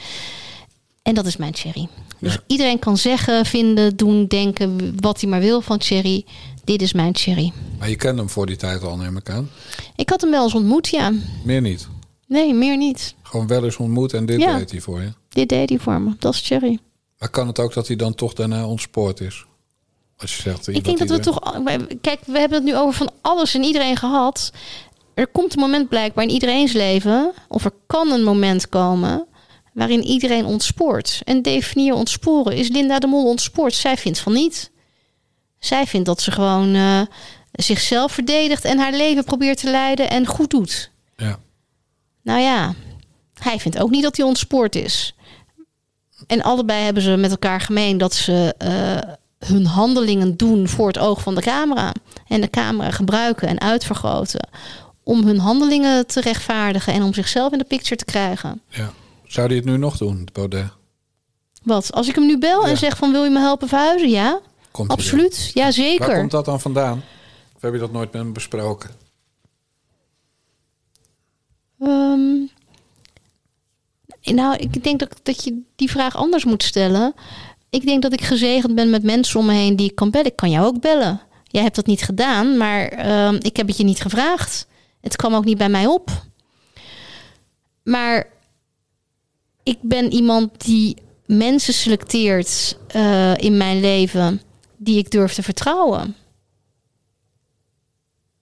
En 1.02 1.14
dat 1.14 1.26
is 1.26 1.36
mijn 1.36 1.54
Cherry. 1.54 1.88
Dus 2.18 2.32
Ja. 2.32 2.40
iedereen 2.46 2.78
kan 2.78 2.96
zeggen, 2.96 3.46
vinden, 3.46 3.96
doen, 3.96 4.26
denken 4.26 4.94
wat 5.00 5.20
hij 5.20 5.30
maar 5.30 5.40
wil 5.40 5.60
van 5.60 5.80
Cherry. 5.80 6.24
Dit 6.64 6.82
is 6.82 6.92
mijn 6.92 7.16
Cherry. 7.16 7.52
Maar 7.78 7.88
je 7.88 7.96
kende 7.96 8.20
hem 8.20 8.30
voor 8.30 8.46
die 8.46 8.56
tijd 8.56 8.82
al, 8.82 8.96
neem 8.96 9.16
ik 9.16 9.30
aan. 9.30 9.50
Ik 9.96 10.08
had 10.10 10.20
hem 10.20 10.30
wel 10.30 10.42
eens 10.44 10.54
ontmoet, 10.54 10.88
ja. 10.88 11.12
Meer 11.44 11.60
niet. 11.60 11.88
Nee, 12.26 12.54
meer 12.54 12.76
niet. 12.76 13.14
Gewoon 13.22 13.46
wel 13.46 13.64
eens 13.64 13.76
ontmoet 13.76 14.12
en 14.12 14.26
dit 14.26 14.40
Ja. 14.40 14.56
deed 14.58 14.70
hij 14.70 14.80
voor 14.80 15.00
je. 15.00 15.12
Dit 15.28 15.48
deed 15.48 15.68
hij 15.68 15.78
voor 15.78 16.00
me. 16.00 16.14
Dat 16.18 16.34
is 16.34 16.40
Cherry. 16.40 16.78
Maar 17.18 17.28
kan 17.30 17.46
het 17.46 17.58
ook 17.58 17.74
dat 17.74 17.86
hij 17.86 17.96
dan 17.96 18.14
toch 18.14 18.32
daarna 18.32 18.66
ontspoord 18.66 19.20
is? 19.20 19.44
Als 20.16 20.36
je 20.36 20.42
zegt... 20.42 20.68
Ik 20.68 20.84
denk 20.84 20.98
dat 20.98 21.08
we 21.08 21.18
toch. 21.18 21.62
Kijk, 22.00 22.20
we 22.26 22.38
hebben 22.38 22.58
het 22.58 22.66
nu 22.66 22.76
over 22.76 22.94
van 22.94 23.10
alles 23.20 23.54
en 23.54 23.62
iedereen 23.62 23.96
gehad. 23.96 24.52
Er 25.14 25.26
komt 25.26 25.54
een 25.54 25.60
moment 25.60 25.88
blijkbaar 25.88 26.24
in 26.24 26.30
iedereen's 26.30 26.72
leven, 26.72 27.32
of 27.48 27.64
er 27.64 27.72
kan 27.86 28.10
een 28.10 28.24
moment 28.24 28.68
komen. 28.68 29.26
waarin 29.72 30.02
iedereen 30.04 30.44
ontspoort. 30.44 31.20
En 31.24 31.42
definieer 31.42 31.94
ontsporen. 31.94 32.56
Is 32.56 32.68
Linda 32.68 32.98
de 32.98 33.06
Mol 33.06 33.28
ontspoord? 33.28 33.74
Zij 33.74 33.96
vindt 33.96 34.18
van 34.18 34.32
niet. 34.32 34.70
Zij 35.64 35.86
vindt 35.86 36.06
dat 36.06 36.20
ze 36.20 36.30
gewoon 36.30 36.74
eh, 36.74 37.00
zichzelf 37.52 38.12
verdedigt 38.12 38.64
en 38.64 38.78
haar 38.78 38.92
leven 38.92 39.24
probeert 39.24 39.58
te 39.58 39.70
leiden 39.70 40.10
en 40.10 40.26
goed 40.26 40.50
doet. 40.50 40.90
Ja. 41.16 41.38
Nou 42.22 42.40
ja, 42.40 42.74
hij 43.40 43.58
vindt 43.58 43.78
ook 43.78 43.90
niet 43.90 44.02
dat 44.02 44.16
hij 44.16 44.26
ontspoord 44.26 44.74
is. 44.76 45.14
En 46.26 46.42
allebei 46.42 46.82
hebben 46.84 47.02
ze 47.02 47.16
met 47.16 47.30
elkaar 47.30 47.60
gemeen 47.60 47.98
dat 47.98 48.14
ze 48.14 48.54
eh, 48.58 49.12
hun 49.48 49.66
handelingen 49.66 50.36
doen 50.36 50.68
voor 50.68 50.86
het 50.86 50.98
oog 50.98 51.20
van 51.22 51.34
de 51.34 51.40
camera. 51.40 51.92
En 52.26 52.40
de 52.40 52.50
camera 52.50 52.90
gebruiken 52.90 53.48
en 53.48 53.60
uitvergroten. 53.60 54.48
Om 55.04 55.26
hun 55.26 55.38
handelingen 55.38 56.06
te 56.06 56.20
rechtvaardigen 56.20 56.92
en 56.92 57.02
om 57.02 57.14
zichzelf 57.14 57.52
in 57.52 57.58
de 57.58 57.64
picture 57.64 57.96
te 57.96 58.04
krijgen. 58.04 58.60
ja. 58.68 58.92
Zou 59.26 59.46
hij 59.46 59.56
het 59.56 59.64
nu 59.64 59.76
nog 59.76 59.96
doen, 59.96 60.28
Baudet? 60.32 60.66
Wat? 61.62 61.92
Als 61.92 62.08
ik 62.08 62.14
hem 62.14 62.26
nu 62.26 62.38
bel 62.38 62.62
Ja. 62.64 62.68
en 62.70 62.76
zeg 62.76 62.96
van 62.96 63.12
wil 63.12 63.24
je 63.24 63.30
me 63.30 63.38
helpen 63.38 63.68
verhuizen? 63.68 64.08
Ja, 64.10 64.40
Komt 64.72 64.90
absoluut. 64.90 65.50
Ja, 65.54 65.66
er? 65.66 65.72
zeker. 65.72 66.06
Waar 66.06 66.18
komt 66.18 66.30
dat 66.30 66.44
dan 66.44 66.60
vandaan? 66.60 67.02
Of 67.56 67.62
heb 67.62 67.72
je 67.72 67.78
dat 67.78 67.92
nooit 67.92 68.12
met 68.12 68.22
hem 68.22 68.32
besproken? 68.32 68.90
Ehm, 71.80 72.46
nou, 74.34 74.56
ik 74.56 74.84
denk 74.84 74.98
dat, 74.98 75.20
dat 75.22 75.44
je 75.44 75.60
die 75.76 75.90
vraag 75.90 76.16
anders 76.16 76.44
moet 76.44 76.62
stellen. 76.62 77.14
Ik 77.70 77.86
denk 77.86 78.02
dat 78.02 78.12
ik 78.12 78.20
gezegend 78.20 78.74
ben 78.74 78.90
met 78.90 79.02
mensen 79.02 79.40
om 79.40 79.46
me 79.46 79.52
heen 79.52 79.76
die 79.76 79.88
ik 79.88 79.94
kan 79.94 80.10
bellen. 80.10 80.26
Ik 80.26 80.36
kan 80.36 80.50
jou 80.50 80.66
ook 80.66 80.80
bellen. 80.80 81.20
Jij 81.44 81.62
hebt 81.62 81.76
dat 81.76 81.86
niet 81.86 82.02
gedaan, 82.02 82.56
maar 82.56 82.88
ehm, 82.88 83.34
ik 83.34 83.56
heb 83.56 83.66
het 83.66 83.76
je 83.76 83.84
niet 83.84 84.00
gevraagd. 84.00 84.66
Het 85.00 85.16
kwam 85.16 85.34
ook 85.34 85.44
niet 85.44 85.58
bij 85.58 85.68
mij 85.68 85.86
op. 85.86 86.10
Maar 87.82 88.26
ik 89.62 89.78
ben 89.80 90.12
iemand 90.12 90.64
die 90.64 90.96
mensen 91.26 91.74
selecteert 91.74 92.78
eh, 92.86 93.36
in 93.36 93.56
mijn 93.56 93.80
leven 93.80 94.40
die 94.82 94.98
ik 94.98 95.10
durf 95.10 95.34
te 95.34 95.42
vertrouwen. 95.42 96.16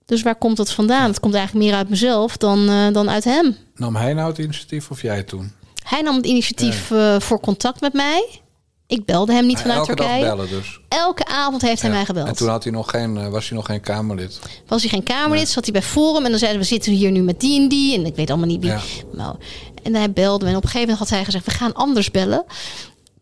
Dus 0.05 0.21
waar 0.21 0.35
komt 0.35 0.57
dat 0.57 0.71
vandaan? 0.71 1.07
Het 1.09 1.19
komt 1.19 1.33
eigenlijk 1.33 1.65
meer 1.65 1.75
uit 1.75 1.89
mezelf 1.89 2.37
dan, 2.37 2.69
eh, 2.69 2.93
dan 2.93 3.09
uit 3.09 3.23
hem. 3.23 3.57
Nam 3.75 3.95
hij 3.95 4.13
nou 4.13 4.29
het 4.29 4.37
initiatief 4.37 4.91
of 4.91 5.01
jij 5.01 5.23
toen? 5.23 5.51
Hij 5.83 6.01
nam 6.01 6.15
het 6.15 6.25
initiatief 6.25 6.91
eh, 6.91 7.19
voor 7.19 7.39
contact 7.39 7.81
met 7.81 7.93
mij. 7.93 8.39
Ik 8.87 9.05
belde 9.05 9.33
hem 9.33 9.45
niet 9.45 9.53
Maar 9.53 9.61
vanuit 9.63 9.79
elke 9.79 9.95
dag 9.95 10.05
Turkije. 10.07 10.29
bellen 10.35 10.49
dus. 10.49 10.79
Elke 10.87 11.25
avond 11.25 11.61
heeft 11.61 11.81
hij 11.81 11.91
mij 11.91 12.05
gebeld. 12.05 12.27
En 12.27 12.35
toen 12.35 12.47
had 12.49 12.63
hij 12.63 12.71
nog 12.73 12.89
geen, 12.89 13.17
eh, 13.17 13.27
was 13.27 13.47
hij 13.47 13.57
nog 13.57 13.65
geen 13.65 13.81
Kamerlid. 13.81 14.39
was 14.67 14.81
hij 14.81 14.89
geen 14.89 15.03
Kamerlid, 15.03 15.49
zat 15.49 15.63
hij 15.63 15.73
bij 15.73 15.81
Forum 15.81 16.23
en 16.25 16.29
dan 16.29 16.39
zeiden 16.39 16.61
we 16.61 16.67
zitten 16.67 16.91
hier 16.91 17.11
nu 17.11 17.21
met 17.21 17.39
die 17.39 17.61
en 17.61 17.67
die 17.67 17.95
en 17.97 18.05
ik 18.05 18.15
weet 18.15 18.29
allemaal 18.29 18.47
niet 18.47 18.61
wie. 18.61 18.69
Ja. 18.69 18.79
Nou, 19.13 19.35
en 19.83 19.95
hij 19.95 20.11
belde 20.11 20.45
me 20.45 20.51
en 20.51 20.57
op 20.57 20.63
een 20.63 20.69
gegeven 20.69 20.89
moment 20.89 21.09
had 21.09 21.17
hij 21.17 21.25
gezegd 21.25 21.45
we 21.45 21.51
gaan 21.51 21.73
anders 21.73 22.11
bellen. 22.11 22.45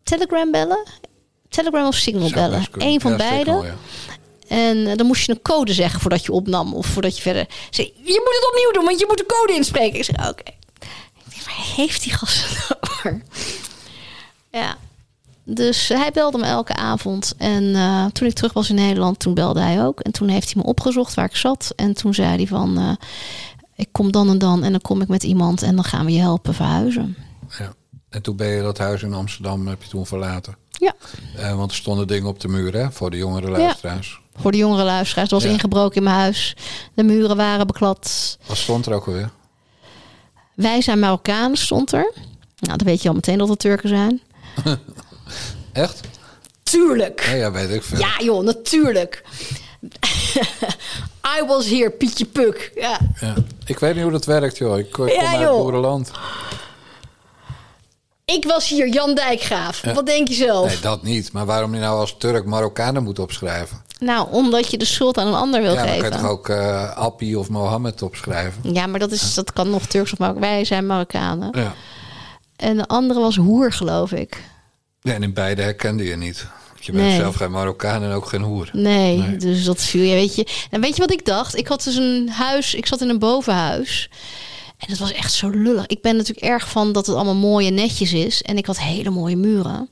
Telegram 0.03 0.51
bellen? 0.51 0.87
Telegram 1.49 1.87
of 1.87 1.95
Signal 1.95 2.29
bellen? 2.31 2.63
Eén 2.71 3.01
van 3.01 3.11
Ja, 3.11 3.17
beide. 3.17 3.51
Signal, 3.51 3.65
ja. 3.65 3.75
En 4.47 4.87
eh, 4.87 4.97
dan 4.97 5.07
moest 5.07 5.25
je 5.25 5.31
een 5.31 5.41
code 5.41 5.73
zeggen 5.73 5.99
voordat 5.99 6.25
je 6.25 6.31
opnam 6.31 6.73
of 6.73 6.85
voordat 6.85 7.15
je 7.15 7.21
verder. 7.21 7.47
Zei, 7.69 7.93
je 7.95 8.21
moet 8.23 8.35
het 8.35 8.47
opnieuw 8.51 8.71
doen, 8.71 8.83
want 8.85 8.99
je 8.99 9.05
moet 9.07 9.17
de 9.17 9.25
code 9.25 9.53
inspreken. 9.53 9.97
Ik 9.99 10.03
zei, 10.03 10.29
oké. 10.29 10.43
Ik 11.15 11.33
denk, 11.33 11.43
waar 11.45 11.75
heeft 11.75 12.03
die 12.03 12.13
gast 12.13 12.49
het 12.49 12.77
over? 12.81 13.21
Ja. 14.51 14.77
Dus 15.43 15.87
hij 15.87 16.11
belde 16.11 16.37
me 16.37 16.45
elke 16.45 16.75
avond. 16.75 17.33
En 17.37 17.75
eh, 17.75 18.05
toen 18.05 18.27
ik 18.27 18.33
terug 18.33 18.53
was 18.53 18.69
in 18.69 18.75
Nederland, 18.75 19.19
toen 19.19 19.33
belde 19.33 19.59
hij 19.59 19.85
ook. 19.85 19.99
En 19.99 20.11
toen 20.11 20.27
heeft 20.27 20.53
hij 20.53 20.61
me 20.63 20.69
opgezocht 20.69 21.13
waar 21.13 21.25
ik 21.25 21.35
zat. 21.35 21.73
En 21.75 21.93
toen 21.93 22.13
zei 22.13 22.35
hij 22.35 22.47
van, 22.47 22.77
eh, 22.77 22.91
ik 23.75 23.87
kom 23.91 24.11
dan 24.11 24.29
en 24.29 24.37
dan 24.37 24.63
en 24.63 24.71
dan 24.71 24.81
kom 24.81 25.01
ik 25.01 25.07
met 25.07 25.23
iemand 25.23 25.61
en 25.61 25.75
dan 25.75 25.83
gaan 25.83 26.05
we 26.05 26.11
je 26.11 26.19
helpen 26.19 26.53
verhuizen. 26.53 27.15
Ja. 27.59 27.73
En 28.09 28.21
toen 28.21 28.35
ben 28.35 28.47
je 28.47 28.61
dat 28.61 28.77
huis 28.77 29.01
in 29.03 29.13
Amsterdam 29.13 29.67
heb 29.67 29.83
je 29.83 29.89
toen 29.89 30.05
verlaten. 30.05 30.55
Ja, 30.71 30.93
Eh, 31.35 31.55
want 31.55 31.71
er 31.71 31.77
stonden 31.77 32.07
dingen 32.07 32.27
op 32.29 32.39
de 32.39 32.47
muur 32.47 32.73
hè, 32.73 32.91
voor 32.91 33.09
de 33.11 33.17
jongere 33.17 33.49
luisteraars. 33.49 34.19
voor 34.35 34.51
de 34.51 34.57
jongere 34.57 34.83
luisteraars. 34.83 35.29
Er 35.29 35.35
was 35.35 35.43
Ja. 35.43 35.49
ingebroken 35.49 35.95
in 35.97 36.03
mijn 36.03 36.15
huis. 36.15 36.55
De 36.93 37.03
muren 37.03 37.37
waren 37.37 37.67
beklad. 37.67 38.37
Wat 38.45 38.57
stond 38.57 38.85
er 38.85 38.93
ook 38.93 39.07
alweer? 39.07 39.29
Wij 40.55 40.81
zijn 40.81 40.99
Marokkanen, 40.99 41.57
stond 41.57 41.91
er. 41.91 42.13
Nou, 42.59 42.77
dan 42.77 42.87
weet 42.87 43.01
je 43.01 43.07
al 43.09 43.15
meteen 43.15 43.37
dat 43.37 43.49
het 43.49 43.59
Turken 43.59 43.89
zijn. 43.89 44.21
Echt? 45.73 45.99
Tuurlijk. 46.63 47.25
Ja, 47.25 47.33
ja 47.33 47.51
weet 47.51 47.69
ik 47.69 47.83
veel. 47.83 47.99
Ja, 47.99 48.11
joh, 48.19 48.43
natuurlijk. 48.43 49.23
I 51.39 51.45
was 51.47 51.65
here, 51.69 51.89
Pietje 51.89 52.25
Puk. 52.25 52.71
Ja. 52.75 52.99
Ja. 53.19 53.33
Ik 53.65 53.79
weet 53.79 53.93
niet 53.93 54.03
hoe 54.03 54.11
dat 54.11 54.25
werkt, 54.25 54.57
joh. 54.57 54.77
Ik, 54.79 54.91
kom 54.91 55.07
uit 55.09 55.39
joh. 55.41 55.57
boerenland. 55.61 56.11
Ik 58.35 58.45
was 58.45 58.69
hier, 58.69 58.87
Jan 58.89 59.15
Dijkgraaf. 59.15 59.81
Wat 59.81 60.05
denk 60.05 60.27
je 60.27 60.33
zelf? 60.33 60.67
Nee, 60.67 60.79
dat 60.79 61.03
niet. 61.03 61.31
Maar 61.31 61.45
waarom 61.45 61.73
je 61.73 61.79
nou 61.79 61.99
als 61.99 62.15
Turk 62.17 62.45
Marokkanen 62.45 63.03
moet 63.03 63.19
opschrijven? 63.19 63.81
Nou, 63.99 64.27
omdat 64.31 64.71
je 64.71 64.77
de 64.77 64.85
schuld 64.85 65.17
aan 65.17 65.27
een 65.27 65.33
ander 65.33 65.61
wil 65.61 65.73
ja, 65.73 65.77
dan 65.77 65.85
kan 65.85 65.95
je 65.95 66.01
geven. 66.03 66.17
toch 66.19 66.29
ook 66.29 66.49
eh 66.49 66.97
Appie 66.97 67.39
of 67.39 67.49
Mohammed 67.49 68.01
opschrijven? 68.01 68.73
Ja, 68.73 68.87
maar 68.87 68.99
dat, 68.99 69.11
is, 69.11 69.33
dat 69.33 69.53
kan 69.53 69.69
nog 69.69 69.85
Turks 69.85 70.11
of 70.11 70.17
Marokkaan. 70.17 70.41
Wij 70.49 70.65
zijn 70.65 70.85
Marokkanen. 70.85 71.49
Ja. 71.59 71.73
En 72.55 72.77
de 72.77 72.87
andere 72.87 73.19
was 73.19 73.35
hoer, 73.35 73.71
geloof 73.71 74.11
ik. 74.11 74.43
ja. 75.01 75.13
En 75.13 75.23
in 75.23 75.33
beide 75.33 75.61
herkende 75.61 76.03
je 76.03 76.15
niet. 76.17 76.47
Je 76.79 76.91
bent 76.91 77.03
Nee. 77.03 77.15
zelf 77.15 77.35
geen 77.35 77.51
Marokkaan 77.51 78.03
en 78.03 78.11
ook 78.11 78.25
geen 78.25 78.41
hoer. 78.41 78.69
Nee, 78.73 79.17
Nee. 79.17 79.37
dus 79.37 79.63
dat 79.63 79.81
viel 79.81 80.01
je, 80.03 80.13
weet 80.13 80.35
je. 80.35 80.47
En 80.69 80.81
weet 80.81 80.95
je 80.95 81.01
wat 81.01 81.11
ik 81.11 81.25
dacht? 81.25 81.55
Ik 81.55 81.67
had 81.67 81.83
dus 81.83 81.95
een 81.95 82.29
huis, 82.29 82.73
ik 82.73 82.85
zat 82.85 83.01
in 83.01 83.09
een 83.09 83.19
bovenhuis. 83.19 84.09
En 84.79 84.89
het 84.89 84.99
was 84.99 85.11
echt 85.11 85.33
zo 85.33 85.49
lullig. 85.49 85.87
Ik 85.87 86.01
ben 86.01 86.15
natuurlijk 86.15 86.45
erg 86.45 86.69
van 86.69 86.91
dat 86.91 87.05
het 87.05 87.15
allemaal 87.15 87.35
mooi 87.35 87.67
en 87.67 87.73
netjes 87.73 88.13
is. 88.13 88.41
En 88.41 88.57
ik 88.57 88.65
had 88.65 88.79
hele 88.79 89.09
mooie 89.09 89.35
muren. 89.35 89.89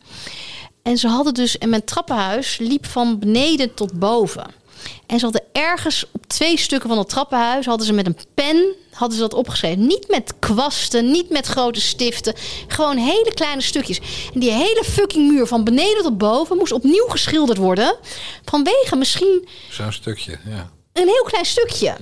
En 0.84 0.98
ze 0.98 1.08
hadden 1.08 1.34
dus, 1.34 1.58
en 1.58 1.70
mijn 1.70 1.86
trappenhuis 1.86 2.58
liep 2.58 2.86
van 2.86 3.20
beneden 3.20 3.74
tot 3.74 4.00
boven. 4.00 4.46
En 5.06 5.20
ze 5.20 5.24
hadden 5.24 5.44
ergens 5.52 6.06
op 6.12 6.26
twee 6.28 6.58
stukken 6.58 6.90
van 6.90 6.98
het 6.98 7.10
trappenhuis 7.10 7.66
hadden 7.66 7.86
ze 7.86 7.94
met 7.94 8.06
een 8.06 8.18
pen 8.34 8.76
hadden 8.98 9.18
ze 9.18 9.24
dat 9.24 9.34
opgeschreven. 9.34 9.88
Niet 9.88 10.08
met 10.10 10.34
kwasten, 10.40 11.12
niet 11.12 11.30
met 11.30 11.46
grote 11.46 11.82
stiften, 11.82 12.34
gewoon 12.68 12.98
hele 12.98 13.32
kleine 13.34 13.62
stukjes. 13.62 14.00
En 14.34 14.40
die 14.40 14.52
hele 14.52 14.84
fucking 14.86 15.32
muur 15.32 15.48
van 15.48 15.64
beneden 15.64 16.04
tot 16.04 16.18
boven 16.18 16.58
moest 16.58 16.72
opnieuw 16.72 17.08
geschilderd 17.08 17.58
worden 17.58 17.96
vanwege 18.46 18.96
misschien 18.96 19.48
Zo'n 19.70 19.92
stukje, 19.92 20.40
ja. 20.50 20.72
een 20.94 21.08
heel 21.08 21.24
klein 21.24 21.46
stukje. 21.46 21.96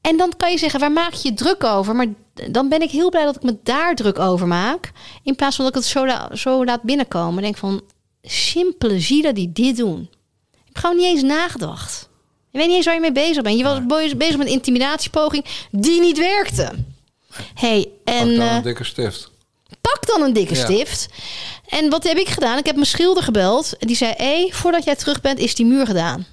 En 0.00 0.16
dan 0.16 0.32
kan 0.36 0.50
je 0.50 0.58
zeggen, 0.58 0.80
waar 0.80 0.92
maak 0.92 1.12
je 1.12 1.28
je 1.28 1.34
druk 1.34 1.64
over? 1.64 1.94
Maar 1.96 2.06
dan 2.50 2.68
ben 2.68 2.82
ik 2.82 2.90
heel 2.90 3.10
blij 3.10 3.24
dat 3.24 3.36
ik 3.36 3.42
me 3.42 3.56
daar 3.62 3.94
druk 3.94 4.18
over 4.18 4.46
maak. 4.46 4.92
In 5.22 5.34
plaats 5.36 5.56
van 5.56 5.64
dat 5.64 5.74
ik 5.76 5.80
het 5.80 5.90
zo, 5.90 6.06
la- 6.06 6.30
zo 6.36 6.64
laat 6.64 6.82
binnenkomen. 6.82 7.36
Ik 7.38 7.42
denk 7.44 7.56
van, 7.56 7.82
simpele 8.22 9.00
zielen 9.00 9.34
die 9.34 9.52
dit 9.52 9.76
doen. 9.76 10.08
Ik 10.52 10.58
heb 10.66 10.76
gewoon 10.78 10.96
niet 10.96 11.06
eens 11.06 11.22
nagedacht. 11.22 12.08
Je 12.50 12.58
weet 12.58 12.66
niet 12.66 12.76
eens 12.76 12.84
waar 12.84 12.94
je 12.94 13.00
mee 13.00 13.12
bezig 13.12 13.42
bent. 13.42 13.58
Je 13.58 13.64
was 13.64 13.86
be- 13.86 14.14
bezig 14.16 14.36
met 14.36 14.46
een 14.46 14.52
intimidatiepoging 14.52 15.44
die 15.70 16.00
niet 16.00 16.18
werkte. 16.18 16.72
hey, 17.54 17.88
Pak 18.04 18.14
en 18.14 18.36
dan 18.36 18.46
eh, 18.48 18.54
een 18.54 18.62
dikke 18.62 18.84
stift. 18.84 19.30
pak 19.80 20.06
dan 20.06 20.22
een 20.22 20.32
dikke 20.32 20.54
Ja. 20.54 20.64
stift. 20.64 21.08
En 21.68 21.90
wat 21.90 22.04
heb 22.04 22.16
ik 22.18 22.28
gedaan? 22.28 22.58
Ik 22.58 22.66
heb 22.66 22.74
mijn 22.74 22.86
schilder 22.86 23.22
gebeld. 23.22 23.76
En 23.76 23.86
die 23.86 23.96
zei, 23.96 24.12
hé, 24.16 24.48
voordat 24.50 24.84
jij 24.84 24.96
terug 24.96 25.20
bent, 25.20 25.38
is 25.38 25.54
die 25.54 25.66
muur 25.66 25.86
gedaan. 25.86 26.26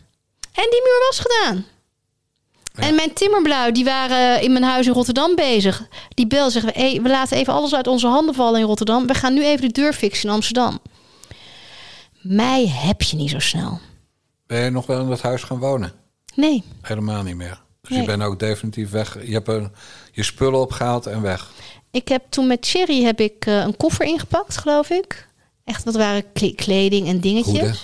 En 0.53 0.67
die 0.69 0.81
muur 0.83 1.05
was 1.09 1.19
gedaan. 1.19 1.65
En 2.77 2.95
mijn 2.95 3.13
timmerblauw, 3.13 3.71
die 3.71 3.83
waren 3.85 4.41
in 4.41 4.51
mijn 4.51 4.63
huis 4.63 4.85
in 4.87 4.93
Rotterdam 4.93 5.35
bezig. 5.35 5.87
Die 6.09 6.27
bel 6.27 6.49
zeggen, 6.49 6.71
hey, 6.73 6.99
we 7.01 7.09
laten 7.09 7.37
even 7.37 7.53
alles 7.53 7.75
uit 7.75 7.87
onze 7.87 8.07
handen 8.07 8.35
vallen 8.35 8.59
in 8.59 8.65
Rotterdam. 8.65 9.07
We 9.07 9.13
gaan 9.13 9.33
nu 9.33 9.45
even 9.45 9.67
de 9.67 9.71
deur 9.81 9.93
fixen 9.93 10.29
in 10.29 10.35
Amsterdam. 10.35 10.79
Mij 12.21 12.67
heb 12.67 13.01
je 13.01 13.15
niet 13.17 13.29
zo 13.29 13.39
snel. 13.39 13.79
Ben 14.47 14.63
je 14.63 14.69
nog 14.69 14.85
wel 14.85 15.01
in 15.01 15.09
dat 15.09 15.21
huis 15.21 15.43
gaan 15.43 15.59
wonen? 15.59 15.91
Nee. 16.35 16.63
Helemaal 16.81 17.23
niet 17.23 17.35
meer. 17.35 17.61
Dus 17.81 17.89
Nee. 17.91 17.99
je 17.99 18.05
bent 18.05 18.23
ook 18.23 18.39
definitief 18.39 18.89
weg. 18.89 19.17
Je 19.27 19.33
hebt 19.33 19.69
je 20.11 20.23
spullen 20.23 20.59
opgehaald 20.59 21.05
en 21.05 21.21
weg. 21.21 21.51
Ik 21.91 22.07
heb 22.07 22.23
toen 22.29 22.47
met 22.47 22.67
Cherry 22.67 23.03
heb 23.03 23.19
ik 23.19 23.45
eh, 23.45 23.57
een 23.59 23.77
koffer 23.77 24.05
ingepakt, 24.05 24.57
geloof 24.57 24.89
ik. 24.89 25.27
Echt, 25.63 25.85
dat 25.85 25.95
waren 25.95 26.31
kle- 26.33 26.53
kleding 26.55 27.07
en 27.07 27.19
dingetjes. 27.19 27.53
Hoeden. 27.59 27.75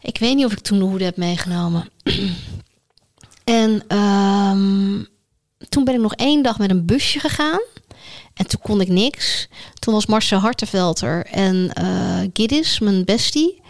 Ik 0.00 0.18
weet 0.18 0.34
niet 0.36 0.44
of 0.44 0.52
ik 0.52 0.58
toen 0.60 0.78
de 0.78 0.84
hoede 0.84 1.04
heb 1.04 1.16
meegenomen. 1.16 1.88
en 3.48 3.82
ehm, 3.86 5.04
toen 5.68 5.84
ben 5.84 5.94
ik 5.94 6.00
nog 6.00 6.14
één 6.14 6.42
dag 6.42 6.58
met 6.58 6.70
een 6.70 6.86
busje 6.86 7.20
gegaan. 7.20 7.60
En 8.34 8.46
toen 8.46 8.60
kon 8.60 8.80
ik 8.80 8.88
niks. 8.88 9.48
Toen 9.78 9.94
was 9.94 10.06
Marcel 10.06 10.38
Hartenvelter 10.38 11.26
en 11.26 11.70
eh 11.72 12.20
Giddis, 12.32 12.78
mijn 12.78 13.04
bestie. 13.04 13.62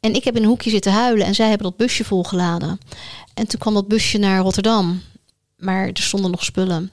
En 0.00 0.14
ik 0.14 0.24
heb 0.24 0.36
in 0.36 0.42
een 0.42 0.48
hoekje 0.48 0.70
zitten 0.70 0.92
huilen. 0.92 1.26
En 1.26 1.34
zij 1.34 1.48
hebben 1.48 1.66
dat 1.66 1.76
busje 1.76 2.04
volgeladen. 2.04 2.78
En 3.34 3.46
toen 3.46 3.60
kwam 3.60 3.74
dat 3.74 3.88
busje 3.88 4.18
naar 4.18 4.40
Rotterdam. 4.40 5.02
Maar 5.56 5.86
er 5.86 6.02
stonden 6.02 6.30
nog 6.30 6.44
spullen. 6.44 6.90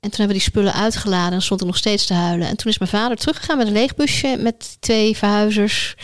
En 0.00 0.10
toen 0.10 0.18
hebben 0.18 0.26
we 0.26 0.42
die 0.42 0.50
spullen 0.50 0.74
uitgeladen 0.74 1.32
en 1.32 1.42
stond 1.42 1.64
nog 1.64 1.76
steeds 1.76 2.06
te 2.06 2.14
huilen. 2.14 2.48
En 2.48 2.56
toen 2.56 2.70
is 2.70 2.78
mijn 2.78 2.90
vader 2.90 3.16
teruggegaan 3.16 3.56
met 3.56 3.66
een 3.66 3.72
leeg 3.72 3.94
busje 3.94 4.36
met 4.38 4.76
twee 4.80 5.16
verhuizers 5.16 5.96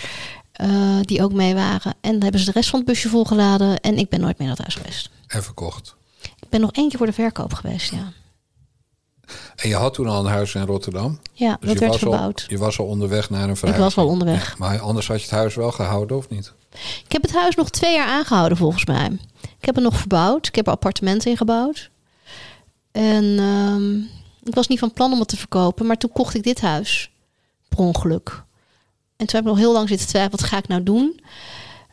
eh, 0.56 0.98
die 1.02 1.22
ook 1.22 1.32
mee 1.32 1.54
waren. 1.54 1.94
En 2.00 2.12
dan 2.12 2.22
hebben 2.22 2.40
ze 2.40 2.46
de 2.46 2.52
rest 2.52 2.70
van 2.70 2.78
het 2.78 2.88
busje 2.88 3.08
volgeladen 3.08 3.80
en 3.80 3.98
ik 3.98 4.08
ben 4.08 4.20
nooit 4.20 4.38
meer 4.38 4.48
naar 4.48 4.56
huis 4.60 4.74
geweest. 4.74 5.10
En 5.26 5.42
verkocht. 5.42 5.96
Ik 6.22 6.48
ben 6.48 6.60
nog 6.60 6.72
één 6.72 6.88
keer 6.88 6.98
voor 6.98 7.06
de 7.06 7.12
verkoop 7.12 7.52
geweest, 7.54 7.90
ja. 7.92 8.12
En 9.56 9.68
je 9.68 9.74
had 9.74 9.94
toen 9.94 10.06
al 10.08 10.24
een 10.24 10.30
huis 10.32 10.54
in 10.54 10.62
Rotterdam. 10.66 11.18
Ja, 11.32 11.56
Dus 11.60 11.68
dat 11.70 11.78
werd 11.78 11.92
al- 11.92 11.98
verbouwd. 11.98 12.44
je 12.48 12.58
was 12.58 12.78
al 12.78 12.86
onderweg 12.86 13.30
naar 13.30 13.42
een 13.42 13.50
Ik 13.50 13.56
verhuizing. 13.56 13.94
was 13.94 14.04
wel 14.04 14.12
onderweg. 14.12 14.48
Ja, 14.48 14.54
maar 14.58 14.80
anders 14.80 15.06
had 15.08 15.16
je 15.16 15.22
het 15.22 15.30
huis 15.34 15.54
wel 15.54 15.72
gehouden, 15.72 16.16
of 16.16 16.28
niet? 16.28 16.52
Ik 17.04 17.12
heb 17.12 17.22
het 17.22 17.32
huis 17.34 17.54
nog 17.54 17.70
twee 17.70 17.94
jaar 17.94 18.06
aangehouden 18.08 18.58
volgens 18.58 18.84
mij. 18.84 19.18
Ik 19.58 19.64
heb 19.64 19.74
het 19.74 19.84
nog 19.84 19.96
verbouwd. 19.96 20.46
Ik 20.46 20.54
heb 20.54 20.66
er 20.66 20.72
appartementen 20.72 21.30
in 21.30 21.36
gebouwd. 21.36 21.90
En 22.92 23.38
ehm, 23.38 23.96
ik 24.48 24.54
was 24.54 24.66
niet 24.66 24.78
van 24.78 24.92
plan 24.92 25.12
om 25.12 25.18
het 25.18 25.28
te 25.28 25.36
verkopen, 25.36 25.86
maar 25.86 25.96
toen 25.96 26.12
kocht 26.12 26.34
ik 26.34 26.42
dit 26.42 26.60
huis. 26.60 27.10
Per 27.68 27.78
ongeluk. 27.78 28.44
En 29.16 29.26
toen 29.26 29.36
heb 29.36 29.40
ik 29.40 29.44
nog 29.44 29.58
heel 29.58 29.72
lang 29.72 29.88
zitten 29.88 30.06
twijfelen, 30.06 30.40
wat 30.40 30.48
ga 30.48 30.56
ik 30.56 30.68
nou 30.68 30.82
doen? 30.82 31.20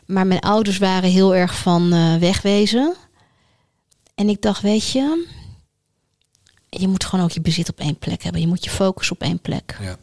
Maar 0.06 0.28
mijn 0.28 0.40
ouders 0.40 0.78
waren 0.78 1.10
heel 1.10 1.36
erg 1.36 1.58
van 1.58 1.94
eh, 1.94 2.16
wegwezen. 2.16 2.96
En 4.16 4.30
ik 4.30 4.42
dacht, 4.42 4.62
weet 4.62 4.90
je, 4.90 5.28
je 6.70 6.88
moet 6.88 7.06
gewoon 7.06 7.26
ook 7.26 7.32
je 7.32 7.42
bezit 7.42 7.70
op 7.70 7.80
één 7.80 7.98
plek 7.98 8.24
hebben. 8.24 8.42
Je 8.42 8.48
moet 8.48 8.64
je 8.64 8.70
focus 8.70 9.12
op 9.12 9.22
één 9.22 9.40
plek. 9.40 9.78
Ja. 9.82 9.98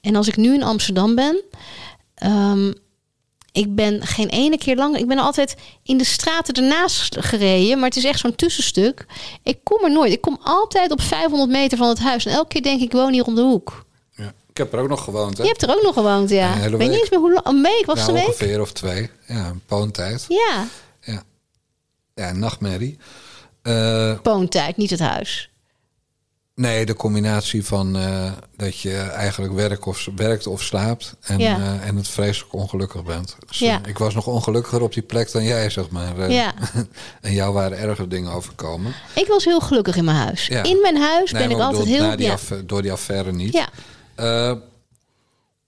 En 0.00 0.16
als 0.16 0.28
ik 0.28 0.36
nu 0.36 0.54
in 0.54 0.62
Amsterdam 0.62 1.14
ben, 1.14 1.42
ehm, 2.14 2.72
ik 3.52 3.74
ben 3.74 4.06
geen 4.06 4.28
ene 4.28 4.58
keer 4.58 4.76
lang. 4.76 4.96
Ik 4.96 5.08
ben 5.08 5.18
altijd 5.18 5.56
in 5.82 5.98
de 5.98 6.04
straten 6.04 6.54
ernaast 6.54 7.16
gereden, 7.20 7.78
maar 7.78 7.88
het 7.88 7.96
is 7.96 8.04
echt 8.04 8.18
zo'n 8.18 8.34
tussenstuk. 8.34 9.06
Ik 9.42 9.58
kom 9.62 9.84
er 9.84 9.92
nooit. 9.92 10.12
Ik 10.12 10.20
kom 10.20 10.38
altijd 10.42 10.90
op 10.90 11.00
500 11.00 11.50
meter 11.50 11.78
van 11.78 11.88
het 11.88 11.98
huis. 11.98 12.26
En 12.26 12.32
elke 12.32 12.48
keer 12.48 12.62
denk 12.62 12.80
ik, 12.80 12.84
ik 12.84 12.92
woon 12.92 13.12
hier 13.12 13.24
om 13.24 13.34
de 13.34 13.40
hoek. 13.40 13.86
Ja. 14.54 14.62
Ik 14.64 14.70
heb 14.70 14.72
er 14.72 14.78
ook 14.80 14.88
nog 14.88 15.04
gewoond, 15.04 15.36
hè? 15.36 15.42
Je 15.42 15.48
hebt 15.48 15.62
er 15.62 15.70
ook 15.76 15.82
nog 15.82 15.94
gewoond, 15.94 16.30
ja. 16.30 16.58
Weet 16.58 16.78
niet 16.90 17.00
eens 17.00 17.10
meer 17.10 17.18
hoe 17.20 17.32
lang. 17.32 17.46
Een 17.46 17.62
week 17.62 17.82
was 17.86 17.96
nou, 17.98 18.08
een 18.08 18.14
week? 18.14 18.26
ongeveer 18.26 18.60
of 18.60 18.72
twee. 18.72 19.10
Ja, 19.26 19.46
een 19.46 19.62
poontijd. 19.66 20.24
Ja, 20.28 20.66
Ja, 21.00 21.22
ja 22.14 22.28
een 22.28 22.38
nachtmerrie. 22.38 22.98
Eh, 23.62 24.20
poontijd, 24.22 24.76
niet 24.76 24.90
het 24.90 25.00
huis. 25.00 25.50
nee, 26.54 26.86
de 26.86 26.94
combinatie 26.94 27.64
van 27.64 27.96
eh, 27.96 28.32
dat 28.56 28.78
je 28.80 28.96
eigenlijk 28.96 29.54
werk 29.54 29.86
of, 29.86 30.08
werkt 30.16 30.46
of 30.46 30.62
slaapt... 30.62 31.14
en, 31.20 31.38
Ja. 31.38 31.56
eh, 31.58 31.86
en 31.88 31.96
het 31.96 32.08
vreselijk 32.08 32.52
ongelukkig 32.52 33.04
bent. 33.04 33.36
Dus, 33.48 33.58
Ja. 33.58 33.80
ik 33.86 33.98
was 33.98 34.14
nog 34.14 34.26
ongelukkiger 34.26 34.82
op 34.82 34.92
die 34.94 35.02
plek 35.02 35.32
dan 35.32 35.44
jij, 35.44 35.70
zeg 35.70 35.90
maar. 35.90 36.30
Ja. 36.30 36.54
en 37.20 37.32
jou 37.32 37.52
waren 37.52 37.78
erger 37.78 38.08
dingen 38.08 38.32
overkomen. 38.32 38.94
Ik 39.14 39.26
was 39.26 39.44
heel 39.44 39.60
gelukkig 39.60 39.96
in 39.96 40.04
mijn 40.04 40.16
huis. 40.16 40.46
Ja. 40.46 40.62
In 40.62 40.78
mijn 40.82 40.96
huis 40.96 41.32
Nee, 41.32 41.42
ben 41.46 41.56
ik 41.56 41.62
altijd 41.62 41.86
heel... 41.86 42.02
na 42.02 42.16
die 42.16 42.26
ja. 42.26 42.36
door 42.64 42.82
die 42.82 42.92
affaire 42.92 43.32
niet. 43.32 43.52
Eh, 44.14 44.52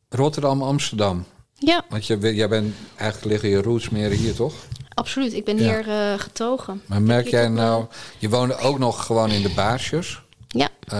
Rotterdam, 0.08 0.62
Amsterdam. 0.62 1.24
Ja, 1.54 1.84
Want 1.88 2.06
je, 2.06 2.34
jij 2.34 2.48
bent, 2.48 2.74
eigenlijk 2.96 3.30
liggen 3.32 3.48
je 3.48 3.62
roots 3.62 3.88
meer 3.88 4.10
hier, 4.10 4.34
toch? 4.34 4.54
absoluut. 4.94 5.32
Ik 5.32 5.44
ben 5.44 5.56
Ja. 5.58 5.62
hier 5.62 5.88
eh, 5.88 6.18
getogen. 6.18 6.82
Maar 6.86 7.02
merk 7.02 7.28
jij 7.28 7.44
toch 7.46 7.54
nou... 7.54 7.70
wel- 7.70 7.88
Je 8.18 8.28
woonde 8.28 8.56
ook 8.58 8.78
nog 8.78 9.06
gewoon 9.06 9.30
in 9.30 9.42
de 9.42 9.48
baarsjes. 9.54 10.22
Ja, 10.48 10.68
Eh, 10.88 10.98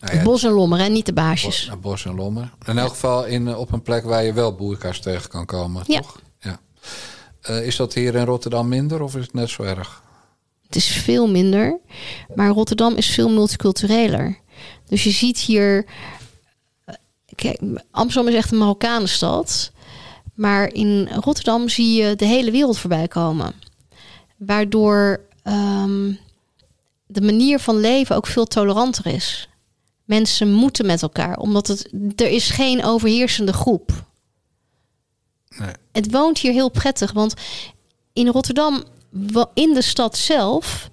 nou 0.00 0.16
ja, 0.16 0.22
Bos 0.22 0.42
en 0.44 0.50
Lommer, 0.50 0.78
hè? 0.78 0.88
niet 0.88 1.06
de 1.06 1.12
baasjes. 1.12 1.68
Bo- 1.70 1.76
Bos 1.76 2.04
en 2.04 2.14
Lommer. 2.14 2.50
In 2.66 2.78
elk 2.78 2.88
geval 2.88 3.24
in, 3.24 3.48
eh, 3.48 3.58
op 3.58 3.72
een 3.72 3.82
plek 3.82 4.04
waar 4.04 4.24
je 4.24 4.32
wel 4.32 4.54
boerka's 4.54 5.00
tegen 5.00 5.30
kan 5.30 5.46
komen, 5.46 5.82
Ja. 5.86 6.00
toch? 6.00 6.20
Ja. 6.40 6.60
Eh, 7.40 7.66
is 7.66 7.76
dat 7.76 7.94
hier 7.94 8.14
in 8.14 8.24
Rotterdam 8.24 8.68
minder 8.68 9.02
of 9.02 9.16
is 9.16 9.22
het 9.24 9.34
net 9.34 9.50
zo 9.50 9.62
erg? 9.62 10.02
Het 10.66 10.76
is 10.76 10.86
veel 10.88 11.28
minder, 11.30 11.78
maar 12.34 12.48
Rotterdam 12.50 12.94
is 12.94 13.06
veel 13.10 13.28
multicultureler. 13.30 14.38
Dus 14.88 15.04
je 15.04 15.10
ziet 15.10 15.38
hier... 15.38 15.86
Kijk, 17.34 17.60
Amsterdam 17.90 18.32
is 18.32 18.38
echt 18.38 18.52
een 18.52 18.58
Marokkanenstad. 18.58 19.72
Maar 20.34 20.72
in 20.72 21.08
Rotterdam 21.08 21.68
zie 21.68 22.02
je 22.02 22.16
de 22.16 22.24
hele 22.24 22.50
wereld 22.50 22.78
voorbij 22.78 23.08
komen. 23.08 23.52
Waardoor 24.36 25.20
ehm, 25.42 26.12
de 27.06 27.20
manier 27.20 27.58
van 27.58 27.80
leven 27.80 28.16
ook 28.16 28.26
veel 28.26 28.44
toleranter 28.44 29.06
is. 29.06 29.48
Mensen 30.04 30.52
moeten 30.52 30.86
met 30.86 31.02
elkaar, 31.02 31.36
omdat 31.36 31.66
het, 31.66 31.92
er 32.16 32.28
is 32.28 32.50
geen 32.50 32.84
overheersende 32.84 33.52
groep. 33.52 34.04
Nee. 35.48 35.72
Het 35.92 36.10
woont 36.10 36.38
hier 36.38 36.52
heel 36.52 36.70
prettig, 36.70 37.12
want 37.12 37.34
in 38.12 38.28
Rotterdam, 38.28 38.84
in 39.54 39.74
de 39.74 39.82
stad 39.82 40.16
zelf, 40.16 40.90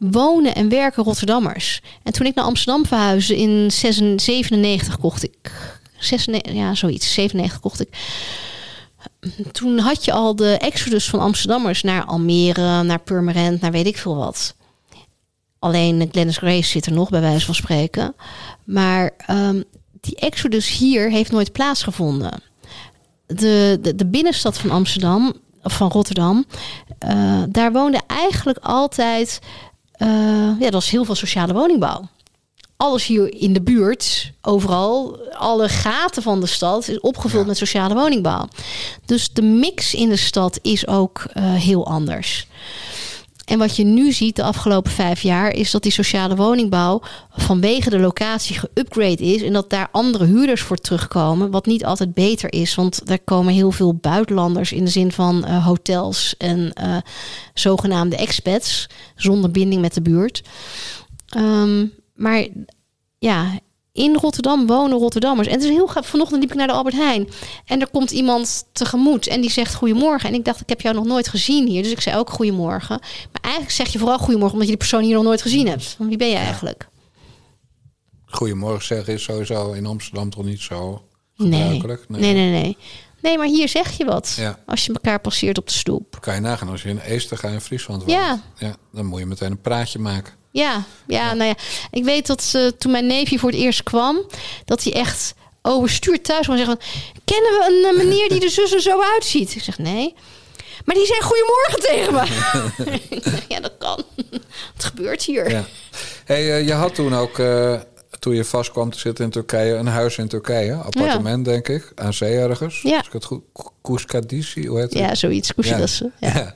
wonen 0.00 0.54
en 0.54 0.68
werken 0.68 1.04
Rotterdammers. 1.04 1.80
En 2.02 2.12
toen 2.12 2.26
ik 2.26 2.34
naar 2.34 2.44
Amsterdam 2.44 2.86
verhuisde 2.86 3.36
in 3.36 3.70
97 3.70 4.98
kocht 4.98 5.22
ik. 5.24 5.52
96, 5.98 6.52
ja, 6.52 6.74
zoiets. 6.74 7.12
97 7.12 7.60
kocht 7.60 7.80
ik. 7.80 7.88
Toen 9.52 9.78
had 9.78 10.04
je 10.04 10.12
al 10.12 10.36
de 10.36 10.58
exodus 10.58 11.08
van 11.08 11.20
Amsterdammers 11.20 11.82
naar 11.82 12.04
Almere, 12.04 12.82
naar 12.82 13.00
Purmerend, 13.00 13.60
naar 13.60 13.72
weet 13.72 13.86
ik 13.86 13.98
veel 13.98 14.16
wat. 14.16 14.54
Alleen 15.58 16.08
Glennis 16.12 16.36
Grace 16.36 16.70
zit 16.70 16.86
er 16.86 16.92
nog, 16.92 17.10
bij 17.10 17.20
wijze 17.20 17.44
van 17.44 17.54
spreken. 17.54 18.14
Maar 18.64 19.10
ehm, 19.26 19.62
die 20.00 20.16
exodus 20.16 20.78
hier 20.78 21.10
heeft 21.10 21.30
nooit 21.30 21.52
plaatsgevonden. 21.52 22.42
De, 23.26 23.78
de, 23.80 23.94
de 23.94 24.06
binnenstad 24.06 24.58
van 24.58 24.70
Amsterdam, 24.70 25.32
van 25.62 25.90
Rotterdam, 25.90 26.44
eh, 26.98 27.42
daar 27.48 27.72
woonde 27.72 28.00
eigenlijk 28.06 28.58
altijd, 28.58 29.40
eh, 30.00 30.08
ja, 30.58 30.58
dat 30.58 30.72
was 30.72 30.90
heel 30.90 31.04
veel 31.04 31.14
sociale 31.14 31.52
woningbouw. 31.52 32.08
Alles 32.76 33.06
hier 33.06 33.34
in 33.34 33.52
de 33.52 33.60
buurt, 33.62 34.32
overal, 34.42 35.18
alle 35.32 35.68
gaten 35.68 36.22
van 36.22 36.40
de 36.40 36.46
stad 36.46 36.88
is 36.88 37.00
opgevuld 37.00 37.42
Ja. 37.42 37.48
met 37.48 37.56
sociale 37.56 37.94
woningbouw. 37.94 38.48
Dus 39.04 39.32
de 39.32 39.42
mix 39.42 39.94
in 39.94 40.08
de 40.08 40.16
stad 40.16 40.58
is 40.62 40.86
ook 40.86 41.24
eh, 41.32 41.54
heel 41.54 41.86
anders. 41.86 42.46
En 43.50 43.58
wat 43.58 43.76
je 43.76 43.84
nu 43.84 44.12
ziet 44.12 44.36
de 44.36 44.42
afgelopen 44.42 44.92
vijf 44.92 45.22
jaar 45.22 45.52
is 45.52 45.70
dat 45.70 45.82
die 45.82 45.92
sociale 45.92 46.36
woningbouw 46.36 47.02
vanwege 47.30 47.90
de 47.90 47.98
locatie 47.98 48.58
geüpgrade 48.58 49.22
is 49.22 49.42
en 49.42 49.52
dat 49.52 49.70
daar 49.70 49.88
andere 49.92 50.24
huurders 50.24 50.60
voor 50.60 50.76
terugkomen, 50.76 51.50
wat 51.50 51.66
niet 51.66 51.84
altijd 51.84 52.14
beter 52.14 52.52
is, 52.52 52.74
want 52.74 53.10
er 53.10 53.20
komen 53.20 53.52
heel 53.52 53.70
veel 53.70 53.94
buitenlanders 53.94 54.72
in 54.72 54.84
de 54.84 54.90
zin 54.90 55.12
van 55.12 55.44
eh, 55.44 55.66
hotels 55.66 56.34
en 56.38 56.72
eh, 56.72 56.96
zogenaamde 57.54 58.16
expats 58.16 58.86
zonder 59.16 59.50
binding 59.50 59.80
met 59.80 59.94
de 59.94 60.02
buurt. 60.02 60.42
Ehm, 61.28 61.86
maar 62.14 62.46
ja, 63.18 63.58
in 63.92 64.14
Rotterdam 64.16 64.66
wonen 64.66 64.98
Rotterdammers. 64.98 65.48
En 65.48 65.54
het 65.54 65.62
is 65.62 65.68
heel 65.70 65.86
gaaf. 65.86 66.06
Vanochtend 66.06 66.40
liep 66.40 66.50
ik 66.50 66.56
naar 66.56 66.66
de 66.66 66.72
Albert 66.72 66.94
Heijn. 66.94 67.28
En 67.64 67.80
er 67.80 67.90
komt 67.90 68.10
iemand 68.10 68.64
tegemoet. 68.72 69.26
En 69.26 69.40
die 69.40 69.50
zegt 69.50 69.74
goedemorgen. 69.74 70.28
En 70.28 70.34
ik 70.34 70.44
dacht, 70.44 70.60
ik 70.60 70.68
heb 70.68 70.80
jou 70.80 70.94
nog 70.94 71.04
nooit 71.04 71.28
gezien 71.28 71.68
hier. 71.68 71.82
Dus 71.82 71.92
ik 71.92 72.00
zei 72.00 72.16
ook 72.16 72.30
goedemorgen. 72.30 72.98
Maar 73.32 73.40
eigenlijk 73.42 73.74
zeg 73.74 73.88
je 73.88 73.98
vooral 73.98 74.18
goedemorgen... 74.18 74.52
omdat 74.52 74.68
je 74.68 74.76
die 74.76 74.86
persoon 74.86 75.02
hier 75.02 75.14
nog 75.14 75.24
nooit 75.24 75.42
gezien 75.42 75.66
hebt. 75.68 75.96
Wie 75.98 76.16
ben 76.16 76.28
je 76.28 76.36
eigenlijk? 76.36 76.88
Goedemorgen 78.26 78.84
zeggen 78.86 79.14
is 79.14 79.22
sowieso 79.22 79.72
in 79.72 79.86
Amsterdam 79.86 80.30
toch 80.30 80.44
niet 80.44 80.60
zo 80.60 81.02
Nee. 81.36 81.60
gebruikelijk? 81.70 82.08
nee, 82.08 82.34
nee, 82.34 82.50
nee. 82.50 82.76
Nee, 83.22 83.38
maar 83.38 83.46
hier 83.46 83.68
zeg 83.68 83.96
je 83.96 84.04
wat. 84.04 84.34
Ja. 84.38 84.58
Als 84.66 84.86
je 84.86 84.92
elkaar 84.92 85.20
passeert 85.20 85.58
op 85.58 85.66
de 85.66 85.72
stoep. 85.72 86.20
Kan 86.20 86.34
je 86.34 86.40
nagaan 86.40 86.68
als 86.68 86.82
je 86.82 86.88
in 86.88 86.98
Eester 86.98 87.44
in 87.44 87.60
Friesland 87.60 88.00
woont. 88.04 88.12
Ja. 88.12 88.40
ja. 88.58 88.76
Dan 88.92 89.06
moet 89.06 89.18
je 89.18 89.26
meteen 89.26 89.50
een 89.50 89.60
praatje 89.60 89.98
maken. 89.98 90.32
Ja, 90.50 90.84
ja, 91.06 91.34
nou 91.34 91.48
ja. 91.48 91.54
Ik 91.90 92.04
weet 92.04 92.26
dat 92.26 92.50
eh, 92.52 92.66
toen 92.66 92.92
mijn 92.92 93.06
neefje 93.06 93.38
voor 93.38 93.50
het 93.50 93.58
eerst 93.58 93.82
kwam... 93.82 94.26
dat 94.64 94.82
hij 94.82 94.92
echt 94.92 95.34
overstuurd 95.62 96.24
thuis 96.24 96.46
kwam 96.46 96.56
en 96.56 96.64
zeggen... 96.64 96.78
van, 96.80 97.12
kennen 97.24 97.50
we 97.50 97.66
een 97.66 97.90
eh, 97.90 98.04
meneer 98.04 98.28
die 98.28 98.44
er 98.44 98.50
zus 98.50 98.72
en 98.72 98.80
zo 98.80 99.02
uitziet? 99.02 99.54
Ik 99.54 99.62
zeg, 99.62 99.78
nee. 99.78 100.14
Maar 100.84 100.94
die 100.94 101.06
zei 101.06 101.20
goedemorgen 101.20 101.80
tegen 101.80 102.14
me. 102.14 103.38
Ja, 103.54 103.60
dat 103.60 103.72
kan. 103.78 104.04
Het 104.74 104.84
gebeurt 104.84 105.22
hier. 105.22 105.50
Ja. 105.50 105.64
Hey, 106.24 106.56
eh, 106.56 106.66
je 106.66 106.72
had 106.72 106.94
toen 106.94 107.14
ook, 107.14 107.38
toen 108.20 108.34
je 108.34 108.44
vast 108.44 108.70
kwam 108.70 108.90
te 108.90 108.98
zitten 108.98 109.24
in 109.24 109.30
Turkije, 109.30 109.74
een 109.74 109.86
huis 109.86 110.18
in 110.18 110.28
Turkije. 110.28 110.74
Appartement, 110.74 111.44
denk 111.44 111.68
ik. 111.68 111.92
Aan 111.94 112.12
zee 112.14 112.38
ergens. 112.38 112.82
Ja. 112.82 112.96
Als 112.96 113.06
ik 113.06 113.12
het 113.12 113.24
goed... 113.24 113.42
Kuskadisi, 113.82 114.66
hoe 114.66 114.78
heet 114.80 114.90
het? 114.92 114.98
Ja, 114.98 115.14
zoiets. 115.14 115.54
Koesjedassen. 115.54 116.12
Ja. 116.20 116.28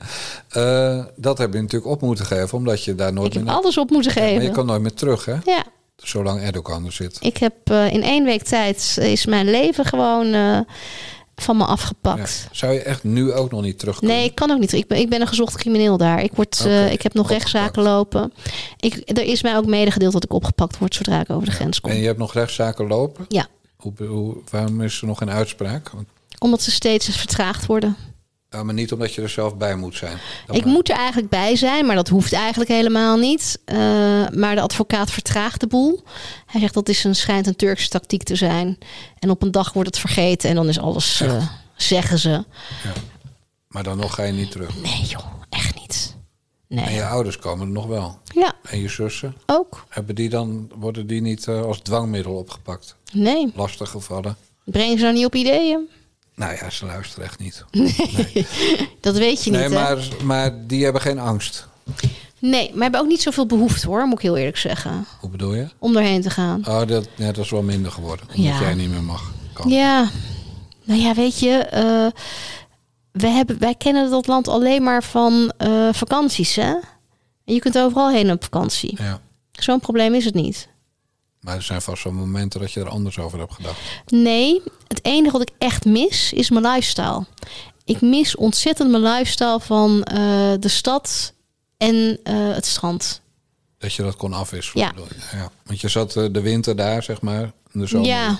Ja. 0.49 0.97
Eh, 0.97 1.05
dat 1.15 1.37
heb 1.37 1.53
je 1.53 1.61
natuurlijk 1.61 1.91
op 1.91 2.01
moeten 2.01 2.25
geven, 2.25 2.57
omdat 2.57 2.83
je 2.83 2.95
daar 2.95 3.13
nooit 3.13 3.27
Ik 3.27 3.33
heb 3.33 3.43
meer... 3.43 3.51
naar- 3.51 3.61
alles 3.61 3.77
op 3.77 3.89
moeten 3.89 4.13
Maar 4.15 4.23
je 4.29 4.39
geven. 4.39 4.53
kan 4.53 4.65
nooit 4.65 4.81
meer 4.81 4.93
terug, 4.93 5.25
hè? 5.25 5.35
Ja. 5.45 5.63
Zolang 5.95 6.41
Erdogan 6.41 6.85
er 6.85 6.91
zit. 6.91 7.17
Ik 7.21 7.37
heb 7.37 7.53
eh, 7.63 7.93
in 7.93 8.03
één 8.03 8.25
week 8.25 8.43
tijd 8.43 8.97
is 9.01 9.25
mijn 9.25 9.49
leven 9.49 9.85
gewoon 9.85 10.33
eh, 10.33 10.59
van 11.35 11.57
me 11.57 11.63
Ja. 11.63 11.69
afgepakt. 11.69 12.47
Zou 12.51 12.73
je 12.73 12.79
echt 12.81 13.03
nu 13.03 13.31
ook 13.33 13.51
nog 13.51 13.61
niet 13.61 13.79
terug 13.79 13.99
kunnen? 13.99 14.15
Nee, 14.17 14.25
ik 14.25 14.35
kan 14.35 14.51
ook 14.51 14.59
niet. 14.59 14.73
Ik 14.73 14.87
ben, 14.87 14.97
ik 14.97 15.09
ben 15.09 15.21
een 15.21 15.27
gezocht 15.27 15.57
crimineel 15.57 15.97
daar. 15.97 16.23
Ik, 16.23 16.31
word, 16.33 16.63
eh, 16.65 16.91
ik 16.91 17.01
heb 17.01 17.13
nog 17.13 17.23
opgepakt. 17.23 17.51
rechtszaken 17.51 17.83
lopen. 17.83 18.33
Ik, 18.79 19.01
er 19.05 19.23
is 19.23 19.41
mij 19.43 19.57
ook 19.57 19.65
medegedeeld 19.65 20.13
dat 20.13 20.23
ik 20.23 20.33
opgepakt 20.33 20.77
word 20.77 20.95
zodra 20.95 21.19
ik 21.19 21.29
over 21.29 21.45
de 21.45 21.51
grens 21.51 21.81
kom. 21.81 21.91
En 21.91 21.97
je 21.97 22.05
hebt 22.05 22.17
nog 22.19 22.33
rechtszaken 22.33 22.87
lopen? 22.87 23.25
Ja, 23.27 23.47
Hoe, 23.75 23.93
hoe, 24.07 24.37
waarom 24.51 24.81
is 24.81 25.01
er 25.01 25.07
nog 25.07 25.17
geen 25.17 25.29
uitspraak? 25.31 25.91
Omdat 26.39 26.61
ze 26.61 26.71
steeds 26.71 27.07
vertraagd 27.17 27.65
worden. 27.65 27.95
Ja, 28.55 28.63
maar 28.63 28.73
niet 28.73 28.91
omdat 28.91 29.13
je 29.13 29.21
er 29.21 29.29
zelf 29.29 29.55
bij 29.57 29.75
moet 29.75 29.95
zijn. 29.95 30.17
Ik 30.51 30.63
maar- 30.63 30.73
moet 30.73 30.89
er 30.89 30.95
eigenlijk 30.95 31.29
bij 31.29 31.55
zijn, 31.55 31.85
maar 31.85 31.95
dat 31.95 32.07
hoeft 32.09 32.33
eigenlijk 32.33 32.69
helemaal 32.69 33.17
niet. 33.17 33.59
Eh, 33.65 33.77
maar 34.33 34.55
de 34.55 34.61
advocaat 34.61 35.11
vertraagt 35.11 35.59
de 35.59 35.67
boel. 35.67 36.03
Hij 36.45 36.61
zegt 36.61 36.73
dat 36.73 36.89
is 36.89 37.03
een, 37.03 37.15
schijnt 37.15 37.47
een 37.47 37.55
Turkse 37.55 37.89
tactiek 37.89 38.23
te 38.23 38.35
zijn. 38.35 38.77
En 39.19 39.29
op 39.29 39.41
een 39.41 39.51
dag 39.51 39.73
wordt 39.73 39.89
het 39.89 39.99
vergeten 39.99 40.49
en 40.49 40.55
dan 40.55 40.67
is 40.69 40.79
alles, 40.79 41.21
eh, 41.21 41.47
zeggen 41.75 42.19
ze. 42.19 42.43
Maar 43.67 43.83
dan 43.83 43.97
nog 43.97 44.13
ga 44.15 44.23
je 44.23 44.33
niet 44.33 44.51
terug. 44.51 44.81
Nee 44.81 45.01
joh, 45.07 45.25
echt 45.49 45.75
niet. 45.79 46.15
En 46.69 46.75
Nee. 46.75 46.93
je 46.95 47.05
ouders 47.05 47.37
komen 47.39 47.67
er 47.67 47.73
nog 47.73 47.85
wel. 47.85 48.19
Ja, 48.33 48.53
En 48.69 48.79
je 48.81 48.89
zussen? 48.89 49.35
ook. 49.45 49.85
Hebben 49.89 50.15
die 50.15 50.29
dan, 50.29 50.71
worden 50.75 51.07
die 51.07 51.21
niet 51.21 51.47
eh, 51.47 51.61
als 51.61 51.79
dwangmiddel 51.79 52.33
opgepakt? 52.33 52.95
Nee, 53.13 53.51
Lastig 53.55 53.89
gevallen? 53.89 54.35
breng 54.65 54.97
ze 54.97 55.03
nou 55.03 55.15
niet 55.15 55.25
op 55.25 55.35
ideeën? 55.35 55.89
Nou 56.35 56.55
ja, 56.55 56.69
ze 56.69 56.85
luisteren 56.85 57.25
echt 57.25 57.39
niet. 57.39 57.65
Dat 59.01 59.17
weet 59.17 59.43
je 59.43 59.51
niet, 59.51 59.59
Nee, 59.59 59.69
maar, 59.69 59.97
maar 60.23 60.67
die 60.67 60.83
hebben 60.83 61.01
geen 61.01 61.19
angst. 61.19 61.67
Nee, 62.39 62.71
maar 62.73 62.81
hebben 62.81 62.99
ook 63.01 63.07
niet 63.07 63.21
zoveel 63.21 63.45
behoefte, 63.45 63.87
hoor, 63.87 64.05
moet 64.05 64.17
ik 64.17 64.23
heel 64.23 64.37
eerlijk 64.37 64.57
zeggen. 64.57 65.05
Hoe 65.19 65.29
bedoel 65.29 65.53
je? 65.55 65.67
Om 65.79 65.95
erheen 65.97 66.21
te 66.21 66.29
gaan. 66.29 66.67
Oh, 66.67 66.87
dat, 66.87 67.07
ja, 67.15 67.25
dat 67.31 67.37
is 67.45 67.49
wel 67.49 67.61
minder 67.61 67.91
geworden. 67.91 68.25
Omdat 68.27 68.45
Ja. 68.45 68.59
jij 68.59 68.73
niet 68.73 68.89
meer 68.89 69.03
mag. 69.03 69.31
Ja, 69.67 70.09
nou 70.83 70.99
ja, 70.99 71.13
weet 71.13 71.39
je, 71.39 71.49
eh, 71.57 72.07
wij, 73.11 73.31
hebben, 73.31 73.59
wij 73.59 73.75
kennen 73.75 74.09
dat 74.09 74.27
land 74.27 74.47
alleen 74.47 74.83
maar 74.83 75.03
van 75.03 75.51
eh, 75.57 75.89
vakanties, 75.91 76.55
hè? 76.55 76.71
En 77.45 77.53
je 77.53 77.59
kunt 77.59 77.77
overal 77.77 78.09
heen 78.11 78.31
op 78.31 78.43
vakantie. 78.43 78.95
Ja. 79.01 79.19
Zo'n 79.51 79.79
probleem 79.79 80.13
is 80.13 80.25
het 80.25 80.33
niet. 80.33 80.67
Maar 81.45 81.55
er 81.55 81.61
zijn 81.61 81.81
vast 81.81 82.03
wel 82.03 82.13
momenten 82.13 82.59
dat 82.59 82.71
je 82.71 82.79
er 82.79 82.89
anders 82.89 83.19
over 83.19 83.39
hebt 83.39 83.53
gedacht. 83.53 83.79
Nee, 84.07 84.61
het 84.87 84.99
enige 85.05 85.37
wat 85.37 85.49
ik 85.49 85.55
echt 85.57 85.85
mis 85.85 86.33
is 86.33 86.49
mijn 86.49 86.65
lifestyle. 86.65 87.25
Ik 87.83 88.01
mis 88.01 88.35
ontzettend 88.35 88.91
mijn 88.91 89.03
lifestyle 89.03 89.59
van 89.59 90.03
eh, 90.03 90.17
de 90.59 90.67
stad 90.67 91.33
en 91.77 92.19
eh, 92.23 92.33
het 92.53 92.65
strand. 92.65 93.21
Dat 93.77 93.93
je 93.93 94.03
dat 94.03 94.15
kon 94.15 94.33
afwisselen. 94.33 94.85
Ja. 94.85 94.93
ja. 95.31 95.51
Want 95.63 95.81
je 95.81 95.87
zat 95.87 96.15
eh, 96.15 96.25
de 96.31 96.41
winter 96.41 96.75
daar, 96.75 97.03
zeg 97.03 97.21
maar. 97.21 97.51
De 97.71 97.87
zomer. 97.87 98.07
Ja. 98.07 98.37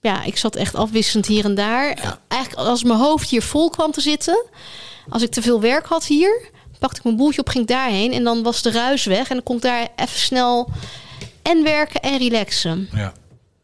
ja, 0.00 0.22
ik 0.22 0.36
zat 0.36 0.56
echt 0.56 0.74
afwisselend 0.74 1.26
hier 1.26 1.44
en 1.44 1.54
daar. 1.54 2.18
Eigenlijk 2.28 2.68
als 2.68 2.82
mijn 2.82 2.98
hoofd 2.98 3.30
hier 3.30 3.42
vol 3.42 3.70
kwam 3.70 3.90
te 3.90 4.00
zitten. 4.00 4.44
Als 5.08 5.22
ik 5.22 5.30
te 5.30 5.42
veel 5.42 5.60
werk 5.60 5.86
had 5.86 6.06
hier, 6.06 6.50
pakte 6.78 6.96
ik 6.96 7.04
mijn 7.04 7.16
boeltje 7.16 7.40
op, 7.40 7.48
ging 7.48 7.62
ik 7.62 7.70
daarheen. 7.70 8.12
En 8.12 8.24
dan 8.24 8.42
was 8.42 8.62
de 8.62 8.70
ruis 8.70 9.04
weg. 9.04 9.28
En 9.28 9.34
dan 9.34 9.42
kon 9.42 9.56
ik 9.56 9.62
daar 9.62 9.88
even 9.96 10.18
snel 10.18 10.70
en 11.42 11.62
werken 11.62 12.00
en 12.00 12.18
relaxen. 12.18 12.88
ja. 12.92 13.12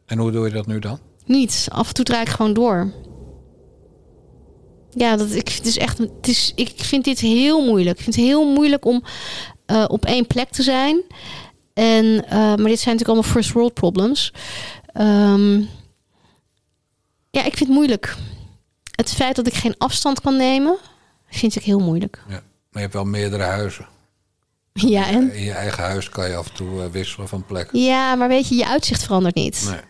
En 0.06 0.18
hoe 0.18 0.30
doe 0.30 0.46
je 0.46 0.52
dat 0.52 0.66
nu 0.66 0.78
dan? 0.78 0.98
Niet. 1.24 1.66
Af 1.68 1.88
en 1.88 1.94
toe 1.94 2.04
draai 2.04 2.22
ik 2.22 2.28
gewoon 2.28 2.52
door. 2.52 2.92
Ja, 4.90 5.16
dat, 5.16 5.32
ik, 5.32 5.48
het 5.48 5.66
is 5.66 5.78
echt, 5.78 5.98
het 5.98 6.28
is, 6.28 6.52
ik 6.54 6.72
vind 6.76 7.04
dit 7.04 7.18
heel 7.20 7.64
moeilijk. 7.64 7.96
Ik 7.98 8.04
vind 8.04 8.16
het 8.16 8.24
heel 8.24 8.52
moeilijk 8.52 8.84
om 8.84 9.04
eh, 9.66 9.84
op 9.88 10.04
één 10.04 10.26
plek 10.26 10.50
te 10.50 10.62
zijn. 10.62 11.02
En, 11.74 12.24
eh, 12.24 12.30
maar 12.30 12.56
dit 12.56 12.80
zijn 12.80 12.94
natuurlijk 12.96 13.08
allemaal 13.08 13.30
first 13.30 13.52
world 13.52 13.74
problems. 13.74 14.32
Ehm, 14.92 15.58
ja, 17.30 17.44
ik 17.44 17.56
vind 17.56 17.58
het 17.58 17.68
moeilijk. 17.68 18.16
Het 18.94 19.12
feit 19.12 19.36
dat 19.36 19.46
ik 19.46 19.54
geen 19.54 19.74
afstand 19.78 20.20
kan 20.20 20.36
nemen, 20.36 20.76
vind 21.28 21.56
ik 21.56 21.62
heel 21.62 21.80
moeilijk. 21.80 22.22
Ja. 22.28 22.34
Maar 22.34 22.42
je 22.72 22.78
hebt 22.78 22.92
wel 22.92 23.04
meerdere 23.04 23.42
huizen. 23.42 23.86
Ja, 24.86 25.08
en? 25.08 25.34
In 25.34 25.42
je 25.44 25.52
eigen 25.52 25.82
huis 25.84 26.08
kan 26.08 26.28
je 26.28 26.36
af 26.36 26.48
en 26.48 26.54
toe 26.54 26.82
eh, 26.82 26.90
wisselen 26.90 27.28
van 27.28 27.44
plek. 27.44 27.68
Ja, 27.72 28.14
maar 28.14 28.28
weet 28.28 28.48
je, 28.48 28.54
je 28.54 28.66
uitzicht 28.66 29.02
verandert 29.04 29.34
niet. 29.34 29.66
Nee. 29.70 29.80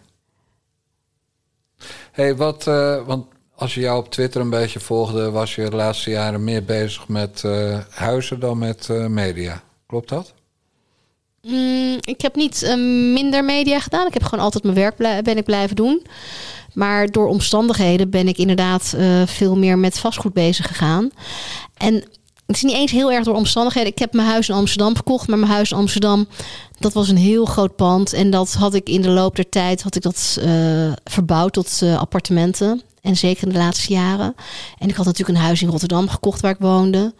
hey, 2.12 2.36
wat, 2.36 2.66
eh, 2.66 3.06
want 3.06 3.26
als 3.54 3.74
je 3.74 3.80
jou 3.80 3.98
op 3.98 4.10
Twitter 4.10 4.40
een 4.40 4.50
beetje 4.50 4.80
volgde, 4.80 5.30
was 5.30 5.54
je 5.54 5.70
de 5.70 5.76
laatste 5.76 6.10
jaren 6.10 6.44
meer 6.44 6.64
bezig 6.64 7.08
met 7.08 7.44
eh, 7.44 7.78
huizen 7.90 8.40
dan 8.40 8.58
met 8.58 8.88
media. 9.08 9.62
Klopt 9.86 10.08
dat? 10.08 10.34
Mm, 11.42 11.96
ik 12.00 12.20
heb 12.20 12.34
niet 12.34 12.74
minder 13.12 13.44
media 13.44 13.80
gedaan. 13.80 14.06
Ik 14.06 14.14
heb 14.14 14.22
gewoon 14.22 14.44
altijd 14.44 14.62
mijn 14.64 14.76
werk 14.76 14.96
blij- 14.96 15.22
ben 15.22 15.36
ik 15.36 15.44
blijven 15.44 15.76
doen. 15.76 16.06
Maar 16.74 17.06
door 17.10 17.26
omstandigheden 17.28 18.10
ben 18.10 18.28
ik 18.28 18.38
inderdaad 18.38 18.94
veel 19.26 19.56
meer 19.56 19.78
met 19.78 19.98
vastgoed 19.98 20.32
bezig 20.32 20.66
gegaan. 20.66 21.10
En 21.76 22.04
het 22.48 22.56
is 22.56 22.62
niet 22.62 22.74
eens 22.74 22.90
heel 22.90 23.12
erg 23.12 23.24
door 23.24 23.34
omstandigheden. 23.34 23.92
Ik 23.92 23.98
heb 23.98 24.12
mijn 24.12 24.28
huis 24.28 24.48
in 24.48 24.54
Amsterdam 24.54 24.94
verkocht, 24.94 25.28
maar 25.28 25.38
mijn 25.38 25.50
huis 25.50 25.70
in 25.70 25.76
Amsterdam, 25.76 26.28
dat 26.78 26.92
was 26.92 27.08
een 27.08 27.16
heel 27.16 27.44
groot 27.44 27.76
pand. 27.76 28.12
En 28.12 28.30
dat 28.30 28.52
had 28.52 28.74
ik 28.74 28.88
in 28.88 29.02
de 29.02 29.08
loop 29.08 29.36
der 29.36 29.48
tijd 29.48 29.82
had 29.82 29.94
ik 29.94 30.02
dat 30.02 30.38
eh, 30.40 30.92
verbouwd 31.04 31.52
tot 31.52 31.82
eh, 31.82 31.98
appartementen. 31.98 32.82
En 33.00 33.16
zeker 33.16 33.46
in 33.46 33.52
de 33.52 33.58
laatste 33.58 33.92
jaren. 33.92 34.34
En 34.78 34.88
ik 34.88 34.94
had 34.94 35.06
natuurlijk 35.06 35.38
een 35.38 35.44
huis 35.44 35.62
in 35.62 35.68
Rotterdam 35.68 36.08
gekocht 36.08 36.40
waar 36.40 36.50
ik 36.50 36.58
woonde. 36.58 37.14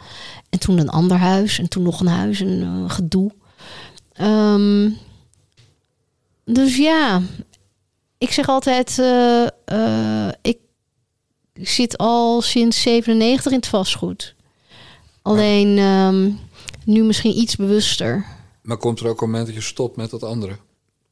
En 0.50 0.58
toen 0.58 0.78
een 0.78 0.88
ander 0.88 1.16
huis. 1.16 1.58
En 1.58 1.68
toen 1.68 1.82
nog 1.82 2.00
een 2.00 2.06
huis. 2.06 2.40
En 2.40 2.62
eh, 2.62 2.90
gedoe. 2.90 3.30
Ehm, 4.12 4.90
dus 6.44 6.76
ja, 6.76 7.20
ik 8.18 8.32
zeg 8.32 8.48
altijd, 8.48 9.02
ik 10.42 10.58
zit 11.52 11.98
al 11.98 12.40
sinds 12.40 12.80
97 12.82 13.52
in 13.52 13.58
het 13.58 13.68
vastgoed. 13.68 14.36
Alleen 15.28 15.78
ehm, 15.78 16.30
nu 16.84 17.02
misschien 17.02 17.38
iets 17.38 17.56
bewuster. 17.56 18.24
Maar 18.62 18.76
komt 18.76 19.00
er 19.00 19.08
ook 19.08 19.20
een 19.20 19.26
moment 19.30 19.46
dat 19.46 19.54
je 19.54 19.60
stopt 19.62 19.96
met 19.96 20.10
dat 20.10 20.22
andere? 20.22 20.56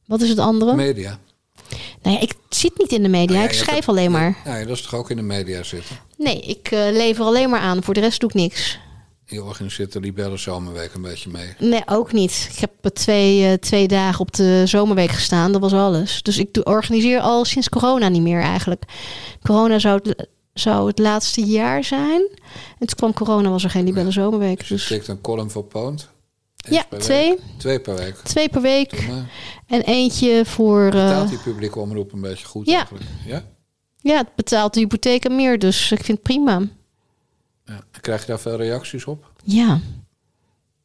Wat 0.05 0.21
is 0.21 0.29
het 0.29 0.39
andere? 0.39 0.75
Media. 0.75 1.19
Nou 2.01 2.15
ja, 2.15 2.21
ik 2.21 2.33
zit 2.49 2.77
niet 2.77 2.91
in 2.91 3.03
de 3.03 3.09
media, 3.09 3.35
Nou 3.35 3.41
ja, 3.47 3.49
ik 3.49 3.55
schrijf 3.55 3.79
het- 3.79 3.87
alleen 3.87 4.11
maar. 4.11 4.37
Ja, 4.45 4.59
dat 4.59 4.75
is 4.75 4.81
toch 4.81 4.93
ook 4.93 5.09
in 5.09 5.15
de 5.15 5.21
media 5.21 5.63
zitten? 5.63 5.95
Nee, 6.17 6.39
ik 6.41 6.67
eh, 6.71 6.79
lever 6.91 7.25
alleen 7.25 7.49
maar 7.49 7.59
aan. 7.59 7.83
Voor 7.83 7.93
de 7.93 7.99
rest 7.99 8.19
doe 8.19 8.29
ik 8.29 8.35
niks. 8.35 8.79
Je 9.25 9.43
organiseert 9.43 9.93
de 9.93 9.99
Libelle 9.99 10.37
Zomerweek 10.37 10.93
een 10.93 11.01
beetje 11.01 11.29
mee. 11.29 11.53
Nee, 11.59 11.81
ook 11.85 12.11
niet. 12.11 12.49
Ik 12.53 12.59
heb 12.59 12.93
twee, 12.95 13.45
eh, 13.47 13.53
twee 13.53 13.87
dagen 13.87 14.19
op 14.19 14.33
de 14.33 14.63
zomerweek 14.65 15.11
gestaan. 15.11 15.51
Dat 15.51 15.61
was 15.61 15.73
alles. 15.73 16.21
Dus 16.23 16.37
ik 16.37 16.59
organiseer 16.63 17.19
al 17.19 17.45
sinds 17.45 17.69
corona 17.69 18.09
niet 18.09 18.21
meer 18.21 18.41
eigenlijk. 18.41 18.83
Corona 19.43 19.79
zou 19.79 19.99
het, 20.03 20.27
zou 20.59 20.87
het 20.87 20.99
laatste 20.99 21.41
jaar 21.45 21.83
zijn. 21.83 22.21
En 22.79 22.87
toen 22.87 22.95
kwam 22.95 23.13
corona, 23.13 23.49
was 23.49 23.63
er 23.63 23.69
geen 23.69 23.83
Libelle 23.85 24.11
Zomerweek. 24.11 24.67
Dus 24.67 24.87
je 24.87 24.97
Dus 24.97 25.07
een 25.07 25.21
column 25.21 25.49
voor 25.51 25.63
Poont. 25.63 26.09
Eens 26.69 26.75
ja, 26.91 26.97
twee. 26.97 27.29
week. 27.29 27.39
Twee 27.57 27.79
per 27.79 27.95
week. 27.95 28.15
Twee 28.15 28.49
per 28.49 28.61
week. 28.61 29.07
En 29.67 29.81
eentje 29.81 30.45
voor... 30.45 30.85
eh, 30.85 30.91
Betaalt 30.91 31.29
die 31.29 31.37
publieke 31.39 31.79
omroep 31.79 32.13
een 32.13 32.21
beetje 32.21 32.45
goed 32.45 32.65
Ja. 32.65 32.75
eigenlijk? 32.77 33.05
Ja? 33.25 33.43
ja, 34.01 34.17
het 34.17 34.35
betaalt 34.35 34.73
de 34.73 34.79
hypotheek 34.79 35.29
meer. 35.29 35.59
Dus 35.59 35.91
ik 35.91 36.03
vind 36.03 36.17
het 36.17 36.21
prima. 36.21 36.61
ja. 37.65 37.79
Krijg 38.01 38.21
je 38.21 38.27
daar 38.27 38.39
veel 38.39 38.55
reacties 38.55 39.05
op? 39.05 39.31
Ja. 39.43 39.79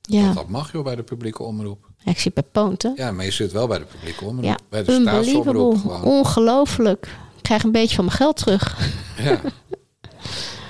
Ja. 0.03 0.23
Want 0.23 0.35
dat 0.35 0.49
mag 0.49 0.73
joh 0.73 0.85
bij 0.85 0.97
de 0.97 1.03
publieke 1.03 1.43
omroep. 1.43 1.90
Ja, 1.99 2.11
ik 2.11 2.19
zit 2.19 2.35
bij 2.35 2.43
Poont, 2.53 2.82
hè? 2.82 2.90
Ja, 2.94 3.12
maar 3.12 3.24
je 3.24 3.31
zit 3.31 3.53
wel 3.53 3.66
bij 3.66 3.78
de 3.78 3.85
publieke 3.85 4.24
omroep. 4.24 4.44
Ja, 4.44 4.57
bij 4.69 4.82
de 4.85 5.01
staatsomroep 5.01 5.78
gewoon. 5.78 6.03
Ongelooflijk. 6.03 7.09
Krijg 7.53 7.66
een 7.66 7.81
beetje 7.81 7.97
van 7.97 8.05
mijn 8.05 8.16
geld 8.16 8.37
terug. 8.37 8.77
Ja. 9.16 9.41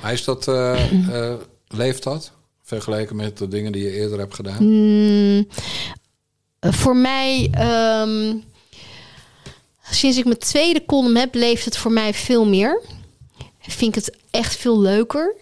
Maar 0.02 0.12
is 0.12 0.24
dat, 0.24 0.48
eh, 0.48 1.30
eh, 1.30 1.34
leeft 1.68 2.02
dat? 2.02 2.32
Vergeleken 2.62 3.16
met 3.16 3.38
de 3.38 3.48
dingen 3.48 3.72
die 3.72 3.82
je 3.82 3.90
eerder 3.90 4.18
hebt 4.18 4.34
gedaan? 4.34 4.64
Mm, 4.64 5.48
voor 6.60 6.96
mij, 6.96 7.48
ehm, 7.52 8.36
sinds 9.90 10.18
ik 10.18 10.24
mijn 10.24 10.38
tweede 10.38 10.84
column 10.84 11.16
heb, 11.16 11.34
leeft 11.34 11.64
het 11.64 11.76
voor 11.76 11.92
mij 11.92 12.14
veel 12.14 12.46
meer. 12.46 12.82
Vind 13.60 13.96
ik 13.96 14.04
het 14.04 14.16
echt 14.30 14.56
veel 14.56 14.80
leuker. 14.80 15.34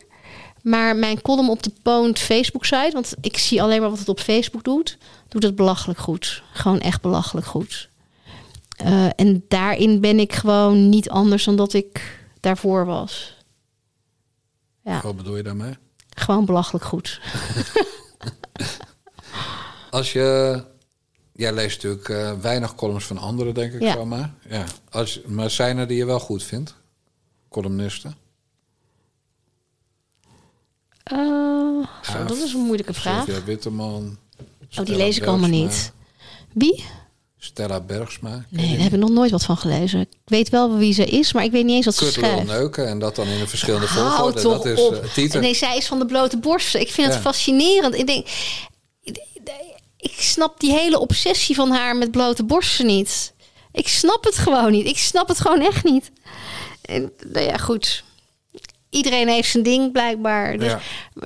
Maar 0.63 0.97
mijn 0.97 1.23
column 1.23 1.51
op 1.51 1.63
de 1.63 1.73
Poont 1.83 2.19
Facebook-site, 2.19 2.91
want 2.93 3.15
ik 3.21 3.39
zie 3.39 3.63
alleen 3.63 3.81
maar 3.81 3.91
wat 3.91 3.99
het 3.99 4.09
op 4.09 4.21
Facebook 4.21 4.65
doet, 4.65 4.99
doet 5.29 5.43
het 5.43 5.57
belachelijk 5.57 5.99
goed. 5.99 6.43
Gewoon 6.53 6.81
echt 6.81 7.01
belachelijk 7.01 7.47
goed. 7.47 7.89
Eh, 8.85 9.07
en 9.17 9.45
daarin 9.49 10.01
ben 10.01 10.19
ik 10.19 10.33
gewoon 10.35 10.89
niet 10.89 11.11
anders 11.11 11.45
dan 11.45 11.57
dat 11.57 11.73
ik 11.73 12.19
daarvoor 12.41 12.87
was. 12.87 13.37
Ja, 14.85 15.01
Wat 15.03 15.17
bedoel 15.17 15.37
je 15.37 15.43
daarmee? 15.43 15.75
gewoon 16.17 16.45
belachelijk 16.45 16.85
goed. 16.85 17.21
Als 19.91 20.13
je... 20.13 20.63
Jij 21.33 21.53
leest 21.53 21.83
natuurlijk 21.83 22.09
eh, 22.09 22.33
weinig 22.41 22.75
columns 22.75 23.05
van 23.05 23.19
anderen, 23.19 23.55
denk 23.55 23.73
ik 23.73 23.83
Ja. 23.83 23.93
zomaar. 23.93 24.35
Ja. 24.49 24.65
Als, 24.91 25.21
maar 25.27 25.51
zijn 25.51 25.79
er 25.79 25.87
die 25.87 25.97
je 25.97 26.05
wel 26.05 26.21
goed 26.21 26.43
vindt? 26.43 26.75
Columnisten? 27.49 28.15
Eh, 31.03 31.19
zo, 32.03 32.25
dat 32.27 32.37
is 32.37 32.53
een 32.53 32.61
moeilijke 32.61 32.95
vraag. 32.95 33.25
Sylvia 33.25 33.45
Witteman. 33.45 34.19
Oh, 34.79 34.85
die 34.85 34.97
lees 34.97 35.17
ik 35.19 35.27
allemaal 35.27 35.49
niet. 35.49 35.93
Wie? 36.53 36.85
Stella 37.43 37.81
Bergsma. 37.81 38.45
Nee, 38.49 38.71
daar 38.75 38.83
heb 38.83 38.93
ik 38.93 38.99
nog 38.99 39.11
nooit 39.11 39.31
wat 39.31 39.45
van 39.45 39.57
gelezen. 39.57 40.01
Ik 40.01 40.09
weet 40.25 40.49
wel 40.49 40.77
wie 40.77 40.93
ze 40.93 41.05
is, 41.05 41.33
maar 41.33 41.45
ik 41.45 41.51
weet 41.51 41.65
niet 41.65 41.75
eens 41.75 41.85
wat 41.85 41.95
ze 41.95 42.11
schrijft. 42.13 42.47
neuken 42.47 42.89
en 42.89 42.99
dat 42.99 43.17
dan 43.17 43.27
in 43.27 43.39
de 43.39 43.47
verschillende 43.47 43.87
volgorde. 43.89 44.43
Dat 44.43 44.65
is 44.67 44.79
op. 44.81 44.95
eh. 45.35 45.41
Nee, 45.41 45.55
zij 45.55 45.77
is 45.77 45.87
van 45.87 45.99
de 45.99 46.07
blote 46.07 46.37
borsten. 46.39 46.81
Ik 46.81 46.91
vind 46.91 47.07
het 47.13 47.17
fascinerend. 47.23 47.95
Ik 47.95 48.07
denk, 48.07 48.27
ik 49.97 50.15
snap 50.21 50.61
die 50.61 50.73
hele 50.73 50.99
obsessie 50.99 51.55
van 51.55 51.71
haar 51.71 51.97
met 51.97 52.11
blote 52.11 52.45
borsten 52.45 52.87
niet. 52.87 53.33
Ik 53.73 53.89
snap 53.89 54.25
het 54.25 54.39
gewoon 54.39 54.71
niet. 54.71 54.87
Ik 54.87 54.99
snap 54.99 55.29
het 55.29 55.41
gewoon 55.41 55.61
echt 55.61 55.85
niet. 55.85 56.11
En, 56.83 57.13
nou 57.33 57.45
ja, 57.47 57.57
goed. 57.57 58.05
Iedereen 58.91 59.29
heeft 59.29 59.51
zijn 59.51 59.63
ding 59.63 59.93
blijkbaar. 59.93 60.59
Dus, 60.59 60.71
Ja. 60.71 60.81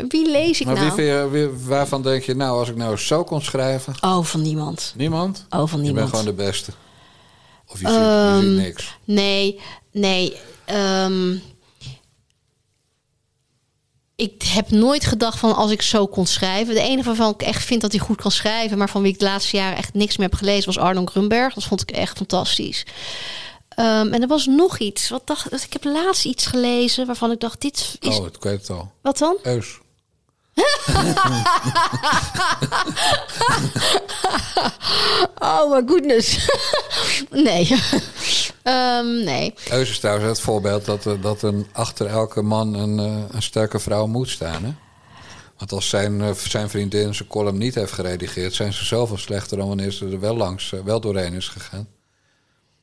Wie 0.08 0.30
lees 0.30 0.60
ik 0.60 0.66
Maar 0.66 0.74
wie 0.74 0.84
nou? 0.84 1.02
je, 1.02 1.28
wie- 1.30 1.66
waarvan 1.66 2.02
denk 2.02 2.22
je, 2.22 2.34
nou, 2.34 2.58
als 2.58 2.68
ik 2.68 2.76
nou 2.76 2.96
zo 2.96 3.24
kon 3.24 3.42
schrijven? 3.42 3.94
Oh, 4.00 4.24
van 4.24 4.42
niemand. 4.42 4.92
Niemand? 4.96 5.46
Oh, 5.50 5.58
van 5.58 5.66
Je 5.66 5.68
bent 5.68 5.82
niemand. 5.84 6.08
gewoon 6.10 6.24
de 6.24 6.32
beste. 6.32 6.70
Of 7.66 7.80
je, 7.80 7.86
ziet, 7.86 7.96
je 7.96 8.36
ziet 8.40 8.44
Ehm, 8.44 8.54
niks. 8.54 8.96
Nee, 9.04 9.60
nee. 9.92 10.36
ehm, 10.64 11.36
ik 14.16 14.42
heb 14.42 14.70
nooit 14.70 15.04
gedacht 15.04 15.38
van 15.38 15.54
als 15.56 15.70
ik 15.70 15.82
zo 15.82 16.06
kon 16.06 16.26
schrijven. 16.26 16.74
De 16.74 16.80
enige 16.80 17.06
waarvan 17.06 17.32
ik 17.32 17.42
echt 17.42 17.64
vind 17.64 17.80
dat 17.80 17.92
hij 17.92 18.00
goed 18.00 18.20
kan 18.20 18.30
schrijven, 18.30 18.78
maar 18.78 18.88
van 18.90 19.02
wie 19.02 19.12
ik 19.12 19.18
de 19.18 19.24
laatste 19.24 19.56
jaren 19.56 19.76
echt 19.78 19.94
niks 19.94 20.16
meer 20.16 20.28
heb 20.28 20.38
gelezen, 20.38 20.66
was 20.74 20.78
Arno 20.78 21.04
Grunberg. 21.06 21.54
Dat 21.54 21.64
vond 21.64 21.80
ik 21.82 21.90
echt 21.90 22.16
fantastisch. 22.16 22.84
Ehm, 23.74 24.12
en 24.12 24.22
er 24.22 24.28
was 24.28 24.46
nog 24.46 24.78
iets. 24.78 25.08
Wat 25.08 25.26
dacht, 25.26 25.52
ik 25.64 25.72
heb 25.72 25.84
laatst 25.84 26.24
iets 26.24 26.46
gelezen 26.46 27.06
waarvan 27.06 27.30
ik 27.30 27.40
dacht: 27.40 27.60
dit 27.60 27.96
is. 28.00 28.18
Oh, 28.18 28.24
het 28.40 28.70
al. 28.70 28.92
Wat 29.02 29.18
dan? 29.18 29.36
Eus. 29.42 29.78
Oh 35.38 35.70
my 35.70 35.82
goodness. 35.86 36.48
nee. 37.30 37.68
Ehm, 38.62 39.24
nee. 39.24 39.54
Eus 39.70 39.90
is 39.90 39.98
trouwens 39.98 40.28
het 40.28 40.40
voorbeeld 40.40 40.84
dat, 40.84 41.04
er- 41.04 41.20
dat 41.20 41.42
een, 41.42 41.66
achter 41.72 42.06
elke 42.06 42.42
man 42.42 42.74
een, 42.74 42.98
eh, 42.98 43.34
een 43.34 43.42
sterke 43.42 43.78
vrouw 43.78 44.06
moet 44.06 44.28
staan. 44.28 44.64
Hè? 44.64 44.70
Want 45.58 45.72
als 45.72 45.88
zijn, 45.88 46.20
eh, 46.22 46.32
zijn 46.32 46.70
vriendin 46.70 47.14
zijn 47.14 47.28
column 47.28 47.58
niet 47.58 47.74
heeft 47.74 47.92
geredigeerd... 47.92 48.54
zijn 48.54 48.72
ze 48.72 48.84
zoveel 48.84 49.18
slechter 49.18 49.56
dan 49.58 49.68
wanneer 49.68 49.90
ze 49.92 50.08
er 50.08 50.20
wel 50.20 50.36
langs, 50.36 50.72
eh, 50.72 50.80
wel 50.80 51.00
doorheen 51.00 51.32
is 51.34 51.48
gegaan. 51.48 51.88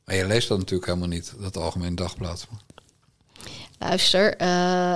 Maar 0.04 0.16
je 0.16 0.26
leest 0.26 0.48
dat 0.48 0.58
natuurlijk 0.58 0.86
helemaal 0.86 1.08
niet, 1.08 1.32
dat 1.40 1.56
Algemeen 1.56 1.94
Dagblad. 1.94 2.46
Luister, 3.78 4.36
eh, 4.36 4.94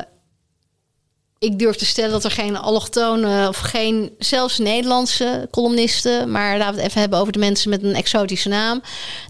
ik 1.39 1.59
durf 1.59 1.77
te 1.77 1.87
stellen 1.87 2.11
dat 2.11 2.25
er 2.25 2.31
geen 2.31 2.57
allochtone 2.57 3.49
of 3.49 3.59
geen, 3.59 4.15
zelfs 4.19 4.59
Nederlandse 4.59 5.49
columnisten, 5.51 6.31
maar 6.31 6.59
laten 6.59 6.75
we 6.75 6.81
het 6.81 6.89
even 6.89 7.01
hebben 7.01 7.19
over 7.19 7.33
de 7.33 7.39
mensen 7.39 7.71
met 7.71 7.83
een 7.83 7.95
exotische 7.95 8.49
naam. 8.49 8.83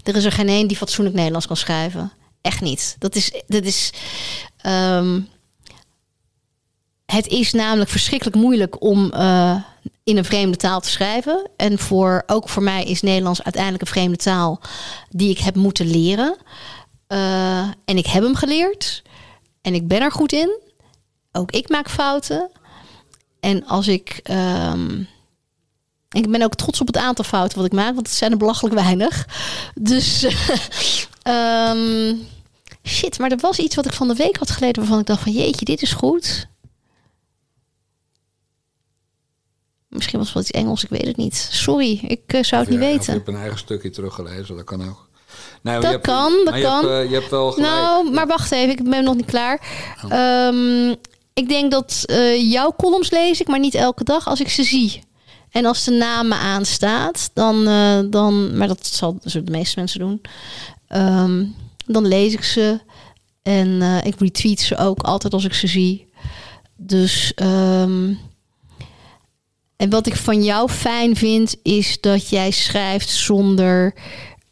Er 0.03 0.15
is 0.15 0.25
er 0.25 0.31
geen 0.31 0.47
één 0.47 0.67
die 0.67 0.77
fatsoenlijk 0.77 1.15
Nederlands 1.15 1.47
kan 1.47 1.57
schrijven. 1.57 2.11
Echt 2.41 2.61
niet. 2.61 2.95
Dat 2.99 3.15
is, 3.15 3.31
dat 3.47 3.63
is. 3.63 3.91
ehm, 4.57 5.19
het 7.05 7.27
is 7.27 7.53
namelijk 7.53 7.89
verschrikkelijk 7.89 8.37
moeilijk 8.37 8.81
om 8.81 9.11
eh, 9.11 9.55
in 10.07 10.17
een 10.17 10.25
vreemde 10.25 10.57
taal 10.57 10.79
te 10.79 10.89
schrijven. 10.89 11.49
En 11.57 11.79
voor, 11.79 12.23
ook 12.27 12.49
voor 12.49 12.63
mij 12.63 12.83
is 12.83 13.01
Nederlands 13.01 13.43
uiteindelijk 13.43 13.83
een 13.83 13.89
vreemde 13.89 14.17
taal 14.17 14.61
die 15.09 15.29
ik 15.29 15.37
heb 15.37 15.55
moeten 15.55 15.87
leren. 15.87 16.35
Eh, 17.07 17.59
en 17.85 17.97
ik 17.97 18.05
heb 18.05 18.23
hem 18.23 18.35
geleerd. 18.35 19.01
En 19.61 19.73
ik 19.73 19.87
ben 19.87 20.01
er 20.01 20.11
goed 20.11 20.31
in. 20.31 20.59
Ook 21.31 21.51
ik 21.51 21.69
maak 21.69 21.89
fouten. 21.89 22.49
En 23.39 23.65
als 23.65 23.87
ik. 23.87 24.19
ehm, 24.23 25.03
ik 26.09 26.31
ben 26.31 26.41
ook 26.41 26.55
trots 26.55 26.81
op 26.81 26.87
het 26.87 26.97
aantal 26.97 27.25
fouten 27.25 27.57
wat 27.57 27.65
ik 27.65 27.73
maak, 27.73 27.93
want 27.93 28.07
het 28.07 28.15
zijn 28.15 28.31
er 28.31 28.37
belachelijk 28.37 28.75
weinig. 28.75 29.27
Dus. 29.75 30.23
ehm, 31.21 32.15
Shit, 32.83 33.19
maar 33.19 33.31
er 33.31 33.37
was 33.37 33.59
iets 33.59 33.75
wat 33.75 33.85
ik 33.85 33.93
van 33.93 34.07
de 34.07 34.15
week 34.15 34.37
had 34.37 34.51
gelezen 34.51 34.77
waarvan 34.77 34.99
ik 34.99 35.05
dacht 35.05 35.23
van 35.23 35.31
jeetje, 35.31 35.65
dit 35.65 35.81
is 35.81 35.91
goed. 35.91 36.47
Misschien 39.97 40.17
was 40.19 40.27
het 40.27 40.33
wel 40.35 40.43
iets 40.43 40.51
Engels, 40.51 40.83
ik 40.83 40.89
weet 40.89 41.05
het 41.05 41.17
niet. 41.17 41.49
Sorry, 41.51 41.99
ik 42.07 42.21
eh, 42.27 42.43
zou 42.43 42.61
het 42.61 42.69
niet 42.69 42.79
weten. 42.79 43.13
hebt 43.13 43.27
een 43.27 43.35
eigen 43.35 43.57
stukje 43.57 43.89
teruggelezen, 43.89 44.55
dat 44.55 44.65
kan 44.65 44.81
ook. 44.89 45.05
Nee, 45.61 45.73
maar 45.73 45.81
Dat 45.81 45.91
hebt- 45.91 46.05
kan, 46.05 46.33
dat 46.45 46.55
je 46.55 46.61
kan. 46.61 46.85
Hebt, 46.89 47.03
eh, 47.05 47.09
je 47.09 47.15
hebt 47.15 47.29
wel 47.29 47.51
gelijk. 47.51 47.71
Nou, 47.73 48.11
maar 48.11 48.27
wacht 48.27 48.51
even, 48.51 48.69
ik 48.69 48.89
ben 48.89 49.03
nog 49.03 49.15
niet 49.15 49.25
klaar. 49.25 49.61
Ehm, 50.09 50.89
ik 51.33 51.47
denk 51.49 51.71
dat 51.71 52.03
eh, 52.05 52.51
jouw 52.51 52.73
columns 52.77 53.09
lees 53.11 53.41
ik, 53.41 53.47
maar 53.47 53.59
niet 53.59 53.75
elke 53.75 54.03
dag 54.03 54.27
als 54.27 54.39
ik 54.39 54.49
ze 54.49 54.63
zie. 54.63 55.03
En 55.51 55.65
als 55.65 55.83
de 55.83 55.91
naam 55.91 56.27
me 56.27 56.35
aanstaat, 56.35 57.29
dan, 57.33 57.63
dan 58.09 58.57
maar 58.57 58.67
dat 58.67 58.85
zal 58.87 59.17
zullen 59.23 59.45
de 59.45 59.51
meeste 59.57 59.79
mensen 59.79 59.99
doen. 59.99 60.21
ehm, 60.87 61.45
dan 61.85 62.07
lees 62.07 62.33
ik 62.33 62.43
ze 62.43 62.79
en 63.43 63.81
ik 64.03 64.19
retweet 64.19 64.59
ze 64.61 64.77
ook 64.77 65.01
altijd 65.01 65.33
als 65.33 65.45
ik 65.45 65.53
ze 65.53 65.67
zie. 65.67 66.07
Dus 66.75 67.31
ehm, 67.35 68.13
en 69.77 69.89
wat 69.89 70.07
ik 70.07 70.15
van 70.15 70.43
jou 70.43 70.69
fijn 70.69 71.15
vind, 71.15 71.55
is 71.63 72.01
dat 72.01 72.29
jij 72.29 72.51
schrijft 72.51 73.09
zonder. 73.09 73.93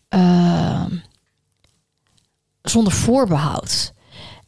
ehm, 0.09 0.91
zonder 2.61 2.93
voorbehoud. 2.93 3.93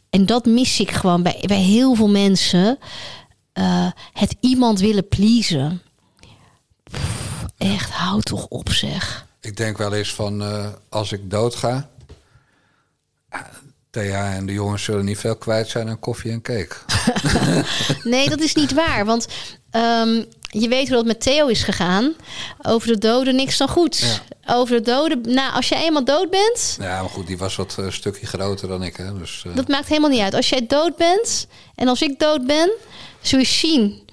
En 0.10 0.26
dat 0.26 0.46
mis 0.46 0.80
ik 0.80 0.92
gewoon 0.92 1.24
bij, 1.24 1.44
bij 1.46 1.62
heel 1.62 1.96
veel 1.96 2.10
mensen. 2.10 2.78
Eh, 3.54 3.92
het 4.14 4.36
iemand 4.40 4.80
willen 4.80 5.08
pleasen. 5.08 5.82
Echt, 7.58 7.90
hou 7.92 8.22
toch 8.22 8.46
op 8.48 8.70
zeg. 8.70 9.26
Ik 9.42 9.58
denk 9.58 9.78
wel 9.78 9.94
eens 9.94 10.14
van, 10.14 10.42
eh, 10.42 10.68
als 10.90 11.12
ik 11.12 11.30
doodga... 11.30 11.90
Thea 13.98 14.34
en 14.34 14.46
de 14.46 14.54
jongens 14.54 14.84
zullen 14.84 15.06
niet 15.06 15.18
veel 15.18 15.36
kwijt 15.36 15.68
zijn 15.68 15.90
aan 15.90 16.00
koffie 16.00 16.32
en 16.32 16.42
cake. 16.42 16.76
Nee, 18.04 18.30
dat 18.30 18.40
is 18.40 18.56
niet 18.56 18.74
waar. 18.74 19.06
Want 19.06 19.28
ehm, 19.72 20.24
je 20.42 20.68
weet 20.68 20.88
hoe 20.88 20.98
dat 20.98 21.06
met 21.06 21.22
Theo 21.22 21.48
is 21.48 21.64
gegaan. 21.64 22.14
Over 22.62 22.88
de 22.88 22.98
doden 22.98 23.36
niks 23.36 23.58
dan 23.58 23.68
goed. 23.70 24.22
Over 24.46 24.76
de 24.76 24.82
doden... 24.82 25.22
Nou, 25.22 25.54
als 25.54 25.70
je 25.70 25.76
eenmaal 25.76 26.04
dood 26.04 26.30
bent... 26.30 26.78
Ja, 26.80 27.02
maar 27.02 27.10
goed, 27.10 27.28
die 27.28 27.38
was 27.38 27.56
wat 27.56 27.76
eh, 27.80 27.86
een 27.86 27.94
stukje 27.94 28.28
groter 28.28 28.68
dan 28.68 28.84
ik. 28.84 28.96
Hè? 28.96 29.18
Dus, 29.18 29.44
eh, 29.48 29.56
Dat 29.56 29.68
maakt 29.68 29.88
helemaal 29.88 30.10
niet 30.10 30.22
uit. 30.22 30.34
Als 30.34 30.50
jij 30.50 30.68
dood 30.68 30.96
bent 30.96 31.48
en 31.76 31.88
als 31.88 32.02
ik 32.02 32.20
dood 32.20 32.46
ben... 32.48 32.72
Zul 33.22 33.40
je 33.40 33.46
zien. 33.46 34.10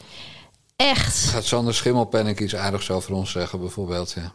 Echt. 0.77 1.17
Gaat 1.17 1.45
Sander 1.45 1.75
Schimmelpenninck 1.75 2.41
iets 2.41 2.57
aardigs 2.57 2.91
over 2.91 3.13
ons 3.13 3.31
zeggen, 3.31 3.61
bijvoorbeeld? 3.61 4.13
Ja. 4.17 4.35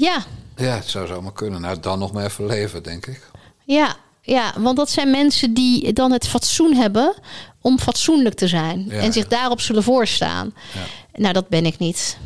Ja, 0.00 0.22
ja, 0.56 0.74
het 0.74 0.88
zou 0.88 1.06
zomaar 1.06 1.32
kunnen. 1.32 1.60
Nou, 1.60 1.80
dan 1.80 1.98
nog 1.98 2.12
maar 2.12 2.24
even 2.24 2.46
leven, 2.46 2.82
denk 2.82 3.06
ik. 3.06 3.30
Ja, 3.64 3.96
ja, 4.22 4.52
want 4.58 4.76
dat 4.76 4.90
zijn 4.90 5.10
mensen 5.10 5.54
die 5.54 5.92
dan 5.92 6.12
het 6.12 6.28
fatsoen 6.28 6.74
hebben 6.74 7.14
om 7.60 7.78
fatsoenlijk 7.78 8.34
te 8.34 8.48
zijn. 8.48 8.86
Ja, 8.88 9.00
en 9.00 9.12
zich 9.12 9.22
ja. 9.22 9.28
daarop 9.28 9.60
zullen 9.60 9.82
voorstaan. 9.82 10.54
Ja. 10.74 11.20
Nou, 11.20 11.32
dat 11.32 11.48
ben 11.48 11.66
ik 11.66 11.78
niet. 11.78 12.18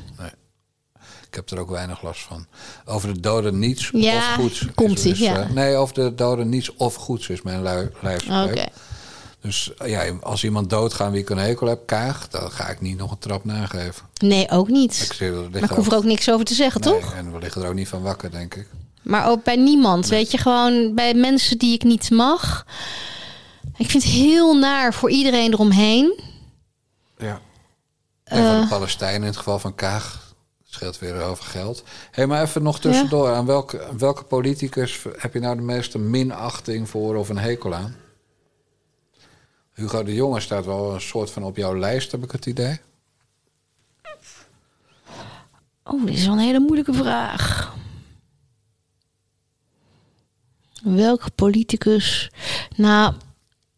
Ik 1.28 1.40
heb 1.40 1.50
er 1.50 1.58
ook 1.58 1.70
weinig 1.70 2.02
last 2.02 2.20
van. 2.20 2.46
Over 2.84 3.14
de 3.14 3.20
doden 3.20 3.58
niets 3.58 3.90
of 3.90 4.34
goeds. 4.34 5.02
dus, 5.02 5.18
ja. 5.18 5.40
eh, 5.40 5.50
nee, 5.50 5.76
over 5.76 5.94
de 5.94 6.14
doden 6.14 6.48
niets 6.48 6.76
of 6.76 6.94
goeds 6.94 7.28
is 7.28 7.42
mijn 7.42 7.62
lijfspreuk. 7.62 8.50
Oké. 8.50 8.66
Dus 9.44 9.74
eh, 9.74 9.88
ja, 9.90 10.12
als 10.20 10.44
iemand 10.44 10.70
doodgaan 10.70 11.12
wie 11.12 11.20
ik 11.20 11.30
een 11.30 11.38
hekel 11.38 11.66
heb, 11.66 11.86
kaag, 11.86 12.28
dan 12.28 12.50
ga 12.50 12.68
ik 12.68 12.80
niet 12.80 12.96
nog 12.98 13.10
een 13.10 13.18
trap 13.18 13.44
nageven. 13.44 14.06
Nee, 14.18 14.50
ook 14.50 14.68
niet. 14.68 15.16
Ik 15.20 15.32
Maar 15.52 15.62
ik 15.62 15.70
hoef 15.70 15.86
er 15.90 15.96
ook 15.96 16.04
niks 16.04 16.30
over 16.30 16.44
te 16.44 16.54
zeggen, 16.54 16.80
nee, 16.80 16.92
toch? 17.00 17.12
En 17.14 17.32
we 17.32 17.38
liggen 17.38 17.62
er 17.62 17.68
ook 17.68 17.74
niet 17.74 17.88
van 17.88 18.02
wakker, 18.02 18.30
denk 18.30 18.54
ik. 18.54 18.66
Maar 19.02 19.28
ook 19.28 19.44
bij 19.44 19.56
niemand. 19.56 20.06
Weet 20.08 20.30
je, 20.30 20.38
gewoon 20.38 20.94
bij 20.94 21.14
mensen 21.14 21.58
die 21.58 21.74
ik 21.74 21.82
niet 21.82 22.10
mag. 22.10 22.66
Ik 23.76 23.90
vind 23.90 24.02
het 24.02 24.12
heel 24.12 24.58
naar 24.58 24.94
voor 24.94 25.10
iedereen 25.10 25.52
eromheen. 25.52 26.20
Ja. 27.18 27.40
En 28.24 28.36
van 28.44 28.54
Eh. 28.54 28.60
de 28.60 28.68
Palestijnen 28.68 29.20
in 29.20 29.26
het 29.26 29.36
geval 29.36 29.58
van 29.58 29.74
Kaag. 29.74 30.34
Scheelt 30.64 30.98
weer 30.98 31.22
over 31.22 31.44
geld. 31.44 31.78
Hé, 31.78 31.82
hey, 32.10 32.26
maar 32.26 32.42
even 32.42 32.62
nog 32.62 32.80
tussendoor. 32.80 33.34
Aan 33.34 33.46
welke, 33.46 33.82
welke 33.98 34.24
politicus 34.24 35.02
heb 35.18 35.32
je 35.32 35.40
nou 35.40 35.56
de 35.56 35.62
meeste 35.62 35.98
minachting 35.98 36.88
voor 36.88 37.16
of 37.16 37.28
een 37.28 37.38
hekel 37.38 37.74
aan? 37.74 37.96
Hugo 39.74 40.02
de 40.02 40.14
Jonge 40.14 40.40
staat 40.40 40.64
wel 40.64 40.94
een 40.94 41.00
soort 41.00 41.30
van 41.30 41.42
op 41.42 41.56
jouw 41.56 41.78
lijst, 41.78 42.12
heb 42.12 42.24
ik 42.24 42.30
het 42.30 42.46
idee. 42.46 42.80
Oh, 45.84 46.06
dit 46.06 46.14
is 46.14 46.24
wel 46.24 46.34
een 46.34 46.40
hele 46.40 46.60
moeilijke 46.60 46.92
vraag. 46.92 47.74
Welke 50.82 51.30
politicus? 51.30 52.30
Nou, 52.76 53.14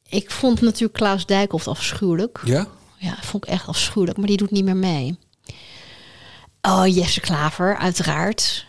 ik 0.08 0.30
vond 0.30 0.60
natuurlijk 0.60 0.92
Klaas 0.92 1.26
Dijkhoff 1.26 1.68
afschuwelijk. 1.68 2.40
Ja? 2.44 2.66
Ja, 2.96 3.16
vond 3.22 3.44
ik 3.44 3.50
echt 3.50 3.66
afschuwelijk, 3.66 4.18
maar 4.18 4.26
die 4.26 4.36
doet 4.36 4.50
niet 4.50 4.64
meer 4.64 4.76
mee. 4.76 5.18
Oh, 6.60 6.86
Jesse 6.86 7.20
Klaver, 7.20 7.76
uiteraard. 7.76 8.66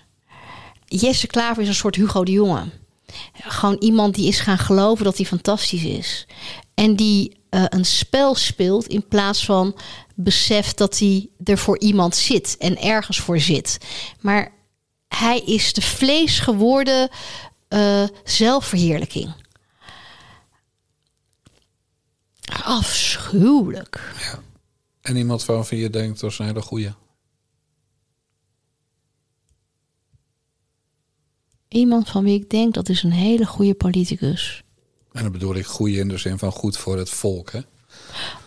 Jesse 0.86 1.28
Klaver 1.28 1.62
is 1.62 1.68
een 1.68 1.76
soort 1.76 1.96
Hugo 1.96 2.24
de 2.24 2.32
Jonge. 2.32 2.70
Gewoon 3.34 3.76
iemand 3.80 4.16
die 4.16 4.28
is 4.28 4.40
gaan 4.40 4.58
geloven 4.58 5.06
dat 5.06 5.18
hij 5.18 5.26
fantastisch 5.26 5.84
is. 5.84 6.28
En 6.74 6.96
die 6.96 7.38
eh, 7.50 7.64
een 7.70 7.86
spel 7.86 8.36
speelt 8.36 8.88
in 8.88 9.08
plaats 9.08 9.46
van 9.46 9.78
beseft 10.16 10.78
dat 10.78 11.00
hij 11.00 11.30
er 11.44 11.58
voor 11.58 11.80
iemand 11.80 12.16
zit 12.16 12.56
en 12.60 12.82
ergens 12.82 13.20
voor 13.20 13.40
zit. 13.40 13.78
Maar 14.20 14.52
hij 15.08 15.40
is 15.40 15.74
de 15.74 15.82
vlees 15.82 16.40
geworden 16.40 17.10
eh, 17.68 18.04
zelfverheerlijking. 18.24 19.34
Afschuwelijk. 22.64 24.14
En 25.02 25.16
iemand 25.16 25.44
van 25.44 25.64
wie 25.70 25.80
je 25.80 25.90
denkt, 25.90 26.20
dat 26.20 26.32
is 26.32 26.40
een 26.40 26.46
hele 26.46 26.62
goeie. 26.62 26.92
Iemand 31.78 32.10
van 32.10 32.24
wie 32.24 32.40
ik 32.40 32.50
denk 32.50 32.74
dat 32.74 32.90
is 32.90 33.04
een 33.04 33.12
hele 33.12 33.46
goede 33.46 33.74
politicus. 33.74 34.64
En 35.12 35.24
dan 35.24 35.32
bedoel 35.32 35.56
ik 35.56 35.66
goeie 35.66 36.00
in 36.00 36.08
de 36.08 36.18
zin 36.18 36.38
van 36.38 36.52
goed 36.52 36.78
voor 36.78 36.98
het 36.98 37.10
volk, 37.10 37.52
hè? 37.52 37.60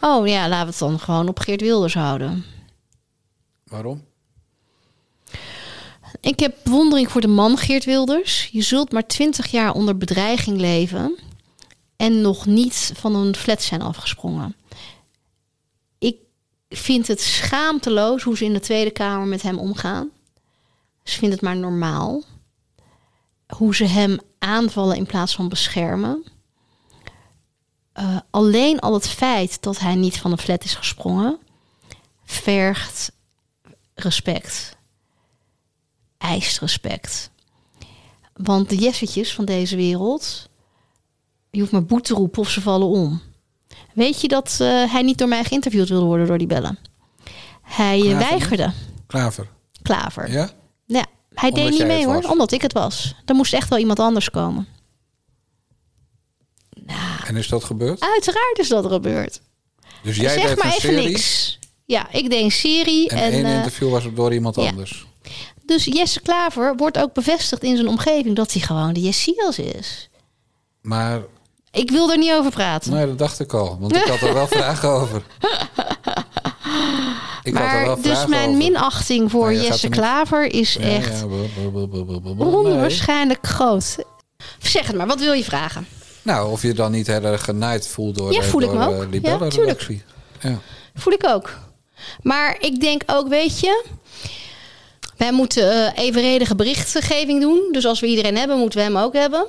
Oh 0.00 0.26
ja, 0.26 0.48
laten 0.48 0.64
we 0.64 0.70
het 0.70 0.78
dan 0.78 0.98
gewoon 0.98 1.28
op 1.28 1.38
Geert 1.38 1.60
Wilders 1.60 1.94
houden. 1.94 2.44
Waarom? 3.64 4.04
Ik 6.20 6.40
heb 6.40 6.56
bewondering 6.64 7.10
voor 7.10 7.20
de 7.20 7.28
man 7.28 7.56
Geert 7.56 7.84
Wilders. 7.84 8.48
Je 8.52 8.62
zult 8.62 8.92
maar 8.92 9.06
twintig 9.06 9.46
jaar 9.46 9.72
onder 9.72 9.96
bedreiging 9.96 10.58
leven 10.58 11.18
en 11.96 12.20
nog 12.20 12.46
niet 12.46 12.92
van 12.94 13.14
een 13.14 13.36
flat 13.36 13.62
zijn 13.62 13.82
afgesprongen. 13.82 14.56
Ik 15.98 16.16
vind 16.68 17.06
het 17.06 17.20
schaamteloos 17.20 18.22
hoe 18.22 18.36
ze 18.36 18.44
in 18.44 18.52
de 18.52 18.60
Tweede 18.60 18.90
Kamer 18.90 19.26
met 19.26 19.42
hem 19.42 19.58
omgaan. 19.58 20.10
Ze 21.04 21.18
vinden 21.18 21.38
het 21.38 21.46
maar 21.46 21.56
normaal. 21.56 22.24
Hoe 23.50 23.74
ze 23.74 23.84
hem 23.84 24.18
aanvallen 24.38 24.96
in 24.96 25.06
plaats 25.06 25.34
van 25.34 25.48
beschermen. 25.48 26.24
Eh, 27.92 28.16
alleen 28.30 28.80
al 28.80 28.94
het 28.94 29.08
feit 29.08 29.62
dat 29.62 29.78
hij 29.78 29.94
niet 29.94 30.18
van 30.18 30.32
een 30.32 30.38
flat 30.38 30.64
is 30.64 30.74
gesprongen, 30.74 31.38
vergt 32.24 33.12
respect. 33.94 34.76
Eist 36.18 36.58
respect. 36.58 37.30
Want 38.32 38.68
de 38.68 38.76
jessetjes 38.76 39.34
van 39.34 39.44
deze 39.44 39.76
wereld, 39.76 40.48
je 41.50 41.60
hoeft 41.60 41.72
maar 41.72 41.84
boet 41.84 42.04
te 42.04 42.14
roepen 42.14 42.40
of 42.40 42.50
ze 42.50 42.60
vallen 42.60 42.88
om. 42.88 43.20
Weet 43.92 44.20
je 44.20 44.28
dat 44.28 44.56
eh, 44.60 44.92
hij 44.92 45.02
niet 45.02 45.18
door 45.18 45.28
mij 45.28 45.44
geïnterviewd 45.44 45.88
wilde 45.88 46.06
worden 46.06 46.26
door 46.26 46.38
die 46.38 46.46
bellen? 46.46 46.78
Hij 47.62 47.98
eh, 47.98 48.04
Klaver, 48.04 48.28
weigerde. 48.28 48.72
Klaver. 49.06 49.48
Klaver. 49.82 50.30
Ja? 50.30 50.50
Ja, 50.86 51.06
hij 51.40 51.50
deed 51.50 51.70
niet 51.70 51.86
mee 51.86 52.06
hoor, 52.06 52.22
omdat 52.22 52.52
ik 52.52 52.62
het 52.62 52.72
was. 52.72 53.14
Er 53.24 53.34
moest 53.34 53.52
echt 53.52 53.68
wel 53.68 53.78
iemand 53.78 53.98
anders 53.98 54.30
komen. 54.30 54.66
En 57.26 57.36
is 57.36 57.48
dat 57.48 57.64
gebeurd? 57.64 58.00
Uiteraard 58.00 58.58
is 58.58 58.68
dat 58.68 58.86
gebeurd. 58.86 59.40
Dus 60.02 60.16
jij 60.16 60.32
zeg 60.32 60.46
deed 60.46 60.56
maar 60.56 60.66
een 60.66 60.72
even 60.72 60.90
serie 60.90 61.08
niks. 61.08 61.58
Ja, 61.84 62.10
ik 62.12 62.30
deed 62.30 62.42
een 62.42 62.50
serie. 62.50 63.08
en, 63.08 63.18
En, 63.18 63.32
één 63.32 63.44
eh, 63.44 63.54
interview 63.54 63.90
was 63.90 64.04
door 64.14 64.32
iemand 64.32 64.56
ja. 64.56 64.68
anders. 64.68 65.06
dus 65.64 65.84
Jesse 65.84 66.20
Klaver 66.20 66.76
wordt 66.76 66.98
ook 66.98 67.12
bevestigd 67.12 67.62
in 67.62 67.76
zijn 67.76 67.88
omgeving 67.88 68.36
dat 68.36 68.52
hij 68.52 68.62
gewoon 68.62 68.92
de 68.92 69.00
Jessias 69.00 69.58
is. 69.58 70.08
Maar 70.80 71.22
Ik 71.70 71.90
wil 71.90 72.10
er 72.10 72.18
niet 72.18 72.32
over 72.32 72.50
praten. 72.50 72.92
nee, 72.92 73.06
dat 73.06 73.18
dacht 73.18 73.40
ik 73.40 73.52
al. 73.52 73.78
Want 73.80 73.96
ik 73.96 74.02
had 74.04 74.20
er 74.20 74.34
wel 74.34 74.46
vragen 74.58 74.88
over. 74.88 75.22
Ik 77.42 77.54
had 77.54 77.72
wel 77.72 77.86
maar 77.86 78.02
dus 78.02 78.26
mijn 78.26 78.48
over. 78.48 78.56
minachting 78.56 79.30
voor 79.30 79.52
Jesse 79.54 79.86
er 79.86 79.92
Klaver 79.92 80.52
is 80.52 80.72
Ja, 80.72 80.80
echt 80.80 81.24
nee. 81.26 82.36
onwaarschijnlijk 82.38 83.46
groot. 83.46 83.96
Zeg 84.58 84.86
het 84.86 84.96
maar, 84.96 85.06
wat 85.06 85.20
wil 85.20 85.32
je 85.32 85.44
vragen? 85.44 85.86
Nou, 86.22 86.50
of 86.50 86.62
je 86.62 86.74
dan 86.74 86.92
niet 86.92 87.06
heel 87.06 87.22
erg 87.22 87.44
genaaid 87.44 87.88
voelt 87.88 88.16
door, 88.16 88.32
Ja, 88.32 88.42
voel 88.42 88.60
ik 88.62 88.72
me 88.72 88.86
ook. 88.86 89.06
Ja. 89.22 89.38
Ja, 90.40 90.58
Voel 90.94 91.12
ik 91.12 91.26
ook. 91.26 91.58
Maar 92.22 92.56
ik 92.60 92.80
denk 92.80 93.02
ook, 93.06 93.28
weet 93.28 93.60
je, 93.60 93.84
wij 95.16 95.32
moeten 95.32 95.94
eh, 95.94 96.04
evenredige 96.04 96.54
berichtgeving 96.54 97.40
doen. 97.40 97.68
Dus 97.72 97.86
als 97.86 98.00
we 98.00 98.06
iedereen 98.06 98.36
hebben, 98.36 98.58
moeten 98.58 98.78
we 98.78 98.84
hem 98.84 98.96
ook 98.96 99.12
hebben. 99.12 99.46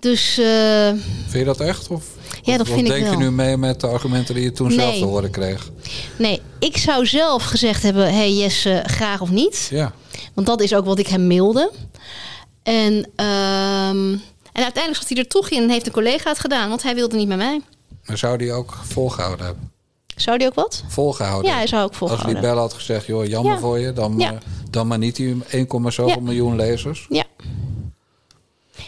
Dus 0.00 0.38
eh, 0.38 0.88
Vind 0.88 1.32
je 1.32 1.44
dat 1.44 1.60
echt? 1.60 1.88
Of, 1.88 2.04
Ja, 2.44 2.56
dat 2.56 2.66
of 2.68 2.74
vind 2.74 2.86
ik 2.88 2.92
denk 2.94 3.10
je 3.10 3.16
nu 3.16 3.30
mee 3.30 3.56
met 3.56 3.80
de 3.80 3.86
argumenten 3.86 4.34
die 4.34 4.44
je 4.44 4.52
toen 4.52 4.70
zelf 4.70 4.98
te 4.98 5.04
horen 5.04 5.30
kreeg? 5.30 5.70
nee, 6.18 6.40
ik 6.58 6.76
zou 6.76 7.06
zelf 7.06 7.42
gezegd 7.44 7.82
hebben: 7.82 8.14
hey 8.14 8.32
Jesse, 8.34 8.82
graag 8.86 9.20
of 9.20 9.30
niet. 9.30 9.68
Ja. 9.70 9.92
Want 10.34 10.46
dat 10.46 10.60
is 10.60 10.74
ook 10.74 10.84
wat 10.84 10.98
ik 10.98 11.06
hem 11.06 11.26
mailde. 11.26 11.70
En, 12.62 13.08
ehm, 13.16 14.12
en 14.52 14.62
uiteindelijk 14.62 14.96
zat 14.96 15.08
hij 15.08 15.18
er 15.18 15.28
toch 15.28 15.48
in 15.50 15.62
en 15.62 15.68
heeft 15.70 15.86
een 15.86 15.92
collega 15.92 16.28
het 16.28 16.38
gedaan, 16.38 16.68
want 16.68 16.82
hij 16.82 16.94
wilde 16.94 17.16
niet 17.16 17.28
met 17.28 17.36
mij. 17.36 17.60
Maar 18.06 18.18
zou 18.18 18.38
die 18.38 18.52
ook 18.52 18.78
volgehouden 18.82 19.46
hebben? 19.46 19.70
Zou 20.16 20.38
die 20.38 20.46
ook 20.46 20.54
wat? 20.54 20.84
Volgehouden? 20.88 21.50
Ja, 21.50 21.56
hij 21.56 21.66
zou 21.66 21.82
ook 21.82 21.88
Als 21.88 21.98
volgehouden. 21.98 22.34
Libelle 22.34 22.60
had 22.60 22.72
gezegd, 22.72 23.06
joh, 23.06 23.26
jammer 23.26 23.52
Ja. 23.52 23.58
voor 23.58 23.78
je, 23.78 23.92
dan, 23.92 24.14
Ja. 24.18 24.32
eh, 24.32 24.38
dan 24.70 24.86
maar 24.86 24.98
niet 24.98 25.16
die 25.16 25.36
1, 25.48 25.66
zoveel 25.92 26.06
Ja. 26.08 26.20
miljoen 26.20 26.56
lezers. 26.56 27.06
Ja. 27.08 27.24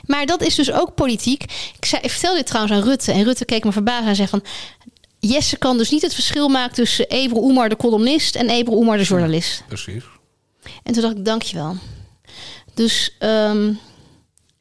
Maar 0.07 0.27
dat 0.27 0.43
is 0.43 0.55
dus 0.55 0.73
ook 0.73 0.95
politiek. 0.95 1.43
Ik, 1.77 1.85
zei, 1.85 2.03
ik 2.03 2.11
vertelde 2.11 2.37
dit 2.37 2.47
trouwens 2.47 2.75
aan 2.75 2.83
Rutte. 2.83 3.13
En 3.13 3.25
Rutte 3.25 3.45
keek 3.45 3.65
me 3.65 3.73
verbaasd 3.73 4.07
en 4.07 4.17
zei 4.17 4.29
van... 4.29 4.43
Jesse 5.19 5.57
kan 5.57 5.79
dus 5.79 5.91
niet 5.91 6.03
het 6.03 6.15
verschil 6.15 6.49
maken 6.49 6.75
tussen 6.75 7.09
Ebru 7.09 7.39
Oemar 7.39 7.69
de 7.69 7.77
columnist... 7.77 8.35
en 8.35 8.49
Ebru 8.49 8.75
Oemar 8.75 8.97
de 8.97 9.03
journalist. 9.03 9.63
Precies. 9.69 10.05
En 10.83 10.93
toen 10.93 11.03
dacht 11.03 11.17
ik, 11.17 11.25
dankjewel. 11.25 11.77
Dus, 12.75 13.17
ehm, 13.19 13.73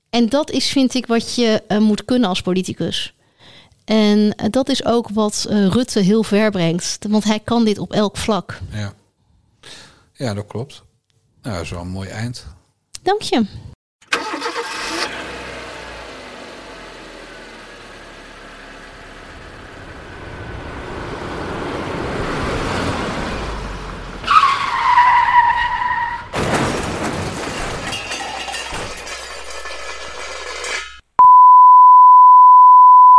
en 0.09 0.30
dat 0.30 0.51
is 0.51 0.67
vind 0.67 0.93
ik 0.93 1.05
wat 1.05 1.35
je 1.35 1.63
eh, 1.67 1.77
moet 1.77 2.05
kunnen 2.05 2.30
als 2.30 2.41
politicus. 2.41 3.13
En 3.85 4.35
eh, 4.35 4.45
dat 4.49 4.69
is 4.69 4.85
ook 4.85 5.09
wat 5.09 5.45
eh, 5.49 5.67
Rutte 5.67 5.99
heel 5.99 6.23
ver 6.23 6.51
brengt. 6.51 6.97
Want 7.09 7.23
hij 7.23 7.39
kan 7.39 7.65
dit 7.65 7.77
op 7.77 7.93
elk 7.93 8.17
vlak. 8.17 8.59
Ja, 8.72 8.93
ja 10.13 10.34
dat 10.34 10.47
klopt. 10.47 10.84
Nou, 11.41 11.55
dat 11.55 11.65
is 11.65 11.72
wel 11.72 11.81
een 11.81 11.88
mooi 11.88 12.09
eind. 12.09 12.45
Dank 13.01 13.22
je. 13.22 13.45